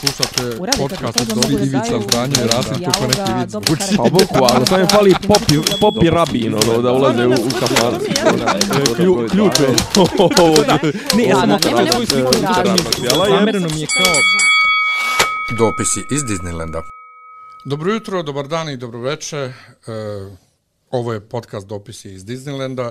Slušate 0.00 0.56
podcast 0.78 1.20
od 1.20 1.26
da 1.26 1.52
Ivica 1.52 1.64
i 1.64 1.68
dijaloga, 1.68 2.28
Rasim 2.52 2.84
kako 2.84 3.06
neki 3.06 3.32
vic. 3.40 3.54
Uči. 3.54 3.96
Pa 3.96 4.02
boku, 4.02 4.44
ali 4.54 4.66
sam 4.66 4.80
je 4.80 4.86
fali 4.86 5.14
popi, 5.28 5.54
popi 5.80 6.10
rabin, 6.10 6.54
ono, 6.54 6.82
da 6.82 6.92
ulaze 6.92 7.26
u, 7.26 7.30
u 7.30 7.50
kafan. 7.60 8.00
Klju, 8.96 9.28
ključ 9.30 9.60
je. 9.60 9.68
Ne, 11.16 11.24
ja 11.24 11.36
sam 11.36 11.58
svoju 11.92 12.06
sliku 12.06 12.32
radio. 12.42 12.74
Zamereno 13.28 13.68
mi 13.74 13.80
je 13.80 13.86
kao... 13.86 14.14
Dopisi 15.58 16.00
iz 16.10 16.22
Disneylanda. 16.22 16.82
Dobro 17.64 17.92
jutro, 17.92 18.22
dobar 18.22 18.48
dan 18.48 18.68
i 18.68 18.76
dobro 18.76 19.00
veče. 19.00 19.36
E, 19.36 19.52
ovo 20.90 21.12
je 21.12 21.20
podcast 21.20 21.66
Dopisi 21.66 22.12
iz 22.12 22.24
Disneylanda. 22.24 22.90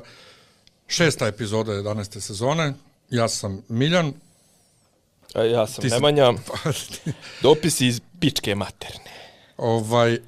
Šesta 0.87 1.27
epizoda 1.27 1.71
11. 1.71 2.19
sezone. 2.19 2.73
Ja 3.09 3.27
sam 3.29 3.61
Miljan. 3.69 4.13
A 5.35 5.43
ja 5.43 5.67
sam 5.67 5.81
Ti 5.81 5.89
si- 5.89 5.95
Nemanja. 5.95 6.33
Dopisi 7.43 7.87
iz 7.87 8.01
pičke 8.19 8.55
materne. 8.55 9.11
Ovaj, 9.57 10.13
e, 10.13 10.19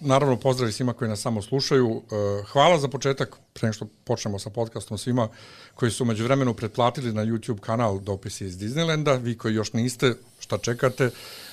naravno, 0.00 0.36
pozdrav 0.36 0.72
svima 0.72 0.92
koji 0.92 1.08
nas 1.08 1.20
samo 1.20 1.42
slušaju. 1.42 2.02
E, 2.02 2.44
hvala 2.52 2.78
za 2.78 2.88
početak, 2.88 3.36
pre 3.52 3.66
nego 3.66 3.72
što 3.72 3.86
počnemo 4.04 4.38
sa 4.38 4.50
podcastom 4.50 4.98
svima 4.98 5.28
koji 5.74 5.90
su 5.90 6.04
među 6.04 6.24
vremenu 6.24 6.54
pretplatili 6.54 7.12
na 7.12 7.24
YouTube 7.24 7.60
kanal 7.60 8.00
Dopisi 8.00 8.44
iz 8.44 8.58
Disneylanda. 8.58 9.22
Vi 9.22 9.38
koji 9.38 9.54
još 9.54 9.72
niste, 9.72 10.14
šta 10.38 10.58
čekate? 10.58 11.10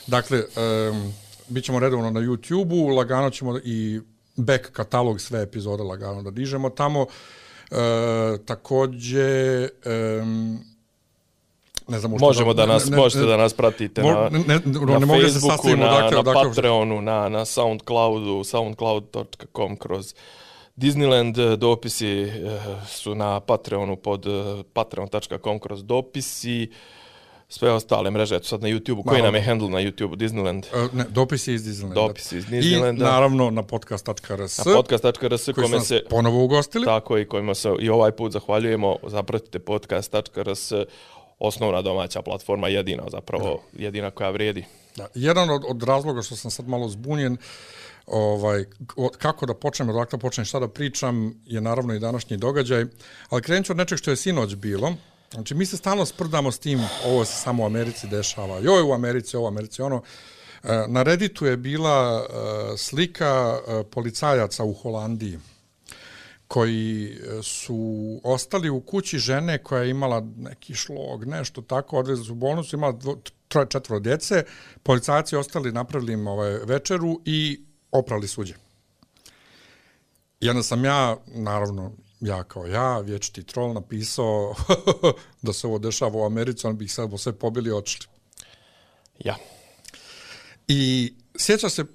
Dakle, 0.07 0.37
e, 0.37 0.43
bit 1.47 1.63
ćemo 1.65 1.79
redovno 1.79 2.11
na 2.11 2.19
YouTube-u, 2.19 2.87
lagano 2.87 3.29
ćemo 3.29 3.57
i 3.63 4.01
back 4.35 4.71
katalog 4.71 5.21
sve 5.21 5.41
epizode 5.41 5.83
lagano 5.83 6.21
da 6.21 6.31
dižemo 6.31 6.69
tamo. 6.69 7.05
E, 7.71 7.75
takođe, 8.45 9.19
e, 9.21 9.69
ne 11.87 11.99
znam, 11.99 12.11
Možemo 12.11 12.53
da 12.53 12.65
nas, 12.65 12.85
ne- 12.85 12.91
ne- 12.91 12.97
možete 12.97 13.21
ne- 13.21 13.27
da 13.27 13.37
nas 13.37 13.53
pratite 13.53 14.01
Mo- 14.01 14.13
na, 14.13 14.29
ne- 14.29 14.39
ne- 14.39 14.59
na 14.65 14.99
ne 14.99 15.05
da 15.05 15.15
se 15.15 15.21
Facebooku, 15.21 15.47
sastavimo 15.49 15.85
na, 15.85 16.09
na 16.11 16.23
Patreonu, 16.23 17.01
na, 17.01 17.29
na 17.29 17.45
Soundcloudu, 17.45 18.43
soundcloud.com 18.43 19.75
kroz 19.77 20.13
Disneyland 20.75 21.55
dopisi 21.55 22.07
eh, 22.09 22.31
su 22.87 23.15
na 23.15 23.39
Patreonu 23.39 23.95
pod 23.95 24.25
eh, 24.25 24.31
patreon.com 24.73 25.59
kroz 25.59 25.83
dopisi. 25.83 26.69
Sve 27.49 27.71
ostale 27.71 28.11
mreže, 28.11 28.35
eto 28.35 28.45
sad 28.45 28.61
na 28.61 28.69
YouTube-u. 28.69 29.03
Koji 29.03 29.21
nam 29.21 29.35
je 29.35 29.41
handle 29.41 29.69
na 29.69 29.79
YouTube-u? 29.79 30.15
Disneyland. 30.15 30.65
E, 30.75 30.87
Ne, 30.93 31.05
dopisi 31.09 31.53
iz 31.53 31.63
Disneylanda. 31.63 31.93
Dopisi 31.93 32.37
iz 32.37 32.45
I 32.45 32.51
Disneylanda. 32.51 32.99
naravno 32.99 33.49
na 33.49 33.63
podcast.rs. 33.63 34.57
Na 34.57 34.73
podcast.rs 34.75 35.45
koji 35.45 35.53
kome 35.55 35.79
se 35.79 36.03
ponovo 36.09 36.43
ugostili. 36.43 36.85
tako 36.85 37.17
i 37.17 37.25
kojima 37.25 37.53
se 37.55 37.69
i 37.79 37.89
ovaj 37.89 38.11
put 38.11 38.31
zahvaljujemo. 38.31 38.95
Zapratite 39.03 39.59
podcast.rs 39.59 40.71
osnovna 41.41 41.81
domaća 41.81 42.21
platforma, 42.21 42.67
jedina 42.67 43.03
zapravo, 43.11 43.61
jedina 43.73 44.11
koja 44.11 44.29
vrijedi. 44.29 44.65
Da. 44.95 45.07
Jedan 45.15 45.49
od, 45.49 45.63
od 45.67 45.83
razloga 45.83 46.21
što 46.21 46.35
sam 46.35 46.51
sad 46.51 46.67
malo 46.67 46.89
zbunjen, 46.89 47.37
ovaj, 48.07 48.65
od, 48.95 49.17
kako 49.17 49.45
da 49.45 49.53
počnem, 49.53 49.89
odakle 49.89 50.17
da 50.17 50.21
počnem, 50.21 50.45
šta 50.45 50.59
da 50.59 50.67
pričam, 50.67 51.33
je 51.45 51.61
naravno 51.61 51.93
i 51.93 51.99
današnji 51.99 52.37
događaj. 52.37 52.85
Ali 53.29 53.41
krenut 53.41 53.65
ću 53.65 53.73
od 53.73 53.77
nečeg 53.77 53.97
što 53.97 54.11
je 54.11 54.17
sinoć 54.17 54.55
bilo. 54.55 54.93
Znači, 55.33 55.55
mi 55.55 55.65
se 55.65 55.77
stalno 55.77 56.05
sprdamo 56.05 56.51
s 56.51 56.59
tim, 56.59 56.79
ovo 57.05 57.25
se 57.25 57.33
samo 57.33 57.63
u 57.63 57.65
Americi 57.65 58.07
dešava, 58.07 58.59
joj 58.59 58.81
u 58.81 58.93
Americi, 58.93 59.37
ovo 59.37 59.45
u 59.45 59.47
Americi, 59.47 59.81
ono. 59.81 60.01
E, 60.63 60.85
Na 60.87 61.03
Redditu 61.03 61.45
je 61.45 61.57
bila 61.57 62.25
e, 62.25 62.77
slika 62.77 63.59
e, 63.67 63.83
policajaca 63.83 64.63
u 64.63 64.73
Holandiji 64.73 65.39
koji 66.51 67.05
e, 67.05 67.43
su 67.43 68.19
ostali 68.23 68.69
u 68.69 68.81
kući 68.81 69.19
žene 69.19 69.63
koja 69.63 69.83
je 69.83 69.89
imala 69.89 70.27
neki 70.37 70.75
šlog, 70.75 71.25
nešto 71.25 71.61
tako, 71.61 71.99
odvezli 71.99 72.25
su 72.25 72.31
u 72.31 72.35
bolnicu, 72.35 72.75
imala 72.75 72.91
dvo, 72.91 73.21
troje, 73.47 73.67
četvro 73.69 73.99
djece, 73.99 74.43
policajci 74.83 75.35
ostali, 75.35 75.71
napravili 75.71 76.13
im 76.13 76.27
ovaj 76.27 76.51
večeru 76.51 77.21
i 77.25 77.61
oprali 77.91 78.27
suđe. 78.27 78.53
I 80.39 80.49
onda 80.49 80.63
sam 80.63 80.85
ja, 80.85 81.17
naravno, 81.27 81.91
ja 82.19 82.43
kao 82.43 82.65
ja, 82.65 82.99
vječiti 82.99 83.43
trol, 83.43 83.73
napisao 83.73 84.55
da 85.45 85.53
se 85.53 85.67
ovo 85.67 85.79
dešava 85.79 86.19
u 86.19 86.25
Americi, 86.25 86.67
on 86.67 86.77
bi 86.77 86.85
ih 86.85 86.93
sad 86.93 87.19
sve 87.19 87.33
pobili 87.33 87.69
i 87.69 87.73
odšli. 87.73 88.07
Ja. 89.19 89.35
I 90.67 91.13
sjeća 91.37 91.69
se 91.69 91.85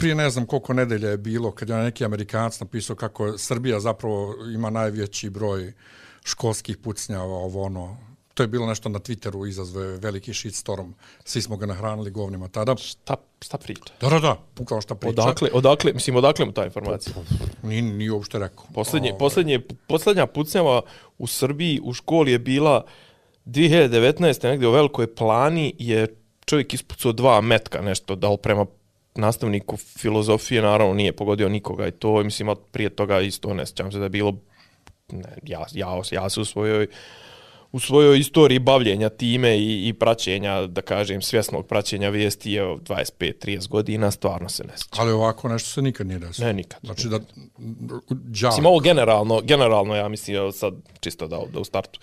prije 0.00 0.14
ne 0.14 0.30
znam 0.30 0.46
koliko 0.46 0.72
nedelja 0.72 1.10
je 1.10 1.16
bilo 1.16 1.52
kad 1.52 1.68
je 1.68 1.76
neki 1.76 2.04
Amerikanac 2.04 2.60
napisao 2.60 2.96
kako 2.96 3.38
Srbija 3.38 3.80
zapravo 3.80 4.34
ima 4.54 4.70
najveći 4.70 5.30
broj 5.30 5.72
školskih 6.24 6.76
pucnjava, 6.76 7.34
ovo 7.34 7.62
ono. 7.62 7.96
To 8.34 8.42
je 8.42 8.46
bilo 8.46 8.66
nešto 8.66 8.88
na 8.88 8.98
Twitteru 8.98 9.48
izazve 9.48 9.86
veliki 9.86 10.34
shitstorm. 10.34 10.90
Svi 11.24 11.42
smo 11.42 11.56
ga 11.56 11.66
nahranili 11.66 12.10
govnima 12.10 12.48
tada. 12.48 12.76
Šta, 12.76 13.16
šta 13.40 13.58
priča? 13.58 13.94
Da, 14.00 14.08
da, 14.08 14.18
da, 14.18 14.36
bukvalno 14.56 14.80
šta 14.80 14.94
priča. 14.94 15.22
Odakle, 15.22 15.48
odakle, 15.52 15.92
mislim, 15.92 16.16
odakle 16.16 16.46
mu 16.46 16.52
ta 16.52 16.64
informacija? 16.64 17.14
Nije, 17.62 17.82
nije 17.82 18.12
uopšte 18.12 18.38
rekao. 18.38 18.64
Posljednje, 18.74 19.08
Ovaj, 19.10 19.18
posljednje, 19.18 19.60
posljednja 19.86 20.26
pucnjava 20.26 20.82
u 21.18 21.26
Srbiji 21.26 21.80
u 21.82 21.92
školi 21.92 22.32
je 22.32 22.38
bila 22.38 22.84
2019. 23.46 24.48
negdje 24.48 24.68
u 24.68 24.72
Velikoj 24.72 25.14
plani 25.14 25.74
je 25.78 26.16
čovjek 26.44 26.74
ispucao 26.74 27.12
dva 27.12 27.40
metka 27.40 27.80
nešto, 27.80 28.14
da 28.14 28.30
li 28.30 28.38
prema 28.42 28.66
nastavniku 29.14 29.76
filozofije, 29.76 30.62
naravno 30.62 30.94
nije 30.94 31.12
pogodio 31.12 31.48
nikoga 31.48 31.86
i 31.86 31.90
to, 31.90 32.22
mislim, 32.22 32.48
od 32.48 32.58
prije 32.70 32.90
toga 32.90 33.20
isto 33.20 33.54
ne 33.54 33.66
sjećam 33.66 33.92
se 33.92 33.98
da 33.98 34.04
je 34.04 34.08
bilo, 34.08 34.36
ne, 35.12 35.36
ja, 35.42 35.64
ja, 35.72 36.00
ja 36.10 36.30
se 36.30 36.40
u 36.40 36.44
svojoj 36.44 36.86
u 37.72 37.80
svojoj 37.80 38.18
istoriji 38.18 38.58
bavljenja 38.58 39.08
time 39.08 39.58
i, 39.58 39.88
i 39.88 39.92
praćenja, 39.92 40.66
da 40.66 40.82
kažem, 40.82 41.22
svjesnog 41.22 41.66
praćenja 41.66 42.08
vijesti 42.08 42.52
je 42.52 42.62
25-30 42.62 43.68
godina, 43.68 44.10
stvarno 44.10 44.48
se 44.48 44.64
ne 44.64 44.72
sjećam. 44.76 45.00
Ali 45.00 45.12
ovako 45.12 45.48
nešto 45.48 45.68
se 45.70 45.82
nikad 45.82 46.06
nije 46.06 46.18
desilo. 46.18 46.46
Ne, 46.46 46.52
nikad. 46.52 46.80
Znači 46.82 47.08
da... 47.08 47.18
Đak. 47.18 48.50
Mislim, 48.50 48.66
ovo 48.66 48.80
generalno, 48.80 49.40
generalno 49.40 49.94
ja 49.96 50.08
mislim, 50.08 50.52
sad 50.52 50.74
čisto 51.00 51.28
da, 51.28 51.40
da 51.52 51.60
u 51.60 51.64
startu, 51.64 52.00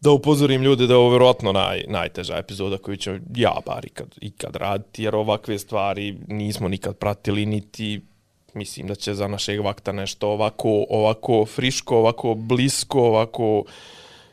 da 0.00 0.10
upozorim 0.10 0.62
ljude 0.62 0.86
da 0.86 0.94
je 0.94 0.98
ovo 0.98 1.10
vjerojatno 1.10 1.52
naj, 1.52 1.84
najteža 1.88 2.36
epizoda 2.36 2.78
koju 2.78 2.96
ću 2.96 3.10
ja 3.36 3.54
bar 3.66 3.86
ikad, 3.86 4.14
ikad 4.20 4.56
raditi, 4.56 5.02
jer 5.02 5.16
ovakve 5.16 5.58
stvari 5.58 6.18
nismo 6.28 6.68
nikad 6.68 6.96
pratili, 6.96 7.46
niti 7.46 8.00
mislim 8.54 8.86
da 8.86 8.94
će 8.94 9.14
za 9.14 9.28
našeg 9.28 9.60
vakta 9.60 9.92
nešto 9.92 10.28
ovako, 10.28 10.86
ovako 10.88 11.46
friško, 11.46 11.98
ovako 11.98 12.34
blisko, 12.34 13.00
ovako 13.00 13.64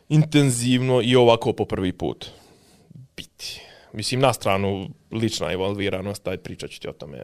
intenzivno 0.09 1.01
i 1.03 1.16
ovako 1.16 1.53
po 1.53 1.66
prvi 1.66 1.91
put 1.91 2.25
biti. 3.18 3.62
Mislim, 3.94 4.19
na 4.19 4.34
stranu 4.34 4.90
lična 5.12 5.51
evolviranost, 5.51 6.24
taj 6.24 6.38
pričat 6.38 6.69
ću 6.69 6.80
ti 6.80 6.88
o 6.88 6.94
tome. 6.94 7.24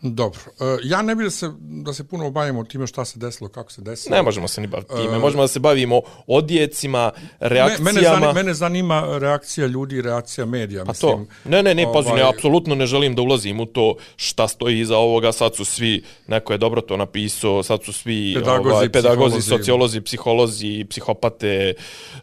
Dobro. 0.00 0.40
E, 0.60 0.78
ja 0.84 1.02
ne 1.02 1.14
bih 1.14 1.24
da 1.24 1.30
se, 1.30 1.50
da 1.60 1.92
se 1.92 2.04
puno 2.04 2.30
bavimo 2.30 2.64
time 2.64 2.86
šta 2.86 3.04
se 3.04 3.18
desilo, 3.18 3.48
kako 3.48 3.72
se 3.72 3.82
desilo. 3.82 4.16
Ne 4.16 4.22
možemo 4.22 4.48
se 4.48 4.60
ni 4.60 4.66
baviti 4.66 4.94
time, 5.02 5.18
možemo 5.18 5.42
da 5.42 5.48
se 5.48 5.58
bavimo 5.60 6.00
odjecima, 6.26 7.12
reakcijama. 7.40 7.92
Mene 7.92 8.02
zanima, 8.02 8.32
mene 8.32 8.54
zanima 8.54 9.18
reakcija 9.18 9.66
ljudi 9.66 9.96
i 9.96 10.02
reakcija 10.02 10.46
medija. 10.46 10.84
Pa 10.84 10.90
mislim, 10.90 11.26
to. 11.26 11.48
Ne, 11.50 11.62
ne, 11.62 11.74
ne, 11.74 11.86
pazi, 11.92 12.08
ovaj, 12.08 12.20
ja 12.20 12.28
apsolutno 12.28 12.74
ne 12.74 12.86
želim 12.86 13.14
da 13.14 13.22
ulazim 13.22 13.60
u 13.60 13.66
to 13.66 13.94
šta 14.16 14.48
stoji 14.48 14.80
iza 14.80 14.96
ovoga, 14.96 15.32
sad 15.32 15.56
su 15.56 15.64
svi, 15.64 16.02
neko 16.26 16.52
je 16.52 16.58
dobro 16.58 16.80
to 16.80 16.96
napisao, 16.96 17.62
sad 17.62 17.84
su 17.84 17.92
svi 17.92 18.34
Pedagozi, 18.34 18.74
ovaj, 18.74 18.92
pedagozi, 18.92 19.38
psiholozi. 19.38 19.48
sociolozi, 19.48 20.00
psiholozi, 20.00 20.86
psihopate, 20.90 21.74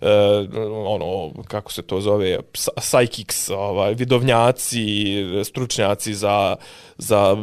e, 0.02 0.10
ono, 0.86 1.32
kako 1.48 1.72
se 1.72 1.82
to 1.82 2.02
zove, 2.02 2.40
ps- 2.54 2.70
psychics, 2.78 3.54
ovaj, 3.54 3.94
vidovnjaci, 3.94 5.16
stručnjaci 5.44 6.14
za, 6.14 6.56
za 6.98 7.38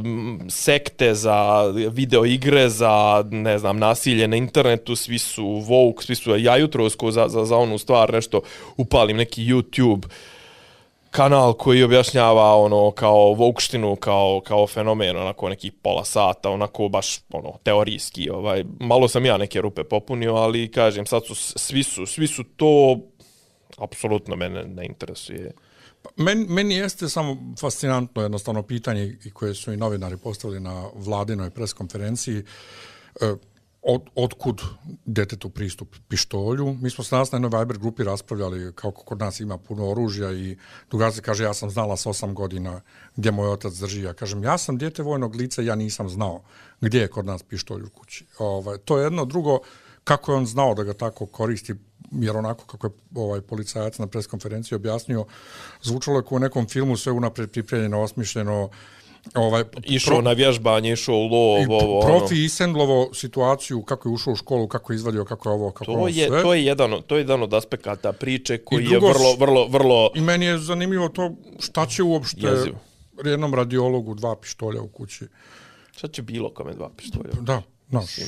sekte, 0.48 1.14
za 1.14 1.66
video 1.90 2.26
igre, 2.26 2.68
za, 2.68 3.24
ne 3.30 3.58
znam, 3.58 3.78
nasilje 3.78 4.28
na 4.28 4.36
internetu, 4.36 4.96
svi 4.96 5.18
su 5.18 5.44
woke, 5.44 6.04
svi 6.04 6.14
su, 6.14 6.36
ja 6.36 6.56
jutro 6.56 6.88
za, 6.88 7.28
za, 7.28 7.44
za 7.44 7.56
onu 7.56 7.78
stvar 7.78 8.12
nešto 8.12 8.40
upalim 8.76 9.16
neki 9.16 9.44
YouTube, 9.44 10.06
kanal 11.10 11.52
koji 11.52 11.82
objašnjava 11.82 12.56
ono 12.56 12.90
kao 12.90 13.32
vokštinu 13.34 13.96
kao 13.96 14.40
kao 14.44 14.66
fenomen 14.66 15.16
onako 15.16 15.48
neki 15.48 15.70
pola 15.70 16.04
sata 16.04 16.50
onako 16.50 16.88
baš 16.88 17.18
ono 17.32 17.52
teorijski 17.62 18.30
ovaj 18.30 18.64
malo 18.80 19.08
sam 19.08 19.26
ja 19.26 19.36
neke 19.36 19.60
rupe 19.60 19.84
popunio 19.84 20.34
ali 20.34 20.70
kažem 20.70 21.06
sad 21.06 21.26
su 21.26 21.34
svi 21.34 21.82
su 21.82 22.06
svi 22.06 22.26
su 22.26 22.44
to 22.44 22.98
apsolutno 23.78 24.36
mene 24.36 24.64
ne 24.64 24.86
interesuje. 24.86 25.52
Meni, 26.16 26.46
meni 26.48 26.74
jeste 26.74 27.08
samo 27.08 27.36
fascinantno 27.60 28.22
jednostavno 28.22 28.62
pitanje 28.62 29.18
i 29.24 29.30
koje 29.30 29.54
su 29.54 29.72
i 29.72 29.76
novinari 29.76 30.16
postavili 30.16 30.60
na 30.60 30.88
vladinoj 30.94 31.50
preskonferenciji. 31.50 32.44
E, 33.20 33.34
od, 33.82 34.02
otkud 34.14 34.62
detetu 35.04 35.50
pristup 35.50 35.96
pištolju. 36.08 36.72
Mi 36.80 36.90
smo 36.90 37.04
s 37.04 37.10
nas 37.10 37.32
na 37.32 37.36
jednoj 37.36 37.58
Viber 37.58 37.78
grupi 37.78 38.04
raspravljali 38.04 38.72
kako 38.74 39.04
kod 39.04 39.18
nas 39.18 39.40
ima 39.40 39.58
puno 39.58 39.90
oružja 39.90 40.32
i 40.32 40.56
drugar 40.90 41.12
kaže 41.22 41.44
ja 41.44 41.54
sam 41.54 41.70
znala 41.70 41.96
s 41.96 42.06
osam 42.06 42.34
godina 42.34 42.80
gdje 43.16 43.30
moj 43.30 43.48
otac 43.48 43.74
drži. 43.74 44.02
Ja 44.02 44.12
kažem 44.12 44.44
ja 44.44 44.58
sam 44.58 44.78
djete 44.78 45.02
vojnog 45.02 45.34
lica, 45.34 45.62
ja 45.62 45.74
nisam 45.74 46.08
znao 46.08 46.42
gdje 46.80 47.00
je 47.00 47.08
kod 47.08 47.26
nas 47.26 47.42
pištolj 47.42 47.82
u 47.82 47.90
kući. 47.90 48.26
Ovaj, 48.38 48.78
to 48.78 48.98
je 48.98 49.04
jedno. 49.04 49.24
Drugo, 49.24 49.58
kako 50.04 50.32
je 50.32 50.36
on 50.36 50.46
znao 50.46 50.74
da 50.74 50.82
ga 50.82 50.92
tako 50.92 51.26
koristi, 51.26 51.74
jer 52.10 52.36
onako 52.36 52.64
kako 52.64 52.86
je 52.86 52.90
ovaj 53.14 53.40
policajac 53.40 53.98
na 53.98 54.06
preskonferenciji 54.06 54.76
objasnio, 54.76 55.24
zvučalo 55.82 56.18
je 56.18 56.22
kao 56.22 56.36
u 56.36 56.38
nekom 56.38 56.68
filmu 56.68 56.96
sve 56.96 57.12
unapred 57.12 57.50
pripremljeno, 57.50 58.02
osmišljeno, 58.02 58.70
ovaj, 59.34 59.64
Išao 59.84 60.14
pro, 60.14 60.22
na 60.22 60.32
vježbanje, 60.32 60.92
išao 60.92 61.14
u 61.14 61.26
lov, 61.26 61.70
ovo, 61.70 62.00
ono. 62.00 62.18
profi 62.18 62.44
isendlovo 62.44 63.14
situaciju, 63.14 63.82
kako 63.82 64.08
je 64.08 64.12
ušao 64.12 64.32
u 64.32 64.36
školu, 64.36 64.68
kako 64.68 64.92
je 64.92 64.94
izvadio, 64.94 65.24
kako 65.24 65.48
je 65.48 65.52
ovo, 65.52 65.70
kako 65.70 65.84
To 65.84 65.92
ono 65.92 66.08
je, 66.08 66.26
sve. 66.26 66.42
to 66.42 66.54
je 66.54 66.64
jedan, 66.64 67.02
to 67.06 67.16
je 67.16 67.20
jedan 67.20 67.42
od 67.42 67.54
aspekata 67.54 68.12
priče 68.12 68.58
koji 68.58 68.84
drugo 68.84 69.06
je 69.06 69.12
vrlo, 69.12 69.36
vrlo, 69.36 69.66
vrlo... 69.66 70.10
I 70.14 70.20
meni 70.20 70.46
je 70.46 70.58
zanimljivo 70.58 71.08
to 71.08 71.32
šta 71.58 71.86
će 71.86 72.02
uopšte 72.02 72.46
Jezivo. 72.46 72.78
jednom 73.24 73.54
radiologu 73.54 74.14
dva 74.14 74.36
pištolja 74.36 74.82
u 74.82 74.88
kući. 74.88 75.24
Šta 75.96 76.08
će 76.08 76.22
bilo 76.22 76.50
kome 76.54 76.74
dva 76.74 76.90
pištolja? 76.96 77.30
Da, 77.40 77.62
znaš. 77.90 78.18
I 78.18 78.22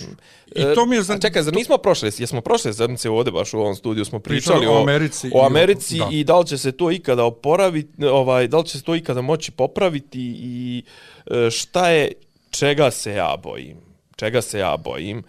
E, 0.57 0.75
to 0.75 0.87
mi 0.87 0.97
je 0.97 1.01
a 1.01 1.03
za... 1.03 1.19
Čekaj, 1.19 1.43
zar 1.43 1.55
nismo 1.55 1.79
prošle, 1.79 2.11
jesmo 2.19 2.41
prošle 2.41 2.73
sedmice 2.73 3.11
ovdje 3.11 3.33
baš 3.33 3.55
u 3.55 3.59
ovom 3.59 3.75
studiju, 3.75 4.05
smo 4.05 4.19
pričali, 4.19 4.59
Pričali 4.59 4.77
o 4.77 4.83
Americi 4.83 5.27
i 5.29 5.31
o 5.35 5.39
o- 5.39 5.47
Americi 5.47 5.99
da. 5.99 6.09
i 6.11 6.25
da 6.25 6.39
li 6.39 6.47
će 6.47 6.59
se 6.59 6.73
to 6.73 6.91
ikada 6.91 7.25
oporaviti, 7.25 8.05
ovaj, 8.07 8.49
da 8.49 8.59
li 8.59 8.67
će 8.67 8.79
se 8.79 8.85
to 8.85 8.95
ikada 8.97 9.21
moći 9.21 9.53
popraviti 9.53 10.21
i 10.37 10.83
e, 11.27 11.51
šta 11.51 11.89
je, 11.91 12.13
čega 12.51 12.91
se 12.91 13.13
ja 13.13 13.37
bojim, 13.43 13.77
čega 14.17 14.43
se 14.43 14.59
ja 14.59 14.77
bojim. 14.77 15.23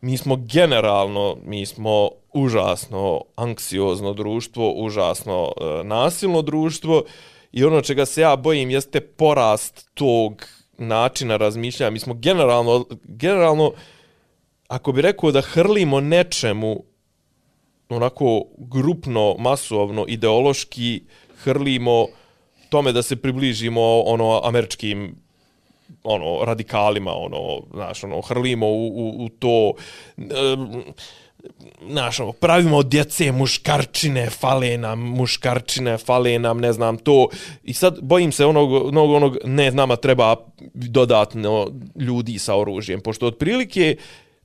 Mi 0.00 0.16
smo 0.18 0.36
generalno, 0.36 1.36
mi 1.44 1.66
smo 1.66 2.08
užasno 2.32 3.20
anksiozno 3.36 4.12
društvo, 4.12 4.72
užasno 4.72 5.52
e, 5.80 5.84
nasilno 5.84 6.42
društvo 6.42 7.04
i 7.52 7.64
ono 7.64 7.80
čega 7.80 8.06
se 8.06 8.20
ja 8.20 8.36
bojim 8.36 8.70
jeste 8.70 9.00
porast 9.00 9.88
tog 9.94 10.42
načina 10.78 11.36
razmišljanja. 11.36 11.90
Mi 11.90 11.98
smo 11.98 12.14
generalno, 12.14 12.84
generalno 13.04 13.72
ako 14.68 14.92
bi 14.92 15.02
rekao 15.02 15.30
da 15.30 15.40
hrlimo 15.40 16.00
nečemu 16.00 16.84
onako 17.88 18.44
grupno, 18.58 19.36
masovno, 19.38 20.04
ideološki 20.08 21.02
hrlimo 21.36 22.06
tome 22.68 22.92
da 22.92 23.02
se 23.02 23.16
približimo 23.16 24.02
ono 24.02 24.40
američkim 24.44 25.16
ono 26.04 26.44
radikalima 26.44 27.12
ono 27.12 27.62
znaš 27.74 28.04
ono 28.04 28.20
hrlimo 28.20 28.66
u, 28.66 28.86
u, 28.86 29.24
u 29.24 29.28
to 29.28 29.72
em, 30.16 30.82
znaš, 31.90 32.20
ono, 32.20 32.32
pravimo 32.32 32.76
od 32.76 32.86
djece 32.86 33.32
muškarčine, 33.32 34.30
fale 34.30 34.78
nam 34.78 35.00
muškarčine, 35.00 35.98
fale 35.98 36.38
nam, 36.38 36.60
ne 36.60 36.72
znam, 36.72 36.98
to. 36.98 37.28
I 37.64 37.74
sad 37.74 37.98
bojim 38.02 38.32
se 38.32 38.46
onog, 38.46 38.72
onog, 38.72 39.10
onog 39.10 39.38
ne, 39.44 39.70
nama 39.70 39.96
treba 39.96 40.36
dodatno 40.74 41.70
ljudi 42.00 42.38
sa 42.38 42.56
oružjem, 42.56 43.00
pošto 43.00 43.26
otprilike, 43.26 43.96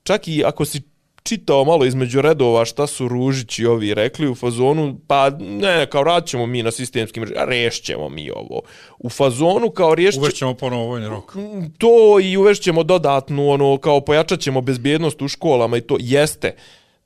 čak 0.03 0.27
i 0.27 0.43
ako 0.45 0.65
si 0.65 0.81
čitao 1.23 1.65
malo 1.65 1.85
između 1.85 2.21
redova 2.21 2.65
šta 2.65 2.87
su 2.87 3.07
Ružić 3.07 3.59
i 3.59 3.65
ovi 3.65 3.93
rekli 3.93 4.27
u 4.27 4.35
fazonu, 4.35 4.97
pa 5.07 5.29
ne, 5.39 5.85
kao 5.89 6.03
radit 6.03 6.29
ćemo 6.29 6.45
mi 6.45 6.63
na 6.63 6.71
sistemskim 6.71 7.23
mrežama, 7.23 7.45
rešćemo 7.45 8.09
mi 8.09 8.31
ovo. 8.31 8.61
U 8.99 9.09
fazonu 9.09 9.69
kao 9.69 9.95
riješće, 9.95 10.19
Uvešćemo 10.19 10.53
ponovo 10.53 10.85
vojni 10.85 11.07
rok. 11.07 11.35
to 11.77 12.19
i 12.23 12.37
uvešćemo 12.37 12.83
dodatnu, 12.83 13.49
ono, 13.49 13.77
kao 13.77 14.01
pojačat 14.01 14.39
ćemo 14.39 14.61
bezbjednost 14.61 15.21
u 15.21 15.27
školama 15.27 15.77
i 15.77 15.81
to 15.81 15.97
jeste 15.99 16.55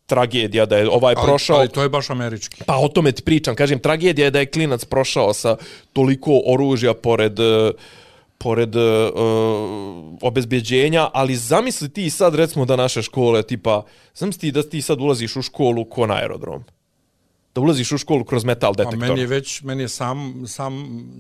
tragedija 0.05 0.65
da 0.65 0.77
je 0.77 0.89
ovaj 0.89 1.13
Ali, 1.17 1.25
prošao. 1.25 1.57
ali 1.57 1.69
to 1.69 1.83
je 1.83 1.89
baš 1.89 2.09
američki. 2.09 2.63
Pa 2.65 2.77
o 2.77 2.87
tome 2.87 3.11
ti 3.11 3.23
pričam, 3.23 3.55
kažem, 3.55 3.79
tragedija 3.79 4.25
je 4.25 4.31
da 4.31 4.39
je 4.39 4.51
klinac 4.51 4.85
prošao 4.85 5.33
sa 5.33 5.57
toliko 5.93 6.41
oružja 6.45 6.93
pored 6.93 7.39
eh, 7.39 7.71
pored 8.37 8.75
uh, 8.75 8.83
obezbjeđenja, 10.21 11.09
ali 11.13 11.35
zamisli 11.35 11.89
ti 11.89 12.09
sad 12.09 12.35
recimo 12.35 12.65
da 12.65 12.75
naše 12.75 13.01
škole, 13.01 13.43
tipa, 13.43 13.83
zamisli 14.15 14.39
ti 14.39 14.51
da 14.51 14.63
ti 14.63 14.81
sad 14.81 15.01
ulaziš 15.01 15.35
u 15.35 15.41
školu 15.41 15.85
ko 15.85 16.07
na 16.07 16.15
aerodrom. 16.15 16.63
Da 17.55 17.61
ulaziš 17.61 17.91
u 17.91 17.97
školu 17.97 18.23
kroz 18.23 18.43
metal 18.43 18.73
Pa 18.73 18.77
detektor. 18.77 18.99
meni 18.99 19.19
je 19.19 19.27
već, 19.27 19.61
meni 19.61 19.83
je 19.83 19.89
sam, 19.89 20.43
sam, 20.47 20.73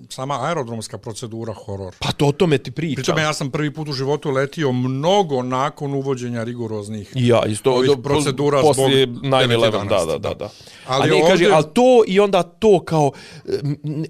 sama 0.09 0.39
aerodromska 0.41 0.97
procedura 0.97 1.53
horor. 1.55 1.93
Pa 1.99 2.11
to 2.11 2.27
o 2.27 2.31
tome 2.31 2.57
ti 2.57 2.71
pričam. 2.71 2.95
Pri 2.95 3.03
tome 3.03 3.21
ja 3.21 3.33
sam 3.33 3.51
prvi 3.51 3.73
put 3.73 3.89
u 3.89 3.93
životu 3.93 4.29
letio 4.29 4.71
mnogo 4.71 5.41
nakon 5.41 5.93
uvođenja 5.93 6.43
rigoroznih 6.43 7.11
ja, 7.15 7.45
isto 7.45 7.71
ovih 7.71 7.89
do- 7.89 7.97
procedura 7.97 8.61
poslije 8.61 9.05
zbog 9.05 9.21
9/11, 9.21 9.87
da, 9.89 9.95
9/11, 9.97 10.07
da, 10.11 10.29
da, 10.29 10.33
da. 10.35 10.49
Ali 10.87 11.01
Ali, 11.01 11.11
ovdje- 11.11 11.29
kaže, 11.29 11.45
ali 11.47 11.65
to 11.73 12.03
i 12.07 12.19
onda 12.19 12.43
to 12.43 12.79
kao, 12.81 13.11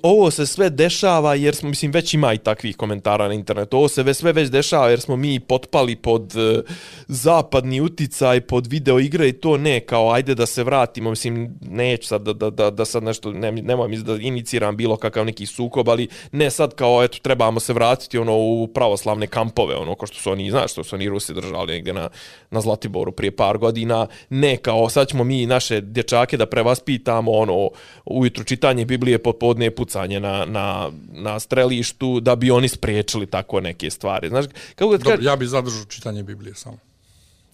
ovo 0.03 0.31
se 0.31 0.45
sve 0.45 0.69
dešava 0.69 1.35
jer 1.35 1.55
smo, 1.55 1.69
mislim, 1.69 1.91
već 1.91 2.13
ima 2.13 2.33
i 2.33 2.37
takvih 2.39 2.77
komentara 2.77 3.27
na 3.27 3.33
internetu, 3.33 3.77
ovo 3.77 3.87
se 3.87 4.03
ve- 4.03 4.13
sve 4.13 4.33
već 4.33 4.49
dešava 4.49 4.89
jer 4.89 5.01
smo 5.01 5.15
mi 5.15 5.39
potpali 5.39 5.95
pod 5.95 6.33
uh, 6.35 6.63
zapadni 7.09 7.81
uticaj, 7.81 8.41
pod 8.41 8.67
video 8.67 8.99
igre 8.99 9.29
i 9.29 9.33
to 9.33 9.57
ne, 9.57 9.79
kao 9.79 10.11
ajde 10.11 10.35
da 10.35 10.45
se 10.45 10.63
vratimo, 10.63 11.09
mislim, 11.09 11.59
neću 11.61 12.14
sad 12.15 12.25
da, 12.25 12.33
da, 12.33 12.49
da, 12.49 12.69
da 12.71 12.85
sad 12.85 13.03
nešto, 13.03 13.31
ne, 13.31 13.51
nemoj 13.51 13.87
mi 13.87 13.97
da 13.97 14.15
iniciram 14.15 14.77
bilo 14.77 14.97
kakav 14.97 15.25
neki 15.25 15.45
sukob, 15.45 15.89
ali 15.89 16.07
ne 16.31 16.49
sad 16.51 16.75
kao, 16.75 17.03
eto, 17.03 17.17
trebamo 17.21 17.59
se 17.59 17.73
vratiti 17.73 18.17
ono 18.17 18.37
u 18.37 18.67
pravoslavne 18.67 19.27
kampove, 19.27 19.75
ono 19.75 19.95
ko 19.95 20.07
što 20.07 20.17
su 20.17 20.31
oni, 20.31 20.51
znaš, 20.51 20.71
što 20.71 20.83
su 20.83 20.95
oni 20.95 21.09
Rusi 21.09 21.33
držali 21.33 21.73
negdje 21.73 21.93
na, 21.93 22.09
na 22.51 22.61
Zlatiboru 22.61 23.11
prije 23.11 23.35
par 23.35 23.57
godina, 23.57 24.07
ne 24.29 24.57
kao 24.57 24.89
sad 24.89 25.07
ćemo 25.07 25.23
mi 25.23 25.45
naše 25.45 25.81
dječake 25.81 26.37
da 26.37 26.45
prevaspitamo 26.45 27.31
ono 27.31 27.69
ujutru 28.05 28.43
čitanje 28.43 28.85
Biblije 28.85 29.17
popodne 29.17 29.71
pucanje 29.71 30.19
na, 30.19 30.45
na, 30.45 30.91
na 31.11 31.39
strelištu 31.39 32.19
da 32.19 32.35
bi 32.35 32.51
oni 32.51 32.67
spriječili 32.67 33.25
tako 33.25 33.59
neke 33.59 33.89
stvari. 33.89 34.29
Znaš, 34.29 34.45
kako 34.75 34.91
da 34.91 34.97
Dobro, 34.97 35.11
kažem, 35.11 35.25
ja 35.25 35.35
bi 35.35 35.45
zadržao 35.45 35.85
čitanje 35.85 36.23
Biblije 36.23 36.55
samo. 36.55 36.77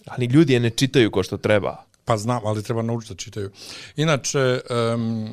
ali 0.05 0.25
ljudi 0.25 0.53
je 0.53 0.59
ne 0.59 0.69
čitaju 0.69 1.11
ko 1.11 1.23
što 1.23 1.37
treba. 1.37 1.90
Pa 2.11 2.17
znam, 2.17 2.45
ali 2.45 2.63
treba 2.63 2.81
naučiti 2.81 3.13
da 3.13 3.17
čitaju. 3.17 3.51
Inače, 3.95 4.61
um, 4.95 5.29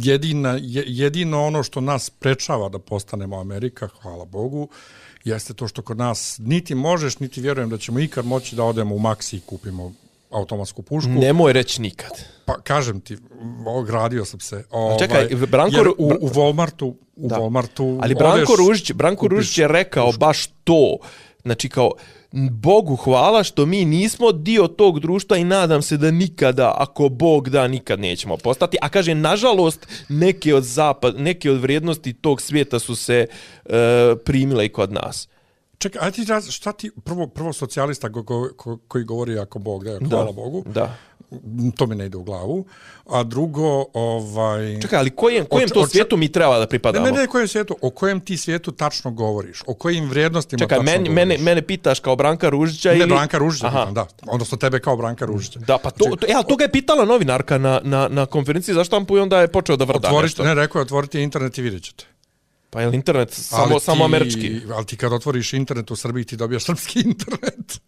jedina, 0.00 0.58
je, 0.60 0.84
jedino 0.86 1.44
ono 1.44 1.62
što 1.62 1.80
nas 1.80 2.10
prečava 2.10 2.68
da 2.68 2.78
postanemo 2.78 3.40
Amerika, 3.40 3.88
hvala 4.02 4.24
Bogu, 4.24 4.68
jeste 5.24 5.54
to 5.54 5.68
što 5.68 5.82
kod 5.82 5.98
nas 5.98 6.38
niti 6.38 6.74
možeš, 6.74 7.18
niti 7.18 7.40
vjerujem 7.40 7.70
da 7.70 7.78
ćemo 7.78 8.00
ikad 8.00 8.26
moći 8.26 8.56
da 8.56 8.64
odemo 8.64 8.94
u 8.94 8.98
Maxi 8.98 9.36
i 9.36 9.40
kupimo 9.40 9.92
automatsku 10.30 10.82
pušku. 10.82 11.10
Nemoj 11.10 11.52
reći 11.52 11.82
nikad. 11.82 12.10
Pa 12.44 12.60
kažem 12.60 13.00
ti, 13.00 13.16
ogradio 13.66 14.24
sam 14.24 14.40
se. 14.40 14.64
Ovaj, 14.70 14.98
čekaj, 14.98 15.28
Branko 15.46 15.76
jer 15.76 15.88
u, 15.88 15.94
u 15.98 16.28
Walmartu, 16.28 16.94
u 17.16 17.28
Da. 17.28 17.36
Walmartu 17.36 17.98
Ali 18.02 18.14
Branko 18.14 18.52
odeš, 18.52 18.66
Ružić, 18.66 18.92
Branko 18.92 19.28
Ružić 19.28 19.58
je 19.58 19.68
rekao 19.68 20.12
baš 20.12 20.46
to. 20.64 20.96
Znači 21.44 21.68
kao, 21.68 21.90
Bogu 22.50 22.96
hvala 22.96 23.44
što 23.44 23.66
mi 23.66 23.84
nismo 23.84 24.32
dio 24.32 24.66
tog 24.66 25.00
društva 25.00 25.36
i 25.36 25.44
nadam 25.44 25.82
se 25.82 25.96
da 25.96 26.10
nikada, 26.10 26.74
ako 26.78 27.08
Bog 27.08 27.48
da, 27.48 27.68
nikad 27.68 28.00
nećemo 28.00 28.36
postati. 28.36 28.76
A 28.82 28.88
kaže, 28.88 29.14
nažalost, 29.14 29.86
neke 30.08 30.54
od, 30.54 30.64
zapad, 30.64 31.20
neke 31.20 31.50
od 31.50 31.60
vrijednosti 31.60 32.12
tog 32.12 32.42
svijeta 32.42 32.78
su 32.78 32.96
se 32.96 33.26
e, 33.64 33.70
primile 34.24 34.66
i 34.66 34.68
kod 34.68 34.92
nas. 34.92 35.28
Čekaj, 35.78 36.00
ajde 36.04 36.14
ti 36.14 36.24
raz, 36.24 36.50
šta 36.50 36.72
ti, 36.72 36.90
prvo, 37.04 37.26
prvo 37.26 37.52
socijalista 37.52 38.08
go, 38.08 38.22
go, 38.22 38.48
ko, 38.56 38.78
koji 38.88 39.04
govori 39.04 39.38
ako 39.38 39.58
Bog 39.58 39.84
da, 39.84 39.98
hvala 40.08 40.24
da, 40.24 40.32
Bogu, 40.32 40.64
Da. 40.66 40.96
To 41.76 41.86
mi 41.86 41.94
ne 41.94 42.06
ide 42.06 42.16
u 42.16 42.22
glavu, 42.22 42.64
a 43.06 43.22
drugo, 43.22 43.84
ovaj... 43.94 44.80
Čekaj, 44.80 44.98
ali 44.98 45.10
kojem, 45.10 45.46
kojem 45.46 45.68
to 45.68 45.86
svijetu 45.86 46.16
mi 46.16 46.32
treba 46.32 46.54
da 46.54 46.60
Ne, 46.60 46.66
pripadamo? 46.66 47.06
ne, 47.06 47.12
ne, 47.12 47.26
kojem 47.26 47.48
svijetu, 47.48 47.76
o 47.80 47.90
kojem 47.90 48.20
ti 48.20 48.36
svijetu 48.36 48.72
tačno 48.72 49.10
govoriš, 49.10 49.62
o 49.66 49.74
kojim 49.74 50.08
vrijednostima 50.08 50.58
Čekaj, 50.58 50.78
tačno 50.78 50.92
meni, 50.92 51.08
govoriš. 51.08 51.14
mene, 51.14 51.38
mene 51.38 51.62
pitaš 51.62 52.00
kao 52.00 52.16
Branka 52.16 52.48
Ružića 52.48 52.90
Ne, 52.90 52.98
ili... 52.98 53.06
Branka 53.06 53.38
Ružića, 53.38 53.66
Aha. 53.66 53.78
pitam, 53.78 53.94
da. 53.94 54.06
Odnosno 54.26 54.58
tebe 54.58 54.80
kao 54.80 54.96
Branka 54.96 55.24
Ružića. 55.26 55.58
Da, 55.58 55.78
pa 55.78 55.90
to, 55.90 56.16
to, 56.20 56.26
ja, 56.28 56.42
to 56.42 56.56
ga 56.56 56.64
je 56.64 56.72
pitala 56.72 57.04
novinarka 57.04 57.58
na, 57.58 57.80
na, 57.84 58.08
na 58.08 58.26
konferenciji 58.26 58.74
za 58.74 58.84
štampu 58.84 59.16
i 59.16 59.20
onda 59.20 59.40
je 59.40 59.48
počeo 59.48 59.76
da 59.76 59.84
vrda 59.84 60.08
Otvorite, 60.08 60.22
nešto. 60.24 60.44
ne, 60.44 60.54
rekao 60.54 60.78
je, 60.78 60.82
otvorite 60.82 61.22
internet 61.22 61.58
i 61.58 61.62
vidjet 61.62 61.82
ćete. 61.82 62.11
Pa 62.72 62.80
je 62.80 62.90
internet 62.94 63.30
samo, 63.30 63.62
Ali 63.64 63.80
samo 63.80 63.96
ti- 63.98 64.04
američki? 64.04 64.50
Ali 64.70 64.86
ti 64.86 64.96
kad 64.96 65.12
otvoriš 65.12 65.52
internet 65.52 65.90
u 65.90 65.96
Srbiji, 65.96 66.24
ti 66.24 66.36
dobijaš 66.36 66.64
srpski 66.64 66.98
internet. 67.06 67.80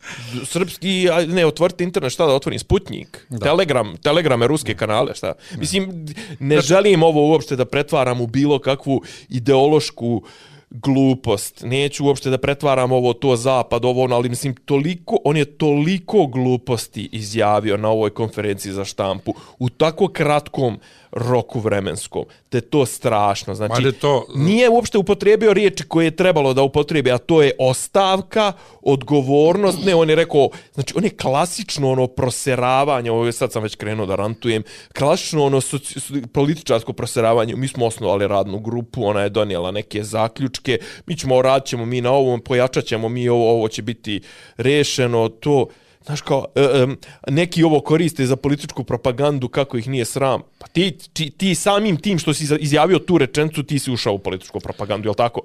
Srpski, 0.44 0.90
ne, 1.28 1.46
otvorite 1.46 1.84
internet, 1.84 2.12
šta 2.12 2.26
da 2.26 2.34
otvorim? 2.34 2.58
Sputnik, 2.58 3.26
Da. 3.28 3.38
Telegram, 3.38 3.96
Telegrame, 3.96 4.46
ruske 4.46 4.74
kanale, 4.74 5.14
šta? 5.14 5.32
Mislim, 5.58 6.06
ne 6.40 6.60
želim 6.60 7.02
ovo 7.02 7.28
uopšte 7.28 7.56
da 7.56 7.64
pretvaram 7.64 8.20
u 8.20 8.26
bilo 8.26 8.58
kakvu 8.58 9.02
ideološku 9.28 10.22
glupost. 10.70 11.62
Neću 11.62 12.04
uopšte 12.04 12.30
da 12.30 12.38
pretvaram 12.38 12.92
ovo 12.92 13.12
to 13.12 13.36
zapad, 13.36 13.84
ovo 13.84 14.04
ono, 14.04 14.16
ali 14.16 14.28
mislim 14.28 14.54
toliko, 14.56 15.18
on 15.24 15.36
je 15.36 15.44
toliko 15.46 16.26
gluposti 16.26 17.08
izjavio 17.12 17.76
na 17.76 17.88
ovoj 17.88 18.10
konferenciji 18.10 18.72
za 18.72 18.84
štampu 18.84 19.34
u 19.58 19.68
tako 19.68 20.08
kratkom 20.08 20.78
roku 21.14 21.60
vremenskom, 21.60 22.24
je 22.52 22.60
to 22.60 22.86
strašno. 22.86 23.54
Znači, 23.54 23.82
je 23.82 23.92
to- 23.92 24.26
nije 24.34 24.68
uopšte 24.68 24.98
upotrijebio 24.98 25.52
riječi 25.52 25.84
koje 25.84 26.04
je 26.04 26.16
trebalo 26.16 26.54
da 26.54 26.62
upotrebi, 26.62 27.10
a 27.10 27.18
to 27.18 27.42
je 27.42 27.52
ostavka, 27.58 28.52
odgovornost, 28.82 29.78
ne, 29.84 29.94
on 29.94 30.10
je 30.10 30.16
rekao, 30.16 30.48
znači, 30.74 30.94
on 30.96 31.04
je 31.04 31.10
klasično 31.10 31.90
ono 31.90 32.06
proseravanje, 32.06 33.10
ovo 33.10 33.26
je 33.26 33.32
sad 33.32 33.52
sam 33.52 33.62
već 33.62 33.74
krenuo 33.74 34.06
da 34.06 34.14
rantujem, 34.14 34.62
klasično 34.98 35.44
ono 35.44 35.60
soci, 35.60 36.00
so- 36.00 36.26
političarsko 36.26 36.92
proseravanje, 36.92 37.56
mi 37.56 37.68
smo 37.68 37.86
osnovali 37.86 38.28
radnu 38.28 38.58
grupu, 38.58 39.04
ona 39.04 39.20
je 39.20 39.28
donijela 39.28 39.70
neke 39.70 40.02
zaključke, 40.02 40.78
mi 41.06 41.16
ćemo, 41.16 41.42
radit 41.42 41.68
ćemo 41.68 41.86
mi 41.86 42.00
na 42.00 42.10
ovom, 42.10 42.40
pojačat 42.40 42.84
ćemo 42.84 43.08
mi 43.08 43.28
ovo, 43.28 43.50
ovo 43.50 43.68
će 43.68 43.82
biti 43.82 44.20
rešeno, 44.56 45.28
to, 45.28 45.66
Znaš 46.04 46.20
kao, 46.20 46.46
e, 46.54 46.86
neki 47.28 47.64
ovo 47.64 47.80
koriste 47.80 48.26
za 48.26 48.36
političku 48.36 48.84
propagandu 48.84 49.48
kako 49.48 49.76
ih 49.76 49.88
nije 49.88 50.04
sram. 50.04 50.42
Pa 50.58 50.66
ti, 50.66 50.98
ti, 51.12 51.30
ti 51.30 51.54
samim 51.54 51.96
tim 51.96 52.18
što 52.18 52.34
si 52.34 52.46
izjavio 52.60 52.98
tu 52.98 53.18
rečenicu, 53.18 53.62
ti 53.62 53.78
si 53.78 53.92
ušao 53.92 54.14
u 54.14 54.18
političku 54.18 54.60
propagandu, 54.60 55.06
je 55.06 55.10
li 55.10 55.16
tako? 55.16 55.40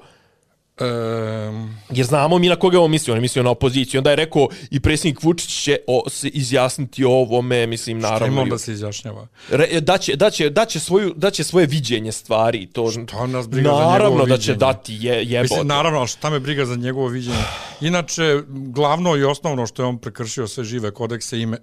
Um, 0.81 1.75
Jer 1.89 2.05
znamo 2.05 2.37
mi 2.39 2.49
na 2.49 2.55
koga 2.55 2.77
je 2.77 2.81
on 2.81 2.91
mislio, 2.91 3.13
on 3.13 3.17
je 3.17 3.21
mislio 3.21 3.43
na 3.43 3.49
opoziciju. 3.49 3.99
Onda 3.99 4.09
je 4.09 4.15
rekao 4.15 4.47
i 4.71 4.79
predsjednik 4.79 5.23
Vučić 5.23 5.63
će 5.63 5.77
o, 5.87 6.09
se 6.09 6.27
izjasniti 6.27 7.05
o 7.05 7.09
ovome, 7.09 7.67
mislim, 7.67 7.99
Naravno. 7.99 8.19
naravno. 8.19 8.41
onda 8.41 8.57
se 8.57 8.71
izjašnjava. 8.73 9.27
Re, 9.49 9.81
da, 9.81 9.97
će, 9.97 10.15
da, 10.15 10.29
će, 10.29 10.49
da, 10.49 10.65
će 10.65 10.79
svoju, 10.79 11.13
da 11.15 11.31
će 11.31 11.43
svoje 11.43 11.65
viđenje 11.67 12.11
stvari. 12.11 12.65
To, 12.65 12.91
Šta 12.91 13.27
nas 13.27 13.49
briga 13.49 13.69
za 13.69 13.75
naravno 13.75 14.09
njegovo 14.09 14.25
da 14.25 14.37
će 14.37 14.51
viđenje? 14.51 14.57
dati 14.57 14.93
je, 14.93 15.23
jebote. 15.25 15.41
Mislim, 15.41 15.67
naravno, 15.67 16.07
šta 16.07 16.29
me 16.29 16.39
briga 16.39 16.65
za 16.65 16.75
njegovo 16.75 17.07
viđenje. 17.07 17.43
Inače, 17.81 18.41
glavno 18.47 19.17
i 19.17 19.23
osnovno 19.23 19.67
što 19.67 19.81
je 19.81 19.85
on 19.87 19.97
prekršio 19.97 20.47
sve 20.47 20.63
žive 20.63 20.91
kodekse 20.91 21.39
ime, 21.39 21.57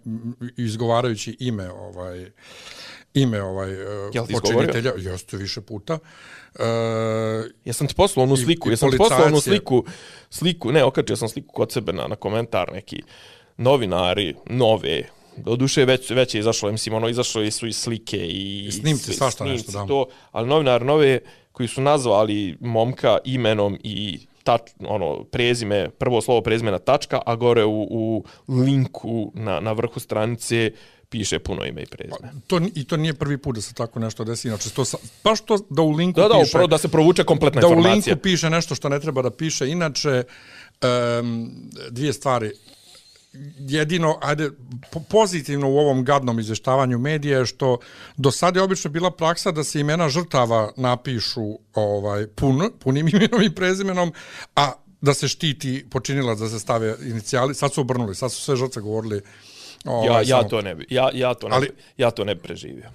izgovarajući 0.57 1.37
ime 1.41 1.71
ovaj 1.71 2.31
ime 3.15 3.43
ovaj 3.43 3.71
ti 4.27 4.33
počinitelja, 4.33 4.93
jeste 4.97 5.37
više 5.37 5.61
puta. 5.61 5.95
Uh, 5.95 6.01
Jesam 7.65 7.87
ti 7.87 7.95
poslao 7.95 8.25
onu 8.25 8.37
sliku, 8.37 8.69
i 8.69 8.73
jesam 8.73 8.91
ti 8.91 8.97
poslao 8.99 9.27
onu 9.27 9.41
sliku, 9.41 9.85
sliku, 10.31 10.73
ne, 10.73 10.85
okačio 10.85 11.17
sam 11.17 11.29
sliku 11.29 11.53
kod 11.55 11.73
sebe 11.73 11.93
na, 11.93 12.07
na 12.07 12.17
komentar 12.17 12.73
neki 12.73 13.03
novinari, 13.57 14.35
nove, 14.51 15.03
do 15.37 15.57
duše 15.57 15.85
već, 15.85 16.11
već 16.11 16.35
je 16.35 16.39
izašlo, 16.39 16.73
mislim, 16.73 16.95
ono, 16.95 17.09
izašlo 17.09 17.43
i 17.43 17.51
su 17.51 17.67
i 17.67 17.73
slike 17.73 18.17
i, 18.27 18.65
I 18.67 18.73
snimci, 18.73 19.05
sve- 19.05 19.15
svašta 19.15 19.45
snimci, 19.45 19.67
nešto, 19.67 19.73
da. 19.73 19.87
To, 19.87 20.07
ali 20.33 20.49
novinari 20.49 20.85
nove 20.85 21.19
koji 21.53 21.69
su 21.69 21.81
nazvali 21.83 22.57
momka 22.61 23.19
imenom 23.25 23.79
i 23.83 24.19
tač, 24.43 24.61
ono, 24.87 25.25
prezime, 25.25 25.91
prvo 25.91 26.21
slovo 26.21 26.41
prezimena 26.41 26.79
tačka, 26.79 27.21
a 27.27 27.37
gore 27.37 27.65
u, 27.65 27.87
u 27.91 28.25
linku 28.49 29.33
na, 29.35 29.61
na 29.61 29.73
vrhu 29.73 30.01
stranice 30.01 30.71
piše 31.09 31.39
puno 31.39 31.65
ime 31.65 31.83
i 31.83 31.87
prezime. 31.87 32.33
to, 32.47 32.59
ni- 32.59 32.73
I 32.75 32.85
to 32.85 32.97
nije 32.97 33.15
prvi 33.15 33.39
put 33.39 33.55
da 33.55 33.61
se 33.61 33.75
tako 33.75 33.99
nešto 33.99 34.25
desi. 34.25 34.49
Znači, 34.49 34.71
to, 34.71 34.85
sa- 34.85 34.99
baš 35.25 35.41
to 35.41 35.59
da 35.71 35.83
u 35.83 35.91
linku 35.91 36.21
Da, 36.21 36.29
da, 36.29 36.35
piše... 36.35 36.51
upravo 36.51 36.67
da 36.67 36.79
se 36.79 36.89
provuče 36.89 37.25
kompletna 37.25 37.61
da 37.61 37.67
u 37.67 37.71
informacija. 37.71 37.95
linku 38.05 38.23
piše 38.23 38.51
nešto 38.51 38.75
što 38.75 38.89
ne 38.89 39.01
treba 39.01 39.23
da 39.23 39.31
piše. 39.31 39.69
Inače, 39.69 40.25
um, 41.21 41.53
dvije 41.91 42.13
stvari. 42.13 42.53
Jedino, 43.59 44.19
ajde, 44.23 44.51
po- 44.93 45.01
pozitivno 45.01 45.71
u 45.71 45.79
ovom 45.79 46.05
gadnom 46.05 46.39
izvještavanju 46.39 46.99
medija 46.99 47.39
je 47.39 47.47
što 47.47 47.79
do 48.17 48.31
sada 48.31 48.61
je 48.61 48.65
obično 48.65 48.91
bila 48.91 49.11
praksa 49.11 49.51
da 49.51 49.65
se 49.65 49.81
imena 49.81 50.09
žrtava 50.09 50.73
napišu 50.77 51.43
ovaj 51.75 52.27
pun, 52.29 52.71
punim 52.79 53.09
imenom 53.11 53.43
i 53.43 53.55
prezimenom, 53.55 54.13
a 54.57 54.73
da 55.01 55.15
se 55.15 55.29
štiti 55.29 55.87
počinilac 55.91 56.39
da 56.39 56.49
se 56.49 56.59
stave 56.59 56.97
inicijali. 57.03 57.55
Sad 57.55 57.73
su 57.73 57.81
obrnuli, 57.81 58.15
sad 58.15 58.33
su 58.33 58.41
sve 58.41 58.57
žrtve 58.57 58.83
govorili 58.83 59.21
ovaj, 59.87 60.07
Ja, 60.07 60.21
ja 60.21 60.27
samo- 60.27 60.49
to 60.49 60.63
ne 60.63 60.75
bi, 60.75 60.87
ja, 60.91 61.11
ja 61.15 61.35
to 61.35 61.49
ne, 61.49 61.55
Ali- 61.57 61.71
ja 61.97 62.11
to 62.11 62.25
ne 62.25 62.35
bi 62.35 62.41
preživio. 62.43 62.91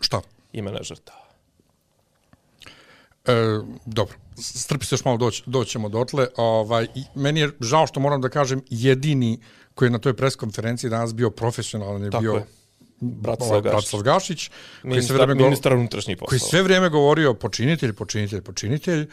Šta? 0.00 0.20
Imena 0.52 0.82
žrtava. 0.82 1.26
E, 3.26 3.32
dobro, 3.86 4.14
strpi 4.36 4.86
se 4.86 4.94
još 4.94 5.04
malo 5.04 5.16
doći, 5.16 5.42
doćemo 5.46 5.88
dotle. 5.88 6.26
Ovaj, 6.36 6.86
meni 7.14 7.40
je 7.40 7.50
žao 7.60 7.86
što 7.86 8.00
moram 8.00 8.20
da 8.20 8.28
kažem 8.28 8.62
jedini 8.70 9.38
koji 9.74 9.86
je 9.86 9.90
na 9.90 9.98
toj 9.98 10.14
preskonferenciji 10.16 10.90
danas 10.90 11.14
bio 11.14 11.30
profesionalan 11.30 12.04
je 12.04 12.10
Tako 12.10 12.22
bio 12.22 12.32
je. 12.32 12.44
Bratislav 13.00 13.50
ovaj, 13.50 13.62
Gašić. 13.62 13.72
Bratislav 13.72 14.02
Gašić, 14.02 14.48
koji 14.82 15.02
sve, 15.02 15.16
Ministar, 15.16 15.34
go, 15.34 15.44
ministar 15.44 15.74
unutrašnjih 15.74 16.18
koji 16.18 16.38
poslova. 16.38 16.50
sve 16.50 16.62
vrijeme 16.62 16.88
govorio 16.88 17.34
počinitelj, 17.34 17.92
počinitelj, 17.92 18.40
počinitelj 18.40 19.06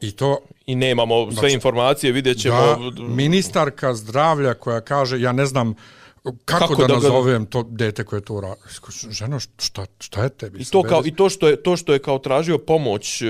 i 0.00 0.12
to 0.12 0.38
I 0.66 0.74
nemamo 0.74 1.32
sve 1.32 1.52
informacije, 1.52 2.12
vidjet 2.12 2.38
ćemo... 2.40 2.56
da, 2.56 3.02
ministarka 3.02 3.94
zdravlja 3.94 4.54
koja 4.54 4.80
kaže 4.80 5.20
ja 5.20 5.32
ne 5.32 5.46
znam 5.46 5.74
kako, 6.44 6.60
Kako 6.60 6.74
da, 6.74 6.86
da 6.86 6.94
ga- 6.94 6.94
nazovem 6.94 7.46
to 7.46 7.62
dete 7.62 8.04
koje 8.04 8.20
to 8.20 8.40
radi. 8.40 8.60
Ženo, 9.10 9.40
šta, 9.58 9.86
šta 10.00 10.22
je 10.22 10.28
tebi? 10.28 10.60
I 10.60 10.64
to, 10.64 10.82
kao, 10.82 11.02
I 11.04 11.14
to 11.14 11.28
što 11.28 11.48
je, 11.48 11.62
to 11.62 11.76
što 11.76 11.92
je 11.92 11.98
kao 11.98 12.18
tražio 12.18 12.58
pomoć 12.58 13.22
e, 13.22 13.26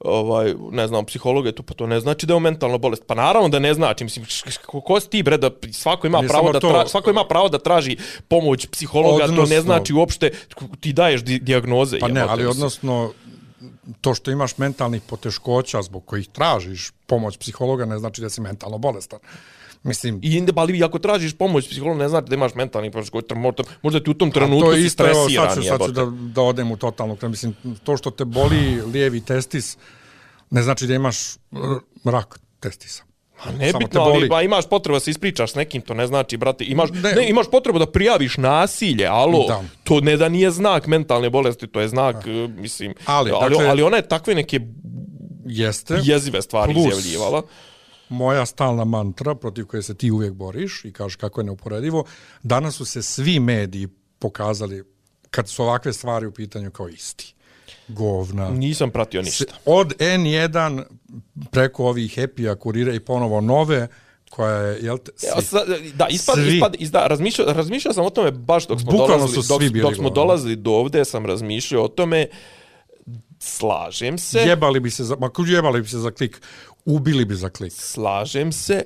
ovaj, 0.00 0.54
ne 0.70 0.86
znam, 0.86 1.04
psihologa, 1.04 1.52
to, 1.52 1.62
pa 1.62 1.74
to 1.74 1.86
ne 1.86 2.00
znači 2.00 2.26
da 2.26 2.34
je 2.34 2.40
mentalna 2.40 2.78
bolest. 2.78 3.02
Pa 3.06 3.14
naravno 3.14 3.48
da 3.48 3.58
ne 3.58 3.74
znači. 3.74 4.04
Mislim, 4.04 4.26
ko, 4.66 5.00
si 5.00 5.08
ti, 5.10 5.22
bre, 5.22 5.36
da 5.36 5.50
svako 5.72 6.06
ima, 6.06 6.22
pravo 6.28 6.52
da, 6.52 6.60
tra, 6.60 6.86
svako 6.86 7.10
ima 7.10 7.24
pravo 7.24 7.48
da 7.48 7.58
traži 7.58 7.96
pomoć 8.28 8.66
psihologa, 8.66 9.26
to 9.26 9.32
ne 9.32 9.38
Odnosno- 9.42 9.62
znači 9.62 9.92
uopšte, 9.92 10.30
ti 10.80 10.92
daješ 10.92 11.22
di, 11.24 11.38
dijagnoze. 11.38 11.98
Pa 11.98 12.08
ne, 12.08 12.20
ali 12.20 12.46
odnosno 12.46 13.12
to 14.00 14.14
što 14.14 14.30
imaš 14.30 14.58
mentalnih 14.58 15.02
poteškoća 15.02 15.82
zbog 15.82 16.04
kojih 16.04 16.28
tražiš 16.28 16.90
pomoć 17.06 17.36
psihologa 17.36 17.84
ne 17.84 17.98
znači 17.98 18.20
da 18.20 18.30
si 18.30 18.40
mentalno 18.40 18.78
bolestan. 18.78 19.18
Mislim, 19.82 20.20
I 20.22 20.32
inde, 20.32 20.52
ali 20.56 20.84
ako 20.84 20.98
tražiš 20.98 21.34
pomoć 21.34 21.68
psihologa, 21.68 21.98
ne 21.98 22.08
znači 22.08 22.26
da 22.28 22.34
imaš 22.34 22.54
mentalni 22.54 22.90
poteškoća, 22.90 23.34
možda, 23.34 23.62
možda 23.82 24.00
ti 24.00 24.10
u 24.10 24.14
tom 24.14 24.30
trenutku 24.30 24.60
to 24.60 24.72
je 24.72 24.78
si 24.78 24.86
isto, 24.86 25.04
stresiran. 25.04 25.46
sad 25.46 25.56
ću, 25.56 25.62
sad 25.62 25.78
ću 25.78 25.84
jebote. 25.84 25.92
da, 25.92 26.04
da 26.32 26.42
odem 26.42 26.70
u 26.70 26.76
totalnu 26.76 27.16
krem. 27.16 27.30
Mislim, 27.30 27.54
to 27.84 27.96
što 27.96 28.10
te 28.10 28.24
boli 28.24 28.58
lijevi 28.84 29.20
testis 29.20 29.76
ne 30.50 30.62
znači 30.62 30.86
da 30.86 30.94
imaš 30.94 31.16
r- 31.34 31.38
rak 32.04 32.40
testisa. 32.60 33.02
A 33.36 33.42
Samo 33.42 33.58
nebitno, 33.58 33.88
te 33.88 33.98
ali 34.10 34.28
ba, 34.28 34.42
imaš 34.42 34.66
potrebu 34.66 34.96
da 34.96 35.00
se 35.00 35.10
ispričaš 35.10 35.52
s 35.52 35.56
nekim, 35.56 35.82
to 35.82 35.94
ne 35.94 36.06
znači, 36.06 36.36
brate, 36.36 36.64
imaš, 36.64 36.90
ne, 36.92 37.12
Ne. 37.12 37.28
imaš 37.28 37.46
potrebu 37.48 37.78
da 37.78 37.86
prijaviš 37.86 38.36
nasilje, 38.36 39.06
alo, 39.06 39.44
Da. 39.48 39.62
to 39.84 40.00
ne 40.00 40.16
da 40.16 40.28
nije 40.28 40.50
znak 40.50 40.86
mentalne 40.86 41.30
bolesti, 41.30 41.66
to 41.66 41.80
je 41.80 41.88
znak, 41.88 42.16
e, 42.26 42.30
mislim, 42.50 42.94
Ali, 43.04 43.30
ali, 43.32 43.50
dakle- 43.50 43.66
ali 43.66 43.82
ona 43.82 43.96
je 43.96 44.08
takve 44.08 44.34
neke 44.34 44.60
Jeste. 45.46 45.98
jezive 46.02 46.42
stvari 46.42 46.74
Plus. 46.74 46.86
izjavljivala. 46.86 47.42
Moja 48.10 48.46
stalna 48.46 48.84
mantra 48.84 49.34
protiv 49.34 49.66
koje 49.66 49.82
se 49.82 49.94
ti 49.94 50.10
uvijek 50.10 50.32
boriš 50.32 50.84
i 50.84 50.92
kažeš 50.92 51.16
kako 51.16 51.40
je 51.40 51.44
neuporedivo, 51.44 52.04
danas 52.42 52.74
su 52.74 52.84
se 52.84 53.02
svi 53.02 53.40
mediji 53.40 53.88
pokazali 54.18 54.84
kad 55.30 55.48
su 55.48 55.62
ovakve 55.62 55.92
stvari 55.92 56.26
u 56.26 56.32
pitanju 56.32 56.70
kao 56.70 56.88
isti. 56.88 57.34
Govna. 57.88 58.50
Nisam 58.50 58.90
pratio 58.90 59.22
ništa. 59.22 59.54
Od 59.64 59.96
N1 59.98 60.82
preko 61.50 61.86
ovih 61.86 62.18
Happy-a 62.18 62.54
kurira 62.54 62.94
i 62.94 63.00
ponovo 63.00 63.40
nove 63.40 63.88
koja 64.30 64.56
je, 64.56 64.78
jel 64.82 64.98
te, 64.98 65.12
Ja, 65.26 65.42
sa, 65.42 65.58
da, 65.94 66.06
ispad, 66.10 66.34
Svi. 66.34 66.54
ispad, 66.54 66.76
izda, 66.78 67.06
razmišljao, 67.06 67.52
razmišljao 67.52 67.94
sam 67.94 68.04
o 68.04 68.10
tome 68.10 68.30
baš 68.30 68.66
dok 68.66 68.80
smo 68.80 68.90
Bukvalno 68.90 69.16
dolazili, 69.16 69.44
dok, 69.48 69.62
svi 69.62 69.80
dok 69.80 69.94
smo 69.94 70.10
dolazili 70.10 70.56
do 70.56 70.70
ovde, 70.70 71.04
sam 71.04 71.26
razmišljao 71.26 71.84
o 71.84 71.88
tome, 71.88 72.26
slažem 73.42 74.18
se, 74.18 74.38
jebali 74.38 74.80
bi 74.80 74.90
se 74.90 75.04
za, 75.04 75.16
ma 75.16 75.30
jebali 75.46 75.82
bi 75.82 75.88
se 75.88 75.98
za 75.98 76.10
klik, 76.10 76.42
ubili 76.84 77.24
bi 77.24 77.34
za 77.34 77.48
klik. 77.48 77.72
slažem 77.72 78.52
se. 78.52 78.84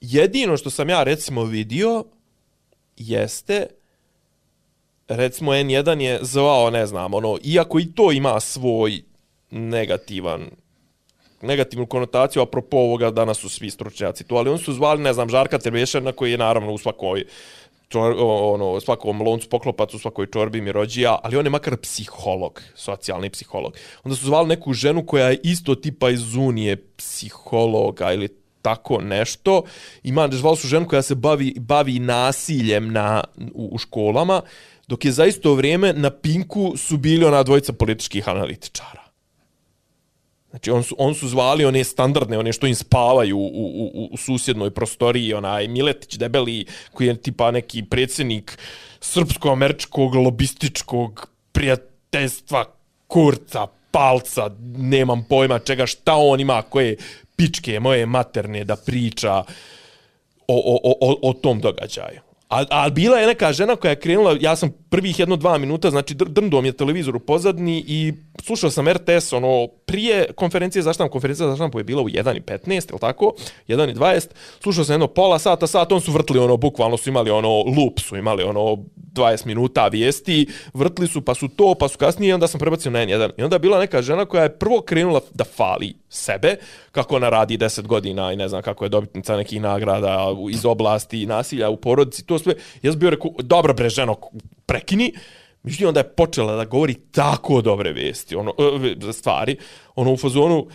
Jedino 0.00 0.56
što 0.56 0.70
sam 0.70 0.88
ja 0.88 1.02
recimo 1.02 1.44
vidio 1.44 2.04
jeste 2.96 3.66
recimo 5.08 5.52
N1 5.52 6.00
je 6.00 6.18
zvao, 6.22 6.70
ne 6.70 6.86
znam, 6.86 7.14
ono, 7.14 7.38
iako 7.44 7.80
i 7.80 7.86
to 7.94 8.12
ima 8.12 8.40
svoj 8.40 9.02
negativan 9.50 10.50
negativnu 11.42 11.86
konotaciju, 11.86 12.42
apropo 12.42 12.76
ovoga 12.76 13.10
danas 13.10 13.38
su 13.38 13.48
svi 13.48 13.70
stručnjaci 13.70 14.24
tu, 14.24 14.36
ali 14.36 14.50
oni 14.50 14.58
su 14.58 14.72
zvali, 14.72 15.02
ne 15.02 15.12
znam, 15.12 15.28
Žarka 15.28 15.58
Terbešana 15.58 16.12
koji 16.12 16.30
je 16.30 16.38
naravno 16.38 16.72
u 16.72 16.78
svakoj 16.78 17.24
čor, 17.92 18.14
ono, 18.18 18.80
svakom 18.80 19.22
loncu 19.22 19.48
poklopac, 19.48 19.94
u 19.94 19.98
svakoj 19.98 20.26
čorbi 20.26 20.60
mi 20.60 20.72
rođija, 20.72 21.18
ali 21.22 21.36
on 21.36 21.46
je 21.46 21.50
makar 21.50 21.76
psiholog, 21.76 22.62
socijalni 22.74 23.30
psiholog. 23.30 23.76
Onda 24.04 24.16
su 24.16 24.26
zvali 24.26 24.48
neku 24.48 24.72
ženu 24.72 25.06
koja 25.06 25.28
je 25.28 25.40
isto 25.42 25.74
tipa 25.74 26.10
iz 26.10 26.36
Unije 26.36 26.76
psihologa 26.96 28.12
ili 28.12 28.28
tako 28.62 29.00
nešto. 29.00 29.62
Ima, 30.02 30.28
zvali 30.32 30.56
su 30.56 30.68
ženu 30.68 30.88
koja 30.88 31.02
se 31.02 31.14
bavi, 31.14 31.54
bavi 31.58 31.98
nasiljem 31.98 32.92
na, 32.92 33.24
u, 33.54 33.68
u 33.72 33.78
školama, 33.78 34.42
dok 34.88 35.04
je 35.04 35.12
za 35.12 35.26
isto 35.26 35.54
vrijeme 35.54 35.92
na 35.92 36.10
Pinku 36.10 36.72
su 36.76 36.96
bili 36.96 37.24
ona 37.24 37.42
dvojica 37.42 37.72
političkih 37.72 38.28
analitičara. 38.28 39.01
Znači, 40.52 40.70
on 40.70 40.82
su, 40.82 40.94
on 40.98 41.14
su 41.14 41.28
zvali 41.28 41.64
one 41.64 41.84
standardne, 41.84 42.38
one 42.38 42.52
što 42.52 42.66
im 42.66 42.74
spavaju 42.74 43.38
u, 43.38 43.46
u, 43.46 44.08
u, 44.12 44.16
susjednoj 44.16 44.70
prostoriji, 44.70 45.34
onaj 45.34 45.68
Miletić 45.68 46.16
debeli, 46.16 46.64
koji 46.92 47.06
je 47.06 47.22
tipa 47.22 47.50
neki 47.50 47.82
predsjednik 47.82 48.58
srpsko-američkog 49.00 50.14
lobističkog 50.14 51.28
prijateljstva 51.52 52.64
kurca, 53.06 53.66
palca, 53.90 54.50
nemam 54.76 55.24
pojma 55.28 55.58
čega, 55.58 55.86
šta 55.86 56.16
on 56.16 56.40
ima, 56.40 56.62
koje 56.62 56.96
pičke 57.36 57.80
moje 57.80 58.06
materne 58.06 58.64
da 58.64 58.76
priča 58.76 59.32
o, 59.32 59.44
o, 60.48 60.78
o, 60.84 60.94
o, 61.00 61.30
o 61.30 61.32
tom 61.32 61.60
događaju. 61.60 62.20
A, 62.52 62.64
a 62.70 62.90
bila 62.90 63.18
je 63.18 63.26
neka 63.26 63.52
žena 63.52 63.76
koja 63.76 63.90
je 63.90 64.00
krenula, 64.00 64.36
ja 64.40 64.56
sam 64.56 64.70
prvih 64.88 65.18
jedno 65.18 65.36
dva 65.36 65.58
minuta, 65.58 65.90
znači 65.90 66.14
dr 66.14 66.28
drndom 66.28 66.64
je 66.64 66.72
televizor 66.72 67.16
u 67.16 67.20
pozadni 67.20 67.84
i 67.86 68.12
slušao 68.42 68.70
sam 68.70 68.88
RTS, 68.88 69.32
ono, 69.32 69.68
prije 69.86 70.32
konferencije 70.36 70.82
za 70.82 70.92
štamp, 70.92 71.12
konferencija 71.12 71.48
za 71.48 71.56
štampu 71.56 71.78
je 71.78 71.84
bila 71.84 72.02
u 72.02 72.08
1.15, 72.08 72.90
ili 72.90 72.98
tako? 73.00 73.32
1.20, 73.68 74.26
slušao 74.60 74.84
sam 74.84 74.92
jedno 74.92 75.06
pola 75.06 75.38
sata, 75.38 75.66
sat, 75.66 75.92
on 75.92 76.00
su 76.00 76.12
vrtli, 76.12 76.38
ono, 76.38 76.56
bukvalno 76.56 76.96
su 76.96 77.08
imali, 77.08 77.30
ono, 77.30 77.48
loop 77.48 78.00
su 78.00 78.16
imali, 78.16 78.42
ono, 78.42 78.76
20 79.12 79.46
minuta 79.46 79.88
vijesti, 79.88 80.46
vrtli 80.74 81.06
su, 81.06 81.24
pa 81.24 81.34
su 81.34 81.48
to, 81.48 81.74
pa 81.74 81.88
su 81.88 81.98
kasnije, 81.98 82.30
i 82.30 82.32
onda 82.32 82.46
sam 82.46 82.60
prebacio 82.60 82.90
na 82.90 82.98
N1. 82.98 83.30
I 83.38 83.42
onda 83.42 83.56
je 83.56 83.60
bila 83.60 83.78
neka 83.78 84.02
žena 84.02 84.24
koja 84.24 84.42
je 84.42 84.58
prvo 84.58 84.80
krenula 84.80 85.20
da 85.34 85.44
fali 85.44 85.94
sebe, 86.08 86.56
kako 86.90 87.16
ona 87.16 87.28
radi 87.28 87.58
10 87.58 87.86
godina 87.86 88.32
i 88.32 88.36
ne 88.36 88.48
znam 88.48 88.62
kako 88.62 88.84
je 88.84 88.88
dobitnica 88.88 89.36
nekih 89.36 89.60
nagrada 89.60 90.26
iz 90.50 90.64
oblasti 90.64 91.26
nasilja 91.26 91.70
u 91.70 91.76
porodici, 91.76 92.26
to 92.26 92.38
sve. 92.42 92.54
Ja 92.82 92.92
sam 92.92 92.98
bio 92.98 93.10
rekao, 93.10 93.30
dobro 93.38 93.74
bre 93.74 93.88
ženo, 93.88 94.16
prekini. 94.66 95.12
Međutim, 95.62 95.88
onda 95.88 96.00
je 96.00 96.08
počela 96.08 96.56
da 96.56 96.64
govori 96.64 96.94
tako 96.94 97.62
dobre 97.62 97.92
vesti, 97.92 98.36
ono, 98.36 98.54
e, 99.08 99.12
stvari, 99.12 99.56
ono 99.94 100.12
u 100.12 100.16
fazonu, 100.16 100.66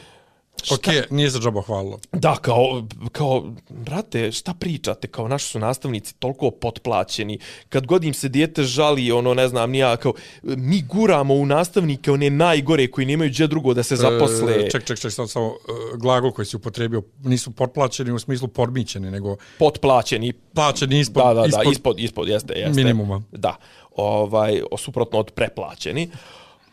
Šta? 0.63 0.75
Ok, 0.75 1.11
nije 1.11 1.29
za 1.29 1.39
džaba 1.39 1.61
hvalilo. 1.61 1.99
Da, 2.11 2.35
kao, 2.35 2.83
kao, 3.11 3.53
brate, 3.69 4.31
šta 4.31 4.53
pričate, 4.53 5.07
kao 5.07 5.27
naši 5.27 5.47
su 5.47 5.59
nastavnici 5.59 6.15
toliko 6.15 6.51
potplaćeni, 6.51 7.39
kad 7.69 7.85
god 7.85 8.03
im 8.03 8.13
se 8.13 8.29
dijete 8.29 8.63
žali, 8.63 9.11
ono, 9.11 9.33
ne 9.33 9.47
znam, 9.47 9.71
nija, 9.71 9.97
kao, 9.97 10.13
mi 10.43 10.81
guramo 10.81 11.33
u 11.33 11.45
nastavnike 11.45 12.11
one 12.11 12.29
najgore 12.29 12.87
koji 12.87 13.05
nemaju 13.05 13.29
gdje 13.29 13.47
drugo 13.47 13.73
da 13.73 13.83
se 13.83 13.93
e, 13.93 13.97
zaposle. 13.97 14.53
E, 14.53 14.69
ček, 14.69 14.83
ček, 14.83 14.99
ček, 14.99 15.11
samo, 15.11 15.27
samo 15.27 15.45
uh, 15.45 15.99
glagol 15.99 16.31
koji 16.31 16.45
si 16.45 16.55
upotrebio, 16.55 17.01
nisu 17.23 17.51
potplaćeni 17.51 18.11
u 18.11 18.19
smislu 18.19 18.47
podmićeni, 18.47 19.11
nego... 19.11 19.37
Potplaćeni. 19.59 20.33
Plaćeni 20.33 20.99
ispod, 20.99 21.23
da, 21.23 21.33
da, 21.33 21.41
da, 21.41 21.47
ispod, 21.47 21.71
ispod, 21.71 21.99
ispod, 21.99 22.27
jeste, 22.27 22.53
jeste. 22.53 22.83
Minimuma. 22.83 23.21
Da, 23.31 23.55
ovaj, 23.95 24.61
suprotno 24.77 25.19
od 25.19 25.31
preplaćeni 25.31 26.09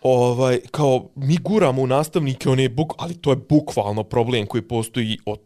ovaj, 0.05 0.61
kao, 0.71 1.09
mi 1.15 1.37
guramo 1.37 1.83
u 1.83 1.87
nastavnike, 1.87 2.49
one 2.49 2.69
buk, 2.69 2.93
ali 2.99 3.15
to 3.15 3.31
je 3.31 3.37
bukvalno 3.37 4.05
problem 4.05 4.47
koji 4.47 4.63
postoji 4.63 5.19
od, 5.27 5.41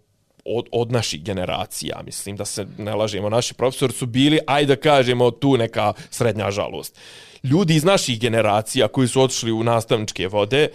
od, 0.45 0.67
od 0.73 0.93
naših 0.93 1.23
generacija. 1.23 2.01
Mislim 2.05 2.37
da 2.37 2.45
se 2.45 2.67
ne 2.79 2.95
lažemo, 2.95 3.29
naši 3.29 3.55
profesori 3.55 3.93
su 3.93 4.07
bili, 4.07 4.39
ajde 4.47 4.77
da 4.77 4.81
kažemo, 4.81 5.31
tu 5.31 5.57
neka 5.57 5.93
srednja 6.11 6.51
žalost. 6.51 6.99
Ljudi 7.43 7.75
iz 7.75 7.85
naših 7.85 8.21
generacija 8.21 8.89
koji 8.89 9.09
su 9.09 9.23
otišli 9.23 9.53
u 9.53 9.65
nastavničke 9.65 10.29
vode, 10.29 10.69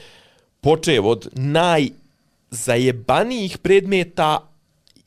počeo 0.61 1.03
od 1.03 1.29
najzajebanijih 1.33 3.57
predmeta, 3.57 4.49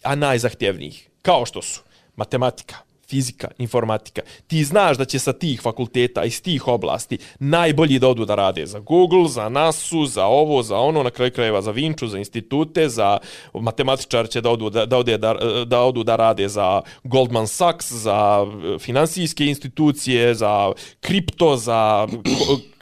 a 0.02 0.14
najzahtjevnijih, 0.14 1.09
kao 1.23 1.47
što 1.47 1.62
su 1.62 1.80
matematika, 2.16 2.76
fizika, 3.09 3.49
informatika, 3.59 4.23
ti 4.47 4.65
znaš 4.65 4.97
da 4.97 5.05
će 5.05 5.19
sa 5.19 5.33
tih 5.33 5.61
fakulteta 5.61 6.25
iz 6.25 6.43
tih 6.43 6.69
oblasti 6.69 7.19
najbolji 7.39 7.99
da 7.99 8.09
odu 8.09 8.25
da 8.25 8.35
rade 8.35 8.67
za 8.67 8.79
Google, 8.79 9.29
za 9.29 9.49
NASU, 9.49 10.07
za 10.07 10.25
ovo, 10.27 10.63
za 10.63 10.77
ono, 10.77 11.03
na 11.03 11.11
kraju 11.11 11.33
krajeva 11.33 11.63
za 11.63 11.71
Vinču, 11.71 12.09
za 12.09 12.19
institute, 12.19 12.89
za 12.89 13.19
matematičar 13.55 14.29
će 14.29 14.41
da 14.41 14.51
odu 14.51 14.71
da, 14.71 14.87
da, 14.87 14.99
ode, 14.99 15.19
da, 15.19 15.35
da 15.67 15.81
odu 15.81 16.03
da 16.03 16.17
rade 16.17 16.49
za 16.49 16.83
Goldman 17.05 17.47
Sachs, 17.47 17.93
za 17.93 18.47
e, 18.47 18.79
finansijske 18.79 19.47
institucije, 19.47 20.35
za 20.35 20.73
kripto, 21.01 21.57
za 21.57 22.09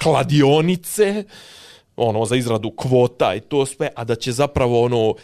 kladionice, 0.02 1.24
ono, 1.96 2.24
za 2.24 2.36
izradu 2.36 2.70
kvota 2.70 3.34
i 3.34 3.40
to 3.40 3.66
sve, 3.66 3.88
a 3.96 4.04
da 4.04 4.14
će 4.14 4.32
zapravo 4.32 4.84
ono 4.84 5.14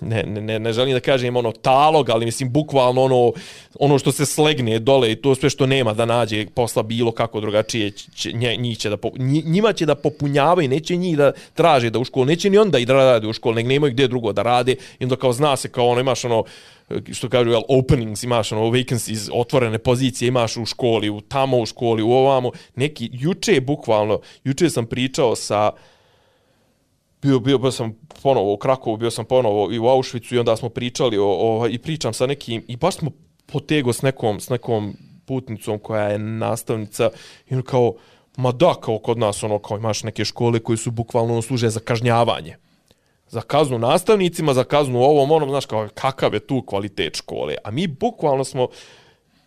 ne, 0.00 0.22
ne, 0.22 0.58
ne 0.58 0.72
želim 0.72 0.92
da 0.92 1.00
kažem 1.00 1.36
ono 1.36 1.52
talog, 1.52 2.10
ali 2.10 2.24
mislim 2.24 2.52
bukvalno 2.52 3.02
ono, 3.02 3.32
ono 3.78 3.98
što 3.98 4.12
se 4.12 4.26
slegne 4.26 4.78
dole 4.78 5.12
i 5.12 5.16
to 5.16 5.34
sve 5.34 5.50
što 5.50 5.66
nema 5.66 5.94
da 5.94 6.04
nađe 6.04 6.46
posla 6.54 6.82
bilo 6.82 7.12
kako 7.12 7.40
drugačije, 7.40 7.90
će, 7.90 8.32
njih 8.32 8.78
će 8.78 8.90
da, 8.90 8.96
njima 9.44 9.72
će 9.72 9.86
da 9.86 9.94
popunjavaju, 9.94 10.68
neće 10.68 10.96
njih 10.96 11.16
da 11.16 11.32
traže 11.54 11.90
da 11.90 11.98
u 11.98 12.04
školu, 12.04 12.26
neće 12.26 12.50
ni 12.50 12.58
onda 12.58 12.78
i 12.78 12.86
da 12.86 12.94
rade 12.94 13.26
u 13.26 13.32
školu, 13.32 13.54
nek 13.54 13.66
nemaju 13.66 13.92
gdje 13.92 14.08
drugo 14.08 14.32
da 14.32 14.42
rade 14.42 14.76
i 14.98 15.04
onda 15.04 15.16
kao 15.16 15.32
zna 15.32 15.56
se 15.56 15.68
kao 15.68 15.86
ono 15.86 16.00
imaš 16.00 16.24
ono, 16.24 16.44
što 17.12 17.28
kažu, 17.28 17.50
jel, 17.50 17.62
openings, 17.68 18.22
imaš 18.22 18.52
ono, 18.52 18.70
vacancies, 18.70 19.28
otvorene 19.32 19.78
pozicije, 19.78 20.28
imaš 20.28 20.56
u 20.56 20.64
školi, 20.64 21.10
u 21.10 21.20
tamo 21.20 21.58
u 21.58 21.66
školi, 21.66 22.02
u 22.02 22.10
ovamo, 22.10 22.50
neki, 22.74 23.10
juče 23.12 23.60
bukvalno, 23.60 24.20
juče 24.44 24.70
sam 24.70 24.86
pričao 24.86 25.36
sa, 25.36 25.70
bio, 27.22 27.38
bio, 27.38 27.58
bio 27.58 27.70
sam 27.70 27.98
ponovo 28.22 28.52
u 28.52 28.56
Krakovu, 28.56 28.96
bio 28.96 29.10
sam 29.10 29.24
ponovo 29.24 29.72
i 29.72 29.78
u 29.78 29.82
Auschwitzu 29.82 30.34
i 30.34 30.38
onda 30.38 30.56
smo 30.56 30.68
pričali 30.68 31.18
o, 31.18 31.26
o, 31.26 31.68
i 31.68 31.78
pričam 31.78 32.12
sa 32.12 32.26
nekim, 32.26 32.64
i 32.68 32.76
baš 32.76 32.96
smo 32.96 33.10
potego 33.46 33.92
s 33.92 34.02
nekom, 34.02 34.40
s 34.40 34.48
nekom 34.48 34.96
putnicom 35.26 35.78
koja 35.78 36.08
je 36.08 36.18
nastavnica 36.18 37.10
i 37.50 37.54
ono 37.54 37.62
kao, 37.62 37.94
ma 38.36 38.52
da, 38.52 38.74
kao 38.80 38.98
kod 38.98 39.18
nas, 39.18 39.42
ono, 39.42 39.58
kao 39.58 39.76
imaš 39.76 40.02
neke 40.02 40.24
škole 40.24 40.58
koje 40.58 40.76
su 40.76 40.90
bukvalno 40.90 41.32
ono, 41.32 41.42
služe 41.42 41.68
za 41.68 41.80
kažnjavanje. 41.80 42.56
Za 43.28 43.40
kaznu 43.40 43.78
nastavnicima, 43.78 44.54
za 44.54 44.64
kaznu 44.64 44.98
ovom, 44.98 45.30
onom, 45.30 45.48
znaš, 45.48 45.66
kao, 45.66 45.88
kakav 45.94 46.34
je 46.34 46.46
tu 46.46 46.62
kvalitet 46.66 47.16
škole. 47.16 47.54
A 47.64 47.70
mi 47.70 47.86
bukvalno 47.86 48.44
smo, 48.44 48.68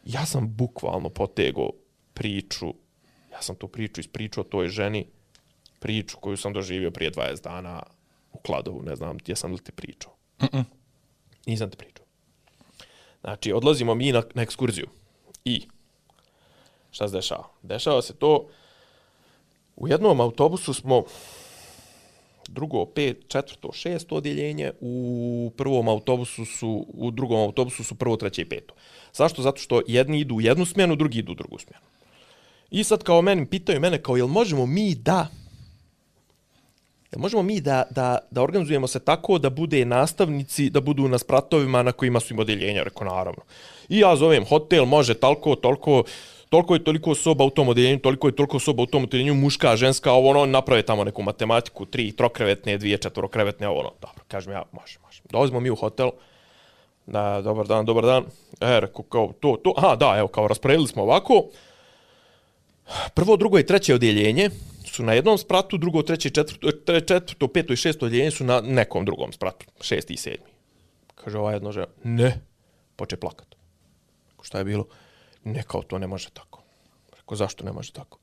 ja 0.05 0.25
sam 0.25 0.55
bukvalno 0.55 1.09
potego 1.09 1.69
priču, 2.13 2.73
ja 3.31 3.41
sam 3.41 3.55
tu 3.55 3.67
priču 3.67 4.01
ispričao 4.01 4.43
toj 4.43 4.67
ženi, 4.67 5.05
priču 5.83 6.17
koju 6.17 6.37
sam 6.37 6.53
doživio 6.53 6.91
prije 6.91 7.11
20 7.11 7.43
dana 7.43 7.83
u 8.33 8.37
Kladovu, 8.37 8.81
ne 8.83 8.95
znam, 8.95 9.17
gdje 9.17 9.35
sam 9.35 9.51
li 9.51 9.59
ti 9.59 9.71
pričao. 9.71 10.13
Mm 10.41 10.45
-mm. 10.45 10.63
Nisam 11.45 11.69
ti 11.69 11.77
pričao. 11.77 12.05
Znači, 13.21 13.53
odlazimo 13.53 13.95
mi 13.95 14.11
na, 14.11 14.23
na 14.33 14.41
ekskurziju. 14.41 14.87
I, 15.45 15.67
šta 16.91 17.07
se 17.07 17.15
dešava? 17.15 17.43
Dešava 17.61 18.01
se 18.01 18.15
to, 18.15 18.47
u 19.75 19.87
jednom 19.87 20.21
autobusu 20.21 20.73
smo 20.73 21.03
drugo, 22.47 22.85
pet, 22.85 23.25
četvrto, 23.27 23.71
šesto 23.71 24.15
odjeljenje, 24.15 24.71
u 24.81 25.51
prvom 25.57 25.87
autobusu 25.87 26.45
su, 26.45 26.85
u 26.87 27.11
drugom 27.11 27.39
autobusu 27.39 27.83
su 27.83 27.95
prvo, 27.95 28.15
treće 28.15 28.41
i 28.41 28.49
peto. 28.49 28.73
Zašto? 29.13 29.41
Zato 29.41 29.57
što 29.57 29.81
jedni 29.87 30.19
idu 30.19 30.35
u 30.35 30.41
jednu 30.41 30.65
smjenu, 30.65 30.95
drugi 30.95 31.19
idu 31.19 31.31
u 31.31 31.35
drugu 31.35 31.59
smjenu. 31.59 31.85
I 32.71 32.83
sad 32.83 33.03
kao 33.03 33.21
meni, 33.21 33.45
pitaju 33.45 33.79
mene 33.79 34.01
kao, 34.01 34.17
jel 34.17 34.27
možemo 34.27 34.65
mi 34.65 34.95
da 34.95 35.27
E, 37.13 37.19
možemo 37.19 37.43
mi 37.43 37.61
da, 37.61 37.83
da, 37.89 38.17
da 38.31 38.41
organizujemo 38.41 38.87
se 38.87 38.99
tako 38.99 39.37
da 39.37 39.49
bude 39.49 39.85
nastavnici, 39.85 40.69
da 40.69 40.81
budu 40.81 41.07
na 41.07 41.17
spratovima 41.17 41.83
na 41.83 41.91
kojima 41.91 42.19
su 42.19 42.33
im 42.33 42.39
odeljenja, 42.39 42.83
reko 42.83 43.05
naravno. 43.05 43.41
I 43.89 43.99
ja 43.99 44.15
zovem 44.15 44.45
hotel, 44.45 44.85
može 44.85 45.13
talko, 45.13 45.55
toliko, 45.55 46.03
toliko 46.49 46.73
je 46.73 46.83
toliko 46.83 47.15
soba 47.15 47.43
u 47.43 47.49
tom 47.49 47.69
odeljenju, 47.69 47.99
toliko 47.99 48.27
je 48.27 48.35
toliko 48.35 48.59
soba 48.59 48.83
u 48.83 48.85
tom 48.85 49.03
odeljenju, 49.03 49.33
muška, 49.33 49.75
ženska, 49.75 50.11
ovo 50.11 50.29
ono, 50.29 50.45
naprave 50.45 50.81
tamo 50.81 51.03
neku 51.03 51.23
matematiku, 51.23 51.85
tri 51.85 52.11
trokrevetne, 52.11 52.77
dvije 52.77 52.97
četvorokrevetne, 52.97 53.67
ovo 53.67 53.79
ono, 53.79 53.91
dobro, 54.01 54.23
kažem 54.27 54.53
ja, 54.53 54.63
može, 54.71 54.99
može. 55.05 55.21
Dolazimo 55.29 55.59
mi 55.59 55.69
u 55.69 55.75
hotel, 55.75 56.09
da, 57.05 57.41
dobar 57.41 57.67
dan, 57.67 57.85
dobar 57.85 58.05
dan, 58.05 58.23
e, 58.61 58.79
reko, 58.79 59.03
kao, 59.03 59.33
to, 59.39 59.57
to, 59.63 59.73
aha, 59.77 59.95
da, 59.95 60.15
evo, 60.17 60.27
kao, 60.27 60.47
rasporedili 60.47 60.87
smo 60.87 61.03
ovako, 61.03 61.43
prvo, 63.13 63.37
drugo 63.37 63.59
i 63.59 63.65
treće 63.65 63.95
odjeljenje, 63.95 64.49
su 64.85 65.03
na 65.03 65.13
jednom 65.13 65.37
spratu, 65.37 65.77
drugo, 65.77 66.01
treće, 66.01 66.29
četvrto, 66.29 66.71
četvrto, 67.07 67.47
peto 67.47 67.73
i 67.73 67.75
šesto 67.75 68.05
odjeljenje 68.05 68.31
su 68.31 68.43
na 68.43 68.61
nekom 68.61 69.05
drugom 69.05 69.33
spratu, 69.33 69.65
šesti 69.81 70.13
i 70.13 70.17
sedmi. 70.17 70.53
Kaže 71.15 71.37
ova 71.37 71.53
jedna 71.53 71.71
žena, 71.71 71.87
ne, 72.03 72.41
poče 72.95 73.17
plakat. 73.17 73.55
Šta 74.41 74.57
je 74.57 74.63
bilo? 74.63 74.85
Ne, 75.43 75.63
kao 75.63 75.81
to 75.81 75.97
ne 75.97 76.07
može 76.07 76.29
tako. 76.29 76.63
Rekao, 77.15 77.37
zašto 77.37 77.65
ne 77.65 77.71
može 77.71 77.91
tako? 77.91 78.19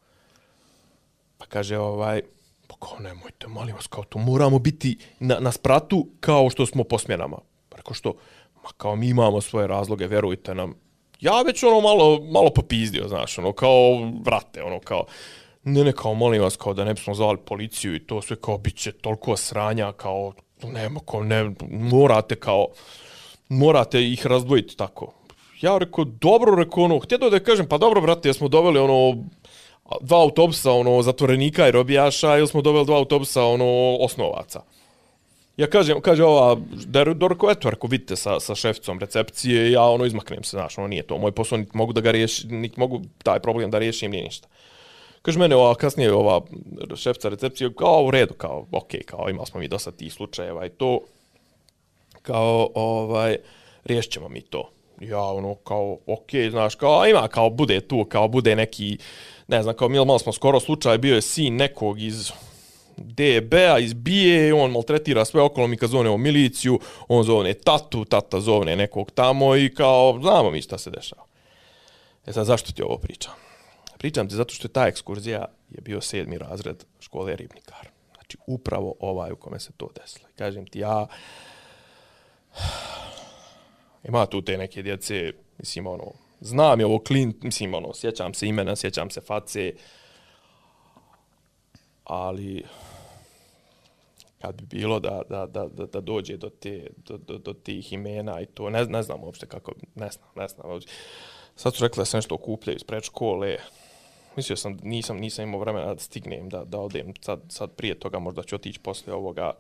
Pa 1.39 1.47
kaže 1.47 1.79
ovaj, 1.79 2.23
pa 2.67 2.77
kao 2.77 2.99
nemojte, 2.99 3.49
molim 3.49 3.75
vas, 3.75 3.87
kao 3.87 4.05
to 4.05 4.19
moramo 4.19 4.59
biti 4.59 4.99
na, 5.21 5.41
na 5.41 5.53
spratu 5.53 6.09
kao 6.21 6.51
što 6.51 6.67
smo 6.67 6.85
po 6.85 6.99
smjenama. 6.99 7.39
Rekao 7.77 7.95
što, 7.95 8.15
ma 8.63 8.71
kao 8.77 8.97
mi 8.97 9.09
imamo 9.09 9.41
svoje 9.41 9.67
razloge, 9.67 10.07
verujte 10.07 10.55
nam. 10.55 10.75
Ja 11.21 11.43
već 11.43 11.63
ono 11.63 11.81
malo, 11.81 12.21
malo 12.33 12.51
popizdio, 12.55 13.09
znaš, 13.09 13.39
ono 13.39 13.53
kao 13.53 14.11
vrate, 14.25 14.63
ono 14.63 14.81
kao, 14.81 15.05
ne, 15.65 15.85
ne, 15.85 15.93
kao 15.93 16.15
molim 16.15 16.43
vas, 16.43 16.57
kao 16.57 16.75
da 16.75 16.85
ne 16.85 16.95
bismo 16.95 17.15
zvali 17.15 17.39
policiju 17.39 17.95
i 17.95 18.07
to 18.07 18.23
sve 18.23 18.37
kao 18.37 18.59
bit 18.59 18.77
će 18.77 18.93
toliko 18.93 19.37
sranja, 19.37 19.93
kao 19.93 20.33
nema, 20.63 21.01
kao 21.07 21.25
ne, 21.25 21.51
morate 21.71 22.37
kao, 22.37 22.67
morate 23.49 24.03
ih 24.03 24.27
razdvojiti 24.27 24.77
tako. 24.77 25.13
Ja 25.61 25.79
rekao, 25.79 26.05
dobro, 26.05 26.55
rekao, 26.55 26.85
ono, 26.85 26.99
htjedo 26.99 27.31
da 27.31 27.41
kažem, 27.41 27.67
pa 27.67 27.79
dobro, 27.79 28.01
brate, 28.01 28.29
jesmo 28.29 28.49
doveli, 28.49 28.79
ono, 28.79 29.25
dva 30.01 30.21
autobusa, 30.21 30.73
ono, 30.73 31.03
zatvorenika 31.03 31.69
i 31.69 31.71
robijaša, 31.71 32.39
ili 32.39 32.49
smo 32.49 32.63
doveli 32.63 32.87
dva 32.87 32.97
autobusa, 32.97 33.45
ono, 33.45 33.97
osnovaca. 34.01 34.63
Ja 35.57 35.67
kažem, 35.67 36.01
kaže 36.01 36.25
ova, 36.25 36.57
da 36.87 37.01
je 37.01 37.15
Dorko, 37.15 37.51
eto, 37.51 37.69
ako 37.69 37.87
vidite 37.87 38.17
sa, 38.17 38.41
sa 38.41 38.55
šeficom 38.55 38.99
recepcije, 38.99 39.71
ja, 39.73 39.83
ono, 39.83 40.05
izmaknem 40.05 40.45
se, 40.45 40.57
znaš, 40.57 40.79
ono, 40.79 40.89
nije 40.89 41.03
to 41.03 41.19
moj 41.19 41.33
posao, 41.33 41.59
niti 41.59 41.77
mogu 41.77 41.93
da 41.93 42.01
ga 42.01 42.11
riješim, 42.11 42.61
niti 42.61 42.81
mogu 42.81 43.03
taj 43.23 43.41
problem 43.41 43.71
da 43.71 43.79
riješim, 43.79 44.11
nije 44.11 44.25
ništa. 44.25 44.49
Kaže 45.23 45.39
mene 45.39 45.57
ova 45.57 45.75
kasnije 45.75 46.13
ova 46.13 46.41
šefca 46.97 47.29
recepcije 47.29 47.75
kao 47.75 48.05
u 48.05 48.11
redu 48.11 48.35
kao 48.35 48.67
ok 48.73 48.91
kao 49.07 49.31
imali 49.31 49.47
smo 49.47 49.61
mi 49.61 49.69
dosta 49.69 49.91
tih 49.91 50.13
slučajeva 50.13 50.67
i 50.67 50.71
to 50.71 51.01
kao 52.23 52.71
ovaj 52.75 53.37
riješćemo 53.85 54.29
mi 54.29 54.41
to. 54.41 54.71
ja 55.01 55.23
ono 55.23 55.55
kao, 55.55 55.99
ok, 56.07 56.31
znaš, 56.51 56.75
kao 56.75 57.07
ima, 57.07 57.29
kao 57.29 57.51
bude 57.51 57.81
tu, 57.81 58.05
kao 58.05 58.29
bude 58.29 58.57
neki, 58.57 58.99
ne 59.49 59.63
znam, 59.63 59.77
kao 59.77 59.89
mi 59.89 59.99
malo 59.99 60.19
smo 60.19 60.33
skoro 60.33 60.61
slučaj, 60.61 60.99
bio 60.99 61.15
je 61.15 61.23
sin 61.23 61.57
nekog 61.57 62.01
iz 62.01 62.33
DB-a, 62.97 63.79
iz 63.79 63.95
BIE, 63.95 64.55
on 64.55 64.71
maltretira 64.71 65.25
sve 65.25 65.43
okolo, 65.43 65.67
mi 65.67 65.77
kad 65.77 65.91
zovne 65.91 66.11
u 66.11 66.19
miliciju, 66.19 66.81
on 67.09 67.25
zovne 67.25 67.55
tatu, 67.55 68.05
tata 68.05 68.41
zovne 68.41 68.77
nekog 68.77 69.11
tamo 69.11 69.57
i 69.57 69.75
kao, 69.75 70.19
znamo 70.23 70.51
mi 70.51 70.63
šta 70.63 70.79
se 70.79 70.91
dešava. 70.91 71.23
E 72.27 72.33
sad, 72.33 72.47
zašto 72.47 72.73
ti 72.73 72.83
ovo 72.83 72.99
pričam? 72.99 73.50
Pričam 74.01 74.29
ti 74.29 74.35
zato 74.35 74.55
što 74.55 74.67
je 74.67 74.73
ta 74.73 74.87
ekskurzija 74.87 75.45
je 75.71 75.81
bio 75.81 76.01
sedmi 76.01 76.39
razred 76.39 76.85
škole 77.01 77.37
Ribnikar. 77.37 77.89
Znači, 78.15 78.39
upravo 78.47 78.95
ovaj 79.01 79.33
u 79.33 79.37
kome 79.37 79.61
se 79.61 79.73
to 79.77 79.89
desilo. 80.01 80.29
I 80.29 80.37
kažem 80.39 80.67
ti, 80.67 80.79
ja, 80.79 81.07
ima 84.09 84.27
tu 84.27 84.43
te 84.43 84.59
neke 84.59 84.83
djece, 84.83 85.33
mislim, 85.59 85.87
ono, 85.87 86.13
znam 86.41 86.81
je 86.81 86.87
ovo 86.87 86.99
klin, 86.99 87.35
mislim, 87.43 87.75
ono, 87.75 87.95
sjećam 87.95 88.35
se 88.35 88.47
imena, 88.47 88.77
sjećam 88.77 89.11
se 89.11 89.21
face, 89.21 89.73
ali 92.05 92.65
kad 94.39 94.55
bi 94.55 94.67
bilo 94.67 95.01
da, 95.01 95.23
da, 95.29 95.47
da, 95.47 95.67
da, 95.67 95.87
da 95.87 96.01
dođe 96.01 96.37
do, 96.37 96.51
te, 96.51 96.87
do, 96.97 97.17
do, 97.17 97.39
do 97.39 97.53
tih 97.53 97.93
imena 97.93 98.41
i 98.41 98.47
to, 98.47 98.71
ne, 98.71 98.85
ne 98.85 99.03
znam 99.03 99.25
uopšte 99.25 99.47
kako, 99.47 99.73
ne 99.95 100.11
znam, 100.11 100.29
ne 100.37 100.49
znam 100.49 100.71
uopšte. 100.71 100.93
Sad 101.57 101.75
su 101.75 101.85
rekli 101.85 102.01
da 102.01 102.05
se 102.05 102.17
nešto 102.17 102.35
okupljaju 102.35 102.77
iz 102.77 102.85
predškole, 102.85 103.57
mislio 104.37 104.57
sam, 104.57 104.79
nisam, 104.83 105.17
nisam 105.17 105.45
imao 105.45 105.61
vremena 105.61 105.95
da 105.95 106.01
stignem, 106.01 106.49
da, 106.49 106.65
da 106.65 106.79
odem 106.79 107.13
sad, 107.21 107.41
sad 107.49 107.71
prije 107.71 107.99
toga, 107.99 108.19
možda 108.19 108.43
ću 108.43 108.55
otići 108.55 108.81
posle 108.81 109.15
ovoga, 109.15 109.53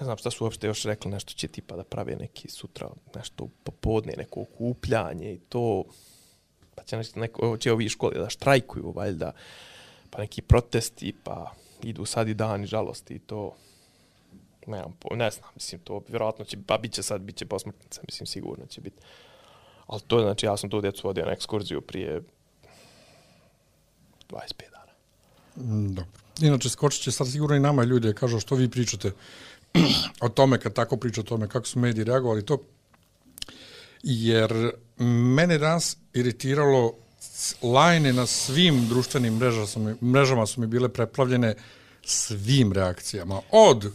ne 0.00 0.04
znam 0.04 0.16
šta 0.16 0.30
su 0.30 0.44
uopšte 0.44 0.66
još 0.66 0.84
rekli, 0.84 1.10
nešto 1.10 1.32
će 1.32 1.48
tipa 1.48 1.76
da 1.76 1.84
prave 1.84 2.16
neki 2.16 2.50
sutra, 2.50 2.88
nešto 3.14 3.48
popodne, 3.64 4.14
neko 4.16 4.40
okupljanje 4.40 5.32
i 5.32 5.38
to, 5.38 5.84
pa 6.74 6.82
će, 6.82 6.96
nešto, 6.96 7.20
neko, 7.20 7.56
će 7.56 7.72
ovi 7.72 7.88
školi 7.88 8.18
da 8.18 8.28
štrajkuju, 8.28 8.92
valjda, 8.96 9.32
pa 10.10 10.18
neki 10.18 10.42
protesti, 10.42 11.14
pa 11.24 11.52
idu 11.82 12.04
sad 12.04 12.28
i 12.28 12.34
dani 12.34 12.66
žalosti 12.66 13.14
i 13.14 13.18
to, 13.18 13.52
ne 14.66 14.78
znam, 14.78 14.94
ne 15.10 15.30
znam, 15.30 15.50
mislim, 15.54 15.80
to 15.80 16.02
vjerojatno 16.08 16.44
će, 16.44 16.56
pa 16.66 16.78
bit 16.78 16.92
će 16.92 17.02
sad, 17.02 17.20
bit 17.20 17.36
će 17.36 17.46
posmrtnica, 17.46 18.00
mislim, 18.06 18.26
sigurno 18.26 18.66
će 18.66 18.80
biti. 18.80 19.02
Ali 19.86 20.00
to 20.00 20.18
je, 20.18 20.24
znači, 20.24 20.46
ja 20.46 20.56
sam 20.56 20.70
tu 20.70 20.80
djecu 20.80 21.06
vodio 21.06 21.24
na 21.24 21.32
ekskurziju 21.32 21.80
prije 21.80 22.22
25 24.28 24.44
dana. 24.70 24.92
Mm, 25.56 25.94
dobro. 25.94 26.12
Inače, 26.40 26.68
skočit 26.68 27.02
će 27.02 27.12
sad 27.12 27.30
sigurno 27.30 27.56
i 27.56 27.60
nama 27.60 27.84
ljudi 27.84 28.14
kažu 28.14 28.40
što 28.40 28.54
vi 28.54 28.70
pričate 28.70 29.12
o 30.20 30.28
tome, 30.28 30.60
kad 30.60 30.72
tako 30.72 30.96
priča 30.96 31.20
o 31.20 31.24
tome, 31.24 31.48
kako 31.48 31.66
su 31.66 31.78
mediji 31.78 32.04
reagovali 32.04 32.46
to. 32.46 32.58
Jer 34.02 34.70
mene 35.34 35.58
danas 35.58 35.96
iritiralo 36.14 36.94
lajne 37.62 38.12
na 38.12 38.26
svim 38.26 38.88
društvenim 38.88 39.36
mrežama 39.36 39.66
su 39.66 39.80
mi, 39.80 39.94
mrežama 40.02 40.46
su 40.46 40.60
mi 40.60 40.66
bile 40.66 40.88
preplavljene 40.88 41.54
svim 42.04 42.72
reakcijama. 42.72 43.40
Od 43.50 43.92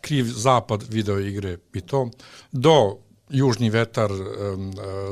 kriv 0.00 0.24
zapad 0.24 0.82
video 0.88 1.20
igre 1.20 1.58
i 1.74 1.80
to, 1.80 2.10
do 2.52 2.96
južni 3.30 3.70
vetar 3.70 4.10
e, 4.10 4.16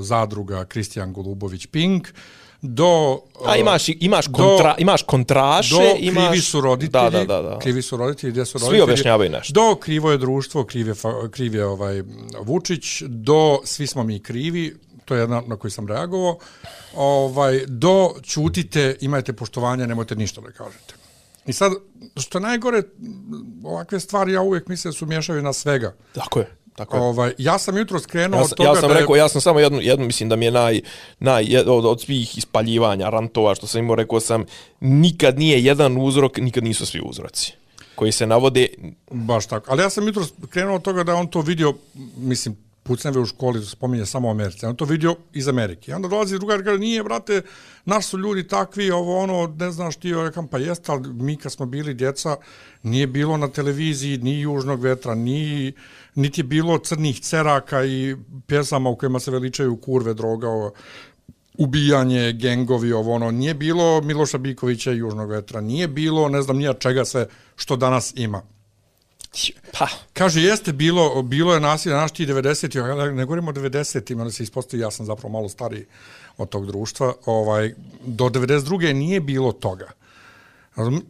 zadruga 0.01 0.65
Kristijan 0.65 1.13
Golubović 1.13 1.67
Pink, 1.67 2.09
do 2.63 3.19
A 3.47 3.57
imaš 3.57 3.85
imaš 3.91 4.27
kontra, 4.27 4.69
do, 4.69 4.75
imaš 4.79 5.03
kontraše, 5.03 5.75
do 5.75 5.97
imaš 6.01 6.29
krivi 6.29 6.41
su 6.41 6.61
roditelji, 6.61 7.11
Da, 7.11 7.11
da, 7.11 7.25
da, 7.27 7.43
da. 7.43 7.59
krivi 7.59 7.83
su 7.83 7.97
roditelji, 7.97 8.31
gdje 8.31 8.45
su 8.45 8.51
Svi 8.51 8.59
roditelji. 8.61 8.83
objašnjavaju 8.83 9.31
nešto. 9.31 9.53
Do 9.55 9.75
krivo 9.77 10.11
je 10.11 10.19
društvo, 10.19 10.65
kriv 10.65 10.89
je, 10.89 10.95
fa- 10.95 11.31
kriv 11.31 11.55
je 11.55 11.67
ovaj 11.67 12.03
Vučić, 12.41 12.85
do 13.03 13.61
svi 13.65 13.87
smo 13.87 14.03
mi 14.03 14.21
krivi, 14.21 14.77
to 15.05 15.15
je 15.15 15.21
jedna 15.21 15.43
na 15.47 15.57
koju 15.57 15.71
sam 15.71 15.89
reagovao, 15.89 16.39
ovaj, 16.97 17.61
do 17.67 18.11
čutite, 18.23 18.97
imajte 19.01 19.33
poštovanja, 19.33 19.87
nemojte 19.87 20.15
ništa 20.17 20.41
da 20.41 20.51
kažete. 20.51 20.95
I 21.47 21.53
sad, 21.53 21.73
što 22.17 22.41
najgore, 22.41 22.83
ovakve 23.65 24.01
stvari 24.01 24.33
ja 24.33 24.41
uvijek 24.41 24.69
mislim 24.69 24.89
da 24.89 24.99
su 24.99 25.07
miješaju 25.07 25.43
na 25.43 25.53
svega. 25.53 25.95
Tako 26.15 26.39
je. 26.41 26.57
Tako 26.77 26.97
je. 26.97 27.03
Ovaj, 27.03 27.33
ja 27.39 27.59
sam 27.59 27.77
jutro 27.77 28.01
skrenuo 28.01 28.39
Ja, 28.39 28.43
od 28.43 28.49
sam- 28.49 28.57
toga 28.57 28.69
ja 28.69 28.75
sam 28.75 28.89
da 28.89 28.95
je- 28.95 29.01
rekao, 29.01 29.17
ja 29.17 29.29
sam 29.29 29.41
samo 29.41 29.61
jednu, 29.61 29.81
jednu 29.81 30.07
mislim 30.07 30.29
da 30.29 30.37
mi 30.37 30.45
je 30.45 30.51
naj, 30.51 30.81
naj 31.19 31.45
od, 31.59 31.85
od 31.85 32.01
svih 32.01 32.39
ispaljivanja, 32.39 33.09
rantova, 33.09 33.55
što 33.55 33.67
sam 33.67 33.79
imao, 33.79 33.97
rekao 33.97 34.21
sam, 34.21 34.45
nikad 34.81 35.39
nije 35.39 35.65
jedan 35.65 35.97
uzrok, 35.99 36.37
nikad 36.37 36.65
nisu 36.65 36.87
svi 36.87 37.01
uzroci 37.05 37.53
koji 37.95 38.13
se 38.13 38.27
navode, 38.27 38.69
Baš 39.11 39.47
tako. 39.47 39.71
Ali 39.71 39.83
ja 39.83 39.91
sam 39.91 40.07
jutro 40.07 40.23
krenuo 40.51 40.77
od 40.77 40.83
toga 40.83 41.05
da 41.05 41.13
je 41.13 41.19
on 41.19 41.27
to 41.27 41.41
vidio, 41.41 41.75
mislim, 42.17 42.57
pucneve 42.83 43.21
u 43.21 43.27
školi, 43.27 43.67
spominje 43.67 44.07
samo 44.07 44.31
Americe, 44.31 44.67
on 44.67 44.77
to 44.77 44.85
vidio 44.85 45.17
iz 45.33 45.49
Amerike. 45.49 45.91
I 45.91 45.95
onda 45.95 46.09
dolazi 46.09 46.39
drugar 46.39 46.61
i 46.61 46.65
kaže, 46.65 46.79
nije, 46.79 47.03
brate, 47.03 47.43
naš 47.85 48.07
su 48.07 48.19
ljudi 48.19 48.49
takvi, 48.49 48.91
ovo 48.91 49.19
ono, 49.19 49.55
ne 49.59 49.71
znaš 49.71 49.97
ti, 49.97 50.09
ja 50.09 50.23
rekam, 50.23 50.49
pa 50.49 50.59
jeste, 50.59 50.93
ali 50.93 51.13
mi 51.13 51.37
kad 51.37 51.53
smo 51.53 51.67
bili 51.67 51.95
djeca, 51.95 52.37
nije 52.83 53.07
bilo 53.07 53.37
na 53.37 53.49
televiziji 53.49 54.19
ni 54.19 54.41
južnog 54.41 54.81
vetra, 54.81 55.15
ni, 55.15 55.73
niti 56.15 56.41
je 56.41 56.45
bilo 56.45 56.79
crnih 56.79 57.21
ceraka 57.21 57.85
i 57.85 58.17
pjesama 58.47 58.91
u 58.91 58.97
kojima 58.97 59.21
se 59.21 59.31
veličaju 59.31 59.77
kurve, 59.77 60.15
droga, 60.15 60.49
ovo, 60.49 60.73
ubijanje, 61.59 62.33
gengovi, 62.33 62.93
ovo 62.93 63.15
ono, 63.15 63.31
nije 63.31 63.55
bilo 63.55 64.01
Miloša 64.01 64.39
Bikovića 64.39 64.93
i 64.93 64.97
Južnog 64.97 65.31
vetra, 65.31 65.61
nije 65.61 65.89
bilo, 65.89 66.29
ne 66.29 66.43
znam, 66.43 66.57
nija 66.57 66.73
čega 66.75 67.05
sve 67.05 67.27
što 67.57 67.77
danas 67.77 68.13
ima 68.17 68.43
pa, 69.79 69.89
Kaže, 70.13 70.41
jeste 70.41 70.73
bilo, 70.73 71.23
bilo 71.23 71.55
je 71.55 71.61
nasilje, 71.61 71.95
naš 71.95 72.13
ti 72.13 72.27
90 72.27 72.77
ja 72.77 73.13
ne 73.13 73.25
govorimo 73.25 73.51
o 73.51 73.55
90-ima, 73.55 74.25
da 74.25 74.31
se 74.31 74.43
ispostavi, 74.43 74.83
ja 74.83 74.91
sam 74.91 75.07
zapravo 75.07 75.33
malo 75.33 75.49
stariji 75.49 75.87
od 76.37 76.49
tog 76.49 76.67
društva, 76.67 77.15
ovaj, 77.27 77.75
do 78.05 78.25
92. 78.25 78.93
nije 78.93 79.21
bilo 79.21 79.53
toga. 79.53 79.91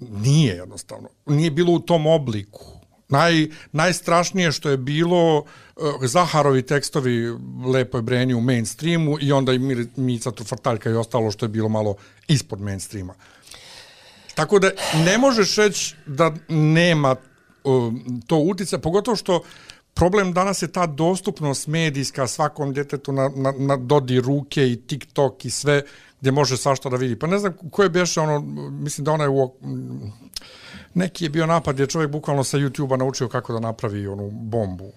Nije 0.00 0.54
jednostavno. 0.54 1.08
Nije 1.26 1.50
bilo 1.50 1.72
u 1.72 1.80
tom 1.80 2.06
obliku. 2.06 2.64
Naj, 3.08 3.48
najstrašnije 3.72 4.52
što 4.52 4.70
je 4.70 4.76
bilo 4.76 5.38
uh, 5.38 5.44
Zaharovi 6.02 6.62
tekstovi 6.62 7.38
lepo 7.66 7.98
je 7.98 8.02
breni 8.02 8.34
u 8.34 8.40
mainstreamu 8.40 9.16
i 9.20 9.32
onda 9.32 9.52
i 9.52 9.58
Mir- 9.58 9.88
Mica 9.96 10.30
Trufartaljka 10.30 10.90
i 10.90 10.94
ostalo 10.94 11.30
što 11.30 11.44
je 11.44 11.48
bilo 11.48 11.68
malo 11.68 11.94
ispod 12.28 12.60
mainstreama. 12.60 13.14
Tako 14.34 14.58
da 14.58 14.70
ne 15.04 15.18
možeš 15.18 15.56
reći 15.56 15.94
da 16.06 16.34
nema 16.48 17.16
Um, 17.64 18.22
to 18.26 18.36
utica, 18.36 18.78
pogotovo 18.78 19.16
što 19.16 19.42
problem 19.94 20.32
danas 20.32 20.62
je 20.62 20.72
ta 20.72 20.86
dostupnost 20.86 21.66
medijska 21.66 22.26
svakom 22.26 22.72
djetetu 22.72 23.12
na, 23.12 23.30
na, 23.36 23.52
na 23.58 23.76
dodi 23.76 24.20
ruke 24.20 24.72
i 24.72 24.76
TikTok 24.76 25.44
i 25.44 25.50
sve 25.50 25.82
gdje 26.20 26.32
može 26.32 26.56
svašta 26.56 26.88
da 26.88 26.96
vidi. 26.96 27.18
Pa 27.18 27.26
ne 27.26 27.38
znam 27.38 27.52
ko 27.70 27.82
je 27.82 27.88
beše 27.88 28.20
ono, 28.20 28.40
mislim 28.70 29.04
da 29.04 29.12
ona 29.12 29.24
je 29.24 29.30
u, 29.30 29.54
neki 30.94 31.24
je 31.24 31.30
bio 31.30 31.46
napad 31.46 31.74
gdje 31.74 31.86
čovjek 31.86 32.10
bukvalno 32.10 32.44
sa 32.44 32.58
YouTube-a 32.58 32.96
naučio 32.96 33.28
kako 33.28 33.52
da 33.52 33.60
napravi 33.60 34.06
onu 34.06 34.30
bombu 34.30 34.92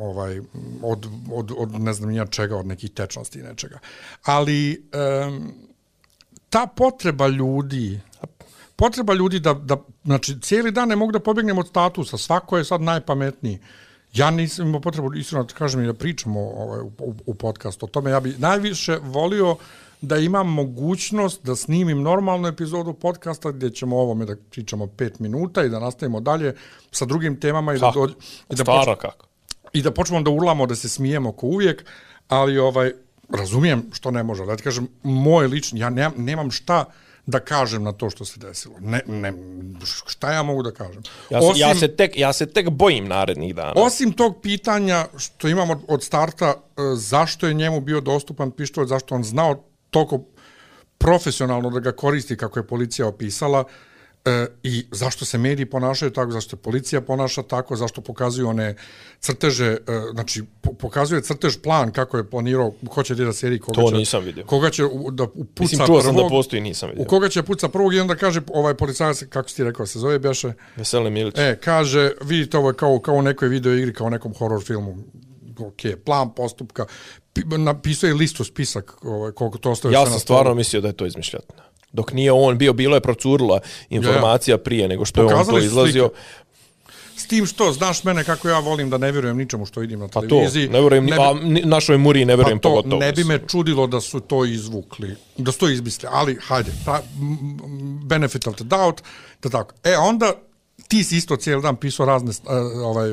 ovaj 0.00 0.40
od, 0.82 1.06
od, 1.32 1.52
od 1.56 1.80
ne 1.80 1.92
znam 1.92 2.10
nija 2.10 2.26
čega, 2.26 2.56
od 2.56 2.66
nekih 2.66 2.90
tečnosti 2.90 3.38
i 3.38 3.42
nečega. 3.42 3.78
Ali 4.24 4.88
um, 5.26 5.52
ta 6.50 6.66
potreba 6.66 7.28
ljudi 7.28 8.00
potreba 8.76 9.14
ljudi 9.14 9.40
da, 9.40 9.54
da 9.54 9.76
znači, 10.04 10.40
cijeli 10.40 10.70
dan 10.70 10.88
ne 10.88 10.96
mogu 10.96 11.12
da 11.12 11.20
pobjegnem 11.20 11.58
od 11.58 11.68
statusa, 11.68 12.18
svako 12.18 12.58
je 12.58 12.64
sad 12.64 12.80
najpametniji. 12.80 13.58
Ja 14.12 14.30
nisam 14.30 14.66
imao 14.66 14.80
potrebu, 14.80 15.14
iskreno 15.14 15.44
da 15.44 15.54
kažem 15.54 15.82
i 15.82 15.86
da 15.86 15.94
pričamo 15.94 16.40
ovaj, 16.40 16.80
u, 16.80 16.92
u, 16.98 17.14
u 17.26 17.34
podcastu 17.34 17.86
o 17.86 17.88
tome. 17.88 18.10
Ja 18.10 18.20
bi 18.20 18.34
najviše 18.38 18.98
volio 19.02 19.56
da 20.00 20.16
imam 20.16 20.48
mogućnost 20.48 21.44
da 21.44 21.56
snimim 21.56 22.02
normalnu 22.02 22.48
epizodu 22.48 22.92
podcasta 22.92 23.50
gdje 23.50 23.70
ćemo 23.70 23.96
o 23.96 24.00
ovome 24.00 24.24
da 24.24 24.36
pričamo 24.50 24.86
pet 24.86 25.18
minuta 25.18 25.64
i 25.64 25.68
da 25.68 25.78
nastavimo 25.78 26.20
dalje 26.20 26.54
sa 26.90 27.04
drugim 27.04 27.40
temama 27.40 27.74
i 27.74 27.78
da, 27.78 27.86
Kako? 27.86 28.00
dođe, 28.00 28.14
i 28.50 28.54
da 28.54 28.56
stvarno 28.56 28.82
počnemo- 28.82 28.96
kako. 29.00 29.26
i 29.72 29.82
da 29.82 29.90
počnemo 29.90 30.22
da 30.22 30.30
urlamo, 30.30 30.66
da 30.66 30.74
se 30.74 30.88
smijemo 30.88 31.32
ko 31.32 31.46
uvijek, 31.46 31.84
ali 32.28 32.58
ovaj 32.58 32.92
razumijem 33.28 33.82
što 33.92 34.10
ne 34.10 34.22
može. 34.22 34.46
Da 34.46 34.56
ti 34.56 34.62
kažem, 34.62 34.88
moj 35.02 35.46
lični, 35.46 35.80
ja 35.80 35.90
nemam, 35.90 36.12
nemam 36.16 36.50
šta 36.50 36.84
da 37.26 37.40
kažem 37.40 37.82
na 37.82 37.92
to 37.92 38.10
što 38.10 38.24
se 38.24 38.40
desilo. 38.40 38.74
Ne, 38.80 39.00
ne, 39.06 39.32
šta 40.06 40.32
ja 40.32 40.42
mogu 40.42 40.62
da 40.62 40.70
kažem? 40.70 41.02
Ja, 41.30 41.40
se, 41.40 41.58
ja, 41.58 41.74
se 41.74 41.96
tek, 41.96 42.18
ja 42.18 42.32
se 42.32 42.46
tek 42.46 42.70
bojim 42.70 43.08
narednih 43.08 43.54
dana. 43.54 43.72
Osim 43.76 44.12
tog 44.12 44.40
pitanja 44.42 45.06
što 45.18 45.48
imamo 45.48 45.82
od, 45.88 46.02
starta, 46.02 46.46
e, 46.46 46.56
zašto 46.94 47.46
je 47.46 47.54
njemu 47.54 47.80
bio 47.80 48.00
dostupan 48.00 48.50
pištolj, 48.50 48.86
zašto 48.86 49.14
on 49.14 49.24
znao 49.24 49.64
toliko 49.90 50.20
profesionalno 50.98 51.70
da 51.70 51.80
ga 51.80 51.92
koristi 51.92 52.36
kako 52.36 52.58
je 52.58 52.66
policija 52.66 53.08
opisala 53.08 53.64
e, 54.26 54.46
i 54.62 54.86
zašto 54.90 55.24
se 55.24 55.38
mediji 55.38 55.66
ponašaju 55.66 56.10
tako, 56.10 56.30
zašto 56.30 56.50
se 56.50 56.56
policija 56.56 57.00
ponaša 57.00 57.42
tako, 57.42 57.76
zašto 57.76 58.00
pokazuju 58.00 58.48
one 58.48 58.74
crteže, 59.20 59.66
e, 59.66 59.76
znači 60.12 60.42
po, 60.60 60.72
pokazuje 60.72 61.22
crtež 61.22 61.56
plan 61.56 61.92
kako 61.92 62.16
je 62.16 62.24
planirao, 62.24 62.72
ko 62.88 63.02
će 63.02 63.14
da 63.14 63.32
seri, 63.32 63.58
koga 63.58 63.74
To 63.74 63.90
će, 63.90 63.96
nisam 63.96 64.24
vidio. 64.24 64.44
koga 64.44 64.70
će 64.70 64.84
u- 64.84 65.10
da 65.10 65.26
puca 65.26 65.42
Mislim, 65.60 65.86
čuo 65.86 66.02
sam 66.02 66.10
da 66.10 66.16
prvog, 66.16 66.30
postoji, 66.30 66.62
nisam 66.62 66.88
vidio. 66.88 67.02
u 67.02 67.06
koga 67.06 67.28
će 67.28 67.42
puca 67.42 67.68
prvog 67.68 67.94
i 67.94 68.00
onda 68.00 68.14
kaže 68.16 68.40
ovaj 68.48 68.74
policajac, 68.74 69.22
kako 69.22 69.48
si 69.48 69.56
ti 69.56 69.64
rekao, 69.64 69.86
se 69.86 69.98
zove 69.98 70.18
Beše, 70.18 70.52
Veselin 70.76 71.12
Milić. 71.12 71.34
E, 71.38 71.56
kaže, 71.56 72.12
vidite, 72.22 72.58
ovo 72.58 72.68
je 72.70 72.74
kao, 72.74 72.98
kao 73.00 73.14
u 73.14 73.22
nekoj 73.22 73.48
video 73.48 73.74
igri, 73.74 73.92
kao 73.92 74.06
u 74.06 74.10
nekom 74.10 74.34
horror 74.34 74.62
filmu. 74.62 74.96
Ok, 75.58 75.74
plan 76.04 76.34
postupka, 76.34 76.86
pi- 77.34 77.56
napisao 77.58 78.08
je 78.08 78.14
listu 78.14 78.44
spisak 78.44 79.04
ovaj, 79.04 79.32
koliko 79.32 79.58
to 79.58 79.70
ostaje 79.70 79.92
Ja 79.92 80.06
sam 80.06 80.20
stvarno 80.20 80.54
mislio 80.54 80.80
da 80.80 80.88
je 80.88 80.92
to 80.94 81.06
izmišljotno. 81.06 81.54
Dok 81.96 82.12
nije 82.12 82.32
on 82.32 82.58
bio, 82.58 82.72
bilo 82.72 82.96
je 82.96 83.00
procurila 83.00 83.60
informacija 83.90 84.58
prije 84.58 84.88
nego 84.88 85.04
što 85.04 85.20
je 85.20 85.24
on 85.24 85.30
to 85.30 85.36
Pokazali 85.36 85.64
izlazio. 85.64 86.10
S 87.16 87.26
tim 87.26 87.46
što, 87.46 87.72
znaš 87.72 88.04
mene 88.04 88.24
kako 88.24 88.48
ja 88.48 88.58
volim 88.58 88.90
da 88.90 88.98
ne 88.98 89.12
vjerujem 89.12 89.36
ničemu 89.36 89.66
što 89.66 89.80
vidim 89.80 90.00
na 90.00 90.08
Pa 90.08 90.20
to, 90.20 90.26
televiziji. 90.28 90.68
ne 90.68 90.80
vjerujem, 90.80 91.04
ni, 91.04 91.12
bi- 91.12 91.18
a 91.20 91.34
našoj 91.64 91.98
Muri 91.98 92.24
ne 92.24 92.36
vjerujem 92.36 92.58
pa 92.58 92.62
to 92.62 92.68
pogotovo. 92.68 93.00
ne 93.00 93.12
bi 93.12 93.24
me 93.24 93.40
čudilo 93.48 93.86
da 93.86 94.00
su 94.00 94.20
to 94.20 94.44
izvukli, 94.44 95.16
da 95.38 95.52
su 95.52 95.58
to 95.58 95.68
izmislili, 95.68 96.12
ali 96.14 96.38
hajde, 96.42 96.70
pa, 96.84 97.00
benefit 98.04 98.46
of 98.46 98.54
the 98.54 98.64
doubt, 98.64 99.00
da 99.42 99.48
tako. 99.48 99.74
E, 99.84 99.96
onda 99.96 100.32
ti 100.88 101.04
si 101.04 101.16
isto 101.16 101.36
cijeli 101.36 101.62
dan 101.62 101.76
pisao 101.76 102.06
razne 102.06 102.30
uh, 102.30 102.36
ovaj, 102.84 103.10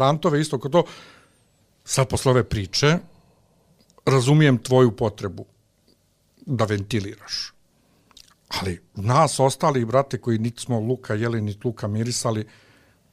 rantove, 0.00 0.40
isto 0.40 0.58
kao 0.58 0.70
to, 0.70 0.84
sad 1.84 2.08
posle 2.08 2.30
ove 2.30 2.44
priče, 2.44 2.98
razumijem 4.06 4.58
tvoju 4.58 4.90
potrebu 4.96 5.44
da 6.46 6.64
ventiliraš. 6.64 7.52
Ali 8.50 8.80
nas 8.94 9.40
ostali, 9.40 9.84
brate, 9.84 10.18
koji 10.18 10.38
niti 10.38 10.62
smo 10.62 10.80
luka 10.80 11.14
jeli, 11.14 11.40
niti 11.40 11.58
luka 11.64 11.88
mirisali, 11.88 12.46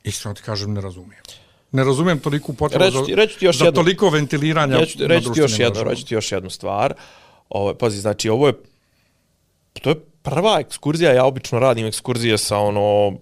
iskreno 0.03 0.35
ti 0.35 0.41
kažem, 0.41 0.73
ne 0.73 0.81
razumijem. 0.81 1.23
Ne 1.71 1.83
razumijem 1.83 2.19
toliku 2.19 2.53
potrebu 2.53 2.83
Reći 2.85 2.97
ti- 3.05 3.15
reći 3.15 3.39
ti 3.39 3.45
još 3.45 3.57
za 3.57 3.65
jedno. 3.65 3.81
toliko 3.81 4.09
ventiliranja 4.09 4.73
na 4.73 4.79
reći 4.79 4.97
ti 5.33 5.39
još 5.39 5.57
mrežama. 5.59 5.89
reći 5.89 6.05
ti 6.05 6.13
još 6.13 6.31
jednu 6.31 6.49
stvar. 6.49 6.93
Ovo, 7.49 7.73
pazi, 7.73 7.99
znači, 7.99 8.29
ovo 8.29 8.47
je, 8.47 8.53
to 9.81 9.89
je 9.89 9.95
prva 10.21 10.59
ekskurzija, 10.59 11.13
ja 11.13 11.25
obično 11.25 11.59
radim 11.59 11.85
ekskurzije 11.85 12.37
sa 12.37 12.57
ono, 12.57 13.13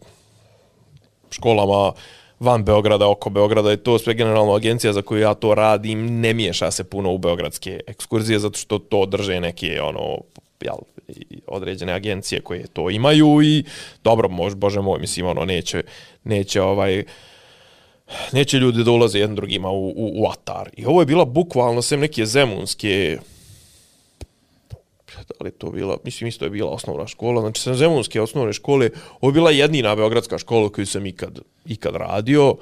školama 1.31 1.91
van 2.39 2.63
Beograda, 2.63 3.07
oko 3.07 3.29
Beograda 3.29 3.73
i 3.73 3.77
to 3.77 3.99
sve 3.99 4.13
generalno 4.13 4.53
agencija 4.53 4.93
za 4.93 5.01
koju 5.01 5.21
ja 5.21 5.33
to 5.33 5.55
radim 5.55 6.19
ne 6.19 6.33
miješa 6.33 6.71
se 6.71 6.83
puno 6.83 7.11
u 7.11 7.17
beogradske 7.17 7.79
ekskurzije 7.87 8.39
zato 8.39 8.57
što 8.57 8.79
to 8.79 9.05
drže 9.05 9.39
neke 9.39 9.81
ono 9.81 10.17
jel, 10.61 10.77
određene 11.47 11.93
agencije 11.93 12.41
koje 12.41 12.67
to 12.67 12.89
imaju 12.89 13.41
i 13.43 13.63
dobro, 14.03 14.29
mož, 14.29 14.53
bože 14.53 14.81
moj, 14.81 14.99
mislim, 14.99 15.25
ono, 15.25 15.45
neće, 15.45 15.83
neće 16.23 16.61
ovaj, 16.61 17.03
neće 18.31 18.57
ljudi 18.57 18.83
da 18.83 18.91
ulaze 18.91 19.19
jedan 19.19 19.35
drugima 19.35 19.69
u, 19.69 19.87
u, 19.87 20.23
u 20.23 20.27
atar. 20.27 20.69
I 20.77 20.85
ovo 20.85 21.01
je 21.01 21.05
bila 21.05 21.25
bukvalno 21.25 21.81
sem 21.81 21.99
neke 21.99 22.25
zemunske 22.25 23.17
da 25.15 25.45
li 25.45 25.51
to 25.51 25.71
bila, 25.71 25.97
mislim 26.03 26.27
isto 26.27 26.45
je 26.45 26.49
bila 26.49 26.71
osnovna 26.71 27.07
škola, 27.07 27.41
znači 27.41 27.61
sam 27.61 27.75
zemunske 27.75 28.21
osnovne 28.21 28.53
škole, 28.53 28.89
ovo 29.21 29.29
je 29.29 29.33
bila 29.33 29.51
jedina 29.51 29.95
beogradska 29.95 30.37
škola 30.37 30.69
koju 30.69 30.85
sam 30.85 31.05
ikad, 31.05 31.39
ikad 31.65 31.95
radio 31.95 32.55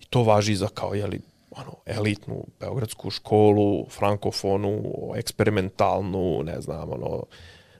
i 0.00 0.04
to 0.04 0.22
važi 0.22 0.54
za 0.54 0.68
kao, 0.68 0.94
jeli, 0.94 1.20
ono, 1.50 1.76
elitnu 1.86 2.44
beogradsku 2.60 3.10
školu, 3.10 3.86
frankofonu, 3.88 4.82
eksperimentalnu, 5.16 6.42
ne 6.42 6.60
znam, 6.60 6.92
ono, 6.92 7.22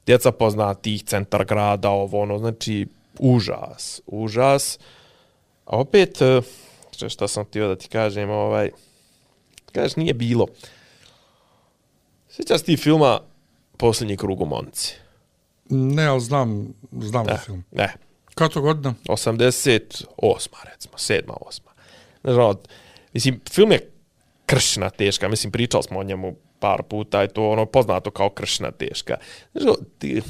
djeca 0.06 0.32
poznatih, 0.32 1.04
centar 1.04 1.44
grada, 1.44 1.90
ovo, 1.90 2.20
ono, 2.20 2.38
znači, 2.38 2.86
užas, 3.18 4.00
užas. 4.06 4.78
A 5.64 5.78
opet, 5.78 6.18
što- 6.90 7.08
šta 7.08 7.28
sam 7.28 7.44
htio 7.44 7.68
da 7.68 7.76
ti 7.76 7.88
kažem, 7.88 8.30
ovaj, 8.30 8.70
kažeš, 9.72 9.96
nije 9.96 10.14
bilo. 10.14 10.46
Sjećaš 12.28 12.62
ti 12.62 12.76
filma 12.76 13.20
Posljednji 13.76 14.16
krug 14.16 14.40
u 14.40 14.46
Monci? 14.46 14.94
Ne, 15.68 16.06
ali 16.06 16.20
znam, 16.20 16.74
znam 16.92 17.26
Ne, 17.26 17.38
film. 17.38 17.64
ne. 17.70 17.94
Kada 18.34 18.54
to 18.54 18.60
godina? 18.60 18.94
88. 19.08 20.06
recimo, 20.64 20.94
7. 20.94 21.20
8. 21.40 21.60
Znaš, 22.22 22.34
ono, 22.34 22.54
mislim, 23.12 23.40
film 23.50 23.72
je 23.72 23.90
kršna 24.46 24.90
teška, 24.90 25.28
mislim, 25.28 25.52
pričali 25.52 25.82
smo 25.82 25.98
o 25.98 26.02
njemu 26.02 26.36
par 26.60 26.82
puta 26.82 27.24
i 27.24 27.28
to 27.28 27.50
ono 27.50 27.66
poznato 27.66 28.10
kao 28.10 28.30
kršna 28.30 28.70
teška. 28.70 29.16
Znaš, 29.54 29.74
ti, 29.98 30.22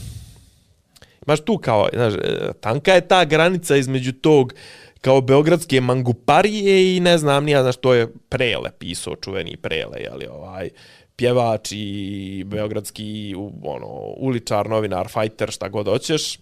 imaš 1.26 1.40
tu 1.40 1.58
kao, 1.58 1.88
znaš, 1.92 2.14
e, 2.14 2.52
tanka 2.60 2.94
je 2.94 3.08
ta 3.08 3.24
granica 3.24 3.76
između 3.76 4.12
tog 4.12 4.54
kao 5.00 5.20
beogradske 5.20 5.80
manguparije 5.80 6.96
i 6.96 7.00
ne 7.00 7.18
znam, 7.18 7.44
nija, 7.44 7.62
znaš, 7.62 7.76
to 7.76 7.94
je 7.94 8.08
Prele 8.28 8.70
pisao, 8.78 9.16
čuveni 9.16 9.56
Prele, 9.56 10.00
jeli, 10.00 10.26
ovaj, 10.26 10.70
pjevač 11.16 11.72
i 11.72 12.44
beogradski 12.46 13.34
ono, 13.62 13.86
uličar, 14.16 14.68
novinar, 14.68 15.08
fajter, 15.08 15.50
šta 15.50 15.68
god 15.68 15.86
hoćeš. 15.86 16.38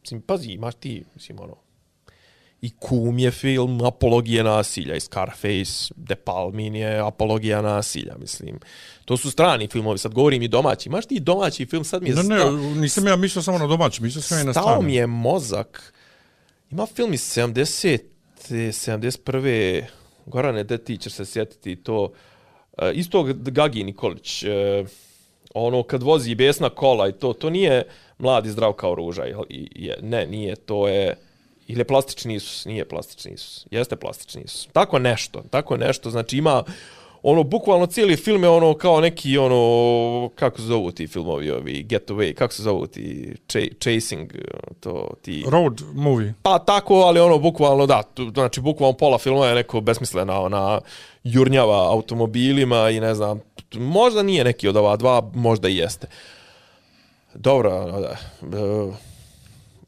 Mislim, 0.00 0.20
pazi, 0.20 0.50
imaš 0.50 0.74
ti, 0.74 1.04
mislim, 1.14 1.40
ono, 1.40 1.56
i 2.60 2.70
Kum 2.70 3.18
je 3.18 3.30
film 3.30 3.84
apologije 3.84 4.44
nasilja 4.44 4.96
i 4.96 5.00
Scarface, 5.00 5.94
De 5.96 6.14
Palmin 6.14 6.76
je 6.76 6.98
apologija 6.98 7.62
nasilja, 7.62 8.14
mislim. 8.18 8.58
To 9.04 9.16
su 9.16 9.30
strani 9.30 9.68
filmovi, 9.68 9.98
sad 9.98 10.14
govorim 10.14 10.42
i 10.42 10.48
domaći. 10.48 10.88
Imaš 10.88 11.06
ti 11.06 11.20
domaći 11.20 11.66
film, 11.66 11.84
sad 11.84 12.02
mi 12.02 12.08
je 12.08 12.14
Ne, 12.14 12.22
ne, 12.22 12.38
stao, 12.38 12.52
nisam 12.56 13.06
ja 13.06 13.16
mislio 13.16 13.42
samo 13.42 13.58
na 13.58 13.66
domaći, 13.66 14.02
mislio 14.02 14.22
sam 14.22 14.40
i 14.40 14.44
na 14.44 14.52
stao 14.52 14.62
strane. 14.62 14.86
mi 14.86 14.94
je 14.94 15.06
mozak. 15.06 15.92
Ima 16.70 16.86
film 16.86 17.14
iz 17.14 17.20
70. 17.20 17.98
71. 18.50 19.84
Gorane, 20.26 20.64
de 20.64 20.78
ti 20.78 20.96
ćeš 20.96 21.12
se 21.12 21.24
sjetiti 21.24 21.76
to. 21.76 22.12
E, 22.78 22.92
isto 22.94 23.22
Gagi 23.34 23.84
Nikolić. 23.84 24.42
E, 24.42 24.84
ono 25.54 25.82
kad 25.82 26.02
vozi 26.02 26.34
besna 26.34 26.70
kola 26.70 27.08
i 27.08 27.12
to, 27.12 27.32
to 27.32 27.50
nije 27.50 27.84
mladi 28.18 28.50
zdrav 28.50 28.72
kao 28.72 28.94
ruža. 28.94 29.26
I, 29.48 29.68
je, 29.74 29.98
ne, 30.02 30.26
nije, 30.26 30.56
to 30.56 30.88
je... 30.88 31.16
Ili 31.66 31.80
je 31.80 31.84
plastični 31.84 32.34
Isus? 32.34 32.64
Nije 32.64 32.88
plastični 32.88 33.32
Isus. 33.32 33.66
Jeste 33.70 33.96
plastični 33.96 34.42
Isus. 34.42 34.68
Tako 34.72 34.98
nešto, 34.98 35.42
tako 35.50 35.76
nešto. 35.76 36.10
Znači 36.10 36.36
ima 36.36 36.64
ono, 37.22 37.42
bukvalno 37.42 37.86
cijeli 37.86 38.16
film 38.16 38.42
je 38.42 38.48
ono 38.48 38.74
kao 38.74 39.00
neki, 39.00 39.38
ono, 39.38 40.30
kako 40.34 40.58
se 40.58 40.64
zovu 40.64 40.92
ti 40.92 41.06
filmovi, 41.06 41.50
ovi, 41.50 41.82
Get 41.82 42.10
Away, 42.10 42.34
kako 42.34 42.54
se 42.54 42.62
zovu 42.62 42.86
ti, 42.86 43.34
ch 43.48 43.56
Chasing, 43.80 44.32
to 44.80 45.10
ti... 45.22 45.44
Road 45.48 45.82
movie. 45.94 46.34
Pa 46.42 46.58
tako, 46.58 46.94
ali 46.94 47.20
ono, 47.20 47.38
bukvalno, 47.38 47.86
da, 47.86 48.02
tu, 48.02 48.30
znači, 48.30 48.60
bukvalno 48.60 48.96
pola 48.96 49.18
filma 49.18 49.46
je 49.46 49.54
neko 49.54 49.80
besmislena, 49.80 50.40
ona, 50.40 50.80
jurnjava 51.24 51.92
automobilima 51.92 52.90
i 52.90 53.00
ne 53.00 53.14
znam, 53.14 53.40
možda 53.74 54.22
nije 54.22 54.44
neki 54.44 54.68
od 54.68 54.76
ova 54.76 54.96
dva, 54.96 55.30
možda 55.34 55.68
i 55.68 55.76
jeste. 55.76 56.06
Dobro, 57.34 57.76
ono, 57.76 58.00
da, 58.00 58.16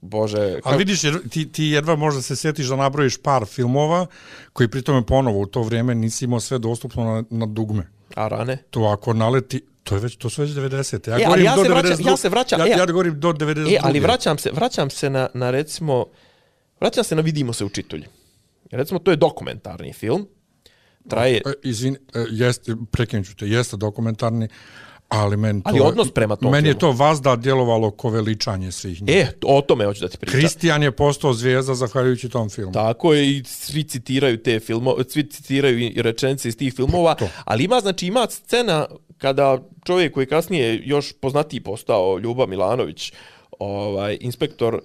Bože, 0.00 0.60
Ali 0.64 0.78
vidiš, 0.78 1.04
jer 1.04 1.28
ti, 1.28 1.48
ti 1.48 1.64
jedva 1.64 1.96
možda 1.96 2.22
se 2.22 2.36
sjetiš 2.36 2.66
da 2.66 2.76
nabrojiš 2.76 3.16
par 3.16 3.46
filmova 3.46 4.06
koji 4.52 4.68
pritome 4.68 5.06
ponovo 5.06 5.40
u 5.40 5.46
to 5.46 5.62
vrijeme 5.62 5.94
nisi 5.94 6.24
imao 6.24 6.40
sve 6.40 6.58
dostupno 6.58 7.04
na, 7.04 7.24
na 7.30 7.46
dugme. 7.46 7.86
a 8.14 8.28
rane? 8.28 8.56
To 8.70 8.82
ako 8.82 9.12
naleti, 9.12 9.60
to 9.82 9.94
je 9.94 10.00
već, 10.00 10.16
to 10.16 10.30
su 10.30 10.42
već 10.42 10.50
90. 10.50 11.10
Ja 11.10 11.16
E, 11.16 11.24
govorim 11.24 11.44
ja 11.44 11.56
do 11.56 11.62
se 11.62 11.68
vraćam- 11.68 11.82
92. 11.92 12.06
ja 12.06 12.16
se 12.16 12.28
vraćam- 12.28 12.60
ja, 12.60 12.66
e, 12.66 12.70
ja 12.70 12.86
govorim 12.86 13.20
do 13.20 13.32
92. 13.32 13.74
E, 13.74 13.80
ali 13.82 14.00
vraćam 14.00 14.38
se, 14.38 14.50
vraćam 14.52 14.90
se 14.90 15.10
na, 15.10 15.28
na 15.34 15.50
recimo, 15.50 16.06
vraćam 16.80 17.04
se 17.04 17.14
na 17.14 17.22
Vidimo 17.22 17.52
se 17.52 17.64
učitelji. 17.64 18.04
Recimo, 18.70 18.98
to 19.00 19.10
je 19.10 19.16
dokumentarni 19.16 19.92
film. 19.92 20.28
Traje, 21.08 21.36
E, 21.36 21.52
izvini, 21.62 21.96
e, 22.14 22.24
jeste, 22.30 22.76
prekinuću 22.90 23.36
te, 23.36 23.46
jeste 23.46 23.76
dokumentarni, 23.76 24.48
ali 25.08 25.36
meni 25.36 25.62
to... 25.62 25.68
Ali 25.70 25.80
odnos 25.80 26.10
prema 26.10 26.36
tom 26.36 26.52
Meni 26.52 26.68
je 26.68 26.78
to 26.78 26.92
vazda 26.92 27.36
djelovalo 27.36 27.90
ko 27.90 28.08
veličanje 28.08 28.72
svih 28.72 29.02
njih. 29.02 29.16
e, 29.16 29.26
o 29.44 29.60
tome 29.60 29.84
hoću 29.84 30.00
da 30.00 30.08
ti 30.08 30.18
pričam. 30.18 30.40
Kristijan 30.40 30.82
je 30.82 30.92
postao 30.92 31.32
zvijezda 31.32 31.74
zahvaljujući 31.74 32.28
tom 32.28 32.50
filmu. 32.50 32.72
Tako 32.72 33.14
je 33.14 33.30
i 33.30 33.44
svi 33.44 33.84
citiraju 33.84 34.42
te 34.42 34.60
filmo, 34.60 34.96
svi 35.08 35.30
citiraju 35.30 35.78
i 35.78 36.02
rečenice 36.02 36.48
iz 36.48 36.56
tih 36.56 36.74
filmova, 36.74 37.14
To. 37.14 37.28
ali 37.44 37.64
ima 37.64 37.80
znači 37.80 38.06
ima 38.06 38.26
scena 38.30 38.86
kada 39.18 39.58
čovjek 39.84 40.14
koji 40.14 40.22
je 40.22 40.28
kasnije 40.28 40.82
još 40.84 41.12
poznatiji 41.20 41.60
postao 41.60 42.18
Ljuba 42.18 42.46
Milanović, 42.46 43.12
ovaj 43.58 44.18
inspektor 44.20 44.80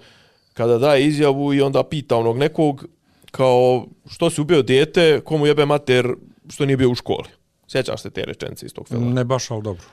kada 0.53 0.77
daje 0.77 1.07
izjavu 1.07 1.53
i 1.53 1.61
onda 1.61 1.83
pita 1.83 2.17
onog 2.17 2.37
nekog 2.37 2.85
kao 3.31 3.85
što 4.09 4.29
si 4.29 4.41
ubio 4.41 4.61
dijete, 4.61 5.21
komu 5.25 5.47
jebe 5.47 5.65
mater 5.65 6.07
što 6.49 6.65
nije 6.65 6.77
bio 6.77 6.89
u 6.89 6.95
školi. 6.95 7.27
Sjećaš 7.67 8.01
se 8.01 8.09
te 8.09 8.25
rečenice 8.25 8.65
iz 8.65 8.73
tog 8.73 8.87
filma? 8.87 9.13
Ne 9.13 9.23
baš, 9.23 9.51
ali 9.51 9.63
dobro. 9.63 9.83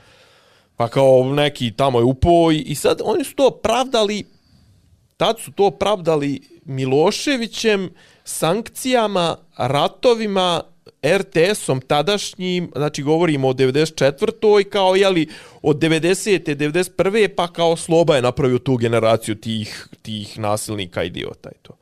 Pa 0.75 0.87
kao 0.87 1.33
neki 1.35 1.71
tamo 1.71 1.99
je 1.99 2.05
upoj 2.05 2.63
i 2.65 2.75
sad 2.75 3.01
oni 3.03 3.23
su 3.23 3.35
to 3.35 3.49
pravdali 3.63 4.25
tad 5.21 5.39
su 5.39 5.51
to 5.51 5.71
pravdali 5.71 6.41
Miloševićem, 6.65 7.89
sankcijama, 8.23 9.37
ratovima, 9.57 10.61
RTS-om 11.05 11.81
tadašnjim, 11.81 12.71
znači 12.75 13.03
govorimo 13.03 13.47
o 13.47 13.53
94. 13.53 14.69
kao 14.69 14.95
jeli 14.95 15.27
od 15.61 15.77
90. 15.77 16.55
91. 16.55 17.27
pa 17.35 17.47
kao 17.47 17.75
Sloba 17.75 18.15
je 18.15 18.21
napravio 18.21 18.59
tu 18.59 18.75
generaciju 18.77 19.35
tih, 19.35 19.87
tih 20.01 20.39
nasilnika 20.39 21.03
idiota 21.03 21.49
i 21.49 21.59
to. 21.61 21.77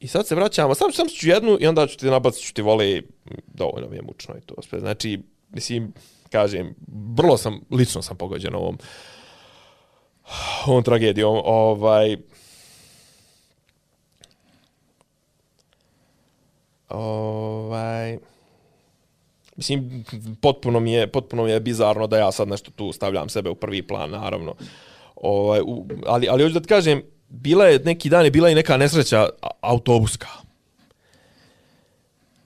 I 0.00 0.08
sad 0.08 0.26
se 0.26 0.34
vraćamo, 0.34 0.74
sam, 0.74 0.92
sam 0.92 1.08
ću 1.08 1.28
jednu 1.28 1.58
i 1.60 1.66
onda 1.66 1.86
ću 1.86 1.98
ti 1.98 2.06
nabacit 2.06 2.46
ću 2.46 2.54
ti 2.54 2.62
vole, 2.62 3.02
dovoljno 3.46 3.88
mi 3.88 3.96
je 3.96 4.02
mučno 4.02 4.34
i 4.36 4.46
to 4.46 4.62
sve. 4.62 4.80
Znači, 4.80 5.20
mislim, 5.50 5.92
kažem, 6.34 6.74
vrlo 7.16 7.36
sam, 7.36 7.60
lično 7.70 8.02
sam 8.02 8.16
pogođen 8.16 8.54
ovom, 8.54 8.78
ovom 10.66 10.82
tragedijom. 10.82 11.40
Ovaj, 11.44 12.16
ovaj, 16.88 18.18
Mislim, 19.56 20.04
potpuno 20.40 20.80
mi, 20.80 20.92
je, 20.92 21.06
potpuno 21.06 21.44
mi 21.44 21.50
je 21.50 21.60
bizarno 21.60 22.06
da 22.06 22.18
ja 22.18 22.32
sad 22.32 22.48
nešto 22.48 22.70
tu 22.70 22.92
stavljam 22.92 23.28
sebe 23.28 23.50
u 23.50 23.54
prvi 23.54 23.82
plan, 23.86 24.10
naravno. 24.10 24.54
Ovaj, 25.16 25.60
u, 25.60 25.86
ali, 26.06 26.28
ali 26.28 26.42
hoću 26.42 26.54
da 26.54 26.60
ti 26.60 26.68
kažem, 26.68 27.02
bila 27.28 27.66
je 27.66 27.78
neki 27.78 28.10
dan 28.10 28.24
je 28.24 28.30
bila 28.30 28.50
i 28.50 28.54
neka 28.54 28.76
nesreća 28.76 29.28
autobuska. 29.60 30.28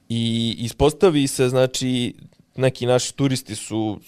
I 0.09 0.55
ispostavi 0.59 1.27
se, 1.27 1.49
znači, 1.49 2.15
neki 2.59 2.87
naši 2.87 3.15
turisti 3.15 3.55
su 3.55 4.01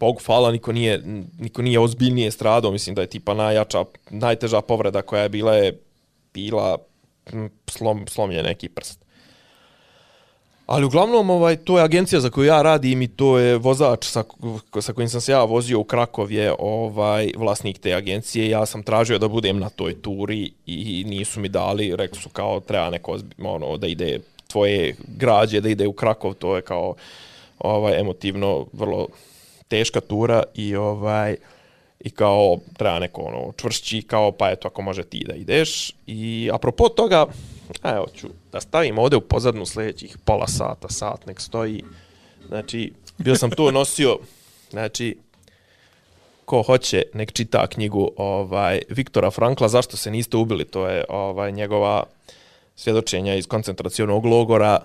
Bogu 0.00 0.20
hvala, 0.26 0.52
niko 0.52 0.72
nije, 0.72 1.02
niko 1.38 1.62
nije 1.62 1.78
ozbiljnije 1.78 2.30
stradao, 2.30 2.70
mislim 2.70 2.94
da 2.94 3.00
je 3.00 3.06
tipa 3.06 3.34
najjača, 3.34 3.84
najteža 4.10 4.60
povreda 4.60 5.02
koja 5.02 5.22
je 5.22 5.28
bila 5.28 5.54
je 5.54 5.80
bila 6.34 6.78
slom, 7.66 8.06
slomljen 8.08 8.44
neki 8.44 8.68
prst. 8.68 9.04
Ali 10.66 10.84
uglavnom 10.84 11.30
ovaj 11.30 11.56
to 11.56 11.78
je 11.78 11.84
agencija 11.84 12.20
za 12.20 12.30
koju 12.30 12.46
ja 12.46 12.62
radim 12.62 13.02
i 13.02 13.08
to 13.08 13.38
je 13.38 13.56
vozač 13.56 14.06
sa, 14.06 14.24
sa 14.80 14.92
kojim 14.92 15.08
sam 15.08 15.20
se 15.20 15.32
ja 15.32 15.44
vozio 15.44 15.80
u 15.80 15.84
Krakov 15.84 16.32
je 16.32 16.54
ovaj 16.58 17.32
vlasnik 17.36 17.78
te 17.78 17.94
agencije. 17.94 18.48
Ja 18.48 18.66
sam 18.66 18.82
tražio 18.82 19.18
da 19.18 19.28
budem 19.28 19.58
na 19.58 19.68
toj 19.68 20.02
turi 20.02 20.52
i 20.66 21.04
nisu 21.06 21.40
mi 21.40 21.48
dali, 21.48 21.96
rekli 21.96 22.20
su 22.20 22.28
kao 22.28 22.60
treba 22.60 22.90
neko 22.90 23.18
ono 23.38 23.76
da 23.76 23.86
ide 23.86 24.20
tvoje 24.48 24.96
građe 25.08 25.60
da 25.60 25.68
ide 25.68 25.86
u 25.86 25.92
Krakov, 25.92 26.34
to 26.34 26.56
je 26.56 26.62
kao 26.62 26.94
ovaj 27.58 28.00
emotivno 28.00 28.66
vrlo 28.72 29.08
teška 29.68 30.00
tura 30.00 30.42
i 30.54 30.76
ovaj 30.76 31.36
i 32.00 32.10
kao 32.10 32.58
treba 32.76 32.98
neko 32.98 33.22
ono 33.22 33.52
čvršći 33.56 34.02
kao 34.02 34.32
pa 34.32 34.50
eto 34.50 34.68
ako 34.68 34.82
može 34.82 35.02
ti 35.02 35.24
da 35.26 35.34
ideš. 35.34 35.92
I 36.06 36.50
apropo 36.52 36.88
toga 36.88 37.26
a 37.82 37.96
evo 37.96 38.06
ću 38.14 38.28
da 38.52 38.60
stavim 38.60 38.98
ovde 38.98 39.16
u 39.16 39.20
pozadnu 39.20 39.66
sljedećih 39.66 40.18
pola 40.24 40.48
sata, 40.48 40.88
sat 40.88 41.26
nek 41.26 41.40
stoji. 41.40 41.84
Znači 42.48 42.92
bio 43.18 43.36
sam 43.36 43.50
tu 43.50 43.72
nosio 43.72 44.18
znači 44.70 45.18
ko 46.44 46.62
hoće 46.62 47.02
nek 47.14 47.32
čita 47.32 47.66
knjigu 47.66 48.10
ovaj 48.16 48.82
Viktora 48.88 49.30
Frankla 49.30 49.68
zašto 49.68 49.96
se 49.96 50.10
niste 50.10 50.36
ubili? 50.36 50.64
To 50.64 50.88
je 50.88 51.04
ovaj 51.08 51.52
njegova 51.52 52.04
svjedočenja 52.76 53.34
iz 53.34 53.46
koncentracionog 53.46 54.24
logora 54.24 54.78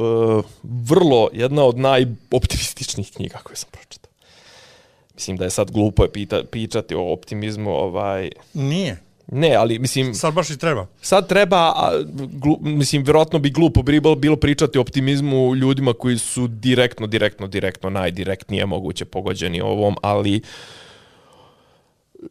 e, 0.00 0.42
vrlo 0.62 1.28
jedna 1.32 1.64
od 1.64 1.78
najoptimističnijih 1.78 3.12
knjiga 3.12 3.38
koje 3.38 3.56
sam 3.56 3.68
pročitao 3.72 4.10
mislim 5.20 5.36
da 5.36 5.44
je 5.44 5.50
sad 5.50 5.70
glupo 5.70 6.02
je 6.02 6.12
pita, 6.12 6.42
pričati 6.50 6.94
o 6.94 7.12
optimizmu, 7.12 7.70
ovaj 7.70 8.30
Nije. 8.54 9.02
ne, 9.26 9.54
ali 9.54 9.78
mislim 9.78 10.14
Sad 10.14 10.34
baš 10.34 10.50
i 10.50 10.58
treba. 10.58 10.86
sad 11.02 11.28
treba 11.28 11.56
a, 11.56 12.02
glu, 12.32 12.58
mislim 12.60 13.02
vjerojatno 13.02 13.38
bi 13.38 13.50
glupo 13.50 13.82
bilo 13.82 14.14
bilo 14.14 14.36
pričati 14.36 14.78
o 14.78 14.80
optimizmu 14.80 15.54
ljudima 15.54 15.92
koji 15.92 16.18
su 16.18 16.46
direktno 16.46 17.06
direktno 17.06 17.46
direktno 17.46 17.90
najdirektnije 17.90 18.66
moguće 18.66 19.04
pogođeni 19.04 19.60
ovom, 19.60 19.96
ali 20.02 20.40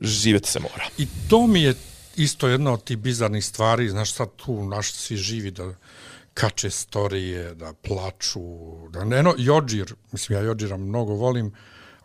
živjeti 0.01 0.49
se 0.49 0.59
mora. 0.59 0.85
I 0.97 1.07
to 1.29 1.47
mi 1.47 1.61
je 1.61 1.73
isto 2.15 2.47
jedna 2.47 2.73
od 2.73 2.83
tih 2.83 2.97
bizarnih 2.97 3.45
stvari, 3.45 3.89
znaš 3.89 4.13
sad 4.13 4.29
tu 4.35 4.63
naš 4.63 4.91
svi 4.91 5.17
živi 5.17 5.51
da 5.51 5.73
kače 6.33 6.69
storije, 6.69 7.55
da 7.55 7.73
plaču, 7.73 8.39
da 8.89 9.03
ne, 9.03 9.23
no, 9.23 9.33
Jođir, 9.37 9.95
mislim 10.11 10.39
ja 10.39 10.45
Jođira 10.45 10.77
mnogo 10.77 11.13
volim, 11.13 11.53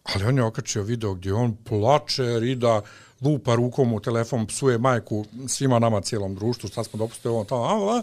ali 0.03 0.25
on 0.25 0.37
je 0.37 0.45
okačio 0.45 0.83
video 0.83 1.15
gdje 1.15 1.35
on 1.35 1.57
plače, 1.65 2.41
rida, 2.41 2.83
lupa 3.23 3.55
rukom 3.55 3.93
u 3.93 4.01
telefon, 4.01 4.47
psuje 4.47 4.79
majku 4.79 5.25
svima 5.49 5.79
nama 5.79 6.01
cijelom 6.01 6.35
društvu, 6.35 6.69
šta 6.69 6.85
smo 6.85 6.99
dopustili 6.99 7.35
ovo 7.35 7.45
tamo, 7.45 7.63
a, 7.63 7.99
a, 7.99 8.03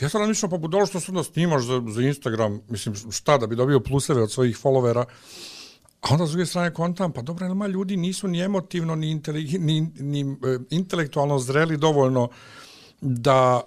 ja 0.00 0.08
sam 0.08 0.20
namišljao, 0.20 0.50
pa 0.50 0.56
budalo 0.56 0.86
što 0.86 1.00
se 1.00 1.10
onda 1.10 1.24
snimaš 1.24 1.64
za, 1.64 1.82
za 1.88 2.02
Instagram, 2.02 2.60
mislim, 2.68 2.94
šta, 3.10 3.38
da 3.38 3.46
bi 3.46 3.56
dobio 3.56 3.80
pluseve 3.80 4.22
od 4.22 4.32
svojih 4.32 4.56
followera, 4.56 5.04
A 6.00 6.14
onda 6.14 6.26
s 6.26 6.30
druge 6.30 6.46
strane 6.46 6.74
kontam, 6.74 7.12
pa 7.12 7.22
dobro, 7.22 7.48
nema 7.48 7.66
ljudi 7.66 7.96
nisu 7.96 8.28
ni 8.28 8.40
emotivno, 8.40 8.94
ni, 8.94 9.20
ni, 9.58 9.80
ni 9.98 10.20
e, 10.20 10.58
intelektualno 10.70 11.38
zreli 11.38 11.76
dovoljno 11.76 12.28
da 13.00 13.62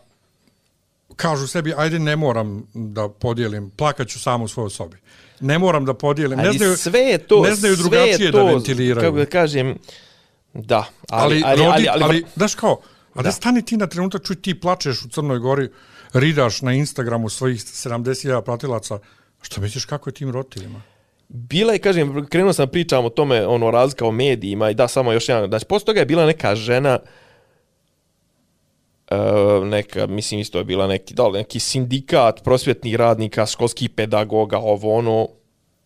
kažu 1.22 1.48
sebi, 1.48 1.74
ajde 1.78 2.00
ne 2.00 2.16
moram 2.16 2.68
da 2.74 3.10
podijelim, 3.10 3.70
plakaću 3.70 4.20
sam 4.20 4.42
u 4.42 4.48
svojoj 4.48 4.70
sobi. 4.70 4.98
Ne 5.40 5.60
moram 5.60 5.86
da 5.86 5.94
podijelim. 5.94 6.40
Ne 6.40 6.48
Ali 6.48 6.58
znaju, 6.58 6.78
sve 6.78 7.00
je 7.00 7.18
to, 7.18 7.42
ne 7.44 7.56
znaju 7.56 7.76
sve 7.76 7.84
drugačije 7.84 8.26
je 8.26 8.32
to, 8.32 8.38
da 8.38 8.44
ventiliraju. 8.44 9.08
Kako 9.08 9.18
da 9.18 9.26
kažem, 9.26 9.78
da, 10.54 10.86
ali, 11.10 11.42
ali, 11.46 11.64
ali, 11.66 11.66
ali, 11.66 11.88
ali, 11.88 12.04
ali, 12.04 12.26
znaš 12.36 12.56
kao, 12.56 12.82
a 13.14 13.22
da. 13.22 13.32
stani 13.32 13.66
ti 13.66 13.78
na 13.78 13.88
trenutak, 13.88 14.24
čuj 14.26 14.42
ti 14.42 14.60
plačeš 14.60 15.06
u 15.06 15.10
Crnoj 15.10 15.40
Gori, 15.40 15.70
ridaš 16.14 16.62
na 16.62 16.74
Instagramu 16.74 17.30
svojih 17.30 17.60
70.000 17.60 18.42
pratilaca, 18.42 19.00
što 19.42 19.62
misliš 19.62 19.86
kako 19.86 20.10
je 20.10 20.14
tim 20.14 20.32
roditeljima? 20.32 20.82
bila 21.34 21.74
je, 21.74 21.80
kažem, 21.80 22.26
krenuo 22.30 22.54
sam 22.54 22.68
pričam 22.68 23.06
o 23.06 23.10
tome, 23.10 23.48
ono, 23.48 23.72
razlika 23.72 24.06
o 24.06 24.12
medijima 24.12 24.70
i 24.70 24.74
da, 24.74 24.88
samo 24.88 25.12
još 25.12 25.30
jedan, 25.30 25.50
znači, 25.50 25.66
posle 25.66 25.86
toga 25.86 26.00
je 26.00 26.06
bila 26.06 26.26
neka 26.26 26.56
žena, 26.56 27.00
uh, 27.04 27.10
Eh, 29.12 29.66
neka, 29.66 30.08
mislim, 30.08 30.40
isto 30.40 30.58
je 30.58 30.64
bila 30.64 30.88
neki, 30.88 31.14
da 31.14 31.28
li, 31.28 31.40
neki 31.40 31.60
sindikat 31.60 32.44
prosvjetnih 32.44 32.96
radnika, 32.96 33.46
školskih 33.46 33.90
pedagoga, 33.90 34.58
ovo, 34.58 34.96
ono, 34.96 35.28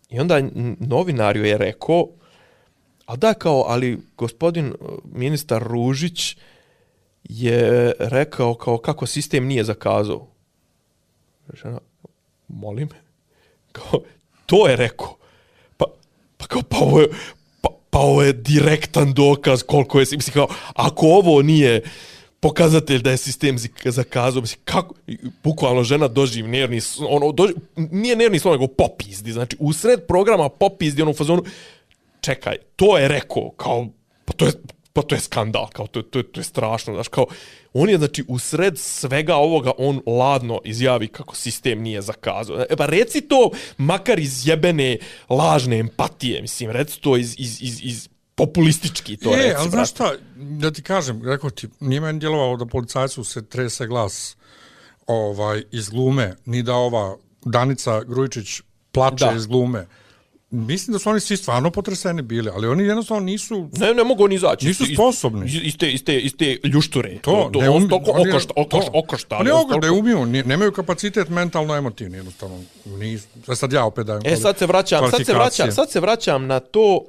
i 0.10 0.20
onda 0.20 0.38
n- 0.38 0.78
novinar 0.80 1.38
je 1.38 1.58
rekao, 1.58 2.08
a 3.06 3.16
da, 3.16 3.34
kao, 3.34 3.64
ali 3.68 4.00
gospodin 4.18 4.66
eh, 4.68 4.74
ministar 5.14 5.64
Ružić 5.64 6.38
je 7.24 7.94
rekao 8.00 8.54
kao 8.54 8.78
kako 8.78 9.06
sistem 9.06 9.48
nije 9.48 9.64
zakazao. 9.64 10.28
Žena, 11.54 11.80
molim, 12.48 12.90
kao, 13.72 14.00
to 14.46 14.68
je 14.68 14.76
rekao. 14.76 15.18
Pa, 15.78 15.86
pa 16.38 16.46
kao, 16.48 16.62
pa 16.70 16.78
ovo 16.78 17.02
je, 17.02 17.08
pa, 17.62 17.70
pa 17.90 18.00
ovo 18.00 18.24
je 18.24 18.34
direktan 18.34 19.14
dokaz 19.14 19.64
koliko 19.64 20.00
je, 20.00 20.06
mislim 20.12 20.34
kao, 20.34 20.48
ako 20.74 21.08
ovo 21.08 21.42
nije 21.42 21.82
pokazatelj 22.46 23.02
da 23.02 23.12
je 23.12 23.18
sistem 23.18 23.58
zik- 23.58 23.90
zakazao, 23.90 24.42
mislim, 24.42 24.62
kako, 24.66 24.96
bukvalno 25.44 25.84
žena 25.84 26.08
doživ 26.08 26.48
nervni, 26.48 26.82
ono, 27.00 27.32
doživ, 27.32 27.56
nije 27.76 28.16
nervni 28.16 28.40
slon, 28.40 28.54
nego 28.54 28.68
popizdi, 28.68 29.32
znači, 29.32 29.58
usred 29.60 30.06
programa 30.08 30.50
popizdi, 30.50 31.02
ono, 31.02 31.12
u 31.12 31.18
fazonu, 31.18 31.44
čekaj, 32.22 32.58
to 32.76 32.98
je 32.98 33.08
rekao, 33.08 33.50
kao, 33.50 33.88
pa 34.26 34.34
to 34.34 34.46
je, 34.46 34.52
pa 34.94 35.02
to 35.02 35.16
je 35.16 35.22
skandal, 35.22 35.68
kao, 35.68 35.88
to, 35.88 36.00
je- 36.00 36.04
to, 36.04 36.20
je, 36.20 36.24
to 36.24 36.40
je 36.40 36.44
strašno, 36.44 36.94
znaš, 36.94 37.08
kao, 37.08 37.26
on 37.74 37.90
je, 37.90 37.98
znači, 37.98 38.24
usred 38.28 38.78
svega 38.78 39.36
ovoga, 39.36 39.72
on 39.78 40.02
ladno 40.06 40.62
izjavi 40.66 41.08
kako 41.08 41.36
sistem 41.36 41.82
nije 41.82 42.02
zakazao. 42.02 42.66
E, 42.70 42.76
pa 42.76 42.86
reci 42.86 43.22
to, 43.22 43.50
makar 43.78 44.20
iz 44.20 44.48
jebene, 44.48 44.98
lažne 45.30 45.80
empatije, 45.80 46.42
mislim, 46.42 46.70
reci 46.72 47.02
to 47.02 47.18
iz, 47.18 47.36
iz, 47.38 47.62
iz, 47.62 47.80
iz 47.84 48.10
populistički, 48.36 49.18
to 49.18 49.30
e, 49.30 49.36
reci, 49.36 49.48
ali 49.48 49.56
brate. 49.56 49.70
znaš 49.70 49.90
šta, 49.90 50.12
da 50.36 50.72
ti 50.72 50.82
kažem, 50.82 51.22
rekao 51.24 51.50
ti, 51.50 51.68
nije 51.80 52.02
meni 52.02 52.20
djelovalo 52.20 52.58
da 52.58 52.66
policajcu 52.66 53.24
se 53.24 53.46
trese 53.46 53.88
glas 53.88 54.38
ovaj, 55.08 55.64
iz 55.72 55.90
glume, 55.90 56.36
ni 56.46 56.64
da 56.64 56.74
ova 56.74 57.18
Danica 57.46 58.04
Grujičić 58.04 58.62
plače 58.92 59.26
Da. 59.26 59.34
iz 59.36 59.48
glume. 59.48 59.88
Mislim 60.52 60.94
da 60.94 61.00
su 61.00 61.10
oni 61.10 61.20
svi 61.20 61.38
stvarno 61.38 61.72
potreseni 61.72 62.22
bili, 62.22 62.50
ali 62.50 62.68
oni 62.68 62.84
jednostavno 62.84 63.24
nisu... 63.24 63.70
Ne, 63.74 63.94
ne 63.94 64.04
mogu 64.04 64.24
oni 64.24 64.36
izaći. 64.36 64.68
Nisu 64.68 64.86
sposobni. 64.94 65.46
Iz, 65.46 65.60
iz, 65.64 65.78
te, 65.78 65.92
iz, 65.92 66.04
te, 66.04 66.20
iz 66.20 66.36
te 66.38 66.60
ljušture. 66.64 67.18
To, 67.22 67.50
to, 67.54 67.62
ne 67.62 67.70
on 67.70 67.82
umi- 67.84 67.90
toliko 67.90 68.12
oni- 68.12 68.30
okošta, 68.32 68.54
okošta, 68.56 68.92
to. 68.92 69.00
okošta. 69.00 69.38
Oni 69.38 69.50
on 69.52 69.62
okošta, 69.62 69.80
ne 69.80 69.92
umiju, 69.92 70.26
nemaju 70.26 70.72
kapacitet 70.72 71.30
mentalno-emotivni, 71.30 72.18
jednostavno. 72.18 72.62
Nisu. 72.86 73.28
Sve 73.46 73.56
sad 73.56 73.74
ja 73.74 73.86
opet 73.86 74.06
dajem 74.08 74.22
E, 74.26 74.36
sad 74.36 74.58
se 74.58 74.66
vraćam, 74.66 75.12
sad 75.12 75.26
se 75.26 75.34
vraćam, 75.34 75.72
sad 75.72 75.92
se 75.92 76.00
vraćam 76.00 76.48
na 76.48 76.60
to 76.60 77.06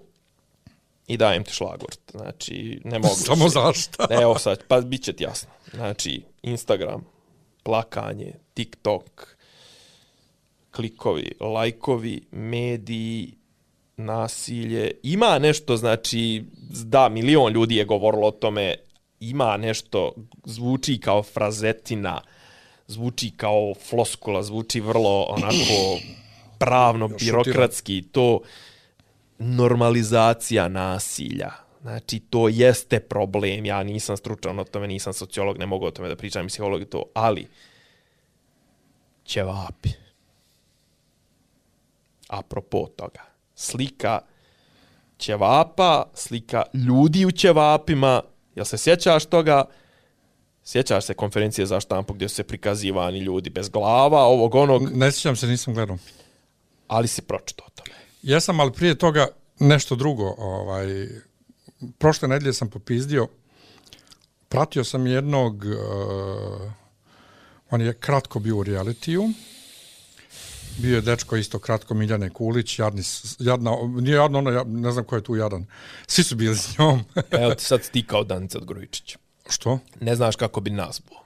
i 1.06 1.16
dajem 1.16 1.44
ti 1.44 1.52
šlagvort. 1.52 2.00
Znači, 2.10 2.80
ne 2.84 2.98
mogu. 2.98 3.14
Samo 3.26 3.44
više. 3.44 3.52
zašta? 3.52 4.06
Evo 4.10 4.38
sad, 4.38 4.62
pa 4.68 4.80
bit 4.80 5.02
će 5.02 5.12
ti 5.12 5.24
jasno. 5.24 5.50
Znači, 5.74 6.22
Instagram, 6.42 7.04
plakanje, 7.62 8.32
TikTok, 8.54 9.36
klikovi, 10.70 11.32
lajkovi, 11.40 12.22
mediji, 12.30 13.34
nasilje. 13.96 14.90
Ima 15.02 15.38
nešto, 15.38 15.76
znači, 15.76 16.44
da, 16.84 17.08
milion 17.08 17.52
ljudi 17.52 17.76
je 17.76 17.84
govorilo 17.84 18.26
o 18.26 18.30
tome, 18.30 18.74
ima 19.20 19.56
nešto, 19.56 20.14
zvuči 20.44 21.00
kao 21.00 21.22
frazetina, 21.22 22.20
zvuči 22.86 23.30
kao 23.36 23.74
floskula, 23.88 24.42
zvuči 24.42 24.80
vrlo 24.80 25.22
onako 25.22 25.98
pravno, 26.58 27.08
birokratski, 27.08 28.02
to 28.02 28.40
normalizacija 29.38 30.68
nasilja. 30.68 31.50
Znači, 31.80 32.20
to 32.20 32.48
jeste 32.48 33.00
problem. 33.00 33.64
Ja 33.64 33.82
nisam 33.82 34.16
stručan 34.16 34.58
o 34.58 34.64
tome, 34.64 34.86
nisam 34.86 35.12
sociolog, 35.12 35.58
ne 35.58 35.66
mogu 35.66 35.86
o 35.86 35.90
tome 35.90 36.08
da 36.08 36.16
pričam, 36.16 36.46
psiholog 36.46 36.82
i 36.82 36.84
to, 36.84 37.04
ali 37.14 37.46
ćevapi. 39.24 39.88
Apropo 42.28 42.86
toga, 42.96 43.20
slika 43.54 44.20
ćevapa, 45.18 46.04
slika 46.14 46.62
ljudi 46.74 47.26
u 47.26 47.30
ćevapima, 47.30 48.22
jel 48.54 48.64
se 48.64 48.78
sjećaš 48.78 49.26
toga? 49.26 49.64
Sjećaš 50.64 51.04
se 51.04 51.14
konferencije 51.14 51.66
za 51.66 51.80
štampu 51.80 52.14
gdje 52.14 52.28
su 52.28 52.34
se 52.34 52.44
prikazivani 52.44 53.18
ljudi 53.18 53.50
bez 53.50 53.68
glava, 53.68 54.22
ovog 54.22 54.54
onog, 54.54 54.96
Ne 54.96 55.12
sjećam 55.12 55.36
se, 55.36 55.46
nisam 55.46 55.74
gledao. 55.74 55.98
ali 56.88 57.08
si 57.08 57.22
pročitao 57.22 57.66
o 57.66 57.70
tome. 57.70 58.05
Jesam, 58.22 58.60
ali 58.60 58.72
prije 58.72 58.94
toga 58.94 59.26
nešto 59.58 59.96
drugo. 59.96 60.34
Ovaj, 60.38 61.08
prošle 61.98 62.28
nedelje 62.28 62.52
sam 62.52 62.70
popizdio, 62.70 63.28
pratio 64.48 64.84
sam 64.84 65.06
jednog, 65.06 65.64
uh, 65.64 66.72
on 67.70 67.80
je 67.80 67.94
kratko 67.94 68.38
bio 68.38 68.56
u 68.56 68.62
realitiju, 68.62 69.30
bio 70.78 70.94
je 70.94 71.00
dečko 71.00 71.36
isto 71.36 71.58
kratko 71.58 71.94
Miljane 71.94 72.30
Kulić, 72.30 72.78
jadni, 72.78 73.02
jadna, 73.38 73.76
nije 74.00 74.16
jadno, 74.16 74.38
ona, 74.38 74.64
ne 74.66 74.90
znam 74.90 75.04
ko 75.04 75.16
je 75.16 75.22
tu 75.22 75.36
jadan. 75.36 75.66
Svi 76.06 76.24
su 76.24 76.36
bili 76.36 76.56
s 76.56 76.78
njom. 76.78 77.04
Evo 77.42 77.54
ti 77.54 77.64
sad 77.64 77.90
ti 77.90 78.06
kao 78.06 78.24
Danica 78.24 78.58
Grujičić. 78.58 79.16
Što? 79.48 79.78
Ne 80.00 80.16
znaš 80.16 80.36
kako 80.36 80.60
bi 80.60 80.70
nazvao. 80.70 81.24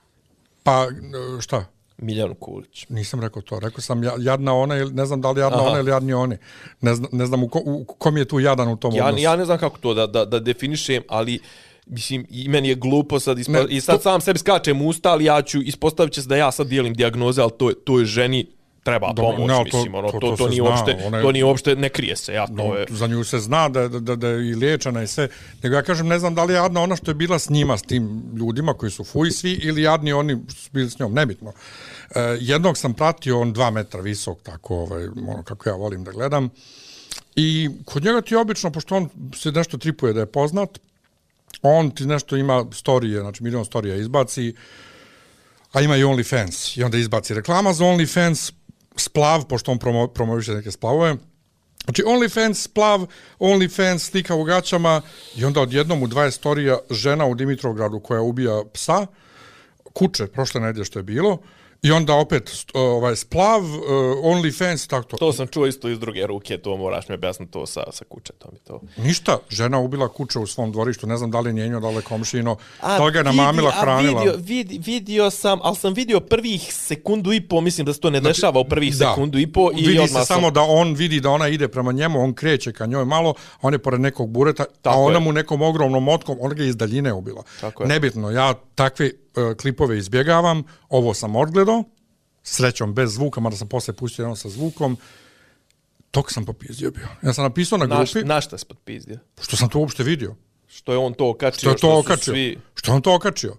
Pa, 0.63 0.87
uh, 0.87 1.41
šta? 1.41 1.65
Miljanu 2.01 2.35
Kulić. 2.35 2.87
Nisam 2.89 3.21
rekao 3.21 3.43
to. 3.43 3.61
Rekao 3.61 3.81
sam 3.81 4.05
ja- 4.05 4.15
jadna 4.19 4.55
ona, 4.55 4.77
ili 4.77 4.93
ne 4.93 5.07
znam 5.07 5.21
da 5.21 5.31
li 5.31 5.41
jadna 5.41 5.59
Aha. 5.59 5.67
ona 5.67 5.79
ili 5.79 5.91
jadni 5.91 6.13
oni. 6.13 6.37
Ne 6.81 6.95
znam, 6.95 7.09
ne 7.13 7.27
znam 7.27 7.43
u, 7.43 7.49
ko, 7.49 7.61
u 7.65 7.85
kom 7.85 8.17
je 8.17 8.25
tu 8.25 8.41
jadan 8.41 8.69
u 8.69 8.77
tom 8.77 8.95
Ja, 8.95 9.05
odnosu. 9.05 9.23
ja 9.23 9.37
ne 9.37 9.45
znam 9.45 9.59
kako 9.59 9.79
to 9.79 9.95
da, 9.95 10.07
da, 10.07 10.25
da 10.25 10.39
definišem, 10.41 11.03
ali 11.09 11.39
mislim, 11.87 12.27
i 12.31 12.49
meni 12.49 12.69
je 12.69 12.75
glupo 12.75 13.21
sad, 13.21 13.39
ispo, 13.39 13.53
Ne, 13.53 13.65
i 13.69 13.81
sad 13.81 13.97
to- 13.97 14.03
sam 14.03 14.21
sebi 14.21 14.39
skačem 14.39 14.83
usta, 14.83 15.11
ali 15.11 15.25
ja 15.25 15.43
ću, 15.43 15.61
ispostavit 15.61 16.13
će 16.13 16.23
se 16.23 16.29
da 16.29 16.37
ja 16.37 16.51
sad 16.51 16.67
dijelim 16.67 16.95
dijagnoze, 16.95 17.43
ali 17.43 17.51
to, 17.53 17.69
je- 17.69 17.75
to 17.77 17.99
je 17.99 18.05
ženi 18.07 18.47
treba 18.83 19.13
Dobro, 19.13 19.33
pomoć, 19.33 19.49
ne, 19.49 19.57
to- 19.57 19.65
mislim, 19.77 19.95
ono, 19.95 20.11
to- 20.11 20.19
to, 20.19 20.31
to 20.31 20.37
to, 20.37 20.49
nije 20.49 20.57
zna, 20.57 20.71
uopšte, 20.71 20.97
ona 21.05 21.17
je- 21.17 21.23
to 21.23 21.33
nije 21.33 21.45
uopšte, 21.45 21.77
ne 21.77 21.89
krije 21.89 22.17
se, 22.17 22.33
ja, 22.33 22.47
to 22.47 22.53
No, 22.53 22.75
je... 22.75 22.87
za 22.91 23.07
nju 23.07 23.25
se 23.25 23.39
zna 23.39 23.69
da, 23.69 23.89
da, 23.89 24.01
da, 24.01 24.17
da 24.17 24.29
je 24.29 24.51
i 24.51 24.55
liječena 24.55 25.03
i 25.03 25.07
sve. 25.07 25.29
Nego 25.63 25.77
ja 25.77 25.83
kažem, 25.83 26.07
ne 26.07 26.19
znam 26.19 26.35
da 26.35 26.45
li 26.45 26.53
je 26.53 26.57
jadna 26.57 26.83
ona 26.83 26.97
što 26.97 27.11
je 27.11 27.15
bila 27.15 27.39
s 27.39 27.51
njima, 27.51 27.79
s 27.79 27.83
tim 27.83 28.05
ljudima 28.37 28.75
koji 28.75 28.91
su 28.91 29.05
fuj 29.05 29.31
svi, 29.31 29.53
ili 29.53 29.83
jadni 29.83 30.13
oni 30.13 30.37
što 30.49 30.63
su 30.63 30.71
bili 30.73 30.91
s 30.91 30.99
njom, 30.99 31.15
nebitno. 31.15 31.53
E, 32.11 32.21
jednog 32.41 32.79
sam 32.79 32.95
pratio, 32.95 33.41
on 33.41 33.53
dva 33.53 33.71
metra 33.71 34.01
visok, 34.01 34.39
tako, 34.43 34.77
ovaj, 34.77 35.05
ono 35.07 35.43
kako 35.43 35.69
ja 35.69 35.75
volim 35.75 36.05
da 36.05 36.13
gledam. 36.13 36.49
I 37.37 37.71
kod 37.85 38.05
njega 38.05 38.21
ti 38.21 38.35
obično, 38.37 38.71
pošto 38.73 38.97
on 38.97 39.09
se 39.35 39.53
nešto 39.53 39.79
tripuje 39.79 40.13
da 40.13 40.21
je 40.21 40.27
poznat, 40.27 40.79
on 41.63 41.91
ti 41.91 42.07
nešto 42.07 42.37
ima 42.37 42.67
storije, 42.73 43.21
znači 43.21 43.43
milion 43.43 43.65
storija 43.65 43.97
izbaci, 43.97 44.55
a 45.73 45.81
ima 45.81 45.97
i 45.97 46.03
OnlyFans. 46.03 46.79
I 46.79 46.85
onda 46.85 46.99
izbaci 46.99 47.35
reklama 47.35 47.73
za 47.73 47.85
OnlyFans, 47.85 48.53
splav, 48.97 49.45
pošto 49.45 49.73
on 49.73 49.79
promo, 49.79 50.07
promoviše 50.07 50.55
neke 50.55 50.71
splavove. 50.71 51.17
Znači, 51.85 52.03
OnlyFans, 52.03 52.55
splav, 52.55 53.07
OnlyFans, 53.39 53.99
slika 53.99 54.35
u 54.35 54.45
gaćama 54.45 55.03
i 55.37 55.45
onda 55.45 55.61
odjednom 55.61 56.03
u 56.03 56.07
20 56.07 56.31
storija 56.31 56.79
žena 56.91 57.27
u 57.27 57.35
Dimitrovgradu 57.35 58.01
koja 58.01 58.21
ubija 58.21 58.63
psa, 58.73 59.07
kuće, 59.93 60.27
prošle 60.27 60.61
nedelje 60.61 60.85
što 60.85 60.99
je 60.99 61.03
bilo, 61.03 61.39
i 61.83 61.93
onda 61.93 62.15
opet 62.15 62.51
ovaj 62.75 63.17
splav, 63.17 63.65
uh, 63.65 63.81
OnlyFans, 64.25 64.87
tako 64.87 65.05
to. 65.05 65.17
To 65.17 65.33
sam 65.33 65.47
čuo 65.47 65.67
isto 65.67 65.89
iz 65.89 65.99
druge 65.99 66.27
ruke, 66.27 66.59
to 66.59 66.77
moraš 66.77 67.09
mi 67.09 67.15
objasniti 67.15 67.53
to 67.53 67.67
sa, 67.67 67.83
sa 67.93 68.05
kućetom 68.05 68.51
i 68.55 68.59
to. 68.59 68.81
Ništa, 68.99 69.39
žena 69.51 69.79
ubila 69.79 70.09
kuće 70.09 70.39
u 70.39 70.47
svom 70.47 70.73
dvorištu, 70.73 71.07
ne 71.07 71.17
znam 71.17 71.31
da 71.31 71.41
li 71.41 71.49
je 71.51 71.55
njenjo, 71.55 71.81
da 71.81 71.89
li 71.89 71.95
je 71.95 72.03
komšino, 72.03 72.57
da 72.83 73.05
li 73.05 73.13
ga 73.13 73.19
je 73.19 73.25
namamila, 73.25 73.71
hranila. 73.73 74.21
Vidio, 74.23 74.37
vid, 74.39 74.87
vidio 74.87 75.31
sam, 75.31 75.59
ali 75.63 75.77
sam 75.77 75.95
vidio 75.95 76.21
prvih 76.21 76.69
sekundu 76.71 77.33
i 77.33 77.41
po, 77.41 77.61
mislim 77.61 77.85
da 77.85 77.93
se 77.93 78.01
to 78.01 78.11
ne 78.11 78.21
dešava 78.21 78.61
u 78.61 78.65
prvih 78.65 78.95
Da. 78.95 79.09
sekundu 79.09 79.39
i 79.39 79.47
po. 79.47 79.71
I 79.73 79.87
vidi 79.87 79.99
se 80.01 80.15
sam- 80.15 80.25
samo 80.25 80.51
da 80.51 80.63
on 80.63 80.95
vidi 80.95 81.21
da 81.21 81.31
ona 81.31 81.49
ide 81.49 81.69
prema 81.69 81.93
njemu, 81.93 82.21
on 82.21 82.35
kreće 82.35 82.73
ka 82.73 82.87
njoj 82.87 83.05
malo, 83.05 83.35
on 83.63 83.73
je 83.73 83.79
pored 83.79 84.01
nekog 84.01 84.29
bureta, 84.29 84.65
Tako 84.83 84.97
a 84.97 85.01
ona 85.01 85.15
je. 85.15 85.21
mu 85.21 85.33
nekom 85.33 85.63
ogromnom 85.63 86.05
motkom, 86.05 86.37
ona 86.41 86.55
ga 86.55 86.63
je 86.63 86.69
iz 86.69 86.77
daljine 86.77 87.13
ubila. 87.13 87.43
Tako 87.61 87.83
je. 87.83 87.89
Nebitno, 87.89 88.31
ja 88.31 88.55
takve 88.75 89.11
klipove 89.61 89.99
izbjegavam, 89.99 90.63
ovo 90.89 91.15
sam 91.15 91.37
odgledao, 91.37 91.85
srećom 92.43 92.95
bez 92.95 93.15
zvuka, 93.15 93.41
mada 93.41 93.57
sam 93.57 93.69
posle 93.69 93.95
pustio 93.95 94.23
jedno 94.23 94.37
sa 94.37 94.49
zvukom, 94.49 94.97
tok 96.11 96.33
sam 96.33 96.45
popizdio 96.45 96.91
bio. 96.91 97.09
Ja 97.23 97.33
sam 97.33 97.45
napisao 97.45 97.79
na 97.79 97.87
grupi, 97.87 98.25
na 98.25 98.41
šta 98.41 98.59
se 98.59 98.65
potpizdio? 98.65 99.19
što 99.41 99.57
sam 99.57 99.69
to 99.69 99.79
uopšte 99.79 100.03
vidio. 100.03 100.37
Što 100.69 100.93
je 100.93 100.99
on 100.99 101.15
to 101.15 101.31
okačio, 101.31 101.59
Što 101.59 101.71
je 101.71 101.75
to 101.75 101.81
su 101.81 101.99
okačio? 101.99 102.33
Svi... 102.33 102.59
Što 102.75 102.93
je 102.93 102.95
on 102.95 103.03
to 103.03 103.15
okačio? 103.15 103.57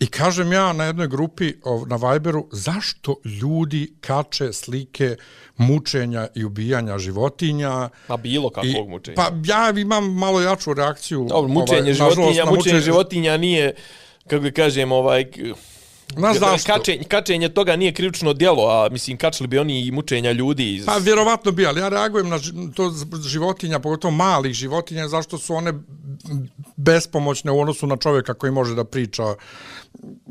I 0.00 0.06
kažem 0.06 0.52
ja 0.52 0.72
na 0.72 0.84
jednoj 0.84 1.08
grupi 1.08 1.52
na 1.86 1.96
Viberu, 1.96 2.48
zašto 2.52 3.16
ljudi 3.24 3.94
kače 4.00 4.52
slike 4.52 5.16
mučenja 5.56 6.28
i 6.34 6.44
ubijanja 6.44 6.98
životinja? 6.98 7.88
Ma 8.08 8.16
bilo 8.16 8.50
kakvog 8.50 8.86
I- 8.86 8.90
mučenja. 8.90 9.14
Pa 9.16 9.30
ja 9.44 9.80
imam 9.80 10.14
malo 10.14 10.40
jaču 10.40 10.74
reakciju. 10.74 11.26
Dobro, 11.28 11.48
mučenje 11.48 11.80
ovaj, 11.80 11.94
životinja, 11.94 12.44
na 12.44 12.50
mučenje 12.50 12.80
životinja 12.80 13.36
nije, 13.36 13.74
kako 14.26 14.42
da 14.42 14.50
kažem, 14.50 14.92
ovaj... 14.92 15.26
Znaš 16.16 16.38
zašto? 16.38 16.72
Kačenje, 16.72 17.04
kačenje 17.04 17.48
toga 17.48 17.76
nije 17.76 17.92
krivično 17.92 18.32
djelo, 18.32 18.68
a 18.70 18.88
mislim, 18.88 19.16
kačili 19.16 19.46
bi 19.46 19.58
oni 19.58 19.86
i 19.86 19.90
mučenja 19.90 20.32
ljudi 20.32 20.74
iz... 20.74 20.86
Pa 20.86 20.96
vjerovatno 20.96 21.52
bi, 21.52 21.66
ali 21.66 21.80
ja 21.80 21.88
reagujem 21.88 22.28
na 22.28 22.38
to 22.74 22.92
životinja, 23.28 23.78
pogotovo 23.78 24.10
malih 24.10 24.54
životinja, 24.54 25.08
zašto 25.08 25.38
su 25.38 25.54
one 25.54 25.72
bespomoćne 26.76 27.50
u 27.52 27.60
odnosu 27.60 27.86
na 27.86 27.96
čovjeka 27.96 28.34
koji 28.34 28.52
može 28.52 28.74
da 28.74 28.84
priča 28.84 29.22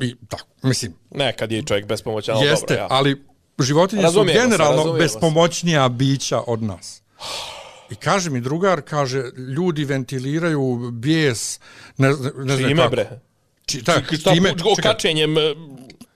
i 0.00 0.14
tako, 0.28 0.46
mislim, 0.62 0.94
Nekad 1.10 1.52
je 1.52 1.58
i 1.58 1.64
čovjek 1.64 1.86
bespomoćan, 1.86 2.36
ali 2.36 2.46
jeste, 2.46 2.66
dobro, 2.68 2.82
ja. 2.82 2.86
ali 2.90 3.24
životinje 3.58 4.02
Razumijemo 4.02 4.32
su 4.32 4.38
se, 4.38 4.48
generalno 4.48 4.92
se. 4.92 4.98
bespomoćnija 4.98 5.88
bića 5.88 6.40
od 6.46 6.62
nas. 6.62 7.02
I 7.90 7.94
kaže 7.94 8.30
mi 8.30 8.40
drugar, 8.40 8.82
kaže, 8.82 9.22
ljudi 9.56 9.84
ventiliraju 9.84 10.90
bijes, 10.92 11.60
ne, 11.96 12.08
ne 12.36 12.56
znam 12.56 12.76
kako. 12.76 12.90
bre? 12.90 13.20
Či, 13.66 13.82
ta, 13.82 13.92
Šta, 14.12 14.30
time, 14.30 14.50
čekaj, 14.50 14.82
kačenjem, 14.84 15.38
e, 15.38 15.54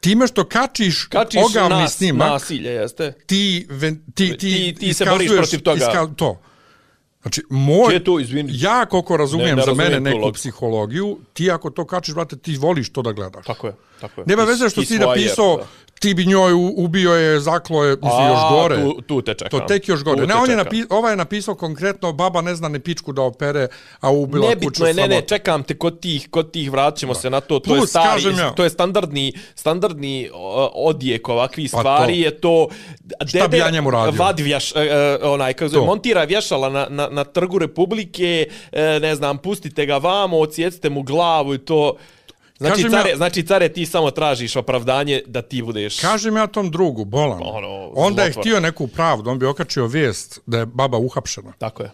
time 0.00 0.26
što 0.26 0.44
kačiš, 0.44 1.04
kačiš 1.04 1.40
ogavni 1.44 1.76
nas, 1.76 1.94
snimak, 1.94 2.30
nasilje, 2.30 2.70
jeste? 2.70 3.12
ti, 3.26 3.66
ven, 3.70 4.00
ti, 4.06 4.28
ti, 4.28 4.36
Ti- 4.38 4.74
ti 4.74 4.94
se 4.94 5.04
boriš 5.06 5.30
protiv 5.30 5.60
toga. 5.60 5.78
Iska, 5.78 6.06
to. 6.16 6.40
Znači, 7.22 7.42
moj, 7.50 8.04
to, 8.04 8.20
izvini? 8.20 8.52
ja 8.54 8.86
koliko 8.86 9.16
razumijem 9.16 9.50
Ne, 9.50 9.56
ne 9.56 9.62
za 9.64 9.74
mene 9.74 10.00
neku 10.00 10.18
logiku. 10.18 10.34
psihologiju, 10.34 11.18
ti 11.32 11.50
ako 11.50 11.70
to 11.70 11.84
kačiš, 11.84 12.14
brate, 12.14 12.36
ti 12.36 12.56
voliš 12.56 12.90
to 12.90 13.02
da 13.02 13.12
gledaš. 13.12 13.46
Tako 13.46 13.66
je, 13.66 13.72
tako 14.00 14.20
je. 14.20 14.24
Nema 14.26 14.42
Ti- 14.42 14.48
veze 14.48 14.68
što 14.68 14.80
ti 14.80 14.86
si 14.86 14.96
svoje, 14.96 15.08
napisao, 15.08 15.56
da. 15.56 15.64
Ti 16.00 16.14
bi 16.14 16.26
njoj 16.26 16.52
ubio 16.76 17.12
je, 17.12 17.40
zaklo 17.40 17.84
je, 17.84 17.96
mislim, 18.02 18.26
još 18.26 18.40
gore. 18.50 18.76
Tu, 18.76 19.02
tu 19.02 19.22
te 19.22 19.34
čekam. 19.34 19.60
To 19.60 19.66
tek 19.66 19.88
još 19.88 20.04
gore. 20.04 20.16
Tu 20.16 20.26
Ne, 20.26 20.34
te 20.34 20.38
on 20.38 20.50
je 20.50 20.56
čekam. 20.56 20.64
napi, 20.64 20.84
ovaj 20.90 21.12
je 21.12 21.16
napisao 21.16 21.54
konkretno, 21.54 22.12
baba 22.12 22.40
ne 22.40 22.54
zna 22.54 22.68
ne 22.68 22.80
pičku 22.80 23.12
da 23.12 23.22
opere, 23.22 23.68
a 24.00 24.10
ubila 24.10 24.46
kuću 24.46 24.48
Nebitno 24.48 24.86
je, 24.86 24.94
ne, 24.94 25.08
ne, 25.08 25.22
čekam 25.22 25.62
te 25.62 25.74
kod 25.78 26.00
tih, 26.00 26.28
kod 26.30 26.50
tih 26.50 26.70
vratit 26.70 27.00
ćemo 27.00 27.14
se 27.14 27.30
na 27.30 27.40
to, 27.40 27.58
to 27.58 27.74
je 27.74 27.78
Plus, 27.78 27.90
stari, 27.90 28.22
ja. 28.38 28.50
to 28.50 28.64
je 28.64 28.70
standardni, 28.70 29.32
standardni 29.54 30.30
odjek 30.74 31.28
ovakvih 31.28 31.70
Pa 31.72 31.76
to. 31.76 31.80
stvari, 31.80 32.20
je 32.20 32.40
to... 32.40 32.68
Šta 33.26 33.48
bi 33.48 33.58
ja 33.58 33.70
njemu 33.70 33.90
radio? 33.90 34.24
Vadi 34.24 34.42
vješ, 34.42 34.72
e, 34.72 34.80
e, 34.80 35.18
onaj, 35.22 35.52
kako 35.52 35.68
zove, 35.68 35.82
To. 35.82 35.86
montira 35.86 36.24
vješala 36.24 36.68
na, 36.68 36.86
na, 36.90 37.08
na 37.10 37.24
trgu 37.24 37.58
Republike, 37.58 38.46
e, 38.72 38.98
ne 39.00 39.14
znam, 39.14 39.38
pustite 39.38 39.86
ga 39.86 39.96
vamo, 39.96 40.38
ocijecite 40.38 40.90
mu 40.90 41.02
glavu 41.02 41.54
i 41.54 41.58
to... 41.58 41.96
Znači, 42.60 42.82
Kažem 42.82 42.92
ja- 42.92 43.02
care, 43.02 43.16
znači, 43.16 43.42
care, 43.42 43.68
ti 43.68 43.86
samo 43.86 44.10
tražiš 44.10 44.56
opravdanje 44.56 45.22
da 45.26 45.42
ti 45.42 45.62
budeš... 45.62 46.00
Kažem 46.00 46.36
ja 46.36 46.46
tom 46.46 46.70
drugu, 46.70 47.04
bolan. 47.04 47.40
Ono, 47.42 47.90
Onda 47.94 48.22
je 48.22 48.32
htio 48.32 48.60
neku 48.60 48.86
pravdu, 48.86 49.30
on 49.30 49.38
bi 49.38 49.46
okačio 49.46 49.86
vijest 49.86 50.40
da 50.46 50.58
je 50.58 50.66
baba 50.66 50.98
uhapšena. 50.98 51.52
Tako 51.58 51.82
je. 51.82 51.90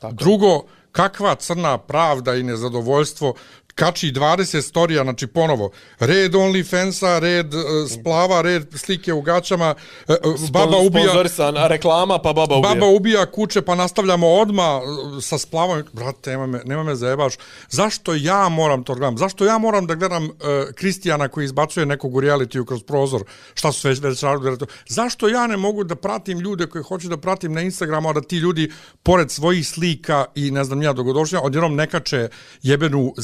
Tako. 0.00 0.14
Drugo, 0.14 0.62
kakva 0.92 1.34
crna 1.34 1.78
pravda 1.78 2.34
i 2.34 2.42
nezadovoljstvo 2.42 3.34
kači 3.76 4.12
20 4.12 4.62
storija, 4.62 5.02
znači 5.02 5.26
ponovo, 5.26 5.70
red 5.98 6.32
OnlyFansa, 6.32 7.18
red 7.18 7.54
uh, 7.54 7.62
splava, 7.90 8.42
red 8.42 8.66
slike 8.74 9.12
u 9.12 9.20
gaćama, 9.22 9.74
uh, 10.08 10.14
baba 10.50 10.76
ubija, 10.76 11.04
Sponzorisan, 11.04 11.54
reklama, 11.68 12.18
pa 12.18 12.32
baba 12.32 12.56
ubija. 12.56 12.74
baba 12.74 12.86
ubija 12.86 13.26
kuće, 13.26 13.62
pa 13.62 13.74
nastavljamo 13.74 14.28
odma 14.28 14.80
sa 15.22 15.38
splavom. 15.38 15.84
Brate, 15.92 16.30
nema 16.30 16.46
me, 16.46 16.60
nema 16.64 16.82
me 16.82 16.94
zajebaš. 16.94 17.34
Zašto 17.68 18.14
ja 18.14 18.48
moram 18.48 18.84
to 18.84 18.94
gledam? 18.94 19.18
Zašto 19.18 19.44
ja 19.44 19.58
moram 19.58 19.86
da 19.86 19.94
gledam 19.94 20.24
uh, 20.24 20.30
Kristijana 20.74 21.28
koji 21.28 21.44
izbacuje 21.44 21.86
nekog 21.86 22.14
u 22.14 22.20
realitiju 22.20 22.64
kroz 22.64 22.82
prozor? 22.82 23.22
Šta 23.54 23.72
su 23.72 23.88
već 23.88 24.00
već 24.00 24.22
radili? 24.22 24.56
Zašto 24.88 25.28
ja 25.28 25.46
ne 25.46 25.56
mogu 25.56 25.84
da 25.84 25.94
pratim 25.94 26.40
ljude 26.40 26.66
koje 26.66 26.82
hoću 26.82 27.08
da 27.08 27.16
pratim 27.16 27.52
na 27.52 27.60
Instagramu, 27.60 28.08
a 28.08 28.12
da 28.12 28.20
ti 28.20 28.36
ljudi, 28.36 28.72
pored 29.02 29.30
svojih 29.30 29.68
slika 29.68 30.24
i 30.34 30.50
ne 30.50 30.64
znam 30.64 30.82
ja 30.82 30.92
dogodošnja, 30.92 31.40
odjednom 31.40 31.74
nekače 31.74 32.28
jebenu 32.62 33.14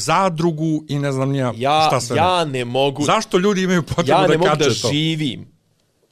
zadrugu 0.43 0.85
i 0.89 0.99
ne 0.99 1.11
znam 1.11 1.29
nija 1.29 1.53
ja, 1.57 1.85
šta 1.87 2.01
sve. 2.01 2.15
ne. 2.15 2.21
ja 2.21 2.45
ne 2.45 2.65
mogu 2.65 3.03
Zašto 3.03 3.37
ljudi 3.37 3.63
imaju 3.63 3.83
potrebu 3.83 4.09
ja 4.09 4.21
ne 4.21 4.27
da 4.27 4.37
mogu 4.37 4.49
kače 4.49 4.69
da 4.69 4.75
to? 4.81 4.89
živim. 4.91 5.47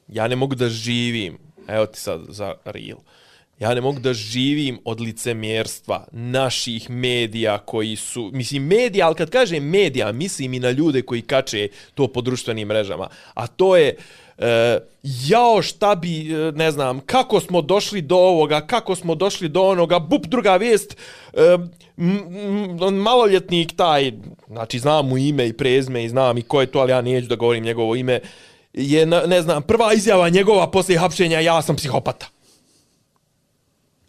Ja 0.08 0.28
ne 0.28 0.36
mogu 0.36 0.54
da 0.54 0.68
živim. 0.68 1.38
Evo 1.68 1.86
ti 1.86 2.00
sad 2.00 2.20
za 2.28 2.54
real. 2.64 2.98
Ja 3.58 3.74
ne 3.74 3.80
mogu 3.80 4.00
da 4.00 4.14
živim 4.14 4.78
od 4.84 5.00
licemjerstva 5.00 6.06
naših 6.12 6.90
medija 6.90 7.58
koji 7.58 7.96
su, 7.96 8.30
mislim 8.32 8.66
medija, 8.66 9.06
ali 9.06 9.14
kad 9.14 9.30
kažem 9.30 9.64
medija, 9.64 10.12
mislim 10.12 10.54
i 10.54 10.60
na 10.60 10.70
ljude 10.70 11.02
koji 11.02 11.22
kače 11.22 11.68
to 11.94 12.08
po 12.08 12.20
društvenim 12.20 12.68
mrežama. 12.68 13.08
A 13.34 13.46
to 13.46 13.76
je, 13.76 13.96
e, 14.42 14.78
jao 15.02 15.62
šta 15.62 15.94
bi, 15.94 16.34
e, 16.34 16.52
ne 16.52 16.70
znam, 16.70 17.00
kako 17.00 17.40
smo 17.40 17.62
došli 17.62 18.02
do 18.02 18.16
ovoga, 18.16 18.66
kako 18.66 18.94
smo 18.96 19.14
došli 19.14 19.48
do 19.48 19.62
onoga, 19.62 19.98
bup, 19.98 20.26
druga 20.26 20.56
vijest, 20.56 20.96
e, 21.32 21.58
maloljetnik 22.92 23.76
taj, 23.76 24.12
znači 24.46 24.78
znam 24.78 25.08
mu 25.08 25.18
ime 25.18 25.48
i 25.48 25.52
prezme 25.52 26.04
i 26.04 26.08
znam 26.08 26.38
i 26.38 26.42
ko 26.42 26.60
je 26.60 26.66
to, 26.66 26.78
ali 26.78 26.90
ja 26.90 27.00
neću 27.00 27.26
da 27.26 27.36
govorim 27.36 27.64
njegovo 27.64 27.96
ime, 27.96 28.20
je, 28.72 29.06
ne 29.06 29.42
znam, 29.42 29.62
prva 29.62 29.92
izjava 29.92 30.28
njegova 30.28 30.70
poslije 30.70 30.98
hapšenja, 30.98 31.40
ja 31.40 31.62
sam 31.62 31.76
psihopata. 31.76 32.26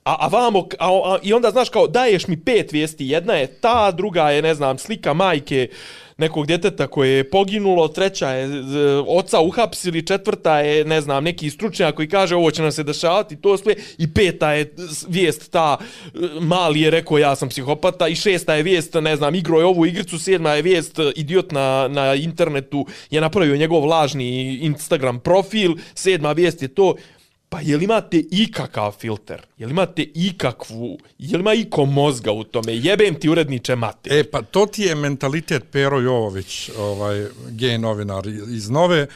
A, 0.03 0.15
a 0.19 0.27
vamo, 0.27 0.67
a, 0.79 0.87
a, 0.87 1.17
i 1.23 1.33
onda 1.33 1.51
znaš 1.51 1.69
kao, 1.69 1.87
daješ 1.87 2.27
mi 2.27 2.43
pet 2.43 2.71
vijesti, 2.71 3.07
jedna 3.07 3.33
je 3.33 3.47
ta, 3.47 3.91
druga 3.91 4.29
je, 4.29 4.41
ne 4.41 4.55
znam, 4.55 4.77
slika 4.77 5.13
majke 5.13 5.69
nekog 6.17 6.47
djeteta 6.47 6.87
koje 6.87 7.09
je 7.09 7.29
poginulo, 7.29 7.87
treća 7.87 8.29
je 8.29 8.47
oca 9.07 9.39
uhapsili, 9.39 10.05
četvrta 10.05 10.59
je, 10.59 10.85
ne 10.85 11.01
znam, 11.01 11.23
neki 11.23 11.49
stručnjak 11.49 11.95
koji 11.95 12.09
kaže 12.09 12.35
ovo 12.35 12.51
će 12.51 12.61
nam 12.61 12.71
se 12.71 12.83
dešavati, 12.83 13.35
to 13.35 13.57
sve, 13.57 13.75
i 13.97 14.13
peta 14.13 14.53
je 14.53 14.73
vijest 15.07 15.51
ta, 15.51 15.77
mali 16.41 16.81
je 16.81 16.89
rekao 16.89 17.17
ja 17.17 17.35
sam 17.35 17.49
psihopata, 17.49 18.07
i 18.07 18.15
šesta 18.15 18.55
je 18.55 18.63
vijest, 18.63 18.93
ne 18.93 19.15
znam, 19.15 19.35
igro 19.35 19.59
je 19.59 19.65
ovu 19.65 19.85
igricu, 19.85 20.19
sedma 20.19 20.51
je 20.51 20.61
vijest, 20.61 20.99
idiot 21.15 21.51
na, 21.51 21.87
na 21.87 22.15
internetu 22.15 22.85
je 23.09 23.21
napravio 23.21 23.55
njegov 23.55 23.85
lažni 23.85 24.57
Instagram 24.61 25.19
profil, 25.19 25.71
sedma 25.95 26.31
vijest 26.31 26.61
je 26.61 26.67
to, 26.67 26.95
Pa 27.53 27.59
jel 27.61 27.83
imate 27.83 28.23
ikakav 28.31 28.91
filter? 28.91 29.41
Jel 29.57 29.69
imate 29.69 30.03
ikakvu, 30.15 30.97
jel 31.19 31.39
ima 31.39 31.53
iko 31.53 31.85
mozga 31.85 32.31
u 32.31 32.43
tome? 32.43 32.75
Jebem 32.75 33.15
ti 33.15 33.29
uredniče 33.29 33.75
mate. 33.75 34.19
E, 34.19 34.23
pa 34.23 34.41
to 34.41 34.65
ti 34.65 34.81
je 34.81 34.95
mentalitet 34.95 35.63
Pero 35.71 35.99
Jovović, 35.99 36.69
ovaj, 36.77 37.25
gej 37.49 37.77
novinar 37.77 38.27
iz 38.27 38.69
Nove, 38.69 39.07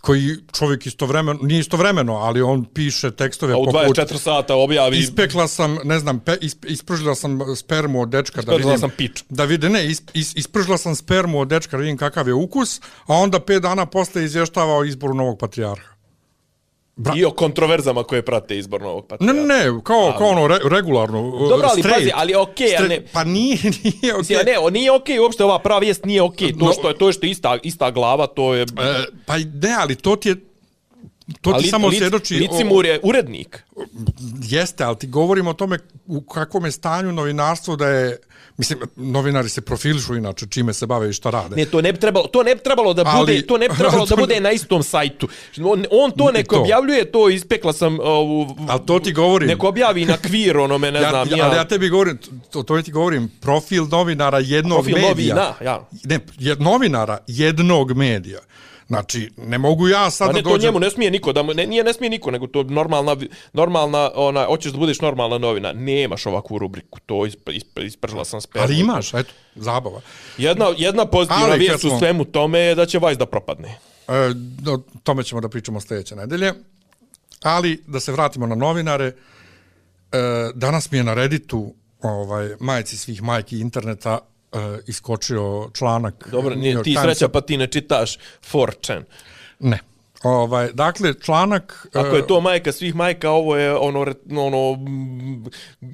koji 0.00 0.36
čovjek 0.58 0.86
istovremeno, 0.86 1.38
nije 1.42 1.60
istovremeno, 1.60 2.16
ali 2.16 2.42
on 2.42 2.64
piše 2.64 3.10
tekstove 3.10 3.52
A 3.52 3.56
u 3.56 3.64
poput 3.64 3.96
24 3.96 4.18
sata 4.18 4.54
objavi... 4.54 4.98
Ispekla 4.98 5.48
sam, 5.48 5.78
ne 5.84 5.98
znam, 5.98 6.20
pe, 6.20 6.36
isp, 6.40 6.64
ispržila 6.64 7.14
sam 7.14 7.56
spermu 7.56 8.00
od 8.00 8.08
dečka 8.08 8.42
da 8.42 8.54
vidim. 8.54 8.78
sam 8.78 8.90
pič. 8.96 9.24
Da 9.28 9.44
vide, 9.44 9.68
ne, 9.68 9.86
is, 9.86 10.02
is, 10.14 10.36
ispržila 10.36 10.78
sam 10.78 10.96
spermu 10.96 11.40
od 11.40 11.48
dečka 11.48 11.76
da 11.76 11.80
vidim 11.80 11.96
kakav 11.96 12.28
je 12.28 12.34
ukus, 12.34 12.80
a 13.06 13.14
onda 13.14 13.40
pet 13.40 13.62
dana 13.62 13.86
posle 13.86 14.24
izvještava 14.24 14.76
o 14.76 14.84
izboru 14.84 15.14
novog 15.14 15.38
patrijarha. 15.38 15.91
Bra- 16.96 17.16
I 17.16 17.24
o 17.24 17.30
kontroverzama 17.30 18.02
koje 18.02 18.22
prate 18.22 18.58
izbor 18.58 18.82
novog 18.82 19.06
patrijarha. 19.06 19.42
ne, 19.42 19.46
ne, 19.46 19.80
kao, 19.82 20.14
kao 20.18 20.28
ono 20.28 20.46
re, 20.48 20.58
regularno. 20.66 21.20
uh, 21.22 21.48
Dobro, 21.48 21.68
ali 21.70 21.80
straight. 21.80 22.00
pazi, 22.00 22.10
ali 22.14 22.34
okej, 22.36 22.66
Straight- 22.68 22.88
ne- 22.88 23.02
Pa 23.12 23.24
nije, 23.24 23.58
nije 23.82 24.12
okej. 24.12 24.18
Mislim, 24.18 24.38
ne, 24.46 24.58
o, 24.58 24.70
nije 24.70 24.92
okej, 24.92 25.18
uopšte 25.18 25.44
ova 25.44 25.58
prava 25.58 25.78
vijest 25.78 26.04
nije 26.04 26.22
okej. 26.22 26.52
To 26.52 26.64
No. 26.64 26.72
što 26.72 26.88
je 26.88 26.98
to 26.98 27.06
je 27.06 27.12
što 27.12 27.26
je 27.26 27.30
ista 27.30 27.58
ista 27.62 27.90
glava, 27.90 28.26
to 28.26 28.54
je 28.54 28.62
E, 28.62 28.66
pa 29.26 29.36
ne, 29.38 29.74
ali 29.78 29.94
to 29.96 30.16
ti 30.16 30.28
je 30.28 30.36
to 31.40 31.52
ti 31.52 31.68
samo 31.68 31.92
svjedoči 31.92 32.34
Licimur 32.36 32.86
je 32.86 33.00
urednik. 33.02 33.64
jeste, 34.42 34.84
ali 34.84 34.98
ti 34.98 35.06
govorimo 35.06 35.50
o 35.50 35.54
tome 35.54 35.78
u 36.06 36.20
kakvom 36.20 36.64
je 36.64 36.70
stanju 36.72 37.12
novinarstvo 37.12 37.76
da 37.76 37.88
je 37.88 38.18
mislim 38.58 38.78
novinari 38.96 39.48
se 39.48 39.60
profilišu 39.60 40.14
inače 40.14 40.46
čime 40.46 40.72
se 40.72 40.86
bave 40.86 41.10
i 41.10 41.12
šta 41.12 41.30
rade. 41.30 41.56
Ne, 41.56 41.64
to 41.64 41.80
ne 41.80 41.92
bi 41.92 41.98
trebalo, 41.98 42.26
to 42.26 42.42
ne 42.42 42.54
bi 42.54 42.62
trebalo 42.62 42.94
da 42.94 43.04
bude, 43.04 43.16
Ali- 43.32 43.46
to 43.46 43.58
ne 43.58 43.68
bi 43.68 43.74
trebalo 43.76 44.04
da 44.06 44.08
to 44.08 44.16
bude 44.16 44.34
ne- 44.34 44.40
na 44.40 44.52
istom 44.52 44.82
sajtu. 44.82 45.28
On, 45.58 45.86
on 45.90 46.10
to 46.10 46.30
neko 46.32 46.54
To. 46.54 46.60
objavljuje, 46.60 47.04
to 47.04 47.28
ispekla 47.28 47.72
sam 47.72 47.98
ovu... 48.00 48.56
Ali 48.68 48.80
to 48.86 48.98
ti 48.98 49.12
govorim. 49.12 49.48
Neko 49.48 49.68
objavi 49.68 50.04
na 50.04 50.16
kvir, 50.16 50.58
onome, 50.58 50.92
ne 50.92 51.00
ja, 51.00 51.10
znam, 51.10 51.28
ja, 51.30 51.46
ali 51.46 51.56
ja 51.56 51.64
tebi 51.64 51.88
govorim, 51.88 52.18
to, 52.50 52.62
to 52.62 52.82
ti 52.82 52.90
govorim, 52.92 53.30
profil 53.40 53.84
novinara 53.86 54.38
jednog 54.38 54.78
Profil 54.78 54.94
medija. 54.98 55.34
novina, 55.34 55.54
ja. 55.62 55.88
Ne, 56.04 56.18
je, 56.38 56.56
novinara 56.56 57.18
jednog 57.26 57.92
medija. 57.92 58.38
Znači, 58.92 59.30
ne 59.36 59.58
mogu 59.58 59.88
ja 59.88 60.10
sad 60.10 60.28
A 60.28 60.32
da 60.32 60.36
ne, 60.38 60.42
to 60.42 60.50
dođem... 60.50 60.68
njemu 60.68 60.80
ne 60.80 60.90
smije 60.90 61.10
niko, 61.10 61.32
da 61.32 61.42
mu, 61.42 61.54
ne, 61.54 61.66
nije 61.66 61.84
ne 61.84 61.92
smije 61.92 62.10
niko, 62.10 62.30
nego 62.30 62.46
to 62.46 62.62
normalna, 62.62 63.16
normalna, 63.52 64.10
ona, 64.14 64.44
hoćeš 64.44 64.72
da 64.72 64.78
budeš 64.78 65.00
normalna 65.00 65.38
novina, 65.38 65.72
nemaš 65.72 66.26
ovakvu 66.26 66.58
rubriku, 66.58 67.00
to 67.06 67.26
isp, 67.26 67.48
isp, 67.52 67.78
ispržila 67.78 68.24
sam 68.24 68.40
spermu. 68.40 68.64
Ali 68.64 68.80
imaš, 68.80 69.14
eto, 69.14 69.32
zabava. 69.54 70.00
Jedna, 70.38 70.66
jedna 70.76 71.06
pozitivna 71.06 71.44
Ali 71.44 71.58
vijest 71.58 71.84
u 71.84 71.88
smo- 71.88 71.98
svemu 71.98 72.24
tome 72.24 72.58
je 72.58 72.74
da 72.74 72.86
će 72.86 72.98
Vice 72.98 73.14
da 73.14 73.26
propadne. 73.26 73.68
E, 74.08 74.12
o 74.70 74.78
tome 75.02 75.22
ćemo 75.24 75.40
da 75.40 75.48
pričamo 75.48 75.80
sljedeće 75.80 76.16
nedelje. 76.16 76.52
Ali, 77.42 77.82
da 77.86 78.00
se 78.00 78.12
vratimo 78.12 78.46
na 78.46 78.54
novinare, 78.54 79.04
e, 79.06 79.12
danas 80.54 80.90
mi 80.90 80.98
je 80.98 81.04
na 81.04 81.14
Redditu 81.14 81.74
ovaj, 82.02 82.50
majci 82.60 82.96
svih 82.96 83.22
majki 83.22 83.60
interneta 83.60 84.18
e, 84.52 84.78
iskočio 84.86 85.70
članak 85.72 86.28
Dobro, 86.30 86.54
nije, 86.54 86.82
ti 86.82 86.96
sreća 87.02 87.28
pa 87.28 87.40
ti 87.40 87.56
ne 87.56 87.66
čitaš 87.66 88.18
4chan. 88.52 89.02
Ne. 89.58 89.78
Ovaj, 90.22 90.68
dakle, 90.72 91.14
članak... 91.20 91.86
Ako 91.92 92.16
e, 92.16 92.18
je 92.18 92.26
to 92.26 92.40
majka 92.40 92.72
svih 92.72 92.94
majka, 92.94 93.30
ovo 93.30 93.56
je 93.56 93.74
ono, 93.76 94.06
ono, 94.30 94.78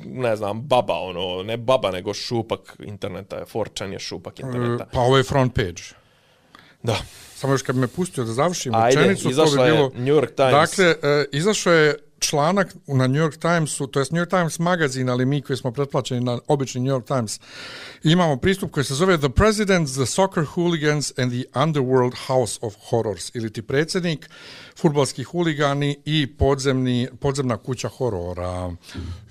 ne 0.05 0.37
znam, 0.37 0.63
baba, 0.63 0.95
ono, 0.95 1.43
ne 1.43 1.57
baba, 1.57 1.91
nego 1.91 2.15
šupak 2.15 2.77
interneta. 2.85 3.45
4chan 3.53 3.93
je 3.93 3.99
šupak 3.99 4.41
interneta. 4.41 4.87
Pa 4.93 5.01
ovo 5.01 5.17
je 5.17 5.23
front 5.23 5.55
page. 5.55 5.83
Da. 6.83 6.97
Samo 7.35 7.53
još 7.53 7.63
kad 7.63 7.77
me 7.77 7.89
pustio 7.89 8.25
da 8.25 8.33
završim 8.33 8.75
Ajde, 8.75 8.97
rečenicu, 8.97 9.31
to 9.31 9.45
bi 9.45 9.63
je 9.63 9.73
bilo... 9.73 9.91
New 9.95 10.15
York 10.15 10.35
Times. 10.35 10.53
Dakle, 10.53 10.95
izašao 11.33 11.73
je 11.73 11.95
članak 12.19 12.75
na 12.87 13.07
New 13.07 13.23
York 13.23 13.37
Timesu, 13.39 13.87
to 13.87 14.01
je 14.01 14.07
New 14.11 14.23
York 14.23 14.31
Times 14.31 14.59
magazin, 14.59 15.09
ali 15.11 15.27
mi 15.27 15.43
koji 15.43 15.57
smo 15.57 15.73
pretplaćeni 15.73 16.21
na 16.21 16.39
obični 16.49 16.81
New 16.81 16.97
York 16.97 17.07
Times, 17.07 17.41
imamo 18.03 18.37
pristup 18.37 18.71
koji 18.71 18.85
se 18.85 18.95
zove 18.95 19.19
The 19.19 19.29
President, 19.29 19.89
the 19.95 20.07
Soccer 20.07 20.45
Hooligans 20.45 21.13
and 21.19 21.33
the 21.33 21.61
Underworld 21.61 22.15
House 22.27 22.59
of 22.63 22.75
Horrors, 22.91 23.31
ili 23.35 23.53
ti 23.53 23.63
predsjednik, 23.63 24.31
futbalski 24.77 25.23
huligani 25.23 25.97
i 26.05 26.27
podzemni, 26.27 27.09
podzemna 27.21 27.57
kuća 27.57 27.89
horora. 27.89 28.73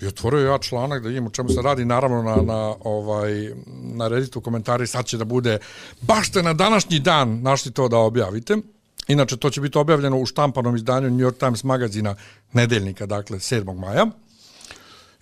I 0.02 0.08
otvorio 0.08 0.52
ja 0.52 0.58
članak 0.58 1.04
da 1.04 1.08
vidim 1.08 1.28
o 1.28 1.30
čemu 1.30 1.50
se 1.50 1.62
radi, 1.62 1.86
naravno 1.86 2.24
na, 2.24 2.36
na, 2.36 2.76
ovaj, 2.80 3.54
na 3.82 4.08
Redditu 4.08 4.42
komentari, 4.42 4.88
sad 4.88 5.06
će 5.06 5.18
da 5.18 5.26
bude, 5.26 5.60
baš 6.02 6.30
ste 6.30 6.44
na 6.44 6.54
današnji 6.54 7.00
dan 7.00 7.42
našli 7.42 7.72
to 7.72 7.88
da 7.88 7.98
objavite. 7.98 8.58
Inače, 9.08 9.38
to 9.38 9.50
će 9.50 9.62
biti 9.62 9.78
objavljeno 9.78 10.20
u 10.20 10.26
štampanom 10.26 10.76
izdanju 10.76 11.10
New 11.10 11.28
York 11.28 11.40
Times 11.40 11.64
magazina 11.64 12.16
nedeljnika, 12.54 13.06
dakle 13.06 13.38
7. 13.38 13.80
maja. 13.80 14.06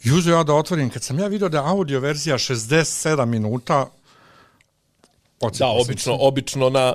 I 0.04 0.12
uzeo 0.12 0.38
ja 0.38 0.44
da 0.44 0.54
otvorim, 0.54 0.90
kad 0.90 1.04
sam 1.04 1.20
ja 1.20 1.28
vidio 1.28 1.50
da 1.50 1.58
je 1.58 1.64
audio 1.70 2.00
verzija 2.00 2.38
67 2.38 3.26
minuta, 3.26 3.86
Da, 5.42 5.48
odsjekao 5.48 5.74
sam 5.74 5.82
obično, 5.82 6.18
se. 6.18 6.20
obično 6.22 6.70
na, 6.70 6.94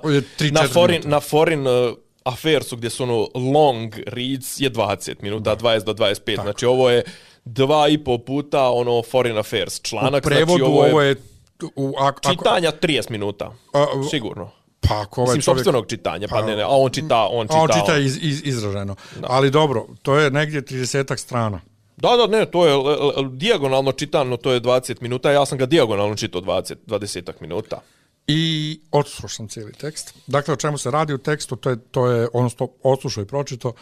na 0.51 0.69
foreign, 0.69 1.01
minuta. 1.01 1.09
na 1.09 1.21
foreign 1.21 1.67
uh, 1.67 1.97
affairsu 2.25 2.77
gdje 2.77 2.91
su 2.91 3.03
ono 3.03 3.29
long 3.35 3.95
reads 4.07 4.61
je 4.61 4.71
20 4.71 5.15
minuta, 5.23 5.57
20 5.57 5.85
do 5.85 5.93
25. 5.93 6.37
Tako. 6.37 6.43
Znači 6.43 6.67
ovo 6.67 6.91
je 6.91 7.03
dva 7.45 7.89
i 7.89 7.99
po 7.99 8.19
puta 8.19 8.71
ono 8.71 9.03
foreign 9.03 9.39
affairs 9.39 9.81
članak. 9.83 10.25
U 10.25 10.29
prevodu 10.29 10.59
znači, 10.59 10.73
ovo 10.73 10.85
je, 10.85 10.93
ovo 10.93 11.03
je... 11.03 11.17
U, 11.77 11.95
ako, 11.99 12.31
čitanja 12.31 12.73
30 12.83 13.11
minuta. 13.11 13.53
A, 13.73 13.87
Sigurno. 14.11 14.51
Pa 14.89 15.01
ako 15.01 15.23
ovaj 15.23 15.37
Mislim, 15.37 15.43
čovjek... 15.43 15.59
sopstvenog 15.59 15.87
čitanja, 15.87 16.29
pa, 16.29 16.43
ne, 16.43 16.57
ne, 16.57 16.63
a 16.63 16.69
on 16.69 16.91
čita, 16.91 17.29
on 17.31 17.47
čita. 17.47 17.61
on 17.61 17.69
čita 17.69 17.99
iz, 17.99 18.19
iz, 18.23 18.43
izraženo. 18.45 18.97
Ali 19.23 19.51
dobro, 19.51 19.87
to 20.03 20.19
je 20.19 20.31
negdje 20.31 20.63
30 20.63 21.17
strana. 21.17 21.61
Da, 21.97 22.17
da, 22.17 22.27
ne, 22.27 22.47
to 22.47 22.67
je 22.67 22.75
dijagonalno 23.31 23.93
čitano, 23.93 24.37
to 24.37 24.53
je 24.53 24.61
20 24.61 25.03
minuta, 25.03 25.33
ja 25.33 25.47
sam 25.47 25.59
ga 25.59 25.67
dijagonalno 25.67 26.17
čitao 26.17 26.41
20, 26.41 26.75
20 26.87 27.33
minuta. 27.41 27.81
I 28.27 28.81
odslušao 28.91 29.29
sam 29.29 29.49
cijeli 29.49 29.73
tekst. 29.73 30.15
Dakle, 30.27 30.55
o 30.55 30.57
čemu 30.57 30.79
se 30.79 30.91
radi 30.91 31.15
u 31.15 31.19
tekstu, 31.19 31.57
to 31.57 31.71
je, 31.71 31.77
to 31.91 32.07
je 32.07 32.29
odnosno, 32.33 32.69
odslušao 32.83 33.23
i 33.23 33.27
pročito. 33.27 33.73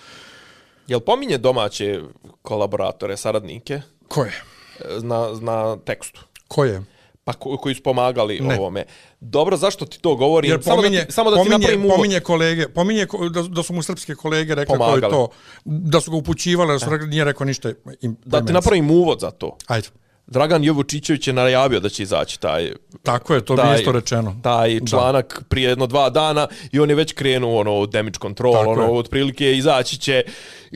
Jel 0.86 1.00
pominje 1.00 1.38
domaće 1.38 2.00
kolaboratore, 2.42 3.16
saradnike 3.16 3.80
Ko 4.08 4.24
je? 4.24 4.42
e, 4.80 5.00
na, 5.02 5.28
na 5.40 5.76
tekstu? 5.76 6.20
Ko 6.48 6.64
je? 6.64 6.82
Pa 7.28 7.34
ko, 7.34 7.56
koji 7.56 7.74
su 7.74 7.82
pomagali 7.82 8.40
Ne. 8.40 8.54
ovome. 8.54 8.84
Dobro, 9.20 9.56
zašto 9.56 9.86
ti 9.86 10.00
to 10.00 10.16
govorim? 10.16 10.50
Jer 10.50 10.62
samo 10.62 10.76
pominje, 10.76 10.98
da 10.98 11.04
ti, 11.04 11.12
samo 11.12 11.30
da 11.30 11.36
ti 11.36 11.40
pominje, 11.40 11.58
napravim 11.58 11.84
uvod. 11.84 11.96
pominje 11.96 12.20
kolege, 12.20 12.68
pominje 12.68 13.06
ko- 13.06 13.28
da, 13.28 13.42
da 13.42 13.62
su 13.62 13.72
mu 13.72 13.82
srpske 13.82 14.14
kolege 14.14 14.54
rekli 14.54 14.72
je 14.74 14.78
Pomagali. 14.78 15.12
to, 15.12 15.28
da 15.64 16.00
su 16.00 16.10
ga 16.10 16.16
upućivali, 16.16 16.72
da 16.72 16.78
su 16.78 16.90
rekli, 16.90 17.06
nije 17.08 17.24
rekao 17.24 17.44
ništa 17.44 17.72
im 18.00 18.16
Da 18.24 18.40
ti 18.40 18.52
napravim 18.52 18.90
uvod 18.92 19.20
za 19.20 19.30
to. 19.30 19.56
Ajde. 19.66 19.88
Dragan 20.28 20.64
Jovučićević 20.64 21.26
je 21.26 21.32
najavio 21.32 21.80
da 21.80 21.88
će 21.88 22.02
izaći 22.02 22.40
taj 22.40 22.72
Tako 23.02 23.34
je, 23.34 23.44
to 23.44 23.56
mi 23.56 23.62
je 23.62 23.78
isto 23.78 23.92
rečeno. 23.92 24.36
Taj 24.42 24.80
Da. 24.80 24.86
članak 24.86 25.42
prije 25.48 25.68
jedno 25.68 25.86
dva 25.86 26.10
dana 26.10 26.46
i 26.72 26.80
on 26.80 26.90
je 26.90 26.96
već 26.96 27.12
krenuo 27.12 27.60
ono 27.60 27.86
damage 27.86 28.18
control, 28.22 28.52
Tako 28.52 28.70
ono 28.70 28.82
je. 28.82 28.88
otprilike 28.90 29.52
izaći 29.52 29.98
će 29.98 30.22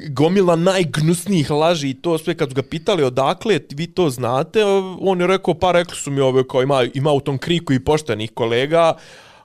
gomila 0.09 0.57
najgnusnijih 0.57 1.51
laži 1.51 1.91
i 1.91 1.95
to 1.95 2.19
sve 2.19 2.35
kad 2.35 2.49
su 2.49 2.55
ga 2.55 2.63
pitali 2.63 3.05
odakle 3.05 3.61
vi 3.71 3.87
to 3.87 4.11
znate, 4.11 4.65
on 5.01 5.21
je 5.21 5.27
rekao 5.27 5.55
pa 5.55 5.73
rekli 5.73 5.97
su 5.97 6.11
mi 6.11 6.21
ove 6.21 6.49
kao 6.49 6.63
ima, 6.63 6.87
ima 6.95 7.13
u 7.13 7.21
tom 7.21 7.39
kriku 7.39 7.73
i 7.73 7.81
poštenih 7.81 8.31
kolega 8.31 8.95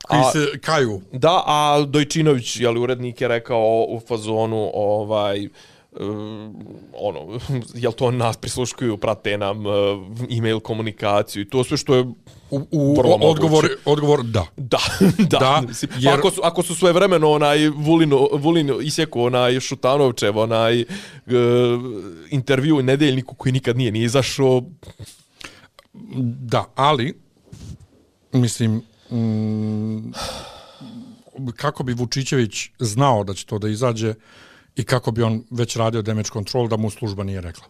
Koji 0.03 0.21
a- 0.21 0.31
se 0.31 0.59
kaju. 0.59 1.01
Da, 1.11 1.43
a 1.45 1.83
Dojčinović, 1.83 2.59
jeli, 2.59 2.79
urednik 2.79 3.21
je 3.21 3.27
rekao 3.27 3.59
u 3.89 3.99
fazonu, 3.99 4.71
ovaj, 4.73 5.45
um, 5.45 5.51
ono, 6.93 7.39
jel 7.75 7.91
to 7.91 8.11
nas 8.11 8.37
prisluškuju, 8.37 8.97
prate 8.97 9.37
nam 9.37 9.65
uh, 9.65 9.73
e-mail 10.29 10.59
komunikaciju 10.59 11.41
i 11.41 11.49
to 11.49 11.63
sve 11.63 11.77
što 11.77 11.95
je 11.95 12.05
U, 12.51 12.61
u 12.71 12.95
Vrlo 12.97 13.15
odgovor, 13.15 13.63
moguće. 13.63 13.73
odgovor 13.85 14.23
da. 14.23 14.45
Da, 14.57 14.77
da. 15.31 15.37
Da, 15.39 15.61
Mislim, 15.67 15.91
jer- 15.97 16.13
Pa 16.13 16.19
ako 16.19 16.31
su, 16.31 16.41
ako 16.43 16.63
su 16.63 16.75
svoje 16.75 16.93
vremeno 16.93 17.31
onaj 17.31 17.67
Vulino, 17.67 18.27
Vulino 18.31 18.79
isjeko 18.79 19.23
onaj 19.23 19.59
Šutanovčev, 19.59 20.37
onaj 20.37 20.81
uh, 20.81 20.85
intervju 22.29 22.77
u 22.77 22.81
nedeljniku 22.81 23.35
koji 23.35 23.51
nikad 23.53 23.77
nije 23.77 23.91
ni 23.91 24.03
izašao, 24.03 24.61
Da, 26.43 26.65
ali, 26.75 27.19
mislim, 28.33 28.81
mm, 29.11 30.11
kako 31.55 31.83
bi 31.83 31.93
Vučićević 31.93 32.69
znao 32.79 33.23
da 33.23 33.33
će 33.33 33.45
to 33.45 33.59
da 33.59 33.69
izađe 33.69 34.13
i 34.77 34.83
kako 34.83 35.11
bi 35.11 35.23
on 35.23 35.43
već 35.49 35.75
radio 35.75 36.01
damage 36.01 36.29
control 36.33 36.67
da 36.67 36.77
mu 36.77 36.89
služba 36.89 37.23
nije 37.23 37.41
rekla. 37.41 37.63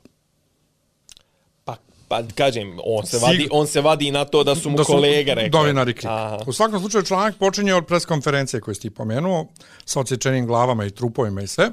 Pa 2.07 2.23
kažem, 2.35 2.77
on 2.83 3.05
se 3.05 3.17
vadi, 3.17 3.47
on 3.51 3.67
se 3.67 3.81
vadi 3.81 4.11
na 4.11 4.25
to 4.25 4.43
da 4.43 4.55
su 4.55 4.69
mu 4.69 4.77
kolega 4.85 5.33
rekli. 5.33 5.59
Novinari 5.59 5.93
krivi. 5.93 6.13
Aha. 6.13 6.39
U 6.45 6.53
svakom 6.53 6.79
slučaju 6.79 7.03
članak 7.03 7.35
počinje 7.35 7.75
od 7.75 7.85
preskonferencije 7.85 8.61
koju 8.61 8.75
si 8.75 8.81
ti 8.81 8.89
pomenuo, 8.89 9.47
sa 9.85 9.99
odsječenim 9.99 10.47
glavama 10.47 10.85
i 10.85 10.91
trupovima 10.91 11.41
i 11.41 11.47
sve. 11.47 11.69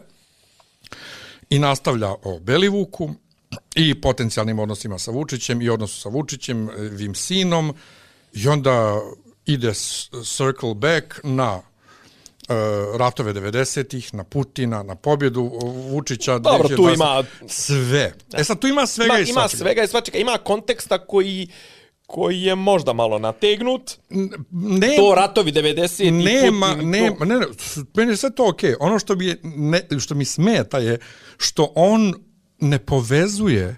I 1.51 1.59
nastavlja 1.59 2.11
o 2.11 2.39
Belivuku 2.41 3.11
i 3.75 4.01
potencijalnim 4.01 4.59
odnosima 4.59 4.99
sa 4.99 5.11
Vučićem 5.11 5.63
i 5.63 5.69
odnosu 5.69 6.01
sa 6.01 6.09
Vučićem, 6.09 6.69
e, 6.69 6.73
vim 6.77 7.15
sinom. 7.15 7.75
I 8.33 8.49
onda 8.49 9.01
ide 9.47 9.73
circle 10.25 10.75
back 10.75 11.21
na 11.23 11.63
ratove 12.97 13.33
90-ih, 13.33 14.15
na 14.15 14.25
Putina, 14.25 14.83
na 14.83 14.95
pobjedu 14.95 15.43
Vučića. 15.91 16.39
Dobro, 16.39 16.69
tu 16.69 16.83
2020. 16.83 16.95
ima- 16.95 17.25
Sve. 17.49 18.15
E 18.33 18.45
sad, 18.45 18.59
tu 18.59 18.67
ima 18.67 18.87
svega 18.87 19.15
Ima, 19.15 19.19
i 19.19 19.31
ima 19.31 19.41
svačega. 19.41 19.59
svega 19.59 19.83
i 19.83 19.89
svačega, 19.89 20.19
ima 20.19 20.39
konteksta 20.45 21.07
koji 21.07 21.49
koji 22.07 22.43
je 22.43 22.55
možda 22.55 22.93
malo 22.93 23.19
nategnut. 23.19 23.99
Ne, 24.51 24.97
To 24.97 25.15
ratovi 25.15 25.53
90 25.53 26.05
i 26.05 26.11
nema, 26.11 26.73
Putin, 26.75 26.91
nema, 26.91 27.17
to... 27.19 27.25
ne, 27.25 27.39
ne, 27.39 27.47
meni 27.95 28.13
je 28.13 28.17
sve 28.17 28.31
to 28.31 28.49
okej. 28.49 28.71
Okay. 28.71 28.77
Ono 28.81 28.99
što, 28.99 29.15
bi 29.15 29.41
ne, 29.43 29.83
što 30.01 30.15
mi 30.15 30.25
smeta 30.25 30.79
je 30.79 30.99
što 31.39 31.73
on 31.75 32.15
ne 32.61 32.79
povezuje 32.79 33.77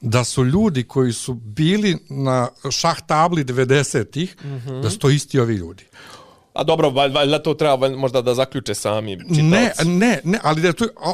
da 0.00 0.24
su 0.24 0.44
ljudi 0.44 0.82
koji 0.82 1.12
su 1.12 1.34
bili 1.34 1.98
na 2.08 2.48
šah 2.70 3.00
tabli 3.06 3.44
90-ih, 3.44 4.36
mm. 4.44 4.48
-hmm. 4.48 4.82
da 4.82 4.90
su 4.90 4.98
to 4.98 5.10
isti 5.10 5.38
ovi 5.38 5.54
ljudi. 5.54 5.84
A 6.54 6.64
dobro, 6.64 6.90
val- 6.90 7.12
valjda 7.14 7.38
to 7.42 7.54
treba 7.54 7.76
valjda 7.76 7.96
možda 7.96 8.22
da 8.22 8.34
zaključe 8.34 8.74
sami 8.74 9.18
čitaoci. 9.18 9.42
Ne, 9.42 9.72
ne, 9.84 10.20
ne, 10.24 10.38
ali 10.42 10.62
da 10.62 10.72
to, 10.72 10.84
a, 10.84 11.12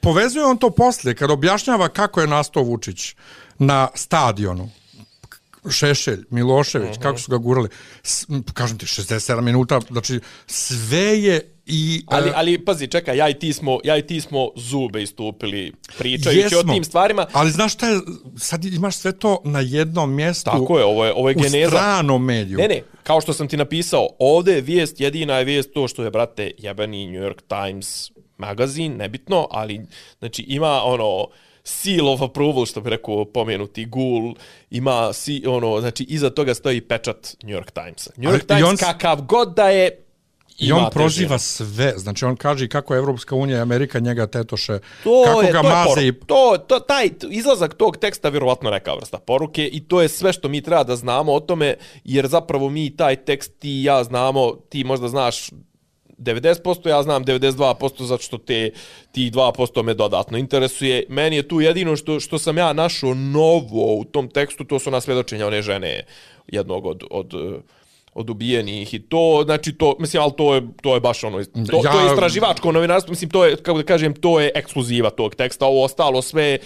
povezuje 0.00 0.44
on 0.44 0.56
to 0.56 0.70
poslije, 0.70 1.14
kad 1.14 1.30
objašnjava 1.30 1.88
kako 1.88 2.20
je 2.20 2.26
nastao 2.26 2.62
Vučić 2.62 3.14
na 3.58 3.88
stadionu. 3.94 4.70
Šešelj, 5.70 6.24
Milošević, 6.30 6.90
uh 6.90 6.96
-huh. 6.96 7.02
kako 7.02 7.18
su 7.18 7.30
ga 7.30 7.36
gurali. 7.36 7.68
S, 8.02 8.26
kažem 8.54 8.78
ti, 8.78 8.86
67 8.86 9.40
minuta, 9.40 9.80
znači 9.90 10.20
sve 10.46 11.22
je 11.22 11.54
i... 11.66 12.04
Ali, 12.06 12.28
e, 12.28 12.32
ali 12.36 12.64
pazi, 12.64 12.86
čekaj, 12.86 13.16
ja 13.16 13.28
i 13.28 13.34
ti 13.34 13.52
smo, 13.52 13.78
ja 13.84 13.96
i 13.96 14.06
ti 14.06 14.20
smo 14.20 14.48
zube 14.56 15.02
istupili 15.02 15.72
pričajući 15.98 16.56
o 16.56 16.62
tim 16.62 16.84
stvarima. 16.84 17.26
Ali 17.32 17.50
znaš 17.50 17.72
šta 17.72 17.88
je, 17.88 18.00
sad 18.36 18.64
imaš 18.64 18.96
sve 18.96 19.12
to 19.12 19.40
na 19.44 19.60
jednom 19.60 20.14
mjestu. 20.14 20.50
Tako 20.50 20.78
je, 20.78 20.84
ovo 20.84 21.04
je, 21.04 21.12
ovo 21.12 21.28
je 21.28 21.36
u 21.36 21.40
geneza. 21.40 21.70
stranom 21.70 22.24
mediju. 22.24 22.58
Ne, 22.58 22.68
ne, 22.68 22.82
kao 23.02 23.20
što 23.20 23.32
sam 23.32 23.48
ti 23.48 23.56
napisao, 23.56 24.08
ovde 24.18 24.52
je 24.52 24.60
vijest, 24.60 25.00
jedina 25.00 25.38
je 25.38 25.44
vijest 25.44 25.72
to 25.74 25.88
što 25.88 26.04
je, 26.04 26.10
brate, 26.10 26.50
jebeni 26.58 27.06
New 27.06 27.22
York 27.22 27.40
Times 27.48 28.10
magazin, 28.38 28.96
nebitno, 28.96 29.46
ali, 29.50 29.86
znači, 30.18 30.42
ima 30.42 30.82
ono, 30.84 31.26
seal 31.68 32.08
of 32.08 32.22
approval, 32.22 32.66
što 32.66 32.80
bi 32.80 32.90
rekao 32.90 33.24
pomenuti 33.24 33.84
Gul, 33.84 34.34
ima, 34.70 35.12
si, 35.12 35.42
ono, 35.46 35.80
znači, 35.80 36.04
iza 36.08 36.30
toga 36.30 36.54
stoji 36.54 36.80
pečat 36.80 37.36
New 37.42 37.56
York 37.56 37.70
Timesa. 37.70 38.10
New 38.16 38.30
Ali 38.30 38.38
York 38.38 38.46
Times, 38.46 38.60
i 38.60 38.64
on 38.64 38.76
kakav 38.76 39.22
god 39.22 39.54
da 39.54 39.68
je, 39.68 40.04
I 40.58 40.72
on 40.72 40.90
težinu. 40.90 41.38
sve. 41.38 41.92
Znači 41.96 42.24
on 42.24 42.36
kaže 42.36 42.68
kako 42.68 42.96
Evropska 42.96 43.34
unija 43.34 43.58
i 43.58 43.60
Amerika 43.60 43.98
njega 43.98 44.26
tetoše. 44.26 44.78
To 45.04 45.22
kako 45.26 45.42
je, 45.42 45.52
ga 45.52 45.62
to 45.62 45.68
maze 45.68 46.06
i... 46.06 46.12
To, 46.12 46.58
to, 46.68 46.80
taj 46.80 47.10
izlazak 47.30 47.74
tog 47.74 47.96
teksta 47.96 48.28
vjerovatno 48.28 48.70
neka 48.70 48.94
vrsta 48.94 49.18
poruke 49.18 49.66
i 49.66 49.80
to 49.80 50.02
je 50.02 50.08
sve 50.08 50.32
što 50.32 50.48
mi 50.48 50.62
treba 50.62 50.84
da 50.84 50.96
znamo 50.96 51.32
o 51.32 51.40
tome, 51.40 51.74
jer 52.04 52.26
zapravo 52.26 52.70
mi 52.70 52.96
taj 52.96 53.16
tekst 53.16 53.58
ti 53.58 53.82
ja 53.82 54.04
znamo, 54.04 54.52
ti 54.68 54.84
možda 54.84 55.08
znaš 55.08 55.50
90%, 56.18 56.88
ja 56.88 57.02
znam 57.02 57.24
92% 57.24 58.02
zato 58.04 58.22
što 58.22 58.38
te 58.38 58.70
ti 59.12 59.30
2% 59.30 59.82
me 59.82 59.94
dodatno 59.94 60.38
interesuje. 60.38 61.04
Meni 61.08 61.36
je 61.36 61.48
tu 61.48 61.60
jedino 61.60 61.96
što 61.96 62.20
što 62.20 62.38
sam 62.38 62.58
ja 62.58 62.72
našao 62.72 63.14
novo 63.14 63.94
u 63.94 64.04
tom 64.04 64.28
tekstu, 64.28 64.64
to 64.64 64.78
su 64.78 64.90
nasvjedočenja 64.90 65.46
one 65.46 65.62
žene 65.62 66.04
jednog 66.46 66.86
od 66.86 67.04
od 67.10 67.34
od 68.14 68.30
ubijenih 68.30 68.94
i 68.94 68.98
to, 68.98 69.42
znači 69.44 69.72
to, 69.72 69.96
mislim, 69.98 70.22
ali 70.22 70.32
to 70.36 70.54
je, 70.54 70.62
to 70.82 70.94
je 70.94 71.00
baš 71.00 71.24
ono, 71.24 71.44
to, 71.44 71.80
Ja- 71.84 71.92
to 71.92 72.00
je 72.00 72.06
istraživačko 72.06 72.72
novinarstvo, 72.72 73.10
mislim, 73.10 73.30
to 73.30 73.44
je, 73.44 73.56
kako 73.56 73.78
da 73.78 73.84
kažem, 73.84 74.14
to 74.14 74.40
je 74.40 74.50
ekskluziva 74.54 75.10
tog 75.10 75.34
teksta, 75.34 75.66
ovo 75.66 75.84
ostalo 75.84 76.22
sve 76.22 76.44
je 76.44 76.58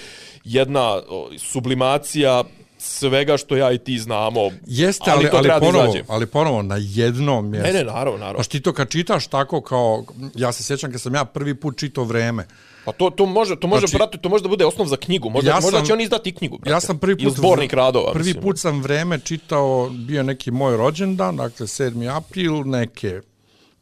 jedna 0.44 1.02
sublimacija 1.38 2.44
svega 2.82 3.36
što 3.36 3.56
ja 3.56 3.72
i 3.72 3.78
ti 3.78 3.98
znamo. 3.98 4.40
Jeste, 4.66 5.10
ali, 5.10 5.28
ali, 5.32 5.48
da 5.48 5.60
ponovo, 5.60 5.94
ali 6.08 6.26
ponovo 6.26 6.62
na 6.62 6.76
jednom 6.78 7.50
mjestu. 7.50 7.66
Ne, 7.66 7.72
ne, 7.74 7.84
naravno, 7.84 8.18
naravno. 8.18 8.36
Znaš, 8.36 8.48
ti 8.48 8.60
to 8.60 8.72
kad 8.72 8.90
čitaš 8.90 9.26
tako 9.26 9.60
kao, 9.60 10.04
ja 10.34 10.52
se 10.52 10.62
sjećam 10.62 10.92
kad 10.92 11.00
sam 11.00 11.14
ja 11.14 11.24
prvi 11.24 11.54
put 11.54 11.78
čitao 11.78 12.04
vreme, 12.04 12.46
Pa 12.84 12.92
to, 12.92 13.10
to 13.10 13.26
može, 13.26 13.56
to 13.56 13.66
može, 13.66 13.80
Znači- 13.80 13.96
brate, 13.96 14.18
to 14.18 14.28
može 14.28 14.42
da 14.42 14.48
bude 14.48 14.66
osnov 14.66 14.86
za 14.86 14.96
knjigu. 14.96 15.30
Možda, 15.30 15.50
Ja 15.50 15.56
ja 15.56 15.60
možda 15.60 15.78
sam- 15.78 15.86
će 15.86 15.92
oni 15.92 16.02
izdati 16.02 16.30
i 16.30 16.34
knjigu, 16.34 16.58
brate. 16.58 16.70
Ja 16.70 16.80
sam 16.80 16.98
prvi 16.98 17.24
put 17.24 17.36
zbornik 17.36 17.72
radova. 17.72 18.12
Prvi 18.12 18.24
mislim. 18.26 18.42
put 18.42 18.58
sam 18.58 18.82
vreme 18.82 19.18
čitao, 19.18 19.90
bio 19.90 20.22
neki 20.22 20.50
moj 20.50 20.76
rođendan, 20.76 21.36
dakle 21.36 21.66
7. 21.66 22.08
april 22.08 22.62
neke 22.64 23.20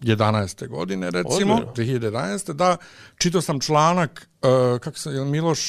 11. 0.01 0.69
godine 0.69 1.07
recimo, 1.07 1.31
Ozbiljno? 1.55 1.73
2011. 1.77 2.53
Da, 2.53 2.77
čitao 3.19 3.41
sam 3.41 3.61
članak, 3.61 4.29
uh, 4.43 4.49
kako 4.79 4.99
se, 4.99 5.11
Miloš, 5.11 5.61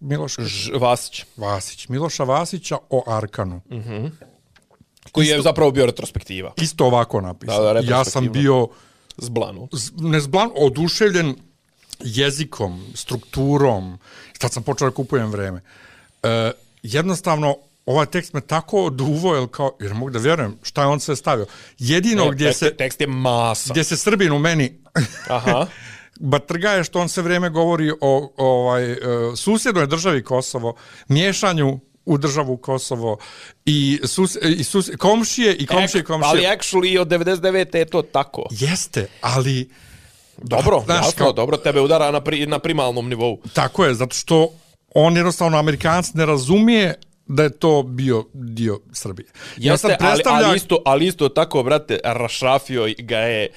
Miloš 0.00 0.36
Ž, 0.38 0.72
Vasić, 0.72 1.24
Vasić, 1.36 1.88
Miloša 1.88 2.24
Vasića 2.24 2.78
o 2.90 3.04
Arkanu. 3.08 3.60
Mhm. 3.70 4.06
koji 5.12 5.26
je 5.26 5.42
zapravo 5.42 5.70
bio 5.70 5.86
retrospektiva. 5.86 6.52
Isto 6.56 6.86
ovako 6.86 7.20
napisao. 7.20 7.64
Da, 7.64 7.80
da, 7.82 7.90
ja 7.90 8.04
sam 8.04 8.32
bio 8.32 8.68
Zblanu. 9.16 9.68
z- 9.72 9.90
nezblan, 9.96 10.50
oduševljen 10.56 11.36
jezikom, 12.00 12.84
strukturom. 12.94 13.98
Tad 14.38 14.52
sam 14.52 14.62
počeo 14.62 14.88
da 14.88 14.94
kupujem 14.94 15.30
vreme. 15.30 15.60
E, 16.22 16.50
jednostavno, 16.82 17.56
ovaj 17.92 18.06
tekst 18.06 18.32
me 18.32 18.40
tako 18.40 18.84
oduvo, 18.84 19.34
jer, 19.34 19.48
kao, 19.50 19.76
jer 19.80 19.94
mogu 19.94 20.10
da 20.10 20.18
vjerujem 20.18 20.58
šta 20.62 20.82
je 20.82 20.86
on 20.86 21.00
sve 21.00 21.16
stavio. 21.16 21.46
Jedino 21.78 22.30
gdje, 22.30 22.46
tekst, 22.46 22.58
se, 22.58 22.76
tekst 22.76 23.00
je 23.00 23.06
masa. 23.06 23.72
gdje 23.72 23.84
se 23.84 23.96
Srbin 23.96 24.32
u 24.32 24.38
meni 24.38 24.80
Aha. 25.28 25.66
batrga 26.20 26.70
je 26.70 26.84
što 26.84 27.00
on 27.00 27.08
sve 27.08 27.22
vrijeme 27.22 27.50
govori 27.50 27.90
o, 27.90 27.96
o 28.00 28.32
ovaj, 28.36 28.92
e, 28.92 28.96
susjednoj 29.36 29.86
državi 29.86 30.24
Kosovo, 30.24 30.76
miješanju 31.08 31.80
u 32.04 32.18
državu 32.18 32.56
Kosovo 32.56 33.18
i, 33.64 34.00
sus, 34.04 34.36
i 34.42 34.64
sus, 34.64 34.90
komšije 34.98 35.54
i 35.54 35.66
komšije 35.66 36.00
i 36.00 36.04
komšije. 36.04 36.28
ali 36.28 36.58
actually 36.58 37.00
od 37.00 37.08
99. 37.08 37.76
je 37.76 37.84
to 37.84 38.02
tako. 38.02 38.46
Jeste, 38.50 39.06
ali 39.20 39.70
Dobro, 40.42 40.82
Znaš, 40.84 41.06
jasno, 41.06 41.24
kao- 41.24 41.32
dobro, 41.32 41.56
tebe 41.56 41.80
udara 41.80 42.10
na, 42.10 42.20
pri, 42.20 42.46
na 42.46 42.58
primalnom 42.58 43.08
nivou. 43.08 43.40
Tako 43.52 43.84
je, 43.84 43.94
zato 43.94 44.16
što 44.16 44.48
on 44.94 45.16
jednostavno 45.16 45.58
Amerikanac 45.58 46.12
ne 46.14 46.26
razumije 46.26 46.94
da 47.28 47.42
je 47.42 47.50
to 47.50 47.82
bio 47.84 48.24
dio 48.32 48.80
Srbije. 48.92 49.26
I 49.56 49.70
on 49.70 49.78
sad 49.78 49.90
Jeste, 49.90 49.96
ali, 50.00 50.12
predstavlja- 50.12 50.44
ali, 50.44 50.56
isto, 50.56 50.82
ali 50.84 51.06
isto 51.06 51.28
tako, 51.28 51.62
brate, 51.62 51.98
rašrafio 52.04 52.86
ga 52.98 53.18
je 53.18 53.48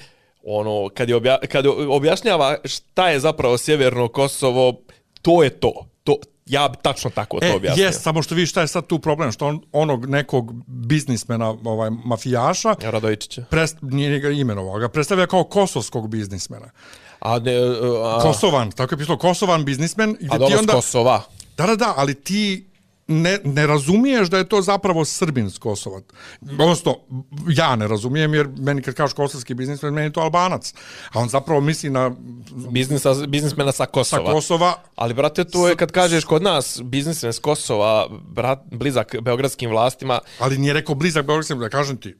ono, 0.44 0.88
kad, 0.88 1.08
je 1.08 1.16
obja, 1.16 1.38
kad 1.42 1.64
objašnjava 1.88 2.56
šta 2.64 3.08
je 3.08 3.20
zapravo 3.20 3.58
Sjeverno 3.58 4.08
Kosovo, 4.08 4.80
to 5.22 5.42
je 5.42 5.50
to. 5.50 5.72
to 6.04 6.16
ja 6.46 6.68
bi 6.68 6.76
tačno 6.82 7.10
tako 7.10 7.40
to 7.40 7.46
E, 7.46 7.54
objasnio. 7.54 7.84
jes, 7.84 8.00
samo 8.00 8.22
što 8.22 8.34
vidiš 8.34 8.50
šta 8.50 8.60
je 8.60 8.68
sad 8.68 8.86
tu 8.86 8.98
problem, 8.98 9.32
što 9.32 9.46
on 9.46 9.60
onog 9.72 10.06
nekog 10.06 10.52
biznismena, 10.66 11.50
ovaj, 11.64 11.90
mafijaša, 12.04 12.74
Radojičića. 12.82 13.44
prest, 13.50 13.76
nije 13.82 14.18
ga 14.20 14.30
imenovao, 14.30 14.78
ga 14.78 14.88
predstavlja 14.88 15.26
kao 15.26 15.44
kosovskog 15.44 16.08
biznismena. 16.08 16.70
A, 17.20 17.38
ne, 17.38 17.52
a, 18.04 18.18
Kosovan, 18.22 18.70
tako 18.70 18.94
je 18.94 18.98
pisalo, 18.98 19.18
Kosovan 19.18 19.64
biznismen. 19.64 20.16
i 20.20 20.26
a 20.26 20.38
dobro, 20.38 20.46
ti 20.48 20.54
onda, 20.54 20.72
Kosova. 20.72 21.22
Da, 21.56 21.66
da, 21.66 21.76
da, 21.76 21.94
ali 21.96 22.14
ti 22.14 22.66
ne, 23.08 23.38
ne 23.44 23.66
razumiješ 23.66 24.28
da 24.28 24.38
je 24.38 24.44
to 24.44 24.62
zapravo 24.62 25.04
Srbin 25.04 25.50
s 25.50 25.58
Kosova. 25.58 26.00
Odnosno, 26.42 26.96
ja 27.48 27.76
ne 27.76 27.88
razumijem, 27.88 28.34
jer 28.34 28.48
meni 28.58 28.82
kad 28.82 28.94
kažeš 28.94 29.14
kosovski 29.14 29.54
biznismen, 29.54 29.94
meni 29.94 30.06
je 30.06 30.12
to 30.12 30.20
Albanac. 30.20 30.74
A 31.10 31.20
on 31.20 31.28
zapravo 31.28 31.60
misli 31.60 31.90
na 31.90 32.10
Biznisa, 32.68 33.14
biznismena 33.26 33.72
sa 33.72 33.76
sa 33.76 33.86
Kosova. 33.86 34.32
Kosova, 34.32 34.74
Ali, 34.96 35.14
brate, 35.14 35.44
to 35.44 35.68
je 35.68 35.76
kad 35.76 35.92
kažeš 35.92 36.24
kod 36.24 36.42
nas 36.42 36.80
biznismen 36.82 37.32
s 37.32 37.38
Kosova, 37.38 38.08
brat, 38.26 38.58
blizak 38.66 39.16
beogradskim 39.20 39.70
vlastima, 39.70 40.18
ali 40.38 40.58
nije 40.58 40.72
rekao 40.72 40.94
blizak 40.94 41.26
Beogradskim, 41.26 41.58
da 41.58 41.68
kažem 41.68 41.96
ti, 41.96 42.14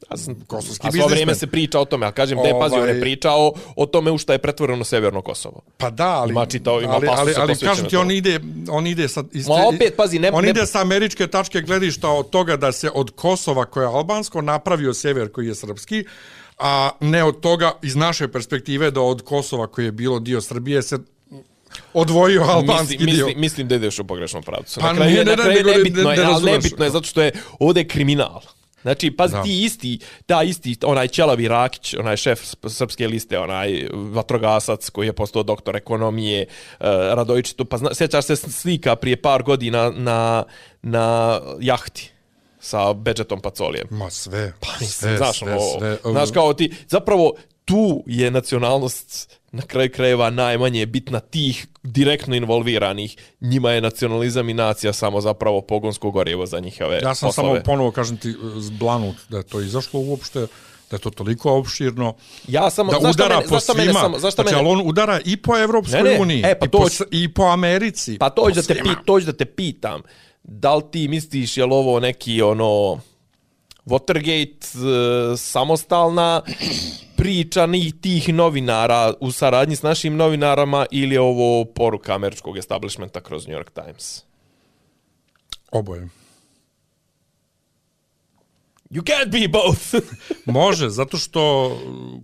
kosovski 0.46 0.86
a 0.86 0.92
svo 0.92 1.06
vrijeme 1.06 1.08
biznismen. 1.08 1.34
se 1.34 1.46
priča 1.46 1.80
o 1.80 1.84
tome, 1.84 2.06
a 2.06 2.12
kažem, 2.12 2.38
da 2.38 2.48
je 2.48 2.60
pazi, 2.60 2.74
on 2.74 2.80
Ovaj- 2.80 2.94
je 2.94 3.00
pričao 3.00 3.52
o 3.76 3.86
tome 3.86 4.10
u 4.10 4.18
šta 4.18 4.32
je 4.32 4.38
pretvoreno 4.38 4.84
Severno 4.84 5.22
Kosovo. 5.22 5.60
Pa 5.76 5.90
da, 5.90 6.08
ali, 6.10 6.30
Ima 6.30 6.46
čitao- 6.46 6.80
ima 6.80 6.92
ali, 6.92 7.06
ali, 7.08 7.18
ali 7.32 7.48
posvećeno 7.48 7.70
kažem 7.70 7.88
ti, 7.88 7.96
on 7.96 8.10
ide, 8.10 8.40
on 8.70 8.86
ide 8.86 9.08
sa... 9.08 9.24
Iste, 9.32 9.52
Ma 9.52 9.66
opet, 9.66 9.96
pazi, 9.96 10.18
ne- 10.18 10.30
on 10.32 10.44
ne- 10.44 10.50
ide 10.50 10.66
sa 10.72 10.80
američke 10.80 11.26
tačke 11.26 11.60
gledišta 11.62 12.08
od 12.10 12.30
toga 12.30 12.56
da 12.56 12.72
se 12.72 12.90
od 12.90 13.10
Kosova, 13.12 13.64
koje 13.64 13.84
je 13.84 13.88
albansko, 13.88 14.42
napravio 14.42 14.94
sjever 14.94 15.28
koji 15.28 15.46
je 15.46 15.54
srpski, 15.54 16.04
a 16.58 16.90
ne 17.02 17.24
od 17.24 17.40
toga 17.40 17.72
iz 17.82 17.96
naše 17.96 18.28
perspektive 18.28 18.90
da 18.90 19.00
od 19.02 19.22
Kosova 19.22 19.66
koji 19.66 19.84
je 19.84 19.92
bilo 19.92 20.18
dio 20.20 20.40
Srbije 20.40 20.82
se 20.82 20.98
odvojio 21.94 22.42
albanski 22.44 22.94
mislim, 22.94 23.06
dio. 23.08 23.26
mislim, 23.26 23.40
mislim 23.40 23.68
da 23.68 23.74
ideš 23.74 23.98
u 23.98 24.04
pogrešnom 24.04 24.42
pravcu. 24.42 24.80
Pa 24.80 24.86
na 24.88 24.94
kraju, 24.94 25.10
ne, 25.10 25.18
je- 25.18 25.24
ne, 25.24 25.30
na 25.32 25.36
ne, 25.36 25.42
kraju 25.44 25.56
nego 25.56 25.70
ne- 25.70 25.76
nebitno, 25.76 26.02
ne 26.02 26.08
je, 26.10 26.18
ali 26.18 26.32
razumeš. 26.32 26.52
nebitno 26.54 26.84
je 26.84 26.90
zato 26.90 27.04
što 27.04 27.22
je 27.22 27.30
ovdje 27.58 27.88
kriminal. 27.88 28.40
Znači, 28.82 29.10
pazi, 29.10 29.32
Da. 29.32 29.42
ti 29.42 29.64
isti, 29.64 29.98
ta 30.26 30.42
isti, 30.42 30.76
onaj 30.84 31.08
Ćelavi 31.08 31.48
Rakić, 31.48 31.94
onaj 31.94 32.16
šef 32.16 32.40
srpske 32.66 33.08
liste, 33.08 33.38
onaj 33.38 33.88
vatrogasac 33.92 34.90
koji 34.90 35.06
je 35.06 35.12
postao 35.12 35.42
doktor 35.42 35.76
ekonomije, 35.76 36.46
uh, 36.80 36.86
tu, 37.56 37.64
pa 37.64 37.78
zna, 37.78 37.94
sjećaš 37.94 38.24
se 38.24 38.36
slika 38.36 38.96
prije 38.96 39.22
par 39.22 39.42
godina 39.42 39.90
na, 39.90 40.44
na 40.82 41.40
jahti 41.60 42.10
sa 42.60 42.92
Bedžetom 42.92 43.40
Pacolijem. 43.40 43.86
Ma 43.90 44.10
sve, 44.10 44.52
Pa 44.60 44.84
sve, 44.86 45.16
znaš, 45.16 45.38
sve, 45.38 45.52
ono, 45.52 45.78
sve. 45.78 45.98
znaš 46.12 46.30
kao 46.30 46.54
ti, 46.54 46.74
zapravo 46.88 47.32
tu 47.64 48.02
je 48.06 48.30
nacionalnost 48.30 49.40
na 49.52 49.62
kraju 49.62 49.90
krajeva 49.90 50.30
najmanje 50.30 50.86
bitna 50.86 51.20
tih 51.20 51.66
direktno 51.82 52.34
involviranih. 52.36 53.16
Njima 53.40 53.70
je 53.70 53.80
nacionalizam 53.80 54.48
i 54.48 54.54
nacija 54.54 54.92
samo 54.92 55.20
zapravo 55.20 55.60
pogonsko 55.62 56.10
gorivo 56.10 56.46
za 56.46 56.60
njihove 56.60 56.96
Ja 56.96 57.14
sam 57.14 57.28
poslove. 57.28 57.50
samo 57.50 57.64
ponovo, 57.64 57.90
kažem 57.90 58.16
ti, 58.16 58.34
zblanut 58.56 59.16
da 59.28 59.36
je 59.36 59.42
to 59.42 59.60
izašlo 59.60 60.00
uopšte, 60.00 60.40
da 60.90 60.96
je 60.96 61.00
to 61.00 61.10
toliko 61.10 61.52
opširno, 61.52 62.14
Ja 62.48 62.70
samo, 62.70 62.92
da 62.92 62.98
zašto 62.98 63.10
udara 63.14 63.36
mene, 63.36 63.48
po 63.48 63.54
zašto 63.54 63.74
mene 63.74 63.84
svima. 63.84 64.00
samo, 64.00 64.18
zašto 64.18 64.42
znači, 64.42 64.54
mene, 64.54 64.68
ali 64.68 64.80
on 64.80 64.88
udara 64.88 65.20
i 65.24 65.36
po 65.36 65.58
Evropskoj 65.58 66.02
Ne, 66.02 66.10
ne, 66.10 66.20
uniji, 66.20 66.42
e, 66.42 66.58
pa 66.58 66.66
i, 66.66 66.68
po, 66.68 66.78
to 66.78 66.88
s- 66.88 67.00
i 67.10 67.28
po 67.28 67.42
Americi. 67.44 68.18
Pa 68.18 68.30
to 68.30 68.42
po 68.42 68.50
da 68.50 68.62
te 68.62 68.80
to 69.06 69.20
da 69.20 69.32
te 69.32 69.44
pitam. 69.46 70.02
Da 70.42 70.74
li 70.74 70.82
ti 70.92 71.08
misliš 71.08 71.56
je 71.56 71.64
li 71.64 71.72
ovo 71.72 72.00
neki 72.00 72.42
ono 72.42 72.98
Watergate 73.86 74.66
e, 74.74 75.36
samostalna 75.36 76.42
priča 77.16 77.66
ni 77.66 77.92
tih 78.00 78.34
novinara 78.34 79.14
u 79.20 79.32
saradnji 79.32 79.76
s 79.76 79.82
našim 79.82 80.16
novinarama 80.16 80.86
ili 80.90 81.14
je 81.14 81.20
ovo 81.20 81.64
poruka 81.64 82.14
američkog 82.14 82.58
establishmenta 82.58 83.20
kroz 83.20 83.46
New 83.46 83.56
York 83.56 83.70
Times? 83.70 84.22
Oboje. 85.70 86.08
You 88.90 89.02
can't 89.02 89.30
be 89.30 89.48
both. 89.48 90.08
Može, 90.60 90.90
zato 90.90 91.16
što, 91.16 91.72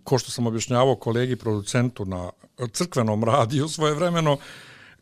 ko 0.04 0.18
što 0.18 0.30
sam 0.30 0.46
objašnjavao 0.46 0.96
kolegi 0.96 1.36
producentu 1.36 2.04
na 2.04 2.30
crkvenom 2.72 3.24
radiju 3.24 3.68
svoje 3.68 3.94
vremeno, 3.94 4.36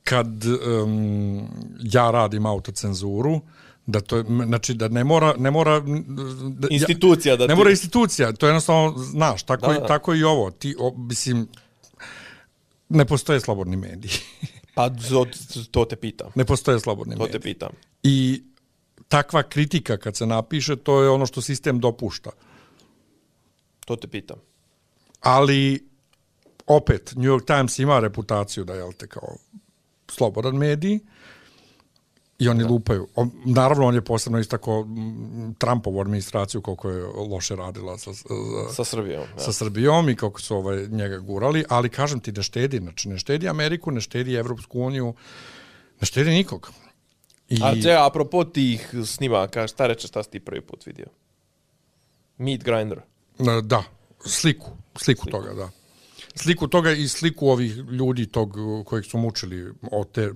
kad 0.05 0.27
um, 0.45 1.49
ja 1.83 2.11
radim 2.11 2.47
autocenzuru, 2.47 3.41
da 3.87 4.01
to 4.01 4.22
znači 4.47 4.74
da 4.74 4.89
ne 4.89 5.05
mora, 5.05 5.34
ne 5.39 5.51
mora 5.51 5.80
da, 5.80 6.68
Institucija 6.70 7.37
da 7.37 7.47
ne 7.47 7.49
ti- 7.49 7.57
mora 7.57 7.70
institucija, 7.70 8.32
to 8.32 8.47
je 8.47 8.51
jednostavno, 8.51 8.95
znaš, 8.97 9.43
tako, 9.43 9.66
Da, 9.66 9.72
da, 9.72 9.80
da. 9.80 9.87
tako 9.87 10.14
i 10.14 10.24
ovo. 10.24 10.51
Ti, 10.51 10.76
o, 10.78 10.95
mislim, 10.99 11.49
ne 12.89 13.05
postoje 13.05 13.41
slobodni 13.41 13.76
mediji. 13.76 14.12
pa 14.74 14.89
to, 14.91 15.26
to 15.70 15.84
te 15.84 15.97
pitam. 15.97 16.30
ne 16.34 16.45
postoje 16.45 16.80
slobodni 16.80 17.14
To 17.14 17.18
te 17.18 17.32
mediji. 17.32 17.41
pitam. 17.45 17.70
I 18.03 18.43
takva 19.09 19.43
kritika 19.43 19.97
kad 19.97 20.16
se 20.16 20.26
napiše, 20.26 20.76
to 20.76 21.03
je 21.03 21.11
ono 21.11 21.26
što 21.26 21.41
sistem 21.41 21.80
dopušta. 21.80 22.30
To 23.80 23.97
te 23.97 24.07
pitam. 24.09 24.37
ali 25.20 25.89
opet 26.66 27.12
New 27.16 27.24
York 27.26 27.45
Times 27.47 27.78
ima 27.78 28.01
reputaciju 28.01 28.64
da 28.64 28.74
je 28.74 28.93
te 28.93 29.07
kao 29.07 29.37
slobodan 30.09 30.55
medij 30.55 30.99
i 32.39 32.49
oni 32.49 32.62
da. 32.62 32.68
lupaju. 32.68 33.09
Naravno 33.45 33.87
on 33.87 33.95
je 33.95 34.01
posebno 34.01 34.39
istako 34.39 34.87
Trumpovu 35.59 36.01
administraciju 36.01 36.61
koliko 36.61 36.91
je 36.91 37.05
loše 37.05 37.57
radila 37.57 37.99
sa, 37.99 38.14
sa, 38.14 38.28
Sa 38.74 38.84
Srbijom. 38.84 39.22
Ja. 39.22 39.39
sa 39.39 39.53
Srbijom 39.53 40.09
i 40.09 40.16
kako 40.16 40.41
su 40.41 40.57
ovaj, 40.57 40.87
njega 40.89 41.18
gurali, 41.18 41.64
ali 41.68 41.89
kažem 41.89 42.20
ti 42.20 42.32
ne 42.32 42.43
štedi, 42.43 42.78
znači 42.78 43.09
ne 43.09 43.18
štedi 43.18 43.49
Ameriku, 43.49 43.91
ne 43.91 44.01
štedi 44.01 44.34
Evropsku 44.34 44.80
uniju, 44.80 45.14
ne 46.01 46.07
štedi 46.07 46.30
nikog. 46.30 46.70
I, 47.49 47.59
A 47.62 47.74
če, 47.82 47.95
apropo 47.95 48.45
tih 48.45 48.95
snimaka, 49.07 49.66
šta 49.66 49.87
reče, 49.87 50.09
šta 50.09 50.22
si 50.22 50.30
ti 50.30 50.41
prvi 50.41 50.61
put 50.61 50.87
vidio? 50.87 51.07
Meat 52.39 52.64
Grinder. 52.64 53.01
Da, 53.62 53.82
sliku, 54.26 54.70
sliku 54.97 55.30
toga, 55.30 55.55
da. 55.55 55.70
Sliku 56.37 56.66
toga 56.68 56.93
i 56.93 57.09
sliku 57.09 57.49
ovih 57.49 57.76
ljudi 57.76 58.26
tog 58.26 58.57
uh, 58.57 58.84
kojeg 58.84 59.05
su 59.05 59.18
mučili 59.18 59.72
od 59.93 60.11
te 60.12 60.30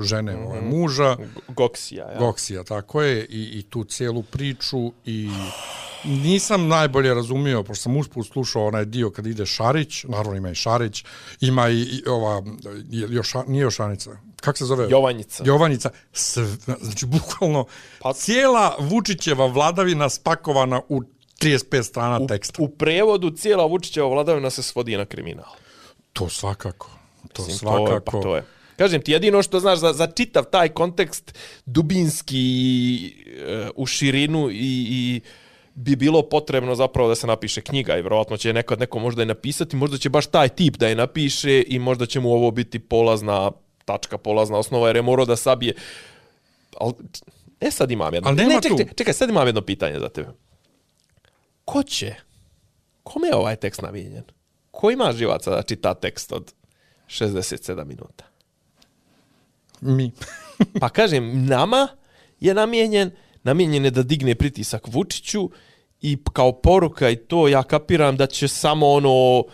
žene, 0.00 0.36
mm 0.36 0.38
-hmm. 0.38 0.46
ovaj, 0.46 0.60
muža, 0.60 1.16
Goksija, 1.48 2.10
ja. 2.12 2.18
Goksija, 2.18 2.64
tako 2.64 3.02
je, 3.02 3.24
i, 3.24 3.58
i 3.58 3.62
tu 3.62 3.84
cijelu 3.84 4.22
priču 4.22 4.92
i 5.04 5.30
nisam 6.04 6.68
najbolje 6.68 7.14
razumio, 7.14 7.62
pošto 7.62 7.82
sam 7.82 7.96
usput 7.96 8.26
slušao 8.26 8.66
onaj 8.66 8.84
dio 8.84 9.10
kad 9.10 9.26
ide 9.26 9.46
Šarić, 9.46 10.04
naravno 10.04 10.36
ima 10.36 10.50
i 10.50 10.54
Šarić, 10.54 11.04
ima 11.40 11.68
i, 11.68 11.80
i 11.80 12.02
ova, 12.08 12.42
je, 12.90 13.06
Joša, 13.10 13.44
nije 13.46 13.62
Jošanica, 13.62 14.10
kako 14.40 14.58
se 14.58 14.64
zove? 14.64 14.86
Jovanjica. 14.90 15.44
Jovanjica, 15.46 15.90
sve, 16.12 16.46
znači 16.80 17.06
bukvalno 17.06 17.64
pa, 18.00 18.12
cijela 18.12 18.76
Vučićeva 18.78 19.46
vladavina 19.46 20.08
spakovana 20.08 20.80
u 20.88 21.02
35 21.42 21.82
strana 21.82 22.18
u, 22.20 22.26
teksta. 22.26 22.62
u 22.62 22.68
prevodu 22.68 23.30
cijela 23.30 23.66
Vučićeva 23.66 24.08
vladavina 24.08 24.50
se 24.50 24.62
svodi 24.62 24.96
na 24.96 25.04
kriminal. 25.04 25.50
To 26.12 26.28
svakako. 26.28 26.90
To 27.32 27.42
Mislim, 27.42 27.58
svakako. 27.58 27.86
To 27.86 27.94
je, 27.94 28.00
pa 28.00 28.10
to 28.10 28.36
je. 28.36 28.44
Kažem 28.76 29.02
ti, 29.02 29.12
jedino 29.12 29.42
što 29.42 29.60
znaš 29.60 29.78
za, 29.78 29.92
za 29.92 30.06
čitav 30.06 30.44
taj 30.44 30.68
kontekst 30.68 31.38
dubinski 31.66 32.44
e, 33.06 33.68
u 33.74 33.86
širinu 33.86 34.50
i, 34.50 34.86
i 34.90 35.20
bi 35.74 35.96
bilo 35.96 36.22
potrebno 36.22 36.74
zapravo 36.74 37.08
da 37.08 37.14
se 37.14 37.26
napiše 37.26 37.60
knjiga 37.60 37.96
i 37.96 38.02
vjerovatno 38.02 38.36
će 38.36 38.52
nekad 38.52 38.80
neko 38.80 38.98
možda 38.98 39.22
i 39.22 39.26
napisati, 39.26 39.76
možda 39.76 39.98
će 39.98 40.08
baš 40.08 40.26
taj 40.26 40.48
tip 40.48 40.76
da 40.76 40.88
je 40.88 40.94
napiše 40.94 41.64
i 41.66 41.78
možda 41.78 42.06
će 42.06 42.20
mu 42.20 42.32
ovo 42.32 42.50
biti 42.50 42.78
polazna 42.78 43.50
tačka, 43.84 44.18
polazna 44.18 44.58
osnova 44.58 44.86
jer 44.86 44.96
je 44.96 45.02
morao 45.02 45.26
da 45.26 45.36
sabije. 45.36 45.74
Al, 46.76 46.92
e 47.60 47.70
sad 47.70 47.90
imam 47.90 48.14
jedno. 48.14 48.28
Al 48.28 48.34
nema 48.34 48.54
ne, 48.54 48.62
čekaj, 48.62 48.86
tu. 48.86 48.94
čekaj, 48.94 49.14
sad 49.14 49.28
imam 49.28 49.46
jedno 49.46 49.60
pitanje 49.60 49.98
za 50.00 50.08
tebe. 50.08 50.28
Ko 51.64 51.82
će? 51.82 52.14
Kome 53.02 53.28
je 53.28 53.36
ovaj 53.36 53.56
tekst 53.56 53.82
namijenjen? 53.82 54.24
Ko 54.70 54.90
ima 54.90 55.12
živaca 55.12 55.50
da 55.50 55.62
čita 55.62 55.94
tekst 55.94 56.32
od 56.32 56.52
67 57.06 57.84
minuta? 57.84 58.24
Mi. 59.80 60.12
Pa 60.80 60.88
kažem, 60.88 61.46
nama 61.46 61.88
je 62.40 62.54
namijenjen, 62.54 63.10
namijenjen 63.42 63.84
je 63.84 63.90
da 63.90 64.02
digne 64.02 64.34
pritisak 64.34 64.88
Vučiću 64.88 65.50
i 66.00 66.18
kao 66.32 66.52
poruka 66.52 67.10
i 67.10 67.16
to 67.16 67.48
ja 67.48 67.62
kapiram 67.62 68.16
da 68.16 68.26
će 68.26 68.48
samo 68.48 68.90
ono 68.90 69.44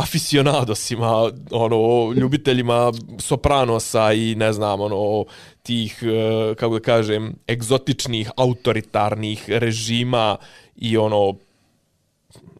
aficionadosima, 0.00 1.30
ono, 1.50 2.12
ljubiteljima 2.12 2.92
sopranosa 3.18 4.12
i 4.12 4.34
ne 4.34 4.52
znam, 4.52 4.80
ono, 4.80 5.24
tih, 5.62 6.02
eh, 6.02 6.54
kako 6.54 6.74
da 6.74 6.80
kažem, 6.80 7.34
egzotičnih, 7.48 8.30
autoritarnih 8.36 9.44
režima 9.50 10.36
i 10.76 10.96
ono, 10.96 11.34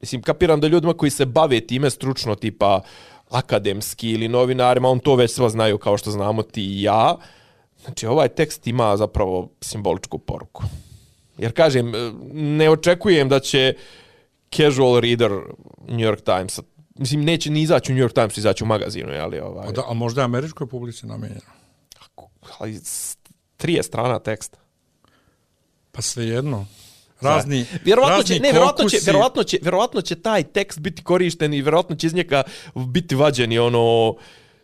mislim, 0.00 0.22
kapiram 0.22 0.60
da 0.60 0.68
ljudima 0.68 0.94
koji 0.94 1.10
se 1.10 1.26
bave 1.26 1.60
time 1.60 1.90
stručno, 1.90 2.34
tipa 2.34 2.80
akademski 3.30 4.10
ili 4.10 4.28
novinarima, 4.28 4.88
on 4.88 4.98
to 4.98 5.14
već 5.14 5.30
sva 5.30 5.48
znaju 5.48 5.78
kao 5.78 5.96
što 5.96 6.10
znamo 6.10 6.42
ti 6.42 6.62
i 6.62 6.82
ja. 6.82 7.16
Znači, 7.84 8.06
ovaj 8.06 8.28
tekst 8.28 8.66
ima 8.66 8.96
zapravo 8.96 9.48
simboličku 9.60 10.18
poruku. 10.18 10.62
Jer, 11.38 11.52
kažem, 11.52 11.94
eh, 11.94 12.12
ne 12.32 12.70
očekujem 12.70 13.28
da 13.28 13.40
će 13.40 13.74
casual 14.50 15.00
reader 15.00 15.30
New 15.88 16.06
York 16.06 16.24
Times, 16.24 16.60
mislim, 17.00 17.24
neće 17.24 17.50
ni 17.50 17.62
izaći 17.62 17.92
u 17.92 17.94
New 17.94 18.04
York 18.04 18.14
Times, 18.14 18.36
izaći 18.36 18.64
u 18.64 18.66
magazinu, 18.66 19.12
ali 19.20 19.38
ovaj... 19.38 19.68
A, 19.68 19.72
da, 19.72 19.82
a 19.88 19.94
možda 19.94 20.20
je 20.20 20.24
američkoj 20.24 20.66
publici 20.66 21.06
namijenjeno. 21.06 21.50
ali 22.58 22.72
30 23.58 23.82
strana 23.82 24.18
teksta. 24.18 24.58
Pa 25.92 26.02
svejedno. 26.02 26.66
Razni, 27.20 27.66
Vjerovatno 27.84 28.16
razni 28.16 28.36
će, 28.36 28.42
ne, 28.42 28.52
vjerovatno 28.52 28.88
će, 28.88 28.98
vjerovatno 29.04 29.42
će, 29.42 29.58
vjerovatno 29.62 30.00
će 30.00 30.22
taj 30.22 30.42
tekst 30.42 30.80
biti 30.80 31.02
korišten 31.02 31.54
i 31.54 31.62
vjerovatno 31.62 31.96
će 31.96 32.06
iz 32.06 32.14
njega 32.14 32.42
biti 32.74 33.14
vađeni 33.14 33.58
ono 33.58 34.14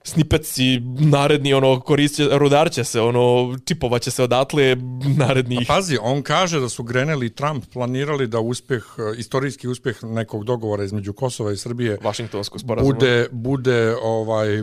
snipeci 0.07 0.81
naredni 1.01 1.55
ono 1.55 1.81
korisće 1.81 2.29
rudar 2.33 2.71
će 2.71 2.85
se 2.85 3.01
ono 3.01 3.25
čipova 3.61 3.99
će 3.99 4.11
se 4.11 4.23
odatle 4.23 4.77
narednih 5.17 5.59
Pazi, 5.69 5.99
on 6.03 6.23
kaže 6.23 6.61
da 6.61 6.69
su 6.69 6.83
Grenell 6.83 7.23
i 7.23 7.31
Trump 7.31 7.65
planirali 7.67 8.27
da 8.27 8.41
uspjeh, 8.41 8.85
e, 8.99 9.19
istorijski 9.19 9.69
uspjeh 9.69 10.05
nekog 10.05 10.45
dogovora 10.45 10.85
između 10.85 11.13
Kosova 11.13 11.53
i 11.53 11.57
Srbije 11.57 11.99
Vašingtonskog 12.03 12.61
sporazuma. 12.61 12.95
bude, 12.95 13.29
bude 13.33 13.97
ovaj, 13.97 14.63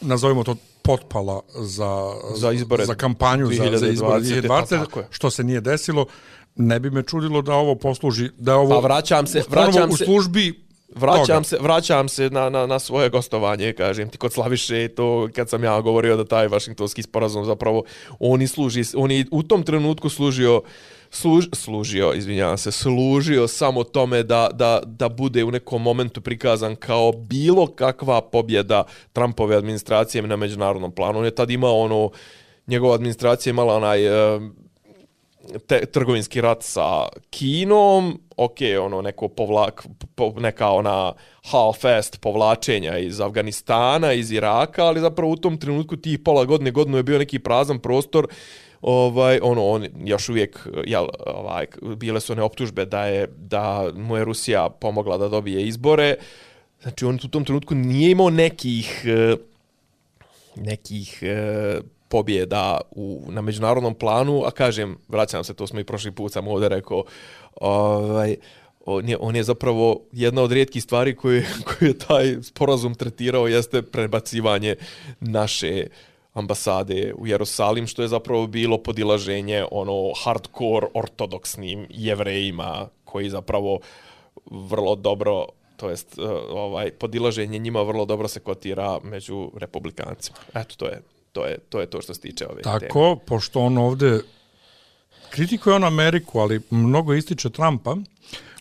nazovimo 0.00 0.44
to 0.44 0.56
potpala 0.82 1.40
za, 1.56 2.12
Za 2.36 2.52
izbore 2.52 2.84
za 2.84 2.94
kampanju 2.94 3.46
za, 3.46 3.76
za 3.76 3.86
izbore 3.86 4.20
2020, 4.20 4.42
2020, 4.42 4.48
pa 4.48 4.62
tako 4.78 5.00
je. 5.00 5.06
što 5.10 5.30
se 5.30 5.44
nije 5.44 5.60
desilo. 5.60 6.06
Ne 6.56 6.80
bi 6.80 6.90
me 6.90 7.02
čudilo 7.02 7.42
da 7.42 7.54
ovo 7.54 7.74
posluži, 7.74 8.30
da 8.38 8.56
ovo 8.56 8.70
Pa 8.70 8.78
vraćam 8.78 9.26
se- 9.26 9.42
vraćam 9.48 9.90
u 9.90 9.96
se- 9.96 10.04
službi 10.04 10.63
Vraćam 10.94 11.26
toga. 11.26 11.44
se, 11.44 11.56
vraćam 11.60 12.08
se 12.08 12.30
na, 12.30 12.48
na, 12.48 12.66
na 12.66 12.78
svoje 12.78 13.10
gostovanje, 13.10 13.72
kažem 13.72 14.08
ti, 14.08 14.18
kod 14.18 14.32
Slaviše, 14.32 14.88
to 14.88 15.28
kad 15.34 15.48
sam 15.48 15.64
ja 15.64 15.80
govorio 15.80 16.16
da 16.16 16.24
taj 16.24 16.48
Vašingtonski 16.48 17.02
sporazum 17.02 17.44
zapravo, 17.44 17.82
on 18.18 18.48
služi, 18.48 18.82
on 18.96 19.10
je 19.10 19.24
u 19.30 19.42
tom 19.42 19.62
trenutku 19.62 20.08
služio, 20.08 20.62
služ, 21.10 21.46
služio, 21.52 22.12
izvinjavam 22.12 22.58
se, 22.58 22.72
služio 22.72 23.48
samo 23.48 23.84
tome 23.84 24.22
da, 24.22 24.48
da, 24.52 24.80
da 24.86 25.08
bude 25.08 25.44
u 25.44 25.50
nekom 25.50 25.82
momentu 25.82 26.20
prikazan 26.20 26.76
kao 26.76 27.12
bilo 27.12 27.66
kakva 27.66 28.20
pobjeda 28.20 28.84
Trumpove 29.12 29.56
administracije 29.56 30.22
na 30.22 30.36
međunarodnom 30.36 30.92
planu. 30.92 31.18
On 31.18 31.24
je 31.24 31.34
tad 31.34 31.50
imao 31.50 31.78
ono, 31.78 32.10
njegova 32.66 32.94
administracija 32.94 33.50
imala 33.50 33.76
onaj, 33.76 34.06
eh, 34.06 34.40
te, 35.66 35.86
trgovinski 35.86 36.40
rat 36.40 36.62
sa 36.62 37.08
Kinom, 37.30 38.20
ok, 38.36 38.58
ono 38.80 39.02
neko 39.02 39.28
povlak, 39.28 39.86
po, 40.14 40.32
neka 40.38 40.70
ona 40.70 41.12
half-fast 41.50 42.20
povlačenja 42.20 42.98
iz 42.98 43.20
Afganistana, 43.20 44.12
iz 44.12 44.32
Iraka, 44.32 44.84
ali 44.84 45.00
zapravo 45.00 45.32
u 45.32 45.36
tom 45.36 45.58
trenutku 45.58 45.96
tih 45.96 46.18
pola 46.18 46.44
godine, 46.44 46.70
godinu 46.70 46.96
je 46.96 47.02
bio 47.02 47.18
neki 47.18 47.38
prazan 47.38 47.78
prostor 47.78 48.28
ovaj 48.84 49.38
ono 49.42 49.66
on 49.66 49.86
još 50.04 50.28
uvijek 50.28 50.68
jel 50.86 51.06
ovaj 51.26 51.66
bile 51.96 52.20
su 52.20 52.32
one 52.32 52.42
optužbe 52.42 52.84
da 52.84 53.04
je 53.04 53.26
da 53.26 53.90
mu 53.94 54.16
je 54.16 54.24
Rusija 54.24 54.68
pomogla 54.68 55.18
da 55.18 55.28
dobije 55.28 55.66
izbore. 55.66 56.16
Znači 56.82 57.04
on 57.04 57.18
u 57.24 57.28
tom 57.28 57.44
trenutku 57.44 57.74
nije 57.74 58.10
imao 58.10 58.30
nekih 58.30 59.04
eh, 59.04 59.36
nekih 60.56 61.18
eh, 61.22 61.80
pobjeda 62.14 62.80
u, 62.90 63.26
na 63.28 63.40
međunarodnom 63.40 63.94
planu, 63.94 64.44
a 64.46 64.50
kažem, 64.50 64.98
vraćam 65.08 65.44
se, 65.44 65.54
to 65.54 65.66
smo 65.66 65.80
i 65.80 65.84
prošli 65.84 66.12
put 66.12 66.32
sam 66.32 66.48
ovdje 66.48 66.68
rekao, 66.68 67.04
ovaj, 67.60 68.36
on 68.86 69.08
je, 69.08 69.16
on 69.20 69.36
je 69.36 69.42
zapravo 69.42 70.00
jedna 70.12 70.42
od 70.42 70.52
rijetkih 70.52 70.82
stvari 70.82 71.16
koje, 71.16 71.46
koje 71.68 71.88
je 71.88 71.98
taj 71.98 72.36
sporazum 72.42 72.94
tretirao 72.94 73.48
jeste 73.48 73.82
prebacivanje 73.82 74.76
naše 75.20 75.86
ambasade 76.34 77.14
u 77.18 77.26
Jerusalim, 77.26 77.86
što 77.86 78.02
je 78.02 78.08
zapravo 78.08 78.46
bilo 78.46 78.78
podilaženje 78.78 79.64
ono 79.70 80.12
hardcore 80.24 80.86
ortodoksnim 80.94 81.86
jevrejima 81.90 82.88
koji 83.04 83.30
zapravo 83.30 83.78
vrlo 84.46 84.94
dobro 84.94 85.46
to 85.76 85.90
jest 85.90 86.18
eh, 86.18 86.22
ovaj 86.50 86.90
podilaženje 86.90 87.58
njima 87.58 87.82
vrlo 87.82 88.04
dobro 88.04 88.28
se 88.28 88.40
kotira 88.40 88.98
među 89.02 89.50
republikancima. 89.56 90.38
Eto 90.54 90.74
to 90.76 90.86
je 90.86 91.02
to 91.34 91.46
je 91.46 91.58
to 91.58 91.80
je 91.80 91.86
to 91.86 92.02
što 92.02 92.14
se 92.14 92.20
tiče 92.20 92.46
ove 92.46 92.62
Tako, 92.62 92.78
teme. 92.78 92.88
Tako, 92.88 93.16
pošto 93.26 93.60
on 93.60 93.78
ovde 93.78 94.20
kritikuje 95.30 95.76
on 95.76 95.84
Ameriku, 95.84 96.38
ali 96.38 96.60
mnogo 96.70 97.14
ističe 97.14 97.50
Trumpa. 97.50 97.96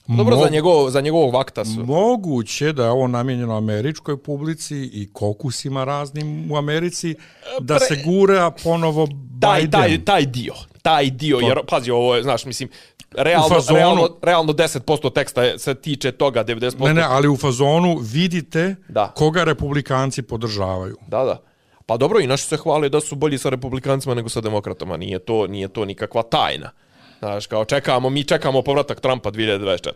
Dobro, 0.07 0.37
za, 0.37 0.49
njegov, 0.49 0.89
za 0.89 1.01
njegovog 1.01 1.33
vakta 1.33 1.65
su. 1.65 1.85
Moguće 1.85 2.73
da 2.73 2.83
je 2.83 2.89
ovo 2.89 3.07
namjenjeno 3.07 3.57
američkoj 3.57 4.17
publici 4.23 4.75
i 4.93 5.09
kokusima 5.13 5.83
raznim 5.83 6.51
u 6.51 6.57
Americi, 6.57 7.15
da 7.59 7.77
Pre... 7.77 7.85
se 7.85 8.03
gura 8.05 8.51
ponovo 8.63 9.07
taj, 9.41 9.61
Biden. 9.61 9.71
Taj, 9.71 10.05
taj 10.05 10.25
dio, 10.25 10.53
taj 10.81 11.09
dio, 11.09 11.39
to... 11.39 11.47
jer, 11.47 11.59
pazi, 11.69 11.91
ovo 11.91 12.15
je, 12.15 12.23
znaš, 12.23 12.45
mislim, 12.45 12.69
realno, 13.11 13.49
fazonu, 13.49 13.79
realno, 13.79 14.09
realno 14.21 14.53
10% 14.53 15.13
teksta 15.13 15.57
se 15.57 15.75
tiče 15.75 16.11
toga, 16.11 16.43
90%. 16.43 16.85
Ne, 16.85 16.93
ne, 16.93 17.01
ali 17.01 17.27
u 17.27 17.37
fazonu 17.37 17.97
vidite 18.01 18.75
da. 18.89 19.11
koga 19.15 19.43
republikanci 19.43 20.21
podržavaju. 20.21 20.97
Da, 21.07 21.23
da. 21.23 21.52
Pa 21.85 21.97
dobro, 21.97 22.19
i 22.19 22.27
naši 22.27 22.45
se 22.45 22.57
hvale 22.57 22.89
da 22.89 23.01
su 23.01 23.15
bolji 23.15 23.37
sa 23.37 23.49
republikancima 23.49 24.15
nego 24.15 24.29
sa 24.29 24.41
demokratama. 24.41 24.97
Nije 24.97 25.19
to, 25.19 25.47
nije 25.47 25.67
to 25.67 25.85
nikakva 25.85 26.23
tajna. 26.23 26.71
Znaš, 27.19 27.47
kao 27.47 27.65
čekamo, 27.65 28.09
mi 28.09 28.23
čekamo 28.23 28.61
povratak 28.61 28.99
Trumpa 28.99 29.31
2024. 29.31 29.91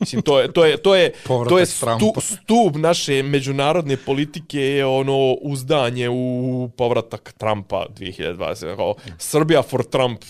Mislim, 0.00 0.22
to 0.22 0.40
je, 0.40 0.52
to 0.52 0.64
je, 0.64 0.76
to 0.76 0.96
je, 0.96 1.12
to 1.48 1.58
je 1.58 1.66
stu, 1.66 2.12
stup 2.20 2.76
naše 2.76 3.22
međunarodne 3.22 3.96
politike 3.96 4.60
je 4.60 4.86
ono 4.86 5.32
uzdanje 5.32 6.08
u 6.08 6.70
povratak 6.76 7.32
Trumpa 7.38 7.86
2020. 7.98 8.76
Kao, 8.76 8.94
Srbija 9.18 9.62
for 9.62 9.84
Trump 9.84 10.24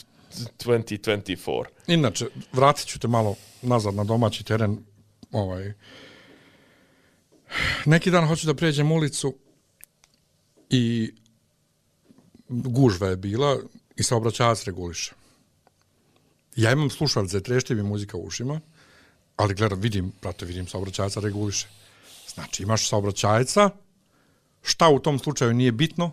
2024. 0.64 1.64
Inače, 1.86 2.26
vratit 2.52 2.86
ću 2.86 2.98
te 2.98 3.08
malo 3.08 3.34
nazad 3.62 3.94
na 3.94 4.04
domaći 4.04 4.44
teren. 4.44 4.78
Ovaj. 5.32 5.72
Neki 7.84 8.10
dan 8.10 8.26
hoću 8.26 8.46
da 8.46 8.54
prijeđem 8.54 8.92
ulicu 8.92 9.34
i 10.70 11.12
gužva 12.48 13.08
je 13.08 13.16
bila 13.16 13.58
i 13.96 14.02
saobraćajac 14.02 14.64
reguliše. 14.64 15.12
Ja 16.56 16.72
imam 16.72 16.90
slušalice, 16.90 17.42
trešti 17.42 17.74
mi 17.74 17.82
muzika 17.82 18.16
u 18.16 18.26
ušima, 18.26 18.60
ali 19.36 19.54
gledam, 19.54 19.80
vidim, 19.80 20.12
brate, 20.22 20.46
vidim 20.46 20.66
saobraćajca 20.66 21.20
reguliše. 21.20 21.68
Znači, 22.34 22.62
imaš 22.62 22.88
saobraćajca, 22.88 23.70
šta 24.62 24.88
u 24.88 24.98
tom 24.98 25.18
slučaju 25.18 25.54
nije 25.54 25.72
bitno? 25.72 26.10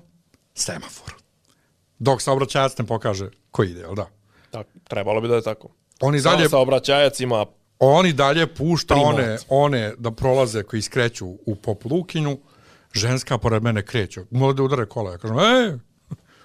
Semafor. 0.56 1.14
Dok 2.00 2.22
saobraćajac 2.22 2.78
ne 2.78 2.86
pokaže 2.86 3.30
ko 3.52 3.64
ide, 3.64 3.80
jel 3.80 3.96
da? 3.96 4.10
Tak, 4.52 4.68
trebalo 4.84 5.22
bi 5.22 5.28
da 5.28 5.36
je 5.36 5.42
tako. 5.42 5.70
Oni 6.02 6.22
dalje, 6.22 6.50
saobraćajac 6.50 7.20
ima 7.20 7.46
Oni 7.80 8.14
dalje 8.14 8.48
pušta 8.56 8.96
one, 8.96 9.38
one 9.50 9.94
da 9.98 10.12
prolaze 10.12 10.64
koji 10.64 10.82
skreću 10.82 11.28
u 11.28 11.56
pop 11.56 11.86
lukinju, 11.86 12.38
ženska 12.98 13.38
pored 13.38 13.64
mene 13.64 13.86
kreće. 13.86 14.26
Mora 14.32 14.54
da 14.54 14.64
udare 14.64 14.86
kola. 14.86 15.12
Ja 15.12 15.18
kažem, 15.18 15.40
e, 15.40 15.78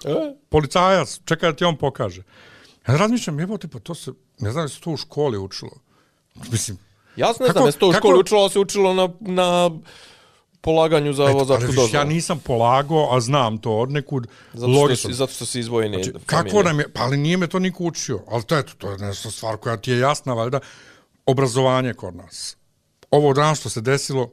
e? 0.05 0.35
policajac, 0.49 1.19
čekaj 1.25 1.51
da 1.51 1.55
ti 1.55 1.65
on 1.65 1.77
pokaže. 1.77 2.23
Ja 2.87 2.97
razmišljam, 2.97 3.39
jebote, 3.39 3.67
pa 3.67 3.79
to 3.79 3.95
se, 3.95 4.11
ne 4.39 4.51
znam 4.51 4.65
da 4.65 4.69
se 4.69 4.81
to 4.81 4.91
u 4.91 4.97
školi 4.97 5.37
učilo. 5.37 5.71
Mislim, 6.51 6.77
Jasno, 7.15 7.45
ne 7.45 7.51
znam, 7.51 7.71
se 7.71 7.77
to 7.77 7.89
u 7.89 7.93
školi 7.93 8.19
učilo, 8.19 8.49
se 8.49 8.59
učilo 8.59 8.93
na, 8.93 9.09
na 9.19 9.71
polaganju 10.61 11.13
za 11.13 11.23
vozačku 11.23 11.67
dozvolu. 11.67 11.89
Ja 11.93 12.03
nisam 12.03 12.39
polagao, 12.39 13.15
a 13.15 13.19
znam 13.19 13.57
to 13.57 13.71
od 13.71 13.91
nekud 13.91 14.27
zato 14.53 14.73
što, 14.73 14.95
si, 14.95 15.13
zato 15.13 15.33
što 15.33 15.45
si 15.45 15.59
izvojeni 15.59 16.03
znači, 16.03 16.25
Kako 16.25 16.63
nam 16.63 16.79
je, 16.79 16.89
pa 16.93 17.01
ali 17.01 17.17
nije 17.17 17.37
me 17.37 17.47
to 17.47 17.59
niko 17.59 17.83
učio. 17.83 18.19
Ali 18.27 18.43
to 18.43 18.55
je, 18.55 18.63
to 18.77 18.91
je 18.91 18.97
nešto 18.97 19.31
stvar 19.31 19.57
koja 19.57 19.77
ti 19.77 19.91
je 19.91 19.99
jasna, 19.99 20.33
valjda, 20.33 20.59
obrazovanje 21.25 21.93
kod 21.93 22.15
nas. 22.15 22.57
Ovo 23.11 23.33
danas 23.33 23.59
što 23.59 23.69
se 23.69 23.81
desilo, 23.81 24.31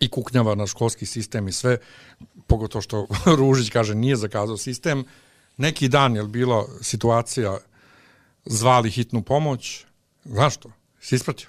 i 0.00 0.08
kuknjava 0.08 0.54
na 0.54 0.66
školski 0.66 1.06
sistem 1.06 1.48
i 1.48 1.52
sve, 1.52 1.78
pogotovo 2.46 2.82
što 2.82 3.06
Ružić 3.38 3.70
kaže 3.70 3.94
nije 3.94 4.16
zakazao 4.16 4.56
sistem. 4.56 5.04
Neki 5.56 5.88
dan 5.88 6.16
je 6.16 6.22
bila 6.22 6.66
situacija 6.80 7.58
zvali 8.44 8.90
hitnu 8.90 9.22
pomoć. 9.22 9.84
Znaš 10.24 10.56
to? 10.56 10.72
Si 11.00 11.14
ispratio? 11.14 11.48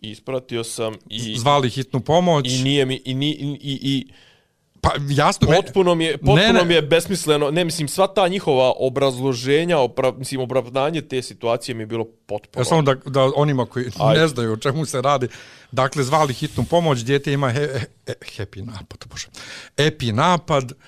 Ispratio 0.00 0.64
sam 0.64 0.94
i... 1.06 1.38
Zvali 1.38 1.70
hitnu 1.70 2.00
pomoć. 2.00 2.46
I 2.48 2.62
nije 2.62 2.86
mi... 2.86 2.94
I, 2.94 3.00
i, 3.04 3.58
i, 3.60 3.78
i, 3.82 4.12
Pa 4.82 4.90
jasno 5.08 5.48
potpuno 5.48 5.94
mi 5.94 6.04
je 6.04 6.18
potpuno 6.18 6.36
ne, 6.36 6.52
ne. 6.52 6.64
mi 6.64 6.74
je 6.74 6.82
besmisleno. 6.82 7.50
Ne 7.50 7.64
mislim 7.64 7.88
sva 7.88 8.06
ta 8.06 8.28
njihova 8.28 8.72
obrazloženja, 8.76 9.78
opra, 9.78 10.12
mislim 10.12 10.40
opravdanje 10.40 11.02
te 11.02 11.22
situacije 11.22 11.74
mi 11.74 11.82
je 11.82 11.86
bilo 11.86 12.04
potpuno. 12.26 12.60
Ja 12.60 12.64
samo 12.64 12.82
da 12.82 12.94
da 12.94 13.30
onima 13.36 13.66
koji 13.66 13.86
Ajde. 13.98 14.20
ne 14.20 14.28
znaju 14.28 14.52
o 14.52 14.56
čemu 14.56 14.86
se 14.86 15.02
radi. 15.02 15.28
Dakle 15.72 16.04
zvali 16.04 16.34
hitnu 16.34 16.64
pomoć, 16.64 17.04
dijete 17.04 17.32
ima 17.32 17.50
he, 17.50 17.68
he, 18.06 18.14
happy 18.36 18.66
napad, 18.66 19.04
bože. 19.10 19.28
Epi 19.76 20.12
napad. 20.12 20.64
Uh, 20.64 20.78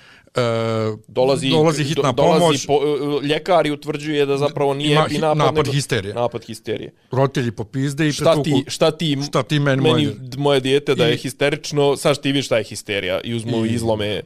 dolazi, 1.08 1.50
dolazi 1.50 1.84
hitna 1.84 2.12
do, 2.12 2.22
pomoć. 2.22 2.40
Dolazi 2.40 2.66
po, 2.66 2.76
uh, 3.16 3.24
ljekar 3.24 3.66
utvrđuje 3.72 4.26
da 4.26 4.36
zapravo 4.36 4.74
nije 4.74 4.92
ima 4.92 5.28
napad, 5.28 5.36
napad 5.36 5.66
nego, 5.66 5.72
histerije. 5.72 6.14
Napad 6.14 6.44
histerije. 6.44 6.92
Roditelji 7.10 7.50
popizde 7.50 8.08
i 8.08 8.12
šta 8.12 8.24
pretuku. 8.24 8.44
Ti, 8.44 8.70
šta 8.70 8.90
ti, 8.90 9.18
šta 9.28 9.42
ti 9.42 9.58
meni, 9.58 9.82
meni 9.82 9.92
moje, 9.92 10.16
moje 10.36 10.60
dijete 10.60 10.94
da 10.94 11.08
I, 11.08 11.10
je 11.10 11.16
histerično, 11.16 11.96
sad 11.96 12.20
ti 12.20 12.28
vidiš 12.28 12.46
šta 12.46 12.58
je 12.58 12.64
histerija 12.64 13.20
i 13.24 13.34
uzmu 13.34 13.66
i, 13.66 13.68
izlome. 13.68 14.22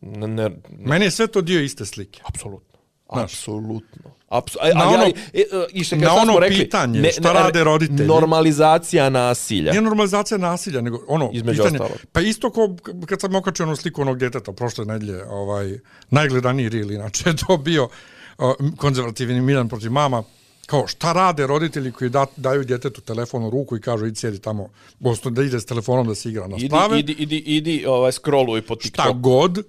Ne, 0.00 0.28
ne, 0.28 0.50
Meni 0.78 1.04
je 1.04 1.10
sve 1.10 1.26
to 1.26 1.40
dio 1.40 1.60
iste 1.60 1.86
slike. 1.86 2.20
Apsolutno. 2.24 2.78
Apsolutno. 3.08 4.10
Apsu, 4.30 4.58
na 4.74 4.88
ono, 4.88 5.02
ali, 5.02 5.14
e, 5.32 5.44
e, 5.92 5.96
na 5.96 6.14
ono 6.14 6.38
rekli, 6.38 6.58
pitanje, 6.58 7.00
ne, 7.00 7.12
šta 7.12 7.32
rade 7.32 7.64
roditelji? 7.64 8.08
Normalizacija 8.08 9.10
nasilja. 9.10 9.70
Nije 9.70 9.82
normalizacija 9.82 10.38
nasilja, 10.38 10.80
nego 10.80 11.04
ono, 11.08 11.30
Između 11.32 11.62
pitanje. 11.62 11.78
Ostalo. 11.80 11.98
Pa 12.12 12.20
isto 12.20 12.50
ko 12.50 12.76
kad 13.06 13.20
sam 13.20 13.34
okačio 13.34 13.66
onu 13.66 13.76
sliku 13.76 14.02
onog 14.02 14.18
djeteta 14.18 14.52
prošle 14.52 14.84
nedlje, 14.84 15.24
ovaj, 15.24 15.78
najgledaniji 16.10 16.68
reel, 16.68 16.92
inače 16.92 17.28
je 17.30 17.36
to 17.36 17.56
bio 17.56 17.84
uh, 17.84 18.54
konzervativni 18.76 19.40
Milan 19.40 19.68
protiv 19.68 19.92
mama, 19.92 20.22
kao 20.66 20.86
šta 20.86 21.12
rade 21.12 21.46
roditelji 21.46 21.92
koji 21.92 22.10
da, 22.10 22.26
daju 22.36 22.64
djetetu 22.64 23.00
telefon 23.00 23.44
u 23.44 23.50
ruku 23.50 23.76
i 23.76 23.80
kažu 23.80 24.06
idi 24.06 24.16
sjedi 24.16 24.38
tamo, 24.38 24.68
bosto 24.98 25.30
da 25.30 25.42
ide 25.42 25.60
s 25.60 25.66
telefonom 25.66 26.06
da 26.06 26.14
se 26.14 26.28
igra 26.28 26.46
na 26.46 26.58
sprave. 26.58 26.98
Idi, 26.98 27.12
idi, 27.12 27.36
idi, 27.36 27.56
idi 27.56 27.86
ovaj, 27.86 28.12
scrolluj 28.12 28.62
po 28.62 28.76
TikTok. 28.76 29.04
Šta 29.04 29.12
god, 29.12 29.62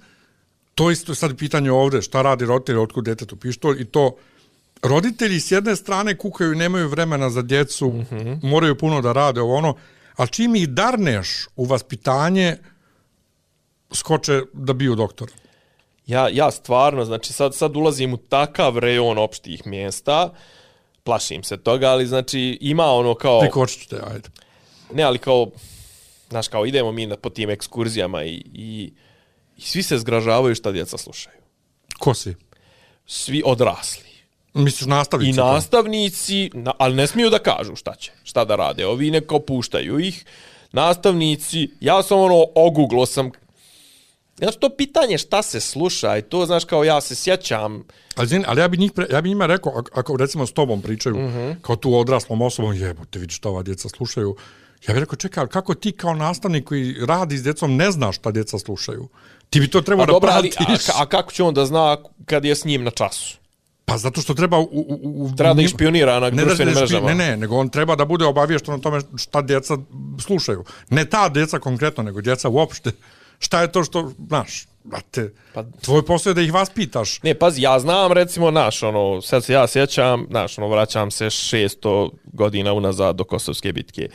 to 0.76 0.91
isto 0.91 1.16
sad 1.16 1.38
pitanje 1.38 1.72
ovde, 1.72 2.01
šta 2.01 2.22
radi 2.22 2.45
roditelji, 2.45 2.78
otkud 2.78 3.05
djetetu 3.05 3.36
pištolj 3.36 3.82
i 3.82 3.86
to 3.86 4.16
roditelji 4.82 5.40
s 5.40 5.52
jedne 5.52 5.76
strane 5.76 6.18
kukaju, 6.18 6.56
nemaju 6.56 6.88
vremena 6.90 7.30
za 7.30 7.42
djecu, 7.42 7.88
mm 7.88 8.06
-hmm. 8.12 8.40
moraju 8.44 8.78
puno 8.78 9.02
da 9.02 9.14
rade 9.14 9.42
ovo 9.42 9.56
ono, 9.56 9.76
a 10.16 10.28
čim 10.28 10.56
ih 10.56 10.70
darneš 10.70 11.48
u 11.56 11.66
vaspitanje, 11.66 12.58
skoče 13.94 14.42
da 14.54 14.74
biju 14.74 14.96
doktor. 14.96 15.32
Ja, 16.06 16.30
ja 16.30 16.52
stvarno, 16.52 17.06
znači 17.06 17.34
sad, 17.34 17.56
sad 17.56 17.76
ulazim 17.76 18.14
u 18.14 18.18
takav 18.18 18.78
rejon 18.78 19.18
opštih 19.18 19.68
mjesta, 19.68 20.34
plašim 21.04 21.44
se 21.44 21.58
toga, 21.58 21.90
ali 21.90 22.08
znači 22.08 22.58
ima 22.62 22.86
ono 22.86 23.16
kao... 23.16 23.40
Prikočit 23.40 23.90
te, 23.90 24.00
ajde. 24.14 24.30
Ne, 24.94 25.04
ali 25.04 25.18
kao, 25.18 25.52
znaš, 26.30 26.48
kao 26.48 26.66
idemo 26.66 26.92
mi 26.92 27.06
na, 27.06 27.18
po 27.18 27.30
tim 27.30 27.50
ekskurzijama 27.50 28.24
i, 28.24 28.44
i 28.54 28.94
I 29.58 29.62
svi 29.62 29.84
se 29.84 29.98
zgražavaju 29.98 30.56
šta 30.56 30.72
djeca 30.72 30.98
slušaju. 30.98 31.38
Ko 32.00 32.14
svi? 32.14 32.36
Svi 33.06 33.44
odrasli. 33.46 34.11
Misliš 34.54 34.88
nastavnici? 34.88 35.39
I 35.39 35.43
nastavnici, 35.43 36.49
na, 36.54 36.74
ali 36.78 36.95
ne 36.95 37.08
smiju 37.08 37.30
da 37.30 37.39
kažu 37.39 37.76
šta 37.76 37.95
će, 37.95 38.12
šta 38.24 38.45
da 38.45 38.56
rade. 38.56 38.86
Ovi 38.86 39.12
neko 39.12 39.39
puštaju 39.39 39.99
ih. 39.99 40.26
Nastavnici, 40.72 41.70
ja 41.80 42.04
sam 42.04 42.20
ono, 42.20 42.45
oguglo 42.56 43.06
sam, 43.06 43.32
Znaš, 44.38 44.56
to 44.56 44.70
pitanje 44.70 45.18
šta 45.18 45.41
se 45.41 45.60
sluša 45.60 46.18
i 46.18 46.22
to, 46.22 46.45
znaš, 46.45 46.66
kao 46.66 46.84
ja 46.84 47.02
se 47.02 47.16
sjećam, 47.16 47.84
Ali, 48.16 48.28
zin, 48.28 48.43
ali 48.47 48.62
ja 48.62 48.68
bi 48.68 48.78
njih 48.78 48.91
pre, 48.91 49.06
ja 49.12 49.22
bi 49.22 49.30
njima 49.30 49.45
rekao 49.45 49.74
ako, 49.76 49.99
ako 49.99 50.18
recimo 50.18 50.45
s 50.45 50.52
tobom 50.52 50.82
pričaju 50.82 51.16
mm. 51.16 51.20
-hmm. 51.20 51.56
kao 51.62 51.76
tu 51.76 51.95
odraslom 51.95 52.41
osobom 52.41 52.74
jebote 52.74 53.20
vidi 53.20 53.34
šta 53.34 53.49
ova 53.49 53.64
djeca 53.64 53.89
slušaju. 53.89 54.36
Ja 54.88 54.93
bih 54.93 54.99
rekao 54.99 55.16
čekaj, 55.16 55.41
ali 55.41 55.49
kako 55.49 55.74
ti 55.74 55.91
kao 55.91 56.16
nastavnik 56.16 56.66
koji 56.66 56.95
radi 57.06 57.38
s 57.38 57.43
djecom 57.43 57.76
ne 57.76 57.91
znaš 57.91 58.16
šta 58.16 58.32
djeca 58.32 58.60
slušaju? 58.60 59.08
Ti 59.49 59.60
bi 59.60 59.70
to 59.70 59.82
trebao 59.82 60.04
a 60.04 60.06
da 60.06 60.12
dobro, 60.12 60.32
ali, 60.34 60.52
pratiš. 60.58 60.89
a, 60.89 60.91
a 60.95 61.06
kako 61.06 61.32
će 61.32 61.43
on 61.43 61.54
da 61.54 61.66
zna 61.66 61.97
kad 62.26 62.45
je 62.45 62.56
s 62.56 62.66
njim 62.66 62.84
na 62.84 62.91
času? 62.91 63.38
Pa 63.86 63.98
zato 63.98 64.22
što 64.22 64.34
treba 64.34 64.60
u, 64.60 64.64
u, 64.64 65.26
u 65.26 65.36
Treba 65.38 65.54
da 65.54 65.68
špionira 65.68 66.20
na 66.20 66.30
ne, 66.30 66.44
društvenim 66.46 66.74
ne, 66.74 66.80
mrežama. 66.80 67.08
ne, 67.08 67.16
ne, 67.16 67.38
nego 67.38 67.56
on 67.58 67.70
treba 67.70 67.96
da 67.96 68.06
bude 68.06 68.26
obaviješten 68.26 68.74
o 68.74 68.78
tome 68.78 69.02
šta 69.18 69.42
djeca 69.42 69.78
slušaju. 70.20 70.64
Ne 70.90 71.06
ta 71.06 71.30
djeca 71.30 71.60
konkretno, 71.60 72.04
nego 72.04 72.22
djeca 72.22 72.50
uopšte. 72.50 72.92
Šta 73.40 73.62
je 73.62 73.72
to 73.72 73.84
što, 73.84 74.12
znaš, 74.28 74.68
brate, 74.84 75.34
Pa- 75.54 75.64
tvoj 75.82 76.06
posao 76.06 76.32
je 76.32 76.34
da 76.34 76.42
ih 76.42 76.54
vaspitaš. 76.54 77.24
Ne, 77.24 77.34
pazi, 77.34 77.62
ja 77.62 77.80
znam, 77.80 78.12
recimo, 78.12 78.52
naš, 78.52 78.84
ono, 78.84 79.22
sad 79.22 79.44
se 79.44 79.54
ja 79.54 79.68
sjećam, 79.68 80.26
naš, 80.30 80.58
ono, 80.58 80.68
vraćam 80.68 81.12
se 81.12 81.26
600 81.26 82.10
godina 82.34 82.74
unazad 82.74 83.16
do 83.16 83.24
Kosovske 83.24 83.74
bitke. 83.74 84.10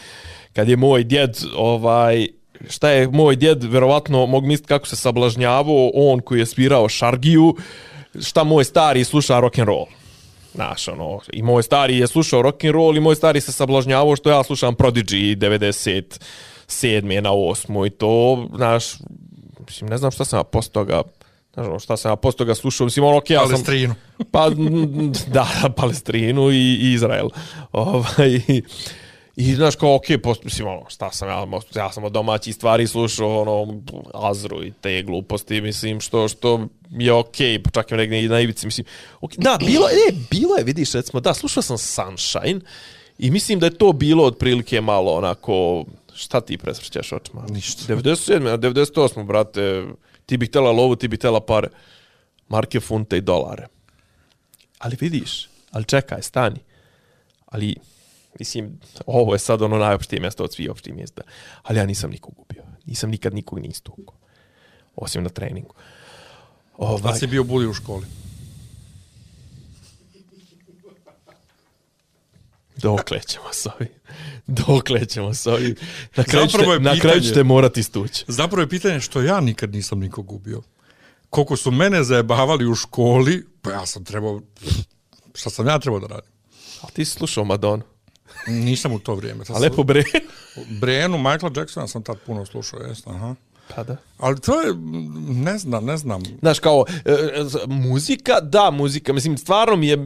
Kad 0.53 0.69
je 0.69 0.77
moj 0.77 1.05
djed, 1.05 1.37
ovaj, 1.57 2.27
šta 2.69 2.91
je 2.91 3.09
moj 3.09 3.37
djed, 3.37 3.64
verovatno, 3.64 4.27
mogu 4.27 4.47
misliti 4.47 4.69
kako 4.69 4.87
se 4.87 4.97
sablažnjavao, 4.97 5.91
on 5.95 6.21
koji 6.21 6.39
je 6.39 6.47
svirao 6.47 6.89
šargiju, 6.89 7.57
šta 8.23 8.45
moj 8.45 8.64
stari 8.64 9.05
sluša 9.05 9.41
rock 9.41 9.59
and 9.59 9.69
roll. 9.69 9.87
Znaš, 10.55 10.89
ono, 10.89 11.21
i 11.33 11.43
moj 11.43 11.62
stari 11.62 11.99
je 11.99 12.07
slušao 12.07 12.43
rock 12.43 12.64
and 12.64 12.75
roll 12.75 12.97
i 12.97 13.01
moj 13.01 13.14
stari 13.14 13.41
se 13.41 13.53
sablažnjavao 13.53 14.17
što 14.17 14.31
ja 14.31 14.43
slušam 14.43 14.75
Prodigy 14.75 15.37
97. 15.37 17.21
na 17.21 17.31
8. 17.31 17.87
i 17.87 17.91
to, 17.91 18.47
znaš, 18.57 18.85
mislim, 19.67 19.91
ne 19.91 19.99
znam 19.99 20.11
šta 20.11 20.25
sam 20.25 20.45
posle 20.53 20.73
toga, 20.73 21.03
znaš, 21.55 21.67
ono, 21.67 21.79
šta 21.79 21.97
sam 21.97 22.12
ja 22.12 22.17
posle 22.17 22.39
toga 22.39 22.55
slušao, 22.55 22.85
mislim, 22.85 23.05
ono, 23.05 23.17
okej, 23.17 23.35
ja 23.35 23.41
sam... 23.41 23.51
Palestrinu. 23.51 23.95
Pa, 24.31 24.51
da, 25.37 25.49
Palestrinu 25.77 26.51
i, 26.51 26.79
i 26.81 26.93
Izrael. 26.93 27.29
Ovaj, 27.73 28.41
I, 29.37 29.55
znaš, 29.55 29.76
kao, 29.76 29.95
okej, 29.95 30.18
okay, 30.18 30.45
mislim, 30.45 30.68
ono, 30.68 30.84
šta 30.89 31.11
sam 31.12 31.28
ja, 31.28 31.47
ja 31.74 31.93
sam 31.93 32.05
od 32.05 32.12
domaćih 32.12 32.55
stvari 32.55 32.87
slušao, 32.87 33.41
ono, 33.41 33.82
Azru 34.14 34.64
i 34.64 34.72
te 34.80 35.03
gluposti, 35.03 35.61
mislim, 35.61 36.01
što, 36.01 36.28
što 36.28 36.68
je 36.91 37.12
okej, 37.12 37.59
okay, 37.59 37.72
čak 37.74 37.91
i 37.91 37.95
negdje 37.95 38.24
i 38.24 38.28
na 38.28 38.41
ivici, 38.41 38.66
mislim, 38.66 38.87
okay. 39.20 39.39
da, 39.39 39.59
bilo 39.61 39.89
je, 39.89 40.12
bilo 40.30 40.57
je, 40.57 40.64
vidiš, 40.64 40.93
recimo, 40.93 41.20
da, 41.20 41.34
slušao 41.34 41.62
sam 41.62 41.78
Sunshine 41.78 42.61
i 43.18 43.30
mislim 43.30 43.59
da 43.59 43.66
je 43.66 43.78
to 43.78 43.93
bilo 43.93 44.24
otprilike 44.24 44.80
malo 44.80 45.12
onako, 45.12 45.84
šta 46.14 46.41
ti 46.41 46.59
presvrćaš 46.59 47.12
očima? 47.12 47.47
Ništa. 47.49 47.95
97. 47.95 48.53
a 48.53 48.59
98. 48.59 49.26
brate, 49.26 49.84
ti 50.26 50.37
bi 50.37 50.47
htjela 50.47 50.72
lovu, 50.72 50.97
ti 50.97 51.09
bi 51.09 51.16
htjela 51.16 51.41
pare. 51.41 51.68
Marke, 52.49 52.80
funte 52.80 53.16
i 53.16 53.20
dolare. 53.20 53.66
Ali 54.78 54.97
vidiš, 55.01 55.49
ali 55.70 55.84
čekaj, 55.84 56.22
stani. 56.22 56.61
Ali, 57.47 57.74
mislim, 58.39 58.80
ovo 59.07 59.34
je 59.34 59.39
sad 59.39 59.62
ono 59.62 59.78
najopštije 59.78 60.20
mjesto 60.20 60.45
od 60.45 60.55
svih 60.55 60.70
opštih 60.70 60.95
mjesta. 60.95 61.22
Ali 61.62 61.78
ja 61.78 61.87
nisam 61.87 62.11
nikog 62.11 62.34
ubio. 62.39 62.62
Nisam 62.87 63.11
nikad 63.11 63.34
nikog 63.34 63.59
ni 63.59 63.68
istukao. 63.68 64.14
Osim 64.97 65.22
na 65.22 65.28
treningu. 65.28 65.74
Ovaj, 66.76 67.18
si 67.18 67.26
bio 67.26 67.45
buli 67.45 67.66
u 67.66 67.74
školi. 67.74 68.07
dokle 72.76 73.20
ćemo 73.20 73.53
s 73.53 73.66
ovim? 73.66 73.89
Dokle 74.47 75.07
ćemo 75.07 75.34
s 75.34 75.47
ovim? 75.47 75.74
Na 76.16 76.24
kraju, 76.24 76.47
ćete, 76.47 76.64
je 76.64 76.80
na 76.80 77.01
kraju 77.01 77.16
pitanje- 77.16 77.28
ćete 77.28 77.43
morati 77.43 77.80
istući. 77.80 78.24
Zapravo 78.28 78.61
je 78.61 78.68
pitanje 78.68 79.01
što 79.01 79.22
ja 79.22 79.41
nikad 79.41 79.72
nisam 79.72 79.99
nikog 80.01 80.32
ubio. 80.32 80.62
Koliko 81.30 81.57
su 81.57 81.70
mene 81.70 82.05
zajebavali 82.05 82.66
u 82.66 82.74
školi, 82.74 83.47
pa 83.62 83.70
ja 83.70 83.87
sam 83.87 84.05
trebao, 84.05 84.41
šta 85.34 85.51
sam 85.51 85.66
ja 85.66 85.78
trebao 85.78 86.01
da 86.01 86.07
radim? 86.07 86.30
A 86.82 86.87
ti 86.87 87.05
si 87.05 87.11
slušao 87.11 87.45
Madonu. 87.45 87.82
Nisam 88.47 88.92
u 88.92 88.99
to 88.99 89.14
vrijeme. 89.14 89.44
Tad 89.44 89.57
A 89.57 89.59
lepo 89.59 89.82
bre. 89.82 90.03
Brianu, 90.80 91.18
Michaela 91.18 91.53
Jacksona 91.57 91.88
sam 91.88 92.03
tad 92.03 92.16
puno 92.26 92.47
slušao, 92.47 92.80
jesno, 92.80 93.12
aha. 93.12 93.34
Pa 93.74 93.82
da. 93.82 93.97
Ali 94.18 94.40
to 94.40 94.61
je, 94.61 94.74
ne 95.28 95.59
znam, 95.59 95.84
ne 95.84 95.97
znam. 95.97 96.22
Znaš, 96.40 96.59
kao, 96.59 96.84
e, 97.05 97.11
e, 97.12 97.44
muzika, 97.66 98.40
da, 98.40 98.70
muzika, 98.70 99.12
mislim, 99.12 99.38
stvarno 99.38 99.76
mi 99.76 99.88
je, 99.88 99.99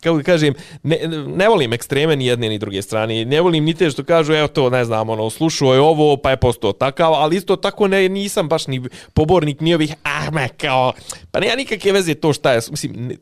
kako 0.00 0.22
kažem, 0.24 0.54
ne, 0.82 0.98
ne 1.26 1.48
volim 1.48 1.72
ekstreme 1.72 2.16
ni 2.16 2.26
jedne 2.26 2.48
ni 2.48 2.58
druge 2.58 2.82
strane, 2.82 3.24
ne 3.24 3.40
volim 3.40 3.64
ni 3.64 3.74
te 3.74 3.90
što 3.90 4.04
kažu, 4.04 4.32
evo 4.32 4.48
to, 4.48 4.70
ne 4.70 4.84
znam, 4.84 5.10
ono, 5.10 5.30
slušao 5.30 5.74
je 5.74 5.80
ovo, 5.80 6.16
pa 6.16 6.30
je 6.30 6.36
postao 6.36 6.72
takav, 6.72 7.14
ali 7.14 7.36
isto 7.36 7.56
tako 7.56 7.88
ne, 7.88 8.08
nisam 8.08 8.48
baš 8.48 8.66
ni 8.66 8.82
pobornik 9.14 9.60
ni 9.60 9.74
ovih, 9.74 9.94
ah, 10.02 10.30
me, 10.32 10.48
kao, 10.48 10.92
pa 11.30 11.40
nema 11.40 11.56
nikakve 11.56 11.92
veze 11.92 12.14
to 12.14 12.32
šta 12.32 12.52
je, 12.52 12.60
mislim, 12.70 12.92
ne, 12.96 13.16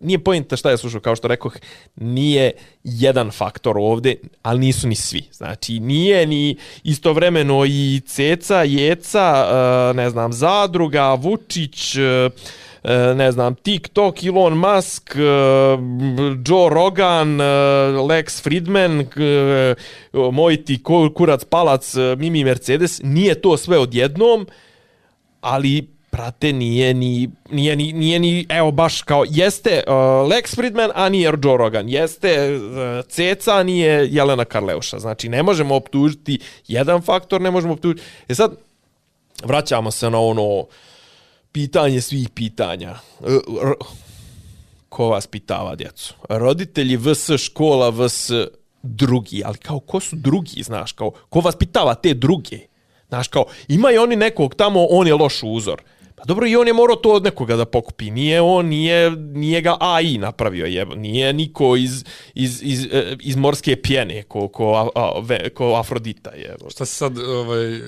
nije 0.00 0.18
pojenta 0.18 0.56
šta 0.56 0.70
je 0.70 0.78
slušao, 0.78 1.00
kao 1.00 1.16
što 1.16 1.28
rekoh, 1.28 1.56
nije 1.96 2.52
jedan 2.84 3.30
faktor 3.30 3.78
ovde, 3.78 4.14
ali 4.42 4.60
nisu 4.60 4.88
ni 4.88 4.94
svi. 4.94 5.22
Znači, 5.32 5.80
nije 5.80 6.26
ni 6.26 6.56
istovremeno 6.84 7.64
i 7.66 8.00
Ceca, 8.06 8.62
Jeca, 8.62 9.46
eh, 9.90 9.94
ne 9.94 10.10
znam, 10.10 10.32
Zadruga, 10.32 11.14
Vučić, 11.14 11.96
eh, 11.96 12.30
eh, 12.84 13.14
ne 13.14 13.32
znam, 13.32 13.54
TikTok, 13.54 14.24
Elon 14.24 14.58
Musk, 14.58 15.14
Joe 16.46 16.70
Rogan, 16.70 17.38
Lex 18.08 18.42
Friedman, 18.42 19.06
Mojti 20.32 20.82
kurac 21.14 21.44
palac, 21.44 21.94
Mimi 22.16 22.44
Mercedes, 22.44 23.00
nije 23.02 23.40
to 23.40 23.56
sve 23.56 23.78
odjednom, 23.78 24.46
ali 25.40 25.95
prate 26.16 26.52
nije 26.52 26.94
ni 26.94 27.30
nije 27.50 27.76
ni 27.76 27.92
nije 27.92 28.18
ni 28.18 28.46
evo 28.48 28.70
baš 28.70 29.02
kao 29.02 29.24
jeste 29.28 29.82
uh, 29.86 29.92
Lex 30.30 30.54
Friedman 30.54 30.90
a 30.94 31.08
nije 31.08 31.32
Joe 31.44 31.56
Rogan. 31.56 31.88
Jeste 31.88 32.56
uh, 32.56 33.04
Ceca 33.08 33.56
a 33.56 33.62
nije 33.62 34.08
Jelena 34.10 34.44
Karleuša. 34.44 34.98
Znači 34.98 35.28
ne 35.28 35.42
možemo 35.42 35.74
optužiti 35.74 36.38
jedan 36.68 37.02
faktor 37.02 37.40
ne 37.40 37.50
možemo 37.50 37.72
optužiti. 37.72 38.02
E 38.28 38.34
sad 38.34 38.56
vraćamo 39.44 39.90
se 39.90 40.10
na 40.10 40.20
ono 40.20 40.66
pitanje 41.52 42.00
svih 42.00 42.28
pitanja. 42.30 42.90
E, 42.90 43.32
r- 43.62 43.86
ko 44.88 45.08
vas 45.08 45.26
pitava 45.26 45.74
djecu? 45.74 46.14
Roditelji 46.28 46.96
vs 46.96 47.30
škola 47.38 47.88
vs 47.90 48.30
drugi. 48.82 49.42
Ali 49.44 49.58
kao 49.58 49.80
ko 49.80 50.00
su 50.00 50.16
drugi 50.16 50.62
znaš 50.62 50.92
kao 50.92 51.10
ko 51.10 51.40
vas 51.40 51.56
pitava 51.56 51.94
te 51.94 52.14
druge? 52.14 52.58
Znaš, 53.08 53.28
kao, 53.28 53.44
imaju 53.68 54.02
oni 54.02 54.16
nekog 54.16 54.54
tamo, 54.54 54.86
on 54.90 55.06
je 55.06 55.14
loš 55.14 55.42
uzor. 55.42 55.82
Pa 56.16 56.24
dobro, 56.24 56.46
i 56.46 56.56
on 56.56 56.66
je 56.66 56.72
morao 56.72 56.96
to 56.96 57.12
od 57.12 57.24
nekoga 57.24 57.56
da 57.56 57.64
pokupi. 57.64 58.10
Nije 58.10 58.40
on, 58.40 58.66
nije, 58.66 59.10
nije 59.10 59.60
ga 59.60 59.76
AI 59.80 60.18
napravio, 60.18 60.66
je, 60.66 60.86
nije 60.86 61.32
niko 61.32 61.76
iz, 61.76 62.04
iz, 62.34 62.62
iz, 62.62 62.84
e, 62.84 63.16
iz 63.20 63.36
morske 63.36 63.76
pjene, 63.82 64.22
ko, 64.22 64.48
ko, 64.48 64.90
a, 64.94 65.20
ve, 65.20 65.50
ko 65.50 65.74
Afrodita. 65.74 66.30
Je. 66.30 66.56
Šta 66.70 66.84
se 66.84 66.94
sad, 66.94 67.18
ovaj, 67.18 67.76
e, 67.76 67.80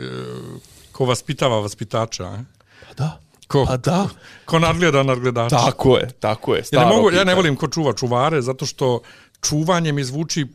ko 0.92 1.04
vaspitava 1.04 1.60
vaspitača, 1.60 2.24
a? 2.24 2.44
Pa 2.88 2.94
da. 2.94 3.20
Ko, 3.48 3.64
Pa 3.66 3.76
da. 3.76 4.08
ko 4.44 4.58
nadgleda 4.58 5.02
nadgledača. 5.02 5.56
Tako 5.56 5.96
je, 5.96 6.08
tako 6.20 6.54
je. 6.54 6.62
Ja 6.72 6.84
ne, 6.84 6.96
mogu, 6.96 7.10
ja 7.10 7.24
ne 7.24 7.34
volim 7.34 7.56
ko 7.56 7.68
čuva 7.68 7.92
čuvare, 7.92 8.42
zato 8.42 8.66
što 8.66 9.00
čuvanje 9.40 9.92
mi 9.92 10.04
zvuči 10.04 10.46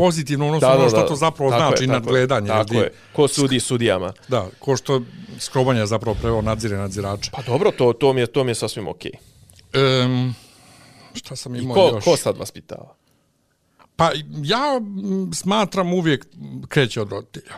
pozitivno 0.00 0.48
ono, 0.48 0.58
Da, 0.58 0.70
ono 0.70 0.82
da, 0.82 0.88
što 0.88 0.96
da. 0.96 1.06
to 1.06 1.16
zapravo 1.16 1.50
Tako 1.50 1.60
znači 1.60 1.72
tako 1.76 1.82
je, 1.84 1.88
nadgledanje. 1.90 2.48
Tako 2.48 2.64
ti- 2.64 2.76
je. 2.76 2.92
Ko 3.12 3.28
sudi 3.28 3.60
sudijama? 3.60 4.12
Da, 4.28 4.48
ko 4.58 4.76
što 4.76 5.02
skrobanje 5.38 5.80
je 5.80 5.86
zapravo 5.86 6.14
preveo 6.14 6.42
nadzire 6.42 6.76
nadzirača. 6.76 7.30
Pa 7.32 7.42
dobro, 7.42 7.70
to, 7.70 7.92
to, 7.92 8.12
mi, 8.12 8.20
je, 8.20 8.26
to 8.26 8.44
mi 8.44 8.50
je 8.50 8.54
sasvim 8.54 8.88
okej. 8.88 9.12
Um, 10.04 10.34
šta 11.14 11.36
sam 11.36 11.56
imao 11.56 11.74
Ko, 11.74 11.90
još? 11.94 12.04
ko 12.04 12.16
sad 12.16 12.38
vas 12.38 12.50
pitava? 12.50 12.94
Pa 13.96 14.10
ja 14.36 14.80
smatram 15.34 15.92
uvijek 15.92 16.26
kreće 16.68 17.00
od 17.00 17.10
roditelja. 17.10 17.54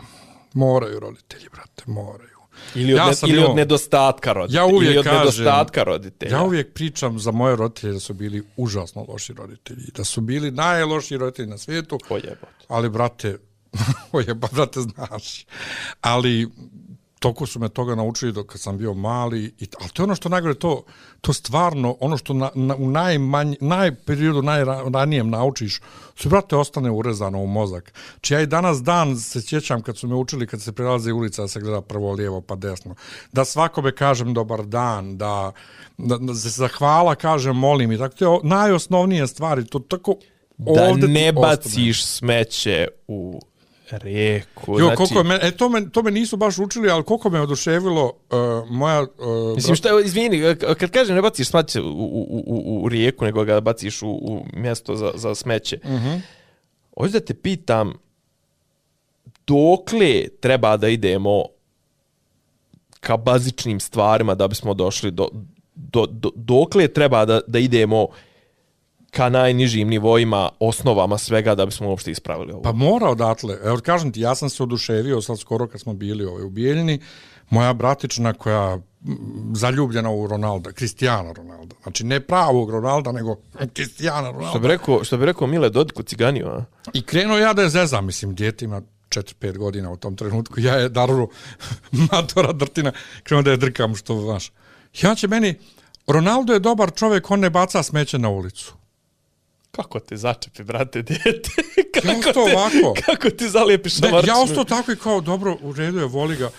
Moraju 0.53 0.99
roditelji, 0.99 1.49
brate, 1.51 1.83
moraju. 1.87 2.32
Ili 2.75 2.93
od, 2.93 2.97
Ja 2.97 3.05
ne, 3.05 3.13
ili 3.23 3.37
imao- 3.37 3.49
od 3.49 3.55
nedostatka 3.55 4.33
roditelja. 4.33 4.61
Ja 4.61 4.65
uvijek 4.67 4.83
ili 4.85 4.97
od 4.97 5.03
kažem, 5.03 5.19
nedostatka 5.19 5.83
roditelja. 5.83 6.31
Ja 6.31 6.43
uvijek 6.43 6.73
pričam 6.73 7.19
za 7.19 7.31
moje 7.31 7.55
roditelje 7.55 7.93
da 7.93 7.99
su 7.99 8.13
bili 8.13 8.43
užasno 8.57 9.05
loši 9.07 9.33
roditelji. 9.33 9.85
Da 9.95 10.03
su 10.03 10.21
bili 10.21 10.51
najlošiji 10.51 11.17
roditelji 11.17 11.47
na 11.47 11.57
svijetu. 11.57 11.99
O 12.09 12.15
jebote. 12.15 12.65
Ali, 12.67 12.89
brate, 12.89 13.37
oje, 14.11 14.33
ba, 14.33 14.47
brate, 14.51 14.79
znaš. 14.81 15.45
Ali, 16.01 16.47
toko 17.23 17.45
su 17.45 17.59
me 17.59 17.69
toga 17.69 17.95
naučili 17.95 18.31
dok 18.31 18.47
kad 18.47 18.61
sam 18.61 18.77
bio 18.77 18.93
mali. 18.93 19.53
I, 19.59 19.67
ali 19.79 19.89
to 19.89 20.01
je 20.01 20.03
ono 20.03 20.15
što 20.15 20.29
najgore, 20.29 20.53
to, 20.53 20.83
to 21.21 21.33
stvarno, 21.33 21.95
ono 21.99 22.17
što 22.17 22.33
na, 22.33 22.49
na, 22.55 22.75
u 22.75 22.89
najmanj, 22.89 23.55
najperiodu, 23.59 24.41
najranijem 24.41 25.29
naučiš, 25.29 25.81
se, 26.15 26.29
brate, 26.29 26.55
ostane 26.55 26.91
urezano 26.91 27.39
u 27.39 27.47
mozak. 27.47 27.93
Či 28.21 28.33
ja 28.33 28.41
i 28.41 28.47
danas 28.47 28.83
dan 28.83 29.17
se 29.17 29.41
sjećam 29.41 29.81
kad 29.81 29.97
su 29.97 30.07
me 30.07 30.15
učili, 30.15 30.47
kad 30.47 30.61
se 30.61 30.71
prelaze 30.71 31.13
ulica, 31.13 31.41
da 31.41 31.47
se 31.47 31.59
gleda 31.59 31.81
prvo 31.81 32.11
lijevo 32.11 32.41
pa 32.41 32.55
desno. 32.55 32.95
Da 33.31 33.45
svakome 33.45 33.95
kažem 33.95 34.33
dobar 34.33 34.65
dan, 34.65 35.17
da, 35.17 35.51
da, 35.97 36.17
da 36.17 36.35
se 36.35 36.49
zahvala 36.49 37.15
kažem 37.15 37.55
molim 37.55 37.91
i 37.91 37.97
tako. 37.97 38.15
To 38.15 38.33
je 38.33 38.39
najosnovnije 38.43 39.27
stvari, 39.27 39.65
to 39.65 39.79
tako 39.79 40.15
Da 40.57 41.07
ne 41.07 41.29
ostane. 41.29 41.31
baciš 41.31 42.05
smeće 42.05 42.87
u 43.07 43.39
Rijeku, 43.91 44.79
Jo, 44.79 44.85
znači... 44.85 44.97
koliko 44.97 45.23
me, 45.23 45.39
e, 45.41 45.51
to, 45.51 45.69
me, 45.69 45.89
to 45.89 46.03
me 46.03 46.11
nisu 46.11 46.37
baš 46.37 46.59
učili, 46.59 46.89
ali 46.89 47.03
koliko 47.03 47.29
me 47.29 47.41
oduševilo 47.41 48.05
uh, 48.05 48.69
moja... 48.69 49.01
Uh, 49.01 49.55
Mislim, 49.55 49.75
šta, 49.75 49.89
izvini, 50.05 50.55
k- 50.55 50.75
kad 50.79 50.91
kaže 50.91 51.13
ne 51.13 51.21
baciš 51.21 51.47
smeće 51.47 51.81
u, 51.81 51.85
u, 51.85 52.43
u, 52.47 52.83
u 52.83 52.89
rijeku, 52.89 53.25
nego 53.25 53.43
ga 53.43 53.61
baciš 53.61 54.01
u, 54.01 54.09
u 54.09 54.45
mjesto 54.53 54.95
za, 54.95 55.11
za 55.15 55.35
smeće, 55.35 55.79
uh 55.83 55.89
-huh. 55.89 56.19
hoću 56.97 57.11
da 57.11 57.19
te 57.19 57.33
pitam, 57.33 57.93
dokle 59.47 60.27
treba 60.39 60.77
da 60.77 60.87
idemo 60.87 61.45
ka 62.99 63.17
bazičnim 63.17 63.79
stvarima 63.79 64.35
da 64.35 64.47
bismo 64.47 64.73
došli 64.73 65.11
do, 65.11 65.27
do, 65.75 66.05
do 66.05 66.31
dokle 66.35 66.87
treba 66.87 67.25
da, 67.25 67.41
da 67.47 67.59
idemo 67.59 68.07
ka 69.15 69.29
najnižim 69.29 69.87
nivoima, 69.87 70.49
osnovama 70.59 71.17
svega 71.17 71.55
da 71.55 71.65
bismo 71.65 71.89
uopšte 71.89 72.11
ispravili 72.11 72.51
ovo. 72.51 72.61
Pa 72.61 72.71
mora 72.71 73.09
odatle. 73.09 73.57
Evo 73.63 73.77
kažem 73.77 74.11
ti, 74.11 74.21
ja 74.21 74.35
sam 74.35 74.49
se 74.49 74.63
oduševio 74.63 75.21
sad 75.21 75.39
skoro 75.39 75.67
kad 75.67 75.81
smo 75.81 75.93
bili 75.93 76.25
ovaj, 76.25 76.43
u 76.43 76.49
Bijeljini. 76.49 76.99
Moja 77.49 77.73
bratična 77.73 78.33
koja 78.33 78.79
zaljubljena 79.53 80.11
u 80.11 80.27
Ronalda, 80.27 80.71
Kristijana 80.71 81.31
Ronalda. 81.31 81.75
Znači 81.83 82.03
ne 82.03 82.19
pravog 82.19 82.69
Ronalda, 82.69 83.11
nego 83.11 83.35
Kristijana 83.73 84.29
Što 84.29 84.37
Ronalda. 84.37 84.59
bi 84.59 84.67
rekao, 84.67 85.03
što 85.03 85.17
bi 85.17 85.25
rekao 85.25 85.47
Mile 85.47 85.69
Dodik 85.69 85.99
u 85.99 86.03
Ciganiju, 86.03 86.47
a? 86.47 86.63
I 86.93 87.01
krenuo 87.01 87.37
ja 87.37 87.53
da 87.53 87.61
je 87.61 87.69
zezam, 87.69 88.05
mislim, 88.05 88.35
djete 88.35 88.65
ima 88.65 88.81
4-5 89.09 89.57
godina 89.57 89.91
u 89.91 89.97
tom 89.97 90.15
trenutku. 90.15 90.59
Ja 90.59 90.75
je 90.75 90.89
daru 90.89 91.29
matora 92.11 92.51
drtina, 92.51 92.91
krenuo 93.23 93.41
da 93.41 93.51
je 93.51 93.57
drkam 93.57 93.95
što, 93.95 94.21
znaš. 94.21 94.51
Ja 95.01 95.15
će 95.15 95.27
meni, 95.27 95.55
Ronaldo 96.07 96.53
je 96.53 96.59
dobar 96.59 96.91
čovjek, 96.91 97.31
on 97.31 97.39
ne 97.39 97.49
baca 97.49 97.83
smeće 97.83 98.19
na 98.19 98.29
ulicu. 98.29 98.73
Kako 99.73 99.99
te 99.99 100.17
začepi, 100.17 100.63
brate, 100.63 101.01
djete? 101.01 101.49
kako, 101.93 102.07
Ja 102.07 102.21
to 102.23 102.31
te, 102.33 102.39
ovako. 102.51 102.93
kako 103.05 103.29
ti 103.29 103.49
zalijepiš 103.49 103.99
na 103.99 104.09
marčinu? 104.09 104.33
ja 104.33 104.41
ostao 104.41 104.63
tako 104.63 104.91
i 104.91 104.95
kao, 104.95 105.21
dobro, 105.21 105.57
u 105.61 105.73
redu 105.73 105.99
je, 105.99 106.05
voli 106.05 106.35
ga. 106.35 106.49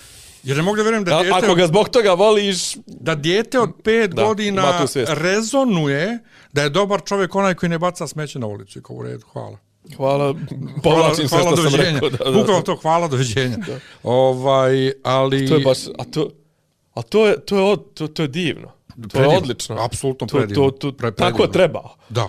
Jer 0.42 0.56
ne 0.56 0.62
mogu 0.62 0.76
da 0.76 0.82
vjerujem 0.82 1.04
da 1.04 1.18
A, 1.18 1.22
dijete, 1.22 1.38
ako 1.38 1.54
ga 1.54 1.66
zbog 1.66 1.88
toga 1.88 2.14
voliš, 2.14 2.58
da 2.86 3.14
dijete 3.14 3.58
od 3.60 3.70
pet 3.84 4.10
Da, 4.10 4.24
godina 4.24 4.86
rezonuje 5.08 6.18
da 6.52 6.62
je 6.62 6.70
dobar 6.70 7.00
čovjek 7.04 7.34
onaj 7.34 7.54
koji 7.54 7.70
ne 7.70 7.78
baca 7.78 8.06
smeće 8.06 8.38
na 8.38 8.46
ulicu. 8.46 8.78
I 8.78 8.82
kao, 8.82 8.96
u 8.96 9.02
redu, 9.02 9.26
hvala. 9.32 9.58
hvala, 9.96 10.34
povlačim 10.82 11.28
sve 11.28 11.38
što 11.40 11.56
sam 11.56 11.74
rekao. 11.74 12.10
Da, 12.10 12.42
da, 12.44 12.62
to, 12.62 12.76
hvala, 12.76 13.08
doviđenja. 13.08 13.56
ovaj, 14.02 14.92
ali... 15.02 15.48
To 15.48 15.54
je 15.54 15.60
baš, 15.60 15.78
a 15.98 16.04
to, 16.04 16.30
a 16.94 17.02
to 17.02 17.26
je, 17.26 17.40
to 17.40 17.70
je, 17.70 17.76
to, 17.94 18.08
to 18.08 18.22
je 18.22 18.28
divno. 18.28 18.68
To 18.68 19.08
Predivno. 19.08 19.32
je 19.32 19.38
odlično. 19.38 19.76
Apsolutno 19.80 20.26
to, 20.26 20.36
predivno. 20.36 20.70
To, 20.70 20.76
to, 20.80 20.88
Pre- 20.88 21.14
tako 21.14 21.36
predivno. 21.36 21.52
treba. 21.52 21.82
Da. 22.08 22.28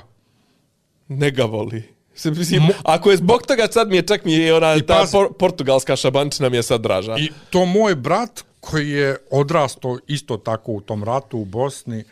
Ne 1.08 1.32
ga 1.32 1.44
voli. 1.44 1.84
Mislim, 2.24 2.64
ako 2.84 3.12
je 3.12 3.18
zbog 3.18 3.42
toga, 3.42 3.68
sad 3.72 3.90
mi 3.90 3.96
je 3.96 4.02
čak 4.02 4.26
mi 4.26 4.34
je 4.34 4.56
ona, 4.56 4.76
I 4.76 4.82
ta 4.82 5.06
por, 5.12 5.34
portugalska 5.40 5.96
šabančina 5.96 6.50
mi 6.50 6.58
je 6.58 6.64
sad 6.64 6.82
draža. 6.82 7.16
I 7.18 7.30
to 7.50 7.66
moj 7.66 7.96
brat 7.96 8.44
koji 8.60 8.90
je 8.90 9.18
odrastao 9.32 9.98
isto 10.08 10.38
tako 10.38 10.72
u 10.72 10.82
tom 10.82 11.04
ratu 11.04 11.38
u 11.38 11.46
Bosni 11.46 12.04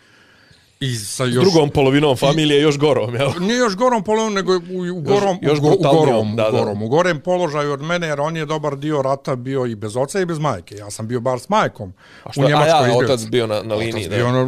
i 0.80 0.96
sa 0.96 1.26
još... 1.26 1.44
drugom 1.44 1.70
polovinom 1.70 2.18
familije 2.18 2.62
još 2.62 2.78
gorom, 2.78 3.16
jel? 3.16 3.32
Nije 3.40 3.58
još 3.58 3.76
gorom 3.76 4.04
polovinom, 4.04 4.34
nego 4.34 4.54
u, 4.54 4.98
u 4.98 5.02
gorom, 5.02 5.38
još 5.42 5.60
u, 5.60 5.62
go, 5.62 5.68
u 5.68 5.72
brutalnijom, 5.72 6.06
gorom, 6.06 6.36
da, 6.36 6.50
u 6.50 6.52
da. 6.52 6.60
gorom, 6.60 6.84
u 6.84 6.88
gorem 6.88 7.20
položaju 7.20 7.72
od 7.72 7.82
mene, 7.82 8.08
jer 8.08 8.22
on 8.22 8.38
je 8.38 8.46
dobar 8.46 8.78
dio 8.78 9.02
rata 9.02 9.36
bio 9.36 9.66
i 9.66 9.76
bez 9.76 9.98
oca 9.98 10.20
i 10.20 10.26
bez 10.26 10.40
majke. 10.40 10.76
Ja 10.76 10.92
sam 10.92 11.08
bio 11.08 11.20
bar 11.20 11.40
s 11.40 11.50
majkom 11.50 11.94
A, 12.24 12.30
u 12.30 12.32
što, 12.32 12.42
a 12.42 12.48
Njemačkoj 12.48 12.70
ja, 12.70 12.82
izbjeglici. 12.82 13.14
otac 13.14 13.26
bio 13.26 13.48
na, 13.48 13.62
na 13.64 13.76
liniji. 13.76 14.06
Otac 14.06 14.18
bio 14.18 14.32
na, 14.32 14.46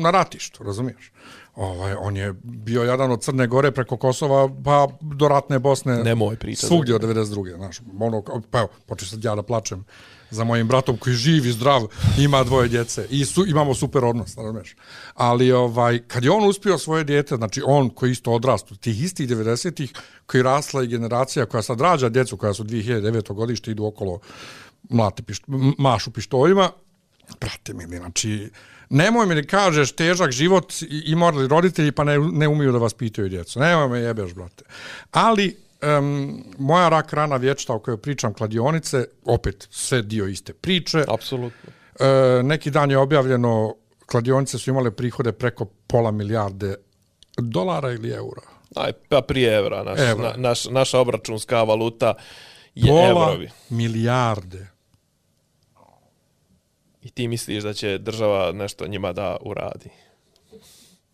na 0.00 0.10
ratištu, 0.10 0.64
razumiješ? 0.64 1.12
Ovaj, 1.60 1.94
on 1.98 2.16
je 2.16 2.34
bio 2.42 2.82
jedan 2.82 3.10
od 3.10 3.22
Crne 3.22 3.46
Gore 3.46 3.70
preko 3.70 3.96
Kosova 3.96 4.48
pa 4.64 4.88
do 5.00 5.28
ratne 5.28 5.58
Bosne. 5.58 5.96
Nemoj 6.04 6.36
pričati. 6.36 6.66
Svugdje 6.66 6.94
od 6.94 7.02
92. 7.02 7.56
Znaš, 7.56 7.80
ono, 8.00 8.22
pa 8.50 8.58
evo, 8.58 8.68
počeo 8.86 9.08
sad 9.08 9.24
ja 9.24 9.34
da 9.34 9.42
plačem 9.42 9.84
za 10.30 10.44
mojim 10.44 10.68
bratom 10.68 10.96
koji 10.96 11.16
živ 11.16 11.46
i 11.46 11.52
zdrav, 11.52 11.86
ima 12.18 12.44
dvoje 12.44 12.68
djece 12.68 13.06
i 13.10 13.24
su, 13.24 13.46
imamo 13.46 13.74
super 13.74 14.04
odnos, 14.04 14.36
razumiješ? 14.36 14.76
Ali 15.14 15.52
ovaj, 15.52 15.98
kad 16.08 16.24
je 16.24 16.30
on 16.30 16.48
uspio 16.48 16.78
svoje 16.78 17.04
djete, 17.04 17.36
znači 17.36 17.62
on 17.64 17.90
koji 17.90 18.10
isto 18.12 18.32
odrastu, 18.32 18.76
tih 18.76 19.02
istih 19.02 19.28
90-ih, 19.28 19.92
koji 20.26 20.42
rasla 20.42 20.82
i 20.82 20.86
generacija 20.86 21.46
koja 21.46 21.62
sad 21.62 21.80
rađa 21.80 22.08
djecu 22.08 22.36
koja 22.36 22.54
su 22.54 22.64
2009. 22.64 23.34
godište, 23.34 23.70
idu 23.70 23.84
okolo 23.84 24.20
mlate 24.88 25.22
pišt, 25.22 25.44
m- 25.48 25.74
mašu 25.78 26.10
pištoljima, 26.10 26.70
brate 27.40 27.74
mili, 27.74 27.96
znači, 27.96 28.50
nemoj 28.90 29.26
mi 29.26 29.34
da 29.34 29.42
kažeš 29.42 29.92
težak 29.92 30.30
život 30.30 30.72
i, 31.06 31.14
morali 31.14 31.48
roditelji 31.48 31.92
pa 31.92 32.04
ne, 32.04 32.18
ne 32.18 32.48
umiju 32.48 32.72
da 32.72 32.78
vas 32.78 32.94
pitaju 32.94 33.28
djecu. 33.28 33.60
Nemoj 33.60 33.88
me 33.88 33.98
jebeš, 33.98 34.34
brate. 34.34 34.64
Ali, 35.10 35.56
um, 35.98 36.44
moja 36.58 36.88
rak 36.88 37.12
rana 37.12 37.36
vječta 37.36 37.74
o 37.74 37.78
kojoj 37.78 37.96
pričam 38.02 38.34
kladionice, 38.34 39.04
opet 39.24 39.68
sve 39.70 40.02
dio 40.02 40.26
iste 40.26 40.52
priče. 40.52 41.04
Apsolutno. 41.08 41.70
E, 42.00 42.42
neki 42.42 42.70
dan 42.70 42.90
je 42.90 42.98
objavljeno, 42.98 43.74
kladionice 44.06 44.58
su 44.58 44.70
imale 44.70 44.90
prihode 44.90 45.32
preko 45.32 45.64
pola 45.64 46.10
milijarde 46.10 46.74
dolara 47.38 47.92
ili 47.92 48.10
eura. 48.10 48.42
Aj, 48.76 48.92
pa 49.08 49.22
prije 49.22 49.56
evra. 49.56 49.82
Naš, 49.82 49.98
Evra. 50.00 50.30
Na, 50.30 50.36
naš, 50.36 50.64
naša 50.64 50.98
obračunska 50.98 51.62
valuta 51.62 52.14
je 52.74 52.88
Pola 52.88 53.08
evrovi. 53.10 53.50
milijarde. 53.70 54.66
I 57.02 57.10
ti 57.10 57.28
misliš 57.28 57.62
da 57.62 57.72
će 57.72 57.98
država 57.98 58.52
nešto 58.52 58.86
njima 58.86 59.12
da 59.12 59.36
uradi. 59.40 59.90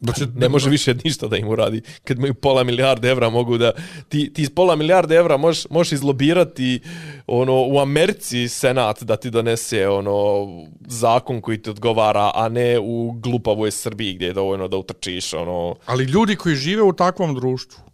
Da 0.01 0.13
će, 0.13 0.27
Ne 0.35 0.49
može 0.49 0.71
više 0.71 0.95
ništa 1.05 1.29
da 1.29 1.37
im 1.37 1.49
uradi. 1.49 1.83
Kad 2.05 2.19
imaju 2.19 2.35
pola 2.35 2.65
milijarde 2.65 3.09
evra 3.09 3.31
mogu 3.31 3.59
da... 3.59 3.73
Ti, 4.09 4.33
ti 4.33 4.43
iz 4.43 4.51
pola 4.51 4.77
milijarde 4.77 5.15
evra 5.15 5.37
možeš, 5.37 5.67
možeš 5.71 5.93
izlobirati 5.93 6.81
ono, 7.27 7.67
u 7.67 7.81
Americi 7.81 8.49
senat 8.49 9.03
da 9.03 9.17
ti 9.17 9.31
donese 9.31 9.89
ono 9.89 10.47
zakon 10.87 11.41
koji 11.41 11.63
ti 11.63 11.71
odgovara, 11.71 12.31
a 12.35 12.49
ne 12.49 12.79
u 12.79 13.13
glupavoj 13.13 13.71
Srbiji 13.71 14.15
gdje 14.15 14.27
je 14.27 14.33
dovoljno 14.33 14.69
da 14.69 14.77
utrčiš. 14.77 15.35
Ono, 15.35 15.77
Ali 15.87 16.05
ljudi 16.05 16.37
koji 16.37 16.57
žive 16.57 16.83
u 16.83 16.93
takvom 16.93 17.35
društvu 17.35 17.87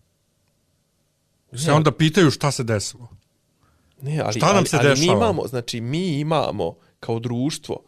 se 1.59 1.72
onda 1.72 1.93
pitaju 1.93 2.30
šta 2.30 2.51
se 2.51 2.64
desilo. 2.64 3.09
Ne, 4.03 4.20
ali, 4.20 4.32
Šta 4.32 4.47
nam 4.47 4.57
ali, 4.57 4.66
se 4.66 4.76
ali 4.76 4.88
mi 4.88 4.95
dešava? 4.95 5.16
imamo, 5.16 5.47
znači 5.47 5.80
mi 5.80 6.18
imamo 6.18 6.74
kao 7.03 7.18
društvo, 7.18 7.82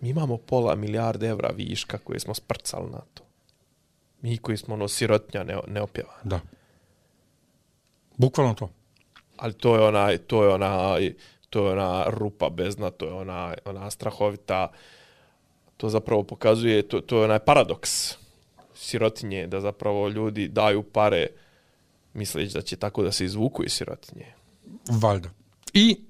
mi 0.00 0.08
imamo 0.08 0.36
pola 0.36 0.74
milijarde 0.74 1.28
evra 1.28 1.48
viška 1.56 1.98
koje 1.98 2.20
smo 2.20 2.34
sprcali 2.34 2.90
na 2.90 3.00
to. 3.14 3.22
Mi 4.22 4.38
koji 4.38 4.56
smo 4.56 4.74
ono 4.74 4.88
sirotnja 4.88 5.44
ne, 5.44 5.58
neopjevani. 5.66 6.20
Da. 6.24 6.40
Bukvalno 8.16 8.54
to. 8.54 8.70
Ali 9.36 9.52
to 9.52 9.74
je 9.74 9.80
onaj, 9.80 10.18
to 10.18 10.44
je 10.44 10.54
ona, 10.54 10.96
to 11.50 11.66
je 11.66 11.72
ona 11.72 12.04
rupa 12.06 12.48
bezna, 12.48 12.90
to 12.90 13.06
je 13.06 13.12
ona, 13.12 13.54
ona 13.64 13.90
strahovita, 13.90 14.70
to 15.76 15.88
zapravo 15.88 16.22
pokazuje, 16.22 16.82
to, 16.82 17.00
to 17.00 17.18
je 17.18 17.24
onaj 17.24 17.38
paradoks 17.38 18.16
sirotinje, 18.74 19.46
da 19.46 19.60
zapravo 19.60 20.08
ljudi 20.08 20.48
daju 20.48 20.82
pare 20.82 21.26
misleći 22.14 22.54
da 22.54 22.62
će 22.62 22.76
tako 22.76 23.02
da 23.02 23.12
se 23.12 23.24
izvuku 23.24 23.64
iz 23.64 23.72
sirotinje. 23.72 24.34
Valjda. 24.90 25.30
I 25.74 26.07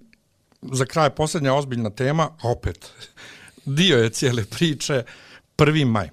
za 0.63 0.85
kraj 0.85 1.11
posljednja 1.11 1.55
ozbiljna 1.55 1.91
tema, 1.91 2.31
opet, 2.43 2.93
dio 3.67 3.99
je 3.99 4.11
cijele 4.11 4.45
priče, 4.45 5.03
1. 5.59 5.85
maj. 5.87 6.11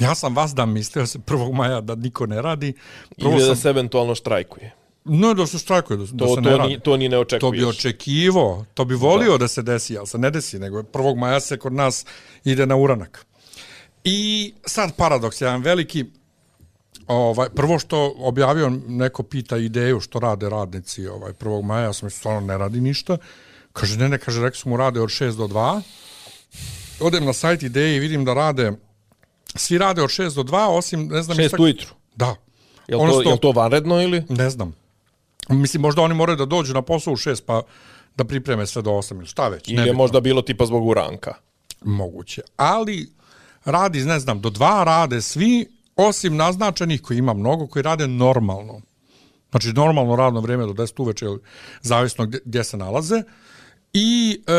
Ja 0.00 0.14
sam 0.14 0.34
vas 0.36 0.54
da 0.54 0.66
mislio 0.66 1.06
se 1.06 1.18
1. 1.18 1.52
maja 1.52 1.80
da 1.80 1.94
niko 1.94 2.26
ne 2.26 2.42
radi. 2.42 2.72
Prvo 3.18 3.30
Ili 3.30 3.40
da 3.40 3.46
sam, 3.46 3.56
se 3.56 3.68
eventualno 3.68 4.14
štrajkuje. 4.14 4.72
no, 5.04 5.34
da 5.34 5.46
se 5.46 5.58
štrajkuje, 5.58 5.96
da, 5.96 6.04
da 6.04 6.26
To, 6.26 6.34
se 6.34 6.40
ne 6.40 6.50
to, 6.50 6.56
radi. 6.56 6.68
ni, 6.70 6.80
to 6.80 6.96
ni 6.96 7.08
ne 7.08 7.14
To 7.14 7.20
očekuješ. 7.20 7.60
bi 7.60 7.64
očekivo, 7.64 8.64
to 8.74 8.84
bi 8.84 8.94
volio 8.94 9.32
da. 9.32 9.38
da 9.38 9.48
se 9.48 9.62
desi, 9.62 9.98
ali 9.98 10.06
se 10.06 10.18
ne 10.18 10.30
desi, 10.30 10.58
nego 10.58 10.82
1. 10.82 11.16
maja 11.16 11.40
se 11.40 11.56
kod 11.56 11.72
nas 11.72 12.06
ide 12.44 12.66
na 12.66 12.76
uranak. 12.76 13.26
I 14.04 14.52
sad 14.66 14.96
paradoks, 14.96 15.40
jedan 15.40 15.62
veliki, 15.62 16.04
ovaj, 17.06 17.48
prvo 17.48 17.78
što 17.78 18.14
objavio 18.18 18.70
neko 18.88 19.22
pita 19.22 19.56
ideju 19.56 20.00
što 20.00 20.18
rade 20.18 20.48
radnici 20.48 21.06
ovaj, 21.06 21.32
1. 21.32 21.62
maja, 21.62 21.82
ja 21.84 21.92
sam 21.92 22.06
mislio, 22.06 22.18
stvarno 22.18 22.40
ne 22.40 22.58
radi 22.58 22.80
ništa. 22.80 23.16
Kaže, 23.72 23.98
ne, 23.98 24.08
ne, 24.08 24.18
kaže, 24.18 24.42
rekli 24.42 24.58
su 24.58 24.68
mu 24.68 24.76
rade 24.76 25.00
od 25.00 25.08
6 25.08 25.36
do 25.36 25.46
2. 25.46 25.80
Odem 27.00 27.24
na 27.24 27.32
sajt 27.32 27.62
ideje 27.62 27.96
i 27.96 28.00
vidim 28.00 28.24
da 28.24 28.34
rade, 28.34 28.72
svi 29.54 29.78
rade 29.78 30.02
od 30.02 30.10
6 30.10 30.34
do 30.34 30.42
2, 30.42 30.66
osim, 30.68 31.06
ne 31.08 31.22
znam... 31.22 31.36
Šest 31.36 31.46
istak- 31.54 31.60
ujutru. 31.60 31.88
Da. 32.16 32.34
Je 32.88 32.96
li 32.96 33.00
to, 33.00 33.04
Odnosno- 33.04 33.30
je 33.30 33.40
to 33.40 33.52
vanredno 33.52 34.02
ili? 34.02 34.22
Ne 34.28 34.50
znam. 34.50 34.74
Mislim, 35.48 35.80
možda 35.82 36.02
oni 36.02 36.14
moraju 36.14 36.36
da 36.36 36.44
dođu 36.44 36.74
na 36.74 36.82
posao 36.82 37.12
u 37.12 37.16
šest, 37.16 37.46
pa 37.46 37.62
da 38.16 38.24
pripreme 38.24 38.66
sve 38.66 38.82
do 38.82 38.92
osam 38.92 39.16
ili 39.18 39.26
šta 39.26 39.48
već. 39.48 39.68
Ili 39.68 39.86
je 39.86 39.92
možda 39.92 40.20
bilo 40.20 40.42
tipa 40.42 40.66
zbog 40.66 40.86
uranka? 40.86 41.34
Moguće. 41.84 42.42
Ali 42.56 43.08
radi, 43.64 44.04
ne 44.04 44.20
znam, 44.20 44.40
do 44.40 44.50
dva 44.50 44.84
rade 44.84 45.22
svi, 45.22 45.68
osim 45.96 46.36
naznačenih 46.36 47.02
koji 47.02 47.18
ima 47.18 47.34
mnogo, 47.34 47.66
koji 47.66 47.82
rade 47.82 48.06
normalno. 48.06 48.80
Znači, 49.50 49.72
normalno 49.72 50.16
radno 50.16 50.40
vrijeme 50.40 50.66
do 50.66 50.72
10 50.72 51.02
uveče, 51.02 51.24
ili 51.24 51.38
zavisno 51.82 52.26
gdje, 52.26 52.40
gdje 52.44 52.64
se 52.64 52.76
nalaze. 52.76 53.22
I 53.92 54.42
e, 54.46 54.52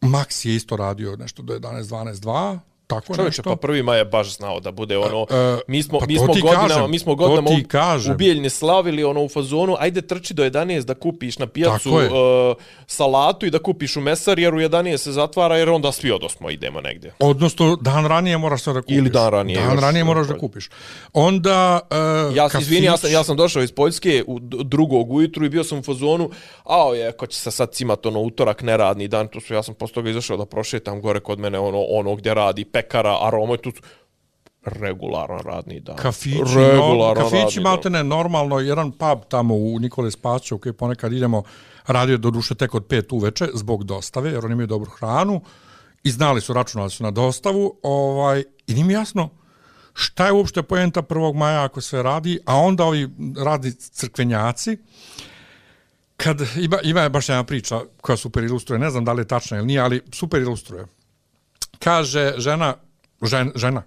Max 0.00 0.46
je 0.46 0.54
isto 0.54 0.76
radio 0.76 1.16
nešto 1.16 1.42
do 1.42 1.54
11, 1.58 1.82
12, 1.82 2.14
2, 2.14 2.58
tako 2.86 3.14
Čovječe, 3.14 3.28
nešto. 3.28 3.42
pa 3.42 3.56
prvi 3.56 3.82
maj 3.82 3.98
je 3.98 4.04
baš 4.04 4.36
znao 4.36 4.60
da 4.60 4.70
bude 4.70 4.98
ono, 4.98 5.26
E, 5.30 5.58
mi 5.66 5.82
smo, 5.82 5.98
pa 5.98 6.06
mi 6.06 6.16
smo 6.18 6.26
godinama, 6.26 6.68
kažem, 6.68 6.90
mi 6.90 6.98
smo 6.98 7.14
godinama 7.14 7.50
u, 7.50 7.68
kažem. 7.68 8.14
u 8.14 8.16
Bijeljni 8.16 8.50
slavili 8.50 9.04
ono 9.04 9.22
u 9.22 9.28
fazonu, 9.28 9.76
ajde 9.78 10.02
trči 10.02 10.34
do 10.34 10.44
11 10.44 10.84
da 10.84 10.94
kupiš 10.94 11.38
na 11.38 11.46
pijacu 11.46 11.90
uh, 11.90 12.00
salatu 12.86 13.46
i 13.46 13.50
da 13.50 13.58
kupiš 13.58 13.96
u 13.96 14.00
mesar, 14.00 14.38
jer 14.38 14.54
u 14.54 14.58
11 14.58 14.96
se 14.96 15.12
zatvara, 15.12 15.56
jer 15.56 15.68
onda 15.68 15.92
svi 15.92 16.10
odosmo 16.10 16.50
idemo 16.50 16.80
negdje. 16.80 17.14
Odnosno, 17.18 17.76
dan 17.76 18.06
ranije 18.06 18.38
moraš 18.38 18.64
da 18.64 18.82
kupiš. 18.82 18.96
Ili 18.96 19.10
dan 19.10 19.30
ranije, 19.30 19.60
Dan 19.60 19.78
ranije 19.78 20.04
moraš 20.04 20.26
da 20.26 20.38
kupiš. 20.38 20.70
Onda, 21.12 21.80
uh, 22.28 22.36
Ja 22.36 22.48
se 22.48 22.58
izvini, 22.60 22.86
ja 22.86 22.96
sam, 22.96 23.12
ja 23.12 23.24
sam 23.24 23.36
došao 23.36 23.62
iz 23.62 23.72
Poljske 23.72 24.24
u 24.26 24.38
drugog 24.40 25.12
ujutru 25.12 25.44
i 25.44 25.48
bio 25.48 25.64
sam 25.64 25.78
u 25.78 25.82
fazonu, 25.82 26.30
ao 26.64 26.94
je, 26.94 27.12
ko 27.12 27.26
će 27.26 27.40
se 27.40 27.50
sad 27.50 27.72
cimat 27.72 28.06
ono 28.06 28.20
utorak, 28.20 28.62
neradni 28.62 29.08
dan, 29.08 29.28
tu 29.28 29.40
su, 29.40 29.54
ja 29.54 29.62
sam 29.62 29.74
posle 29.74 29.94
toga 29.94 30.10
izašao 30.10 30.36
da 30.36 30.46
prošetam 30.46 31.00
gore 31.00 31.20
kod 31.20 31.38
mene 31.38 31.58
ono, 31.58 31.80
ono 31.80 32.14
gdje 32.14 32.34
radi 32.34 32.64
pekara, 32.76 33.18
aroma 33.26 33.54
i 33.54 33.58
tu 33.58 33.72
regularan 34.62 35.38
radni 35.44 35.80
dan. 35.80 35.96
kafići, 35.96 36.38
no, 36.54 36.68
regularan 36.68 37.24
kafići 37.24 37.38
radni 37.38 37.62
malte 37.62 37.90
ne, 37.90 38.04
normalno, 38.04 38.58
jedan 38.60 38.92
pub 38.92 39.18
tamo 39.28 39.54
u 39.54 39.78
Nikole 39.78 40.10
Spaću, 40.10 40.56
u 40.56 40.58
koji 40.58 40.72
ponekad 40.72 41.12
idemo, 41.12 41.42
radio 41.86 42.16
do 42.16 42.30
duše 42.30 42.54
tek 42.54 42.74
od 42.74 42.86
pet 42.86 43.12
uveče 43.12 43.46
zbog 43.54 43.84
dostave, 43.84 44.30
jer 44.30 44.44
oni 44.44 44.52
imaju 44.52 44.66
dobru 44.66 44.90
hranu 44.90 45.40
i 46.04 46.10
znali 46.10 46.40
su, 46.40 46.52
računali 46.52 46.90
su 46.90 47.04
na 47.04 47.10
dostavu, 47.10 47.78
ovaj, 47.82 48.44
i 48.66 48.74
nije 48.74 48.84
mi 48.84 48.92
jasno 48.92 49.30
šta 49.96 50.26
je 50.26 50.32
uopšte 50.32 50.62
poenta 50.62 51.02
1. 51.02 51.34
maja 51.34 51.64
ako 51.64 51.80
sve 51.80 52.02
radi, 52.02 52.38
a 52.46 52.56
onda 52.56 52.84
ovi 52.84 53.08
radi 53.44 53.72
crkvenjaci, 53.74 54.78
kad 56.16 56.40
ima, 56.56 56.80
ima 56.82 57.08
baš 57.08 57.28
jedna 57.28 57.44
priča 57.44 57.80
koja 58.00 58.16
super 58.16 58.44
ilustruje, 58.44 58.78
ne 58.78 58.90
znam 58.90 59.04
da 59.04 59.12
li 59.12 59.20
je 59.20 59.28
tačna 59.28 59.56
ili 59.56 59.66
nije, 59.66 59.80
ali 59.80 60.00
super 60.12 60.40
ilustruje. 60.40 60.86
Kaže 61.86 62.34
žena, 62.36 62.74
žen, 63.22 63.52
žena, 63.54 63.82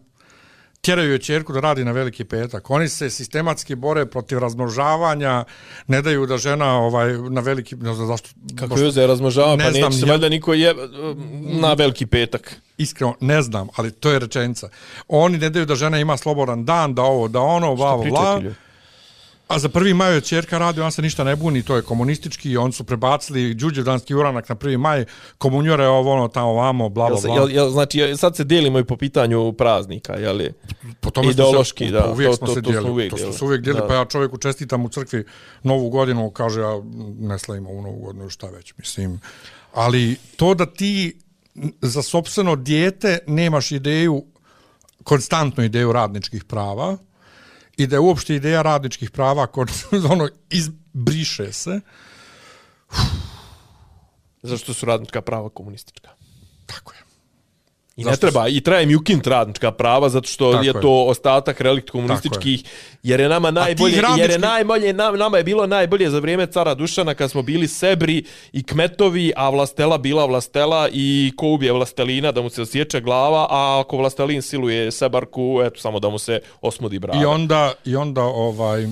tjeraju 0.81 1.09
joj 1.09 1.19
čerku 1.19 1.53
da 1.53 1.59
radi 1.59 1.84
na 1.84 1.91
veliki 1.91 2.23
petak. 2.23 2.69
Oni 2.69 2.88
se 2.89 3.09
sistematski 3.09 3.76
bore 3.76 4.05
protiv 4.05 4.39
razmnožavanja, 4.39 5.43
ne 5.88 6.01
daju 6.01 6.26
da 6.26 6.38
žena 6.38 6.77
ovaj 6.80 7.17
na 7.30 7.41
veliki, 7.41 7.76
ne 7.76 7.93
znam 7.93 8.07
zašto, 8.07 8.30
Kako 8.59 8.80
je 8.80 8.91
za 8.91 9.05
razmnožava, 9.07 9.55
Ne 9.55 9.63
pa 9.63 9.71
neće 9.71 9.91
se 9.91 10.05
valjda 10.05 10.30
niko 10.30 10.53
je 10.53 10.76
na 11.59 11.73
veliki 11.73 12.05
petak. 12.05 12.55
iskreno 12.77 13.15
ne 13.19 13.41
znam, 13.41 13.67
ali 13.76 13.91
to 13.91 14.11
je 14.11 14.19
rečenica. 14.19 14.69
Oni 15.07 15.38
ne 15.38 15.49
daju 15.49 15.65
da 15.65 15.76
žena 15.76 15.99
ima 15.99 16.17
slobodan 16.17 16.65
dan, 16.65 16.95
da 16.95 17.01
ovo, 17.01 17.27
da 17.27 17.39
ono, 17.39 17.76
bla, 17.76 17.97
bla. 17.97 18.38
ti 18.38 18.43
ljudi? 18.43 18.55
A 19.49 19.59
za 19.59 19.69
prvi 19.69 19.93
maj 19.93 20.13
je 20.13 20.21
čerka 20.21 20.57
radi, 20.57 20.81
on 20.81 20.91
se 20.91 21.01
ništa 21.01 21.23
ne 21.23 21.35
buni, 21.35 21.63
to 21.63 21.76
je 21.76 21.81
komunistički, 21.81 22.57
on 22.57 22.71
su 22.71 22.84
prebacili 22.84 23.53
đuđevdanski 23.53 24.13
uranak 24.15 24.49
na 24.49 24.55
prvi 24.55 24.77
maj, 24.77 25.05
komunjore 25.38 25.88
ovo, 25.88 26.13
ono, 26.13 26.27
tamo, 26.27 26.53
vamo, 26.53 26.89
bla, 26.89 27.05
Jel, 27.05 27.13
bla, 27.13 27.21
bla. 27.23 27.35
jel, 27.35 27.49
jel, 27.51 27.69
znači, 27.69 27.97
jel- 27.99 28.17
sad 28.17 28.35
se 28.35 28.43
dijelimo 28.43 28.80
i 28.80 28.84
po 28.84 28.97
pitanju 28.97 29.53
praznika, 29.53 30.13
je 30.13 30.34
li? 30.34 30.53
po 30.99 31.09
tome 31.09 31.31
ideološki, 31.31 31.85
se, 31.85 31.91
da, 31.91 32.11
uvijek 32.11 32.31
to- 32.31 32.38
smo 32.38 32.47
to- 32.47 32.53
se 32.53 32.61
to 32.61 32.69
dijeli, 32.69 32.89
uvijek 32.89 33.09
to 33.09 33.17
smo 33.17 33.23
dijeli. 33.23 33.38
se 33.38 33.45
uvijek 33.45 33.61
dijeli, 33.61 33.81
pa 33.88 33.93
ja 33.93 34.05
čovjeku 34.05 34.38
čestitam 34.38 34.85
u 34.85 34.89
crkvi 34.89 35.23
novu 35.63 35.89
godinu, 35.89 36.31
kaže 36.31 36.61
ja 36.61 36.81
ne 37.19 37.39
slavim 37.39 37.67
ovu 37.67 37.81
novu 37.81 37.99
godinu, 37.99 38.30
šta 38.30 38.47
već, 38.47 38.73
mislim. 38.77 39.19
Ali 39.73 40.15
to 40.35 40.53
da 40.53 40.65
ti 40.65 41.19
za 41.81 42.01
sopstveno 42.01 42.55
dijete 42.55 43.19
nemaš 43.27 43.71
ideju, 43.71 44.26
konstantnu 45.03 45.63
ideju 45.63 45.91
radničkih 45.93 46.43
prava, 46.43 46.97
i 47.80 47.88
da 47.88 47.95
je 47.95 47.99
uopšte 47.99 48.35
ideja 48.35 48.61
radničkih 48.61 49.11
prava 49.11 49.47
kod 49.47 49.69
ono 50.11 50.30
izbriše 50.49 51.53
se, 51.53 51.80
Zašto 54.41 54.73
su 54.73 54.85
radnička 54.85 55.22
prava 55.22 55.49
komunistička? 55.49 56.10
tako 56.65 56.93
je. 56.93 57.09
I 57.99 58.03
Zašto 58.03 58.11
ne 58.11 58.31
treba, 58.31 58.47
i 58.47 58.61
treba 58.61 58.81
im 58.81 58.97
ukinuti 58.99 59.30
radnička 59.30 59.71
prava, 59.71 60.09
zato 60.09 60.27
što 60.27 60.51
Tako 60.51 60.63
je, 60.63 60.67
je. 60.67 60.81
to 60.81 61.05
ostatak 61.05 61.61
relikt 61.61 61.89
komunističkih, 61.89 62.63
jer 63.03 63.19
je 63.19 63.30
nama 63.30 63.51
najbolje, 63.51 63.93
tih 63.93 64.03
jer 64.03 64.03
je 64.19 64.27
radnički- 64.27 64.41
najbolje, 64.41 64.93
nam, 64.93 65.17
nama 65.17 65.38
je 65.38 65.43
bilo 65.43 65.67
najbolje 65.67 66.09
za 66.09 66.19
vrijeme 66.19 66.47
cara 66.47 66.76
Dušana 66.76 67.13
kad 67.13 67.31
smo 67.31 67.41
bili 67.41 67.67
sebri 67.67 68.23
i 68.51 68.63
kmetovi, 68.63 69.34
a 69.35 69.49
vlastela 69.49 69.97
bila 69.97 70.26
vlastela 70.26 70.89
i 70.91 71.31
ko 71.38 71.47
ubije 71.47 71.71
vlastelina 71.71 72.31
da 72.31 72.41
mu 72.41 72.49
se 72.49 72.61
osjeća 72.61 72.99
glava, 72.99 73.47
a 73.49 73.81
ako 73.85 73.97
vlastelin 73.97 74.41
siluje 74.41 74.91
sebarku, 74.91 75.61
eto 75.65 75.80
samo 75.80 75.99
da 75.99 76.09
mu 76.09 76.19
se 76.19 76.39
osmudi 76.61 76.99
brada. 76.99 77.21
I 77.21 77.26
onda, 77.26 77.73
i 77.85 77.95
onda 77.95 78.23
ovaj, 78.23 78.88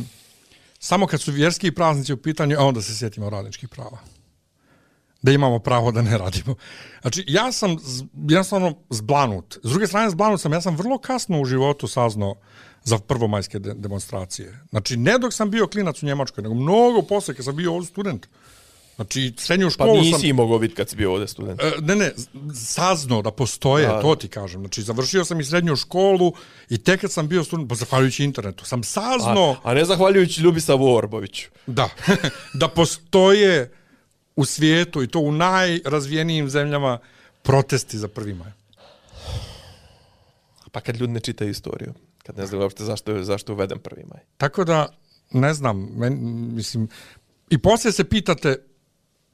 samo 0.80 1.08
kad 1.08 1.22
su 1.22 1.32
vjerski 1.32 1.72
praznici 1.72 2.14
u 2.14 2.18
pitanju, 2.18 2.56
a 2.60 2.64
onda 2.64 2.82
se 2.82 2.98
sjetimo 2.98 3.30
radničkih 3.30 3.70
prava. 3.70 3.98
Da 5.28 5.32
imamo 5.32 5.60
pravo 5.60 5.92
da 5.92 6.02
ne 6.02 6.18
radimo. 6.18 6.56
Znači, 7.02 7.24
ja 7.28 7.52
sam 7.52 7.78
jednostavno 8.14 8.74
zblanut. 8.90 9.60
S 9.64 9.70
druge 9.70 9.88
strane, 9.88 10.10
zblanut 10.10 10.42
sam, 10.42 10.54
ja 10.54 10.62
sam 10.62 10.76
vrlo 10.76 10.98
kasno 10.98 11.42
u 11.42 11.46
životu 11.46 11.88
saznao 11.88 12.36
za 12.84 12.98
prvomajske 12.98 13.60
de 13.60 13.74
demonstracije. 13.74 14.60
Znači, 14.70 14.98
ne 14.98 15.18
dok 15.20 15.34
sam 15.34 15.52
bio 15.52 15.68
klinac 15.68 16.04
u 16.04 16.06
Njemačkoj, 16.06 16.42
nego 16.42 16.56
mnogo 16.56 17.02
posle 17.02 17.34
kad 17.34 17.46
sam 17.46 17.56
bio 17.56 17.74
ovdje 17.74 17.88
student. 17.88 18.28
Znači, 18.96 19.34
srednju 19.38 19.68
pa 19.68 19.72
školu 19.72 19.96
sam... 19.96 20.04
nisi 20.04 20.34
mogao 20.34 20.60
biti 20.60 20.76
kad 20.76 20.90
si 20.90 20.96
bio 20.96 21.12
ovdje 21.12 21.28
student. 21.28 21.62
E, 21.62 21.72
Ne, 21.82 21.96
ne, 21.96 22.12
saznao 22.56 23.22
da 23.22 23.32
postoje, 23.32 23.88
Da. 23.88 24.02
to 24.02 24.16
ti 24.16 24.28
kažem. 24.28 24.62
Znači, 24.62 24.82
završio 24.82 25.26
sam 25.26 25.40
i 25.40 25.44
srednju 25.44 25.76
školu 25.76 26.34
i 26.70 26.78
tek 26.78 27.02
kad 27.02 27.12
sam 27.12 27.28
bio 27.28 27.44
student, 27.44 27.70
pa 27.70 27.76
zahvaljujući 27.76 28.24
internetu, 28.24 28.66
sam 28.66 28.84
saznao 28.84 29.52
A, 29.52 29.72
a 29.72 29.74
ne 29.74 29.86
zahvaljujući 29.86 30.42
Ljubisavu 30.42 30.96
Orboviću. 30.96 31.50
da, 31.66 31.90
da 32.62 32.68
postoje 32.68 33.72
u 34.38 34.46
svijetu 34.46 35.04
i 35.04 35.08
to 35.08 35.20
u 35.20 35.32
najrazvijenijim 35.32 36.50
zemljama 36.50 37.00
protesti 37.44 37.98
za 37.98 38.08
prvi 38.08 38.34
maj. 38.34 38.52
Pa 40.72 40.82
kad 40.82 40.98
ljudi 40.98 41.14
ne 41.14 41.20
čitaju 41.20 41.50
istoriju, 41.50 41.94
kad 42.24 42.38
ne 42.38 42.46
znaju 42.46 42.62
uopšte 42.62 42.84
zašto, 42.84 43.24
zašto 43.24 43.54
uveden 43.54 43.80
prvi 43.80 44.04
maj. 44.10 44.20
Tako 44.38 44.64
da, 44.64 44.88
ne 45.32 45.54
znam, 45.54 45.90
men, 45.96 46.18
mislim, 46.56 46.88
i 47.50 47.58
poslije 47.58 47.92
se 47.92 48.04
pitate, 48.04 48.56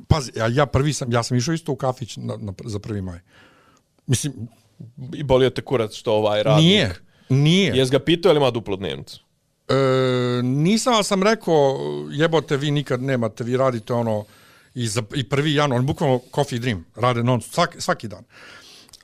pazi, 0.07 0.31
ja, 0.35 0.47
ja 0.47 0.65
prvi 0.65 0.93
sam, 0.93 1.11
ja 1.11 1.23
sam 1.23 1.37
išao 1.37 1.53
isto 1.53 1.71
u 1.71 1.75
kafić 1.75 2.17
na, 2.17 2.37
na, 2.37 2.53
za 2.65 2.79
prvi 2.79 3.01
maj. 3.01 3.19
Mislim, 4.07 4.33
I 5.13 5.23
bolio 5.23 5.49
te 5.49 5.61
kurac 5.61 5.93
što 5.93 6.13
ovaj 6.13 6.43
radnik. 6.43 6.63
nije, 6.63 6.95
nije. 7.29 7.77
Jes 7.77 7.91
ga 7.91 7.99
pitao 7.99 8.29
ili 8.29 8.37
ima 8.37 8.51
duplo 8.51 8.75
dnevnicu? 8.75 9.23
E, 9.67 9.73
nisam, 10.43 10.93
ali 10.93 11.03
sam 11.03 11.23
rekao, 11.23 11.79
jebote, 12.11 12.57
vi 12.57 12.71
nikad 12.71 13.01
nemate, 13.01 13.43
vi 13.43 13.57
radite 13.57 13.93
ono 13.93 14.25
i, 14.75 14.87
za, 14.87 15.03
i 15.15 15.29
prvi 15.29 15.53
januar, 15.53 15.79
on 15.79 15.85
bukvalno 15.85 16.19
coffee 16.35 16.59
dream, 16.59 16.85
rade 16.95 17.23
non 17.23 17.41
svaki, 17.41 17.81
svaki 17.81 18.07
dan. 18.07 18.23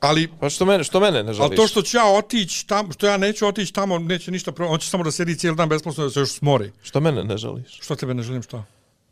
Ali, 0.00 0.28
Pa 0.40 0.50
što 0.50 0.64
mene, 0.64 0.84
što 0.84 1.00
mene 1.00 1.22
ne 1.22 1.32
žališ? 1.32 1.40
ali 1.40 1.56
to 1.56 1.66
što 1.66 1.82
ću 1.82 1.96
ja 1.96 2.04
otići 2.06 2.66
tamo, 2.66 2.92
što 2.92 3.06
ja 3.06 3.16
neću 3.16 3.46
otići 3.46 3.72
tamo, 3.72 3.98
neće 3.98 4.30
ništa, 4.30 4.52
on 4.58 4.78
će 4.78 4.88
samo 4.88 5.04
da 5.04 5.10
sedi 5.10 5.36
cijeli 5.36 5.56
dan 5.56 5.68
besplatno 5.68 6.04
da 6.04 6.10
se 6.10 6.20
još 6.20 6.30
smori. 6.30 6.72
Što 6.82 7.00
mene 7.00 7.24
ne 7.24 7.36
žališ? 7.38 7.80
Što 7.80 7.96
tebe 7.96 8.14
ne 8.14 8.22
želim 8.22 8.42
šta? 8.42 8.64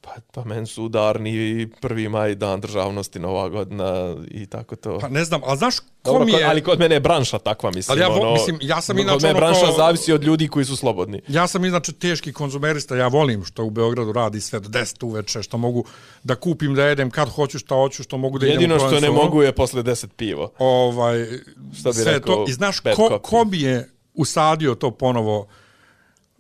Pa, 0.09 0.21
pa 0.33 0.45
meni 0.45 0.67
su 0.67 0.85
udarni 0.85 1.33
prvi 1.81 2.09
maj, 2.09 2.35
dan 2.35 2.61
državnosti, 2.61 3.19
nova 3.19 3.49
godina 3.49 3.85
i 4.29 4.47
tako 4.47 4.77
to. 4.77 4.99
Pa 4.99 5.09
ne 5.09 5.25
znam, 5.25 5.41
ali 5.45 5.59
znaš 5.59 5.79
ko 5.79 5.85
Dobro, 6.05 6.25
mi 6.25 6.33
kod- 6.33 6.41
je... 6.41 6.47
ali 6.47 6.63
kod 6.63 6.79
mene 6.79 6.95
je 6.95 7.01
branša 7.01 7.39
takva, 7.41 7.71
mislim. 7.71 7.93
Ali 7.93 8.01
ja 8.01 8.09
vo- 8.09 8.21
ono, 8.21 8.33
mislim, 8.33 8.59
ja 8.63 8.81
sam 8.81 8.97
kod 8.97 9.03
inače 9.03 9.19
mene 9.19 9.31
ono 9.31 9.41
branša 9.41 9.61
kao- 9.63 9.77
zavisi 9.77 10.13
od 10.13 10.25
ljudi 10.25 10.49
koji 10.49 10.65
su 10.65 10.77
slobodni. 10.77 11.21
Ja 11.29 11.47
sam 11.47 11.65
inače 11.65 11.93
teški 11.93 12.33
konzumerista, 12.33 12.97
ja 12.97 13.09
volim 13.09 13.45
što 13.45 13.65
u 13.65 13.71
Beogradu 13.71 14.13
radi 14.13 14.41
sve 14.41 14.61
do 14.61 14.69
10 14.71 15.03
uveče, 15.03 15.43
što 15.43 15.59
mogu 15.59 15.85
da 16.25 16.35
kupim, 16.35 16.75
da 16.75 16.85
jedem 16.85 17.11
kad 17.11 17.29
hoću, 17.29 17.59
šta 17.59 17.75
hoću, 17.75 18.03
što 18.03 18.19
mogu 18.19 18.39
da 18.39 18.47
idem 18.47 18.55
Jedino 18.55 18.79
što 18.79 19.01
ne 19.01 19.11
ono. 19.11 19.23
mogu 19.23 19.43
je 19.43 19.53
posle 19.53 19.83
10 19.83 20.07
pivo. 20.09 20.51
ovaj, 20.59 21.19
bi 21.59 21.93
sve 21.95 22.05
rekao, 22.05 22.35
to. 22.37 22.45
I 22.49 22.53
znaš, 22.53 22.81
ko, 22.97 23.19
ko 23.23 23.45
bi 23.45 23.61
je 23.63 23.91
usadio 24.15 24.75
to 24.75 24.91
ponovo 24.91 25.47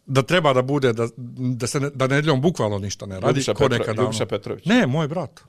da 0.09 0.23
treba 0.23 0.53
da 0.53 0.63
bude, 0.63 0.93
da, 0.93 1.09
da 1.57 1.67
se 1.67 1.81
ne, 1.81 1.91
da 1.91 2.07
nedeljom 2.07 2.41
bukvalno 2.41 2.79
ništa 2.79 3.07
ne 3.07 3.15
radi. 3.15 3.27
Ljubiša 3.27 3.55
Petro- 3.55 3.79
nekada, 3.79 4.03
Ljubiša 4.03 4.23
ono. 4.23 4.29
Petrović. 4.29 4.65
Ne, 4.65 4.87
moj 4.87 5.09
brat. 5.09 5.41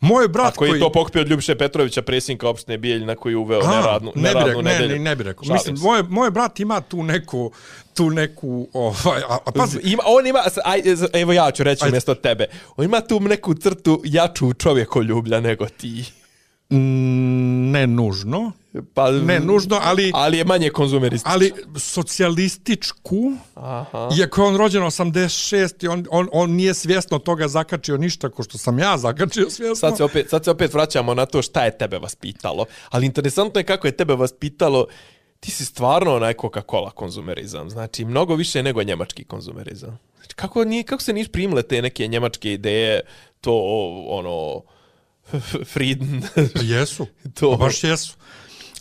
Moj 0.00 0.28
brat 0.28 0.52
A 0.52 0.56
koji 0.56 0.70
koji... 0.70 0.78
je 0.78 0.82
to 0.82 0.92
pokupio 0.92 1.20
od 1.22 1.28
Ljubiše 1.28 1.54
Petrovića, 1.54 2.02
predsjednika 2.02 2.48
opštine 2.48 2.78
Bijeljina 2.78 3.14
koji 3.16 3.32
je 3.32 3.36
uveo 3.36 3.60
A, 3.64 3.70
neradnu, 3.76 4.12
ne 4.14 4.34
bi 4.34 4.40
rekao, 4.44 4.62
ne, 4.62 4.72
nedelju. 4.72 4.92
ne, 4.92 4.98
ne 4.98 5.16
bi 5.16 5.22
rekao. 5.24 5.52
Mislim, 5.52 5.76
moj, 5.80 6.02
moj 6.02 6.30
brat 6.30 6.60
ima 6.60 6.80
tu 6.80 7.02
neku, 7.02 7.52
tu 7.94 8.10
neku, 8.10 8.68
ovaj, 8.72 9.20
a, 9.28 9.38
a 9.46 9.52
pazi, 9.52 9.78
Ima, 9.82 10.02
on 10.06 10.26
ima, 10.26 10.38
aj, 10.64 10.82
evo 11.12 11.32
ja 11.32 11.50
ću 11.50 11.62
reći 11.62 11.84
Ajde. 11.84 11.92
mjesto 11.92 12.14
tebe. 12.14 12.46
On 12.76 12.84
ima 12.84 13.00
tu 13.00 13.20
neku 13.20 13.54
crtu 13.54 14.02
jaču 14.04 14.52
čovjekoljublja 14.52 15.40
nego 15.40 15.66
ti. 15.66 16.04
Mm, 16.70 17.70
ne 17.70 17.86
nužno, 17.86 18.52
Pa, 18.94 19.10
ne 19.10 19.40
nužno, 19.40 19.80
ali, 19.82 20.10
ali 20.14 20.38
je 20.38 20.44
manje 20.44 20.70
konzumerističan. 20.70 21.32
ali 21.32 21.52
socijalističku, 21.76 23.32
Aha. 23.54 24.08
Iako 24.18 24.42
je 24.42 24.46
on 24.46 24.56
rođen 24.56 24.82
86 24.82 25.84
i 25.84 25.88
on, 25.88 26.06
on, 26.10 26.28
on 26.32 26.50
nije 26.50 26.74
svjesno 26.74 27.18
toga 27.18 27.48
zakačio 27.48 27.96
ništa 27.96 28.28
ko 28.28 28.42
što 28.42 28.58
sam 28.58 28.78
ja 28.78 28.98
zakačio 28.98 29.50
svjesno. 29.50 29.74
Sad 29.74 29.96
se, 29.96 30.04
opet, 30.04 30.30
sad 30.30 30.44
se 30.44 30.50
opet 30.50 30.74
vraćamo 30.74 31.14
na 31.14 31.26
to 31.26 31.42
šta 31.42 31.64
je 31.64 31.78
tebe 31.78 31.98
vaspitalo. 31.98 32.64
Ali 32.90 33.06
interesantno 33.06 33.60
je 33.60 33.64
kako 33.64 33.86
je 33.86 33.96
tebe 33.96 34.14
vaspitalo 34.14 34.86
ti 35.40 35.50
si 35.50 35.64
stvarno 35.64 36.16
onaj 36.16 36.34
Coca-Cola 36.34 36.90
konzumerizam. 36.90 37.70
Znači, 37.70 38.04
mnogo 38.04 38.34
više 38.34 38.62
nego 38.62 38.82
njemački 38.82 39.24
konzumerizam. 39.24 39.98
Znači, 40.16 40.34
kako, 40.34 40.64
nije, 40.64 40.82
kako 40.82 41.02
se 41.02 41.12
niš 41.12 41.28
primile 41.28 41.62
te 41.62 41.82
neke 41.82 42.06
njemačke 42.06 42.52
ideje, 42.52 43.00
to, 43.40 43.54
ono, 44.08 44.62
Frieden, 45.64 46.22
Pa 46.54 46.60
jesu, 46.62 47.06
To- 47.24 47.30
to. 47.40 47.56
baš 47.56 47.84
jesu. 47.84 48.14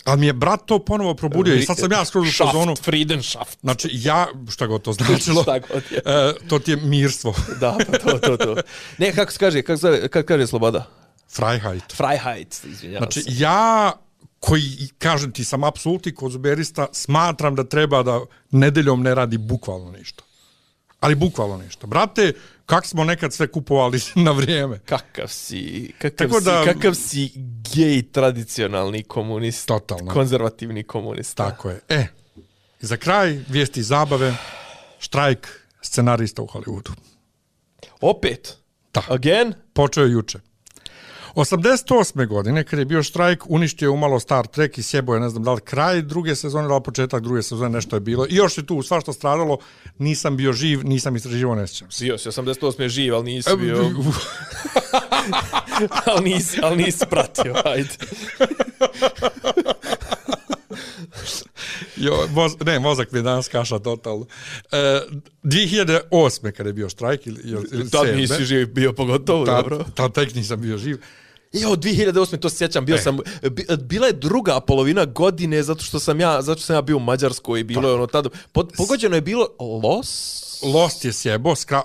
Ali 0.03 0.19
mi 0.19 0.26
je 0.26 0.34
brat 0.34 0.60
to 0.65 0.80
ponovo 0.80 1.14
probudio 1.14 1.56
i 1.56 1.61
sad 1.61 1.78
sam 1.78 1.91
ja 1.91 2.06
skroz 2.06 2.28
u 2.30 2.34
fazonu. 2.36 2.76
Friedenschaft. 2.76 3.57
Znači, 3.61 3.90
ja, 3.94 4.28
šta 4.49 4.68
god 4.68 4.82
to 4.82 4.94
značilo, 4.99 5.44
Šta 5.44 5.60
god 5.60 5.84
je. 5.91 5.98
e, 5.98 6.34
to 6.48 6.60
ti 6.60 6.72
je 6.72 6.78
mirstvo. 6.78 7.34
Da, 7.60 7.78
pa 7.82 7.98
to, 7.99 8.19
to, 8.19 8.38
to. 8.38 8.56
Ne, 8.98 9.11
kako 9.11 9.32
se 9.32 9.40
kaže, 9.40 9.61
kako, 9.61 9.78
zove, 9.78 10.07
kako 10.07 10.28
kaže 10.28 10.48
sloboda? 10.48 10.88
Freiheit. 11.30 11.94
Freiheit, 11.94 12.56
izvinjavam 12.65 13.03
Znači, 13.03 13.22
se. 13.22 13.30
ja 13.34 13.91
koji, 14.40 14.64
kažem 14.98 15.32
ti, 15.32 15.44
sam 15.44 15.64
apsolutni 15.64 16.14
konzumerista, 16.14 16.88
smatram 16.91 17.56
da 17.56 17.64
treba 17.64 18.03
da 18.03 18.19
nedeljom 18.52 19.03
ne 19.03 19.15
radi 19.15 19.38
bukvalno 19.38 19.91
ništa. 19.91 20.24
Ali 20.99 21.15
bukvalno 21.15 21.57
ništa. 21.57 21.88
Brate, 21.88 22.34
kak 22.68 22.85
smo 22.85 23.03
nekad 23.03 23.34
sve 23.34 23.48
kupovali 23.48 23.99
na 24.26 24.31
vrijeme. 24.31 24.80
Kakav 24.85 25.27
si, 25.27 25.91
kakav, 25.98 26.27
Tako 26.27 26.41
si, 26.41 26.48
kakav 26.65 26.94
si 26.94 27.31
gej 27.73 28.02
tradicionalni 28.11 29.03
komunist, 29.03 29.68
Totalno. 29.68 30.14
konzervativni 30.14 30.84
komunist. 30.84 31.38
Tako 31.38 31.69
je. 31.69 31.80
E, 31.89 32.07
za 32.80 32.98
kraj, 32.98 33.39
vijesti 33.49 33.84
zabave, 33.84 34.35
štrajk 34.99 35.61
scenarista 35.81 36.41
u 36.41 36.48
Hollywoodu. 36.48 36.91
Opet? 38.02 38.57
Da. 38.94 39.03
Again? 39.10 39.53
Počeo 39.73 40.03
je 40.03 40.11
juče. 40.11 40.39
88. 41.38 42.27
godine, 42.27 42.64
kad 42.64 42.80
je 42.80 42.85
bio 42.85 43.03
štrajk, 43.03 43.43
uništio 43.47 43.85
je 43.85 43.89
umalo 43.89 44.19
Star 44.19 44.47
Trek 44.47 44.77
i 44.77 44.84
sjebo 44.84 45.14
je, 45.14 45.19
ne 45.19 45.30
znam, 45.30 45.43
da 45.43 45.53
li 45.53 45.61
kraj 45.61 46.01
druge 46.01 46.35
sezone, 46.35 46.68
da 46.68 46.76
li 46.76 46.84
početak 46.84 47.23
druge 47.23 47.41
sezone, 47.43 47.69
nešto 47.69 47.95
je 47.95 47.99
bilo. 47.99 48.26
I 48.30 48.35
još 48.35 48.57
je 48.57 48.65
tu 48.65 48.81
svašta 48.81 49.14
stradalo, 49.14 49.57
nisam 49.97 50.38
bio 50.38 50.53
živ, 50.53 50.85
nisam 50.85 51.15
istraživo, 51.15 51.55
ne 51.55 51.68
sjećam 51.68 51.91
se. 51.91 52.05
Bio 52.05 52.18
si 52.18 52.30
88. 52.30 52.88
živ, 52.88 53.15
ali 53.15 53.23
nisi 53.26 53.49
bio... 53.57 53.77
ali, 56.05 56.30
nisi, 56.30 56.59
ali 56.64 56.84
nisi 56.84 57.05
pratio, 57.09 57.55
ajde. 57.65 57.89
Jo, 61.97 62.27
moz, 62.34 62.51
ne, 62.65 62.80
mozak 62.80 63.11
mi 63.11 63.19
je 63.19 63.23
danas 63.23 63.47
kaša 63.47 63.80
totalno. 63.80 64.26
E, 64.72 65.01
2008. 65.43 66.51
kada 66.51 66.69
je 66.69 66.73
bio 66.73 66.89
štrajk, 66.89 67.27
ili, 67.27 67.41
ili, 67.43 67.89
Tad 67.89 68.15
nisi 68.15 68.45
živ 68.45 68.68
bio, 68.68 68.93
pogotovo, 68.93 69.45
tad, 69.45 69.55
dobro. 69.55 69.85
tad 69.95 70.14
tek 70.14 70.35
nisam 70.35 70.61
bio 70.61 70.77
živ. 70.77 70.97
Jo, 71.53 71.69
2008. 71.69 72.40
to 72.40 72.49
se 72.49 72.57
sjećam, 72.57 72.86
bio 72.86 72.95
E. 72.95 72.99
sam, 72.99 73.18
bi- 73.52 73.65
bila 73.82 74.07
je 74.07 74.14
druga 74.14 74.60
polovina 74.60 75.06
godine 75.06 75.64
zato 75.64 75.84
što 75.84 75.99
sam 75.99 76.19
ja, 76.19 76.41
zato 76.41 76.60
što 76.60 76.65
sam 76.65 76.76
ja 76.76 76.82
bio 76.82 76.98
u 76.98 76.99
Mađarskoj 76.99 77.60
i 77.60 77.64
bilo 77.64 77.90
je 77.90 77.95
ono 77.95 78.07
tada, 78.07 78.30
pod, 78.52 78.72
pogođeno 78.78 79.15
je 79.15 79.22
bilo 79.22 79.48
Los, 79.60 80.44
Lost 80.64 81.06
je 81.06 81.14
sjebo, 81.14 81.56
skra, 81.56 81.84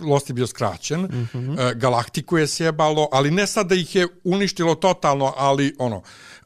Lost 0.00 0.30
je 0.30 0.34
bio 0.34 0.46
skraćen, 0.46 1.00
mm. 1.00 1.28
-hmm. 1.34 1.74
Galaktiku 1.74 2.38
je 2.38 2.46
sjebalo, 2.46 3.08
ali 3.12 3.30
ne 3.30 3.46
sad 3.46 3.66
da 3.66 3.74
ih 3.74 3.94
je 3.94 4.08
uništilo 4.24 4.74
totalno, 4.74 5.34
ali 5.36 5.74
ono, 5.78 6.02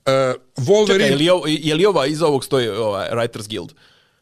e, 0.06 0.34
Wolverine... 0.56 0.86
Čekaj, 0.86 1.08
je 1.08 1.16
li, 1.16 1.30
ovo, 1.30 1.44
je 1.46 1.74
li 1.74 1.86
ova 1.86 2.06
iz 2.06 2.22
ovog 2.22 2.44
stoji 2.44 2.68
ovaj, 2.68 3.08
Writers 3.10 3.48
Guild? 3.48 3.72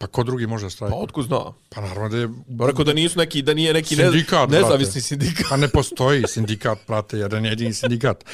Pa 0.01 0.07
ko 0.07 0.23
drugi 0.25 0.47
može 0.47 0.67
Pa 0.67 0.71
strajkati? 0.71 1.03
otkud 1.03 1.27
zna? 1.27 1.41
Pa 1.69 1.81
naravno 1.81 2.09
da 2.09 2.17
je... 2.17 2.29
Rekao 2.67 2.85
da 2.85 2.93
nisu 2.93 3.19
neki, 3.19 3.43
da 3.43 3.55
nije 3.55 3.73
neki 3.73 3.97
ne, 3.97 4.05
Sindikat, 4.05 4.51
nezavisni 4.51 4.93
brate. 4.93 5.01
sindikat. 5.01 5.47
Pa 5.51 5.57
ne 5.57 5.69
postoji 5.69 6.25
sindikat, 6.29 6.79
prate, 6.87 7.19
jedan 7.19 7.45
jedini 7.45 7.75
sindikat. 7.75 8.25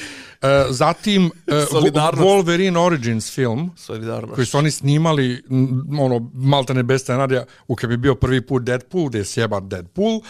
E, 0.43 0.65
zatim, 0.71 1.31
e, 1.47 1.67
Solidarnost. 1.71 2.29
Wolverine 2.29 2.79
Origins 2.79 3.35
film, 3.35 3.71
koji 4.35 4.47
su 4.47 4.59
oni 4.59 4.71
snimali, 4.71 5.43
ono, 6.01 6.31
malte 6.35 6.75
ne 6.75 6.83
bez 6.83 7.03
scenarija, 7.03 7.45
u 7.69 7.77
kad 7.77 7.91
bi 7.91 7.97
bio 7.97 8.15
prvi 8.15 8.47
put 8.47 8.63
Deadpool, 8.63 9.09
gdje 9.09 9.19
je 9.19 9.25
sjebat 9.25 9.65
Deadpool, 9.65 10.21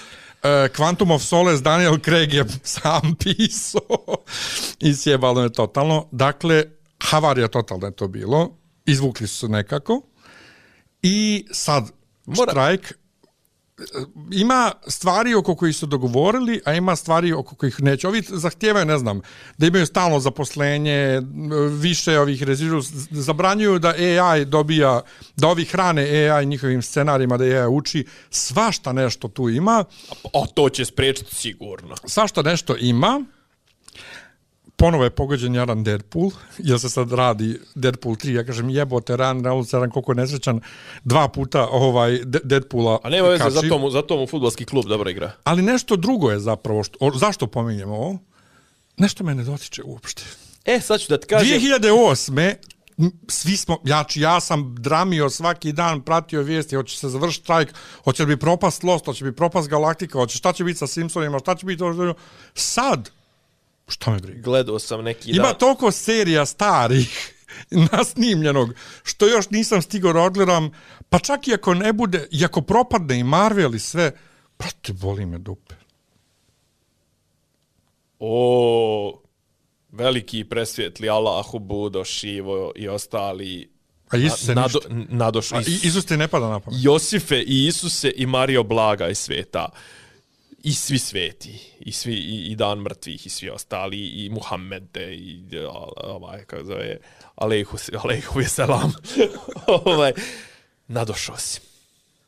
Uh, 0.45 0.51
Quantum 0.51 1.15
of 1.15 1.23
Solace 1.23 1.63
Daniel 1.63 1.99
Craig 1.99 2.33
je 2.35 2.45
sam 2.63 3.15
pisao 3.19 4.17
i 4.81 4.95
sjebalo 4.95 5.43
je 5.43 5.53
totalno. 5.53 6.09
Dakle, 6.13 6.65
havarija 7.03 7.49
totalno 7.49 7.87
je 7.87 7.93
to 7.93 8.09
bilo. 8.09 8.51
Izvukli 8.87 9.27
su 9.27 9.37
se 9.37 9.49
nekako. 9.49 10.03
I 11.07 11.47
sad, 11.51 11.85
Mora- 12.27 12.51
štrajk, 12.53 12.93
ima 14.33 14.73
stvari 14.87 15.35
oko 15.35 15.55
kojih 15.55 15.77
su 15.77 15.87
dogovorili, 15.87 16.61
a 16.65 16.75
ima 16.75 16.97
stvari 16.97 17.33
oko 17.33 17.55
kojih 17.57 17.83
neće. 17.83 18.09
Ovi 18.09 18.23
zahtijevaju, 18.29 18.87
ne 18.87 18.99
znam, 18.99 19.21
da 19.59 19.67
imaju 19.67 19.87
stalno 19.87 20.21
zaposlenje, 20.21 21.21
više 21.71 22.19
ovih 22.19 22.43
režiru, 22.43 22.81
zabranjuju 23.11 23.79
da 23.79 23.89
AI 23.89 24.45
dobija, 24.45 25.01
da 25.37 25.49
ovi 25.49 25.65
hrane 25.65 26.03
AI 26.31 26.47
njihovim 26.47 26.83
scenarijima, 26.83 27.37
da 27.37 27.45
AI 27.45 27.67
uči, 27.69 28.07
svašta 28.31 28.93
nešto 28.93 29.29
tu 29.29 29.49
ima, 29.49 29.85
O, 30.33 30.47
to 30.47 30.69
će 30.69 30.85
spriječiti 30.85 31.35
sigurno. 31.35 31.95
svašta 32.07 32.43
nešto 32.43 32.77
ima, 32.81 33.25
ponovo 34.77 35.05
je 35.05 35.11
pogođen 35.11 35.55
jedan 35.55 35.85
Deadpool, 35.85 36.31
jer 36.59 36.81
se 36.81 36.89
sad 36.91 37.13
radi 37.13 37.61
Deadpool 37.75 38.15
3, 38.15 38.35
ja 38.35 38.45
kažem 38.45 38.71
jebote, 38.71 39.17
Ran 39.17 39.41
Reynolds, 39.45 39.75
jedan 39.77 39.91
koliko 39.91 40.13
je 40.13 40.17
nesrećan, 40.17 40.61
dva 41.05 41.29
puta 41.29 41.69
ovaj 41.71 42.19
De- 42.25 42.41
Deadpoola 42.45 42.99
A 43.03 43.09
nema 43.11 43.29
veze, 43.29 43.45
kači. 43.45 43.55
zato 43.55 43.79
mu, 43.79 43.91
zato 43.91 44.17
mu 44.17 44.27
futbolski 44.27 44.65
klub 44.65 44.85
dobro 44.85 45.11
igra. 45.11 45.33
Ali 45.45 45.63
nešto 45.63 45.97
drugo 45.97 46.31
je 46.31 46.41
zapravo, 46.41 46.85
što, 46.85 46.97
o, 47.01 47.11
zašto 47.19 47.47
pominjem 47.47 47.91
ovo? 47.91 48.19
Nešto 48.97 49.25
me 49.25 49.35
ne 49.35 49.45
dotiče 49.45 49.83
uopšte. 49.85 50.23
E, 50.65 50.81
sad 50.81 51.01
ću 51.01 51.07
da 51.09 51.19
ti 51.21 51.27
kažem... 51.27 51.61
2008. 51.61 52.55
m, 52.99 53.11
svi 53.29 53.57
smo, 53.57 53.79
znači 53.85 54.21
ja 54.21 54.41
sam 54.41 54.75
dramio 54.79 55.31
svaki 55.31 55.73
dan, 55.73 56.01
pratio 56.03 56.43
vijesti, 56.43 56.77
hoće 56.77 56.99
se 56.99 57.09
završiti 57.09 57.45
strajk, 57.45 57.75
hoće 58.05 58.23
li 58.23 58.27
bi 58.27 58.41
propast 58.41 58.83
Lost, 58.83 59.05
hoće 59.05 59.25
bi 59.25 59.33
propast 59.37 59.69
Galaktika, 59.69 60.19
hoće 60.19 60.39
šta 60.39 60.53
će 60.53 60.65
biti 60.65 60.79
sa 60.79 60.87
Simpsonima, 60.87 61.39
šta 61.39 61.55
će 61.55 61.67
biti... 61.67 61.83
Sad, 62.55 63.11
šta 63.89 64.11
me 64.11 64.19
briga? 64.19 64.41
Gledao 64.43 64.79
sam 64.79 65.05
neki 65.05 65.31
Ima 65.31 65.43
dan. 65.43 65.55
toliko 65.59 65.91
serija 65.91 66.47
starih 66.47 67.35
nasnimljenog, 67.93 68.75
što 69.03 69.27
još 69.27 69.51
nisam 69.51 69.83
stigao 69.83 70.13
da 70.13 70.21
odgledam, 70.21 70.71
pa 71.09 71.19
čak 71.19 71.49
i 71.49 71.55
ako 71.55 71.75
ne 71.75 71.93
bude, 71.93 72.29
i 72.31 72.45
ako 72.45 72.61
propadne 72.63 73.19
i 73.19 73.25
Marvel 73.25 73.75
i 73.75 73.79
sve, 73.79 74.13
brate, 74.59 74.93
boli 74.93 75.27
me 75.27 75.39
dupe. 75.39 75.75
O, 78.19 79.23
veliki 79.93 80.45
presvjetli 80.45 81.09
Allahu, 81.09 81.59
Budo, 81.59 82.05
Šivo 82.05 82.73
i 82.77 82.89
ostali... 82.89 83.71
A 84.11 84.17
Isuse 84.17 84.55
nado, 84.55 84.81
ništa. 84.91 85.15
nadoš, 85.15 85.53
A, 85.53 85.61
Isus 85.83 86.05
ti 86.05 86.17
ne 86.17 86.29
pada 86.29 86.49
na 86.49 86.61
pamet. 86.61 86.81
Josife 86.83 87.43
i 87.43 87.67
Isuse 87.67 88.13
i 88.17 88.27
Mario 88.27 88.63
Blaga 88.63 89.09
i 89.09 89.15
sveta. 89.15 89.69
I 90.65 90.73
svi 90.73 90.99
sveti. 90.99 91.61
I, 91.81 91.93
svi, 91.93 92.13
i, 92.13 92.53
i 92.53 92.57
dan 92.57 92.79
mrtvih 92.79 93.27
i 93.27 93.31
svi 93.31 93.51
ostali. 93.51 93.99
I 93.99 94.29
Muhammede 94.29 95.15
i 95.15 95.43
ovaj, 95.97 96.45
kako 96.45 96.65
zove, 96.65 96.97
Alejhu, 97.35 97.79
Alejhu 98.03 98.41
je 98.41 98.49
selam. 98.49 98.93
ovaj, 99.87 100.13
nadošao 100.89 101.37
si. 101.39 101.61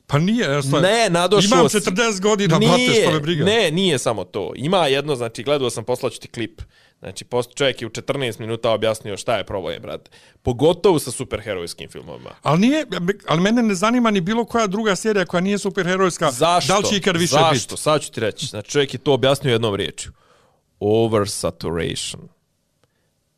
Pa 0.06 0.18
nije, 0.18 0.44
ja 0.44 0.62
stvar, 0.62 0.82
Ne, 0.82 1.10
nadošao 1.10 1.56
Imam 1.58 1.68
si. 1.68 1.76
40 1.76 2.20
godina, 2.20 2.58
brate, 2.58 3.00
što 3.02 3.12
me 3.12 3.20
briga. 3.20 3.44
Ne, 3.44 3.70
nije 3.70 3.98
samo 3.98 4.24
to. 4.24 4.52
Ima 4.56 4.86
jedno, 4.86 5.16
znači, 5.16 5.42
gledao 5.42 5.70
sam, 5.70 5.84
poslaću 5.84 6.20
ti 6.20 6.28
klip. 6.28 6.62
Znači, 6.98 7.24
post, 7.24 7.54
čovjek 7.54 7.82
je 7.82 7.86
u 7.86 7.90
14 7.90 8.40
minuta 8.40 8.70
objasnio 8.70 9.16
šta 9.16 9.36
je 9.36 9.44
problem, 9.44 9.82
brate. 9.82 10.10
Pogotovo 10.42 10.98
sa 10.98 11.10
superherojskim 11.10 11.90
filmovima. 11.90 12.30
Ali, 12.42 12.60
nije, 12.60 12.86
ali 13.28 13.40
mene 13.40 13.62
ne 13.62 13.74
zanima 13.74 14.10
ni 14.10 14.20
bilo 14.20 14.44
koja 14.44 14.66
druga 14.66 14.96
serija 14.96 15.24
koja 15.24 15.40
nije 15.40 15.58
superherojska. 15.58 16.30
Zašto? 16.30 16.72
Da 16.72 16.78
li 16.78 16.84
će 16.84 16.96
ikad 16.96 17.16
više 17.16 17.32
Zašto? 17.32 17.74
biti? 17.74 17.82
Sad 17.82 18.02
ću 18.02 18.12
ti 18.12 18.20
reći. 18.20 18.46
Znači, 18.46 18.70
čovjek 18.70 18.94
je 18.94 18.98
to 18.98 19.12
objasnio 19.12 19.52
jednom 19.52 19.74
riječju. 19.74 20.12
Oversaturation. 20.80 22.28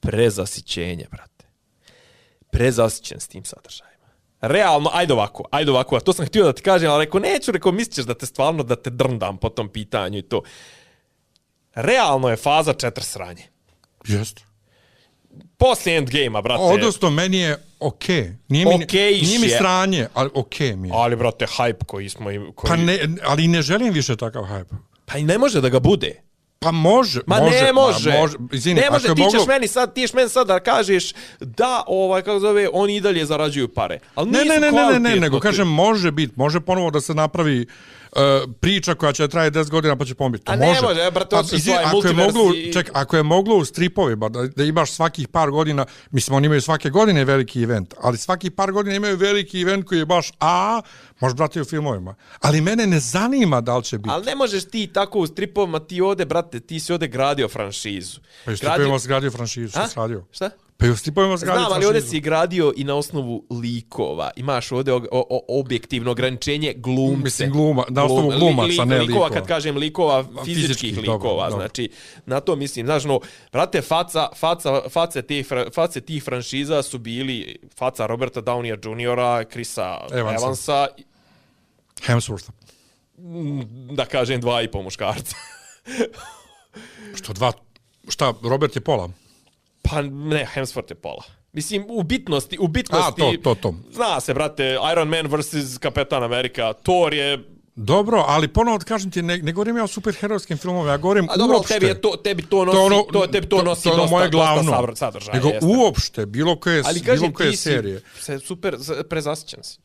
Prezasićenje, 0.00 1.06
brate. 1.10 1.46
Prezasićen 2.50 3.20
s 3.20 3.28
tim 3.28 3.44
sadržajima. 3.44 3.88
Realno, 4.40 4.90
ajde 4.92 5.12
ovako, 5.12 5.44
ajde 5.50 5.70
ovako, 5.70 5.96
a 5.96 6.00
to 6.00 6.12
sam 6.12 6.26
htio 6.26 6.44
da 6.44 6.52
ti 6.52 6.62
kažem, 6.62 6.90
ali 6.90 7.04
rekao, 7.04 7.20
neću, 7.20 7.52
rekao, 7.52 7.72
misliš 7.72 8.06
da 8.06 8.14
te 8.14 8.26
stvarno, 8.26 8.62
da 8.62 8.76
te 8.76 8.90
drndam 8.90 9.36
po 9.38 9.48
tom 9.48 9.68
pitanju 9.68 10.18
i 10.18 10.22
to. 10.22 10.42
Realno 11.82 12.28
je 12.28 12.36
faza 12.36 12.72
četiri 12.72 13.04
sranje. 13.04 13.42
Jeste. 14.06 14.42
Poslije 15.56 15.98
endgame-a, 15.98 16.42
brate. 16.42 16.62
Odnosno, 16.62 17.10
meni 17.10 17.38
je 17.38 17.58
okej. 17.80 18.22
Okay. 18.22 18.34
Nije, 18.48 18.66
mi, 18.66 18.84
Okejš 18.84 19.22
nije 19.22 19.38
mi 19.38 19.46
je. 19.46 19.54
stranje, 19.56 20.06
ali 20.14 20.30
okej 20.34 20.68
okay 20.68 20.76
mi 20.76 20.88
je. 20.88 20.92
Ali, 20.96 21.16
brate, 21.16 21.46
hype 21.46 21.84
koji 21.86 22.08
smo. 22.08 22.24
Koji... 22.54 22.68
Pa 22.68 22.76
ne, 22.76 22.98
ali 23.24 23.48
ne 23.48 23.62
želim 23.62 23.92
više 23.92 24.16
takav 24.16 24.42
hype. 24.42 24.74
pa 25.06 25.18
i 25.18 25.22
ne 25.22 25.38
može 25.38 25.60
da 25.60 25.68
ga 25.68 25.80
bude. 25.80 26.22
Pa 26.60 26.70
može, 26.70 27.20
Ma 27.26 27.40
može. 27.40 27.62
ne 27.62 27.72
može. 27.72 28.10
Ma, 28.10 28.18
može. 28.18 28.36
Izvini, 28.52 28.80
ne 28.80 28.90
može, 28.90 29.14
ti 29.14 29.22
moglo- 29.22 29.38
ćeš 29.38 29.46
meni 29.48 29.68
sad, 29.68 29.94
ti 29.94 30.00
ćeš 30.00 30.12
meni 30.12 30.28
sad 30.28 30.46
da 30.46 30.60
kažeš 30.60 31.12
da, 31.40 31.84
ovaj, 31.86 32.22
kako 32.22 32.40
zove, 32.40 32.68
oni 32.72 32.96
i 32.96 33.00
dalje 33.00 33.26
zarađuju 33.26 33.68
pare. 33.68 33.98
Ali 34.14 34.30
Ne, 34.30 34.38
ne, 34.38 34.44
ne, 34.44 34.54
ne, 34.54 34.60
ne, 34.60 34.70
ne, 34.70 34.70
kvalitetno 34.70 35.20
nego 35.20 35.40
kažem, 35.40 35.68
može 35.68 36.10
biti, 36.10 36.32
može 36.36 36.60
ponovo 36.60 36.90
da 36.90 37.00
se 37.00 37.14
napravi 37.14 37.66
uh, 38.12 38.20
priča 38.60 38.94
koja 38.94 39.12
će 39.12 39.28
traje 39.28 39.50
10 39.50 39.70
godina 39.70 39.96
pa 39.96 40.04
će 40.04 40.14
pombiti. 40.14 40.44
To 40.44 40.52
A 40.52 40.56
ne 40.56 40.66
može. 40.66 40.82
može, 40.82 41.00
e, 41.00 41.10
brate, 41.10 41.30
Pa, 41.30 41.36
hoćeš 41.36 41.52
izvini, 41.52 41.76
svoj 41.76 41.84
ako 41.88 42.06
je 42.08 42.14
moglo, 42.14 42.54
i- 42.54 42.72
ček, 42.72 42.90
ako 42.92 43.16
je 43.16 43.22
moglo 43.22 43.56
u 43.56 43.64
stripovima 43.64 44.28
da, 44.28 44.46
da 44.46 44.64
imaš 44.64 44.92
svakih 44.92 45.28
par 45.28 45.50
godina, 45.50 45.86
mislim, 46.10 46.36
oni 46.36 46.46
imaju 46.46 46.60
svake 46.60 46.90
godine 46.90 47.24
veliki 47.24 47.62
event, 47.62 47.94
ali 48.00 48.18
svaki 48.18 48.50
par 48.50 48.72
godina 48.72 48.96
imaju 48.96 49.16
veliki 49.16 49.60
event 49.60 49.84
koji 49.84 49.98
je 49.98 50.06
baš 50.06 50.32
a, 50.40 50.80
možeš 51.20 51.36
brati 51.36 51.60
u 51.60 51.64
filmovima. 51.64 52.14
Ali 52.40 52.60
mene 52.60 52.86
ne 52.86 53.00
zanima 53.00 53.60
da 53.60 53.76
li 53.76 53.84
će 53.84 53.98
biti. 53.98 54.10
Ali 54.10 54.24
ne 54.24 54.34
možeš 54.34 54.64
ti 54.64 54.86
tako 54.86 55.18
u 55.18 55.26
stripovima, 55.26 55.78
ti 55.78 56.00
ode, 56.00 56.24
brate, 56.24 56.60
ti 56.60 56.80
si 56.80 56.92
ode 56.92 57.08
gradio 57.08 57.48
franšizu. 57.48 58.20
Pa 58.44 58.52
isto 58.52 58.66
gradio... 58.66 58.86
ima 58.86 58.98
gradio 59.04 59.30
franšizu, 59.30 59.70
što 59.70 59.86
si 59.86 59.96
radio? 59.96 60.24
Šta? 60.30 60.50
Pa 60.76 60.86
i 60.86 60.90
u 60.90 60.96
stripovima 60.96 61.36
zgradi 61.36 61.58
Znam, 61.58 61.72
ali 61.72 61.84
ovdje 61.86 62.00
fašizam. 62.00 62.10
si 62.10 62.20
gradio 62.20 62.72
i 62.76 62.84
na 62.84 62.94
osnovu 62.94 63.44
likova. 63.52 64.30
Imaš 64.36 64.72
ovdje 64.72 64.94
o, 64.94 65.00
o, 65.12 65.40
objektivno 65.50 66.10
ograničenje 66.10 66.74
glumce. 66.76 67.22
Mislim, 67.24 67.52
gluma- 67.52 67.84
na 67.88 68.04
osnovu 68.04 68.30
Glum- 68.30 68.38
glumaca, 68.38 68.62
li- 68.64 68.78
li- 68.78 68.86
ne 68.86 68.98
likova. 68.98 69.02
likova. 69.18 69.30
Kad 69.30 69.46
kažem 69.46 69.76
likova, 69.76 70.24
fizičkih, 70.44 70.66
fizičkih, 70.66 70.98
likova. 70.98 71.18
dobro, 71.18 71.50
dobro. 71.50 71.56
Znači, 71.56 71.90
na 72.26 72.40
to 72.40 72.56
mislim. 72.56 72.86
Znaš, 72.86 73.04
no, 73.04 73.20
brate, 73.52 73.82
faca, 73.82 74.28
faca, 74.36 74.80
face, 74.90 75.22
tih, 75.22 75.46
fra- 75.46 75.70
face 75.70 76.00
tih 76.00 76.24
franšiza 76.24 76.82
su 76.82 76.98
bili 76.98 77.56
faca 77.76 78.06
Roberta 78.06 78.42
Downeya 78.42 78.78
Jr., 78.80 79.48
Chrisa 79.50 79.98
Evansa. 80.12 80.36
Evansa, 80.36 80.86
Hemsworth. 82.00 82.50
da 83.90 84.04
kažem 84.06 84.40
dva 84.40 84.62
i 84.62 84.68
po 84.68 84.82
muškarca. 84.82 85.36
Što 87.14 87.32
dva... 87.32 87.52
Šta, 88.08 88.34
Robert 88.42 88.76
je 88.76 88.80
pola? 88.80 89.08
Pa 89.82 90.02
ne, 90.02 90.46
Hemsworth 90.54 90.90
je 90.90 90.94
pola. 90.94 91.22
Mislim, 91.52 91.84
u 91.88 92.02
bitnosti, 92.02 92.58
u 92.58 92.68
bitnosti... 92.68 93.22
A, 93.22 93.30
to, 93.32 93.32
to, 93.44 93.54
to. 93.54 93.74
Zna 93.90 94.20
se, 94.20 94.34
brate, 94.34 94.76
Iron 94.92 95.08
Man 95.08 95.26
vs. 95.28 95.48
Kapetan 95.78 96.22
Amerika, 96.22 96.72
Thor 96.74 97.14
je... 97.14 97.38
Dobro, 97.76 98.24
ali 98.26 98.48
ponovo 98.48 98.78
kažem 98.78 99.10
ti, 99.10 99.22
ne, 99.22 99.38
ne 99.38 99.52
govorim 99.52 99.76
ja 99.76 99.84
o 99.84 99.88
superherojskim 99.88 100.58
filmovima, 100.58 100.90
ja 100.90 100.96
govorim 100.96 101.26
A 101.30 101.36
dobro, 101.36 101.56
uopšte. 101.56 101.74
tebi, 101.74 101.86
je 101.86 102.00
to, 102.00 102.16
tebi 102.16 102.42
to 102.42 102.64
nosi, 102.64 102.76
To 102.76 102.82
ono- 102.82 103.02
to, 103.02 103.26
tebi 103.26 103.48
to 103.48 103.62
nosi 103.62 103.82
to 103.82 103.88
je 103.88 103.92
ono 103.92 104.02
dosta, 104.02 104.16
moje 104.16 104.30
glavno. 104.30 104.62
dosta 104.72 104.96
sadržaja. 104.96 105.34
Nego 105.34 105.48
jeste. 105.48 105.66
uopšte, 105.68 106.26
bilo 106.26 106.56
koje, 106.56 106.82
Ali 106.86 107.00
bilo 107.00 107.06
kažem, 107.06 107.32
koje 107.32 107.50
ti 107.50 107.56
si 107.56 107.62
serije. 107.62 108.02
se 108.20 108.38
super 108.38 108.76
prezasićen 109.08 109.62
si. 109.62 109.78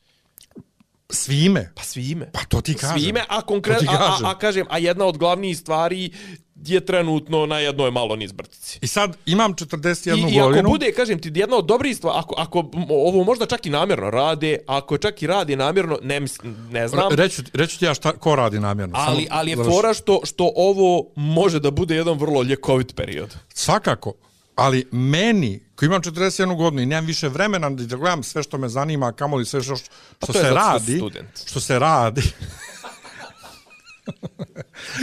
Svime. 1.14 1.72
Pa 1.76 1.84
svime. 1.84 2.30
Pa 2.32 2.40
to 2.40 2.62
ti 2.62 2.74
kažem. 2.74 3.00
Svime, 3.00 3.22
a 3.30 3.42
konkretno, 3.42 3.92
a, 3.92 3.96
a, 3.96 3.98
kažem. 4.00 4.26
a, 4.26 4.38
kažem, 4.38 4.66
a 4.70 4.78
jedna 4.78 5.06
od 5.06 5.18
glavnijih 5.18 5.58
stvari 5.58 6.12
je 6.58 6.80
trenutno 6.80 7.46
na 7.46 7.60
jednoj 7.60 7.92
malo 7.92 8.16
nizbrtici. 8.16 8.80
I 8.82 8.88
sad 8.88 9.18
imam 9.26 9.54
41 9.54 10.30
I, 10.30 10.34
I 10.34 10.40
ako 10.40 10.48
godinu. 10.48 10.70
bude, 10.70 10.92
kažem 10.92 11.20
ti, 11.20 11.32
jedna 11.36 11.58
od 11.58 11.66
dobrih 11.66 11.98
stvari, 11.98 12.16
ako, 12.20 12.36
ako 12.38 12.70
ovo 12.90 13.24
možda 13.24 13.46
čak 13.46 13.66
i 13.66 13.70
namjerno 13.70 14.10
rade, 14.10 14.58
ako 14.68 14.98
čak 14.98 15.22
i 15.22 15.28
radi 15.28 15.56
namjerno, 15.56 15.98
ne, 16.02 16.20
ne 16.72 16.88
znam, 16.88 17.10
Re- 17.10 17.16
Reću, 17.16 17.42
reću 17.54 17.80
ti 17.80 17.86
ja 17.86 17.94
šta, 17.94 18.12
ko 18.12 18.36
radi 18.36 18.60
namjerno. 18.60 18.96
ali, 18.98 19.24
Samo 19.24 19.28
ali 19.32 19.52
je 19.52 19.56
završi. 19.58 19.76
fora 19.76 19.94
što, 19.94 20.20
što 20.24 20.52
ovo 20.56 21.06
može 21.16 21.60
da 21.60 21.72
bude 21.72 21.96
jedan 21.96 22.18
vrlo 22.18 22.44
ljekovit 22.44 22.96
period. 22.96 23.36
Svakako. 23.54 24.14
Ali 24.56 24.88
meni, 24.92 25.60
koji 25.76 25.88
imam 25.88 26.02
41 26.02 26.58
godinu 26.58 26.82
i 26.82 26.86
nemam 26.86 27.06
više 27.06 27.28
vremena 27.28 27.70
da 27.70 27.96
gledam 27.96 28.24
sve 28.24 28.44
što 28.44 28.58
me 28.58 28.70
zanima, 28.70 29.12
kamoli 29.12 29.46
sve 29.46 29.64
što, 29.64 29.76
što 29.76 29.90
Pa 30.20 30.28
to 30.28 30.40
je 30.40 30.44
se 30.44 30.50
zato 30.50 30.60
što 30.60 30.80
si 30.80 30.92
radi, 30.92 30.98
student. 30.98 31.30
što 31.46 31.60
se 31.60 31.80
radi, 31.80 32.22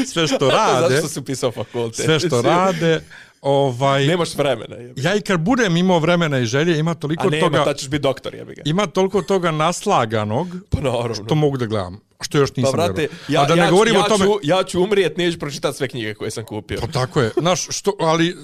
sve 0.06 0.28
što 0.28 0.50
rade, 0.60 0.94
Zato 0.96 1.08
si 1.08 1.18
upisao 1.18 1.52
fakultet. 1.52 2.04
sve 2.04 2.20
što 2.20 2.42
rade, 2.42 3.04
ovaj, 3.40 4.06
Nemaš 4.06 4.34
vremena. 4.34 4.76
Jebi. 4.76 5.02
ja 5.02 5.14
i 5.14 5.20
kad 5.20 5.40
budem 5.40 5.76
imao 5.76 5.98
vremena 5.98 6.38
i 6.38 6.44
želje, 6.44 6.78
ima 6.78 6.94
toliko 6.94 7.26
A 7.26 7.30
nema, 7.30 7.44
toga, 7.46 7.64
ta 7.64 7.74
ćeš 7.74 7.88
biti 7.88 8.02
doktor, 8.02 8.34
jebi 8.34 8.54
ga. 8.54 8.62
ima 8.64 8.86
toliko 8.86 9.22
toga 9.22 9.50
naslaganog, 9.50 10.48
Pa 10.70 10.80
naravno. 10.80 11.24
to 11.28 11.34
mogu 11.34 11.56
da 11.56 11.66
gledam, 11.66 12.00
što 12.20 12.38
još 12.38 12.50
Pa, 12.50 12.60
nisam 12.60 12.72
brate, 12.72 12.92
gledao. 12.92 13.16
ja, 13.28 13.42
A 13.42 13.46
da 13.46 13.54
ne 13.54 13.62
ja, 13.62 13.70
govorim 13.70 13.94
ja, 13.94 14.00
o 14.00 14.08
tome, 14.08 14.24
ću, 14.24 14.32
ja 14.42 14.62
ću 14.62 14.82
umrijet, 14.82 15.16
neću 15.16 15.38
pročitati 15.38 15.76
sve 15.76 15.88
knjige 15.88 16.14
koje 16.14 16.30
sam 16.30 16.44
kupio. 16.44 16.78
Pa 16.80 16.86
tako 16.86 17.20
je. 17.20 17.30
Znaš, 17.40 17.66
što, 17.70 17.92
ali, 18.00 18.36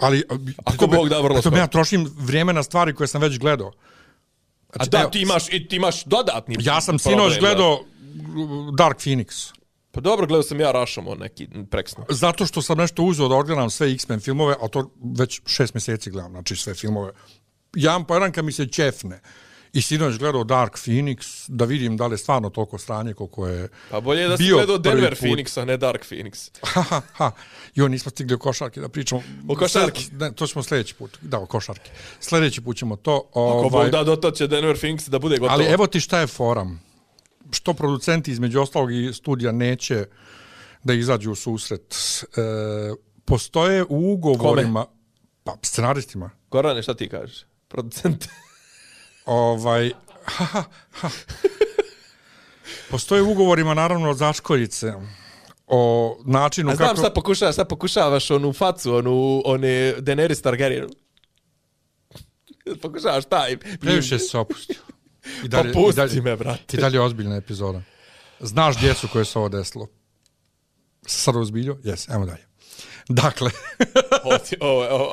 ali, 0.00 0.22
Ako 0.64 0.86
Bog 0.86 1.08
da, 1.08 1.20
vrlo 1.20 1.40
skoro. 1.42 1.56
ja 1.56 1.66
trošim 1.66 2.10
vrijeme 2.18 2.52
na 2.52 2.62
stvari 2.62 2.94
koje 2.94 3.06
sam 3.08 3.20
već 3.20 3.38
gledao. 3.38 3.72
A 4.76 4.86
da, 4.86 5.00
evo, 5.00 5.10
ti 5.10 5.20
imaš, 5.20 5.46
ti 5.46 5.68
imaš 5.70 6.04
dodatni 6.04 6.56
Ja 6.60 6.80
sam 6.80 6.98
sinoć 6.98 7.34
da. 7.34 7.40
gledao 7.40 7.80
Dark 8.76 8.98
Phoenix. 8.98 9.52
Pa 9.92 10.00
dobro, 10.00 10.26
gledao 10.26 10.42
sam 10.42 10.60
ja 10.60 10.72
Rashomon 10.72 11.18
neki 11.18 11.48
preksno. 11.70 12.04
Zato 12.08 12.46
što 12.46 12.62
sam 12.62 12.78
nešto 12.78 13.02
uzeo 13.02 13.28
da 13.28 13.34
odgledam 13.34 13.70
sve 13.70 13.92
X-Men 13.92 14.20
filmove, 14.20 14.54
a 14.60 14.68
to 14.68 14.90
već 15.18 15.40
šest 15.46 15.74
mjeseci 15.74 16.10
gledam, 16.10 16.30
znači 16.30 16.56
sve 16.56 16.74
filmove. 16.74 17.12
Jedan 17.74 18.04
po 18.04 18.14
jedan 18.14 18.32
kad 18.32 18.44
mi 18.44 18.52
se 18.52 18.66
čefne. 18.66 19.20
I 19.72 19.82
sinoć 19.82 20.18
gledao 20.18 20.44
Dark 20.44 20.72
Phoenix, 20.72 21.44
da 21.48 21.64
vidim 21.64 21.96
da 21.96 22.06
li 22.06 22.14
je 22.14 22.18
stvarno 22.18 22.50
toliko 22.50 22.78
stranje 22.78 23.14
koliko 23.14 23.48
je 23.48 23.68
Pa 23.90 24.00
bolje 24.00 24.20
je 24.20 24.28
da 24.28 24.36
si 24.36 24.48
gledao 24.48 24.78
Denver. 24.78 25.16
Phoenix, 25.20 25.60
a 25.60 25.64
ne 25.64 25.76
Dark 25.76 26.04
Phoenix. 26.10 26.50
Ha, 26.62 26.82
ha, 26.82 27.00
ha. 27.12 27.30
Jo, 27.74 27.88
nismo 27.88 28.10
stigli 28.10 28.34
o 28.34 28.38
košarki 28.38 28.80
da 28.80 28.88
pričamo. 28.88 29.22
O 29.48 29.54
košarki? 29.54 30.08
Ne, 30.12 30.32
to 30.32 30.46
ćemo 30.46 30.62
sljedeći 30.62 30.94
put. 30.94 31.18
Da, 31.20 31.38
o 31.38 31.46
košarki. 31.46 31.90
Sljedeći 32.20 32.60
put 32.60 32.76
ćemo 32.76 32.96
to. 32.96 33.16
Ako 33.30 33.40
Ovaj, 33.40 33.70
Bog 33.70 33.90
da, 33.90 34.04
do 34.04 34.16
to 34.16 34.30
će 34.30 34.46
Denver 34.46 34.76
Phoenix 34.76 35.08
da 35.08 35.18
bude 35.18 35.38
gotovo. 35.38 35.54
ali 35.54 35.64
evo 35.64 35.86
ti 35.86 36.00
šta 36.00 36.20
je 36.20 36.26
foram. 36.26 36.91
Što 37.52 37.74
producenti 37.74 38.30
između 38.30 38.60
ostalog 38.60 38.92
i 38.92 39.12
studija 39.12 39.52
neće 39.52 40.04
da 40.84 40.94
izađu 40.94 41.32
u 41.32 41.34
susret. 41.34 41.94
E, 42.36 42.40
postoje 43.24 43.84
u 43.88 44.12
ugovorima... 44.12 44.86
Pa, 45.44 45.56
scenaristima. 45.62 46.30
Gorane, 46.50 46.82
šta 46.82 46.94
ti 46.94 47.08
kažeš? 47.08 47.44
Producent. 47.68 48.28
Ovaj, 49.26 49.90
ha, 50.24 50.44
ha, 50.44 50.64
ha. 50.90 51.08
Postoje 52.90 53.22
u 53.22 53.30
ugovorima, 53.30 53.74
naravno, 53.74 54.10
od 54.10 54.16
začkoljice 54.16 54.92
o 55.66 56.16
načinu 56.24 56.70
A 56.70 56.74
znam 56.74 56.88
kako... 56.88 57.00
šta 57.00 57.10
pokušavaš, 57.10 57.54
šta 57.54 57.64
pokušavaš 57.64 58.30
onu 58.30 58.52
facu, 58.52 58.94
onu, 58.94 59.42
one 59.44 59.94
Daenerys 59.98 60.42
Targaryen. 60.42 60.92
Pokušavaš 62.82 63.24
taj. 63.24 63.56
Previše 63.80 64.18
se 64.18 64.38
opustio. 64.38 64.76
I 65.44 65.50
Pa 65.50 65.62
pusti 65.74 66.00
i 66.00 66.04
dalje, 66.06 66.22
me, 66.22 66.36
brate. 66.36 66.76
I 66.76 66.80
dalje 66.80 66.96
je 66.96 67.00
ozbiljna 67.00 67.36
epizoda. 67.36 67.82
Znaš 68.40 68.76
gdje 68.76 68.94
su 68.94 69.08
koje 69.08 69.24
se 69.24 69.38
ovo 69.38 69.48
desilo? 69.48 69.86
Se 71.06 71.20
Sad 71.20 71.36
ozbiljio? 71.36 71.78
Jes, 71.84 72.08
ajmo 72.08 72.26
dalje. 72.26 72.46
Dakle, 73.08 73.50
Ovo 74.24 74.38
ti, 74.38 74.56
ovo, 74.60 75.08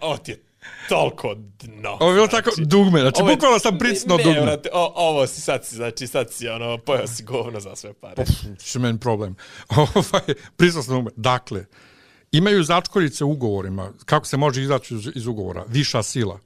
ovo, 0.00 0.16
ti 0.16 0.30
je 0.30 0.42
toliko 0.88 1.34
dno. 1.34 1.96
ovo 2.00 2.10
je 2.10 2.14
bilo 2.14 2.26
tako 2.26 2.50
dugme, 2.58 3.00
znači 3.00 3.22
Ovo 3.22 3.30
je- 3.30 3.36
bukvalno 3.36 3.58
sam 3.58 3.78
pricnuo 3.78 4.16
ne, 4.16 4.24
dugme. 4.24 4.40
brate, 4.40 4.68
o, 4.72 4.92
ovo 4.96 5.26
si 5.26 5.40
sad 5.40 5.64
si, 5.66 5.74
znači 5.76 6.06
sad 6.06 6.32
si 6.32 6.48
ono, 6.48 6.78
pojao 6.78 7.06
si 7.06 7.22
govno 7.22 7.60
za 7.60 7.76
sve 7.76 7.92
pare. 7.92 8.24
Što 8.64 8.78
je 8.78 8.82
meni 8.82 8.98
problem. 9.00 9.36
Ovaj, 9.76 10.34
pricnuo 10.56 10.82
sam 10.82 10.94
dugme. 10.94 11.10
Dakle, 11.16 11.64
imaju 12.32 12.62
začkoljice 12.64 13.24
u 13.24 13.30
ugovorima. 13.30 13.92
Kako 14.04 14.26
se 14.26 14.36
može 14.36 14.62
izaći 14.62 14.94
iz, 14.94 15.08
iz 15.14 15.26
ugovora? 15.26 15.64
Viša 15.68 16.02
sila. 16.02 16.38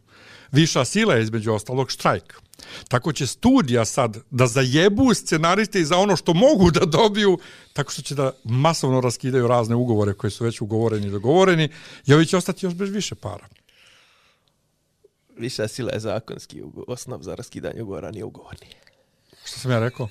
Viša 0.52 0.84
sila 0.84 1.14
je 1.14 1.22
između 1.22 1.52
ostalog 1.52 1.90
štrajk. 1.90 2.40
Tako 2.88 3.12
će 3.12 3.26
studija 3.26 3.84
sad 3.84 4.16
da 4.30 4.46
zajebu 4.46 5.14
scenariste 5.14 5.80
i 5.80 5.84
za 5.84 5.96
ono 5.98 6.16
što 6.16 6.34
mogu 6.34 6.70
da 6.70 6.80
dobiju, 6.84 7.38
tako 7.72 7.92
što 7.92 8.02
će 8.02 8.14
da 8.14 8.32
masovno 8.44 9.00
raskidaju 9.00 9.48
razne 9.48 9.74
ugovore 9.74 10.14
koji 10.14 10.30
su 10.30 10.44
već 10.44 10.60
ugovoreni 10.60 11.06
i 11.06 11.10
dogovoreni 11.10 11.68
i 12.06 12.14
ovi 12.14 12.26
će 12.26 12.36
ostati 12.36 12.66
još 12.66 12.74
bez 12.74 12.90
više 12.90 13.14
para. 13.14 13.46
Viša 15.38 15.68
sila 15.68 15.92
je 15.92 16.00
zakonski 16.00 16.62
ugo- 16.62 16.84
osnov 16.88 17.22
za 17.22 17.34
raskidanje 17.34 17.82
ugovora, 17.82 18.10
nije 18.10 18.24
ugovorni. 18.24 18.66
Što 19.44 19.60
sam 19.60 19.70
ja 19.70 19.78
rekao? 19.78 20.08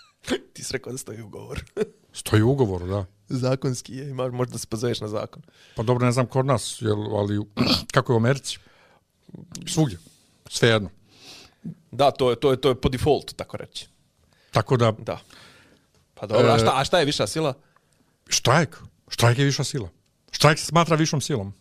Ti 0.52 0.64
si 0.64 0.72
rekao 0.72 0.92
da 0.92 0.98
stoji 0.98 1.22
ugovor. 1.22 1.64
Stoji 2.12 2.42
u 2.42 2.50
ugovoru, 2.50 2.86
da. 2.86 3.04
zakonski 3.28 3.94
je, 3.96 4.10
imaš, 4.10 4.32
možda 4.32 4.58
se 4.58 4.66
pozoveš 4.66 5.00
na 5.00 5.08
zakon. 5.08 5.42
Pa 5.76 5.82
dobro, 5.82 6.06
ne 6.06 6.12
znam 6.12 6.26
kod 6.26 6.46
nas, 6.46 6.78
jel, 6.82 7.16
ali 7.16 7.40
kako 7.94 8.12
je 8.12 8.14
u 8.14 8.16
Americi? 8.16 8.58
Svugdje. 9.66 9.98
Svejedno. 10.48 10.90
Da, 11.90 12.10
to 12.10 12.30
je, 12.30 12.40
to 12.40 12.50
je, 12.50 12.60
to 12.60 12.68
je 12.68 12.80
po 12.80 12.88
defaultu, 12.88 13.34
tako 13.34 13.56
reći. 13.56 13.86
Tako 14.50 14.76
da, 14.76 14.92
Da. 14.98 15.18
Pa 16.14 16.26
dobro, 16.26 16.52
a, 16.52 16.58
šta, 16.58 16.72
a 16.74 16.84
šta 16.84 16.98
je 16.98 17.04
viša 17.04 17.26
sila? 17.26 17.54
štrajk. 18.28 18.76
Štrajk 19.08 19.38
je 19.38 19.44
viša 19.44 19.64
sila. 19.64 19.88
Štrajk 20.30 20.58
se 20.58 20.66
smatra 20.66 20.96
višom 20.96 21.20
silom. 21.20 21.54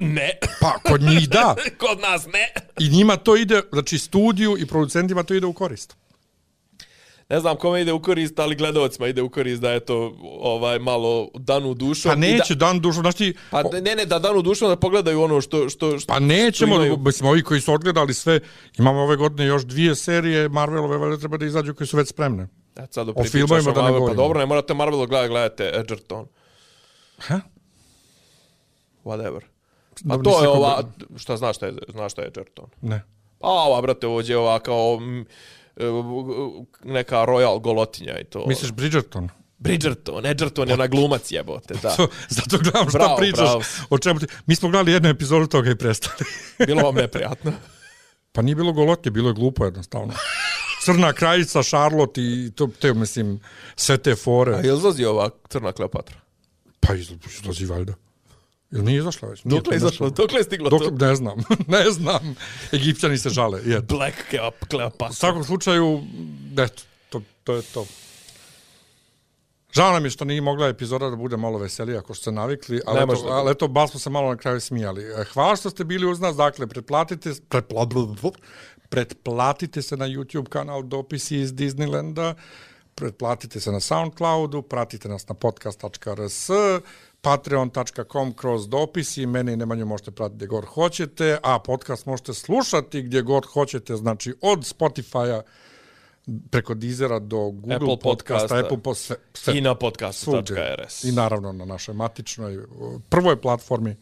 Ne. 0.00 0.38
Pa, 0.60 0.78
kod 0.84 1.02
njih 1.02 1.28
da. 1.28 1.54
Kod 1.82 2.00
nas 2.00 2.26
ne. 2.26 2.52
I 2.78 2.88
njima 2.88 3.16
to 3.16 3.36
ide, 3.36 3.62
znači 3.72 3.98
studiju 3.98 4.58
i 4.58 4.66
producentima 4.66 5.22
to 5.22 5.34
ide 5.34 5.46
u 5.46 5.52
korist. 5.52 5.96
Ne 7.32 7.40
znam 7.40 7.56
kome 7.56 7.80
ide 7.80 7.92
u 7.92 8.02
korist, 8.02 8.38
ali 8.38 8.56
gledalcima 8.56 9.08
ide 9.08 9.22
u 9.22 9.30
korist 9.30 9.62
da 9.62 9.70
je 9.70 9.80
to 9.80 10.16
ovaj 10.40 10.78
malo 10.78 11.28
danu 11.34 11.74
dušom. 11.74 12.10
Pa 12.10 12.16
neće 12.16 12.54
Da, 12.54 12.66
dan 12.66 12.80
dušo, 12.80 13.00
znači, 13.00 13.34
pa 13.50 13.62
ne, 13.62 13.94
ne, 13.94 14.04
da 14.04 14.18
danu 14.18 14.42
dušom 14.42 14.68
da 14.68 14.76
pogledaju 14.76 15.22
ono 15.22 15.40
što... 15.40 15.68
što, 15.68 15.98
što 15.98 16.12
pa 16.12 16.18
nećemo, 16.18 16.74
što 16.74 16.84
imaju. 16.84 16.96
mislim, 16.96 17.28
ovi 17.30 17.42
koji 17.42 17.60
su 17.60 17.72
odgledali 17.72 18.14
sve, 18.14 18.40
imamo 18.78 19.00
ove 19.00 19.16
godine 19.16 19.46
još 19.46 19.62
dvije 19.62 19.94
serije 19.94 20.48
Marvelove, 20.48 20.96
valjda 20.98 21.16
treba 21.16 21.36
da 21.36 21.46
izađu 21.46 21.74
koji 21.74 21.86
su 21.86 21.96
već 21.96 22.08
spremne. 22.08 22.48
E, 22.76 22.86
sad 22.90 23.08
O 23.08 23.24
filmovima 23.24 23.72
da 23.72 23.82
ne 23.82 23.88
Pa 23.88 23.92
govorimo. 23.92 24.22
dobro, 24.22 24.40
ne 24.40 24.46
morate 24.46 24.74
Marvelu 24.74 25.06
gledati, 25.06 25.28
gledajte 25.28 25.72
Edgerton. 25.74 26.26
Ha? 27.18 27.40
Whatever. 29.04 29.40
Pa 30.08 30.18
to 30.18 30.42
je 30.42 30.48
ova... 30.48 30.82
da- 30.82 31.18
Šta 31.18 31.36
znaš 31.36 31.56
šta 31.56 31.66
je, 31.66 31.72
znaš 31.88 32.12
šta 32.12 32.22
je 32.22 32.28
Edgerton? 32.28 32.66
Ne. 32.82 33.02
Pa 33.38 33.48
ova, 33.48 33.80
brate, 33.82 34.06
ovdje 34.06 34.32
je 34.32 34.38
ova 34.38 34.58
kao... 34.58 34.98
e, 35.76 35.84
neka 36.84 37.16
royal 37.26 37.60
golotinja 37.60 38.18
i 38.18 38.24
to. 38.24 38.46
Misliš 38.46 38.72
Bridgerton? 38.72 39.28
Bridgerton, 39.58 40.26
Edgerton 40.26 40.68
je 40.68 40.74
ona 40.74 40.86
glumac 40.86 41.30
jebote, 41.30 41.74
da. 41.82 41.96
To, 41.96 42.08
zato 42.36 42.58
gledam 42.58 42.88
šta 42.88 42.98
Bravo, 42.98 43.16
pričaš. 43.16 43.38
bravo. 43.38 43.62
O 43.90 43.98
čemu 43.98 44.20
ti... 44.20 44.26
Mi 44.46 44.54
smo 44.56 44.68
gledali 44.68 44.92
jednu 44.92 45.08
epizodu 45.08 45.46
toga 45.46 45.70
i 45.70 45.76
prestali. 45.78 46.24
Bilo 46.66 46.82
vam 46.82 46.94
neprijatno. 46.94 47.52
pa 48.32 48.42
nije 48.42 48.54
bilo 48.54 48.72
golotnje, 48.72 49.10
bilo 49.10 49.28
je 49.28 49.34
glupo 49.34 49.64
jednostavno. 49.64 50.14
Crna 50.84 51.12
kraljica, 51.12 51.62
Charlotte 51.62 52.20
i 52.20 52.50
to, 52.54 52.68
te, 52.80 52.94
mislim, 52.94 53.40
sve 53.76 53.98
te 53.98 54.14
fore. 54.16 54.54
A 54.54 54.58
je 54.60 54.74
izlazi 54.74 55.04
ova 55.04 55.30
crna 55.48 55.72
Kleopatra? 55.72 56.16
Pa 56.80 56.94
izlazi 56.94 57.64
valjda. 57.66 57.94
Ili 58.72 58.82
nije 58.82 58.98
izašla 58.98 59.28
već? 59.28 59.44
Nije 59.44 59.58
Dokle 59.60 59.76
je 59.76 59.80
to 59.80 59.86
izašlo? 59.86 60.10
Dokle 60.10 60.40
je 60.40 60.44
stiglo 60.44 60.70
Dok, 60.70 60.82
to? 60.82 60.90
ne 60.90 61.14
znam, 61.14 61.38
ne 61.76 61.90
znam. 61.90 62.34
Egipćani 62.72 63.18
se 63.18 63.28
žale, 63.30 63.60
je. 63.64 63.80
Black 63.80 64.16
Cap, 64.30 64.54
U 64.62 64.66
Cleopatra. 64.66 65.12
svakom 65.12 65.44
slučaju, 65.44 66.02
eto, 66.58 66.82
to, 67.08 67.22
to 67.44 67.54
je 67.54 67.62
to. 67.62 67.86
Žao 69.72 69.92
nam 69.92 70.04
je 70.04 70.10
što 70.10 70.24
nije 70.24 70.40
mogla 70.40 70.68
epizoda 70.68 71.10
da 71.10 71.16
bude 71.16 71.36
malo 71.36 71.58
veselija, 71.58 71.98
ako 71.98 72.14
što 72.14 72.20
ste 72.22 72.32
navikli, 72.32 72.80
ali, 72.86 72.96
Ne 72.96 73.02
eto, 73.02 73.06
može 73.12 73.24
da 73.24 73.30
ali 73.32 73.50
eto, 73.50 73.68
baš 73.68 73.90
smo 73.90 74.00
se 74.00 74.10
malo 74.10 74.28
na 74.28 74.36
kraju 74.36 74.60
smijali. 74.60 75.04
E, 75.04 75.24
Hvala 75.24 75.56
što 75.56 75.70
ste 75.70 75.84
bili 75.84 76.06
uz 76.06 76.20
nas, 76.20 76.36
dakle, 76.36 76.66
pretplatite, 76.66 77.32
pretpla, 77.48 77.86
pretplatite 78.88 79.82
se 79.82 79.96
na 79.96 80.06
YouTube 80.06 80.48
kanal 80.48 80.82
Dopisi 80.82 81.36
iz 81.36 81.52
Disneylanda, 81.52 82.34
pretplatite 82.94 83.60
se 83.60 83.72
na 83.72 83.80
Soundcloudu, 83.80 84.62
pratite 84.62 85.08
nas 85.08 85.28
na 85.28 85.34
podcast.rs, 85.34 86.50
patreon.com 87.22 88.32
kroz 88.32 88.68
dopisi, 88.68 89.26
mene 89.26 89.52
i 89.52 89.56
Nemanju 89.56 89.86
možete 89.86 90.10
pratiti 90.10 90.36
gdje 90.36 90.46
god 90.46 90.64
hoćete, 90.64 91.38
a 91.42 91.58
podcast 91.58 92.06
možete 92.06 92.34
slušati 92.34 93.02
gdje 93.02 93.22
god 93.22 93.46
hoćete, 93.46 93.96
znači 93.96 94.34
od 94.40 94.58
Spotify-a 94.58 95.42
preko 96.50 96.74
Deezera 96.74 97.18
do 97.18 97.36
Google 97.36 97.74
Apple 97.74 97.98
podcasta, 98.02 98.34
podcasta. 98.34 98.66
Apple 98.66 98.82
po 98.82 98.94
sve, 98.94 99.16
sve 99.34 99.58
I 99.58 99.60
na 99.60 99.70
svugdje. 99.70 99.80
podcastu.rs. 99.80 101.04
I 101.04 101.12
naravno 101.12 101.52
na 101.52 101.64
našoj 101.64 101.94
matičnoj 101.94 102.58
prvoj 103.08 103.40
platformi 103.40 103.96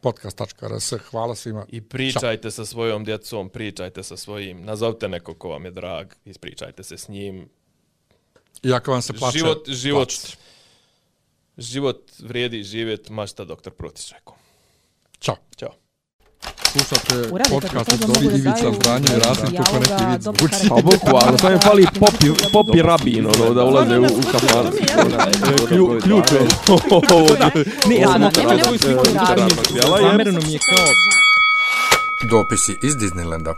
podcast.rs. 0.00 0.92
Hvala 1.10 1.34
svima. 1.34 1.66
I 1.68 1.80
pričajte 1.80 2.50
sa 2.50 2.64
svojom 2.64 3.04
djecom, 3.04 3.48
pričajte 3.48 4.02
sa 4.02 4.16
svojim, 4.16 4.64
nazovite 4.64 5.08
neko 5.08 5.34
ko 5.34 5.48
vam 5.48 5.64
je 5.64 5.70
drag, 5.70 6.12
ispričajte 6.24 6.82
se 6.82 6.98
s 6.98 7.08
njim. 7.08 7.48
I 8.62 8.72
ako 8.72 8.90
vam 8.90 9.02
se 9.02 9.12
plače, 9.12 9.38
život, 9.38 9.68
život, 9.68 10.08
plačite. 10.08 10.49
Život 11.60 12.10
vrijedi 12.18 12.62
živjet, 12.62 13.08
ma 13.10 13.26
šta 13.26 13.44
doktor 13.44 13.72
Protić 13.72 14.12
rekao. 14.12 14.34
Ćao. 15.20 15.36
Ćao. 15.56 15.70
Slušate 16.72 17.30
podcast 17.50 17.92
od 17.92 17.98
da 17.98 18.20
Ivica 18.36 18.72
Zdanje 18.80 19.06
i 19.16 19.18
Rasim 19.18 19.56
kako 19.56 19.78
neki 19.78 20.04
vid 20.10 20.22
dobro 20.22 20.48
zvuči. 20.48 20.68
Pa 20.68 20.74
bukvalno, 20.74 21.38
samo 21.38 21.52
im 21.52 21.60
fali 21.60 21.86
popi, 22.00 22.26
popi 22.52 22.82
rabin, 22.82 23.26
ono, 23.26 23.54
da 23.54 23.64
ulaze 23.64 23.98
u, 23.98 24.04
u 24.04 24.22
kafan. 24.32 24.66
Klju- 25.68 26.02
Ključ 26.02 26.32
je. 26.32 26.40
Ne, 27.88 27.96
ja 27.96 28.08
sam 28.08 28.20
da, 28.20 28.26
opet 28.26 28.36
nema 28.36 28.64
svoj 28.64 28.78
nema 28.84 29.38
svoj 29.48 29.74
svoj 29.82 30.00
Zamereno 30.00 30.40
mi 30.46 30.52
je 30.52 30.58
kao 30.58 30.86
Dopisi 32.30 32.78
iz 32.82 32.94
Disneylanda. 32.94 33.54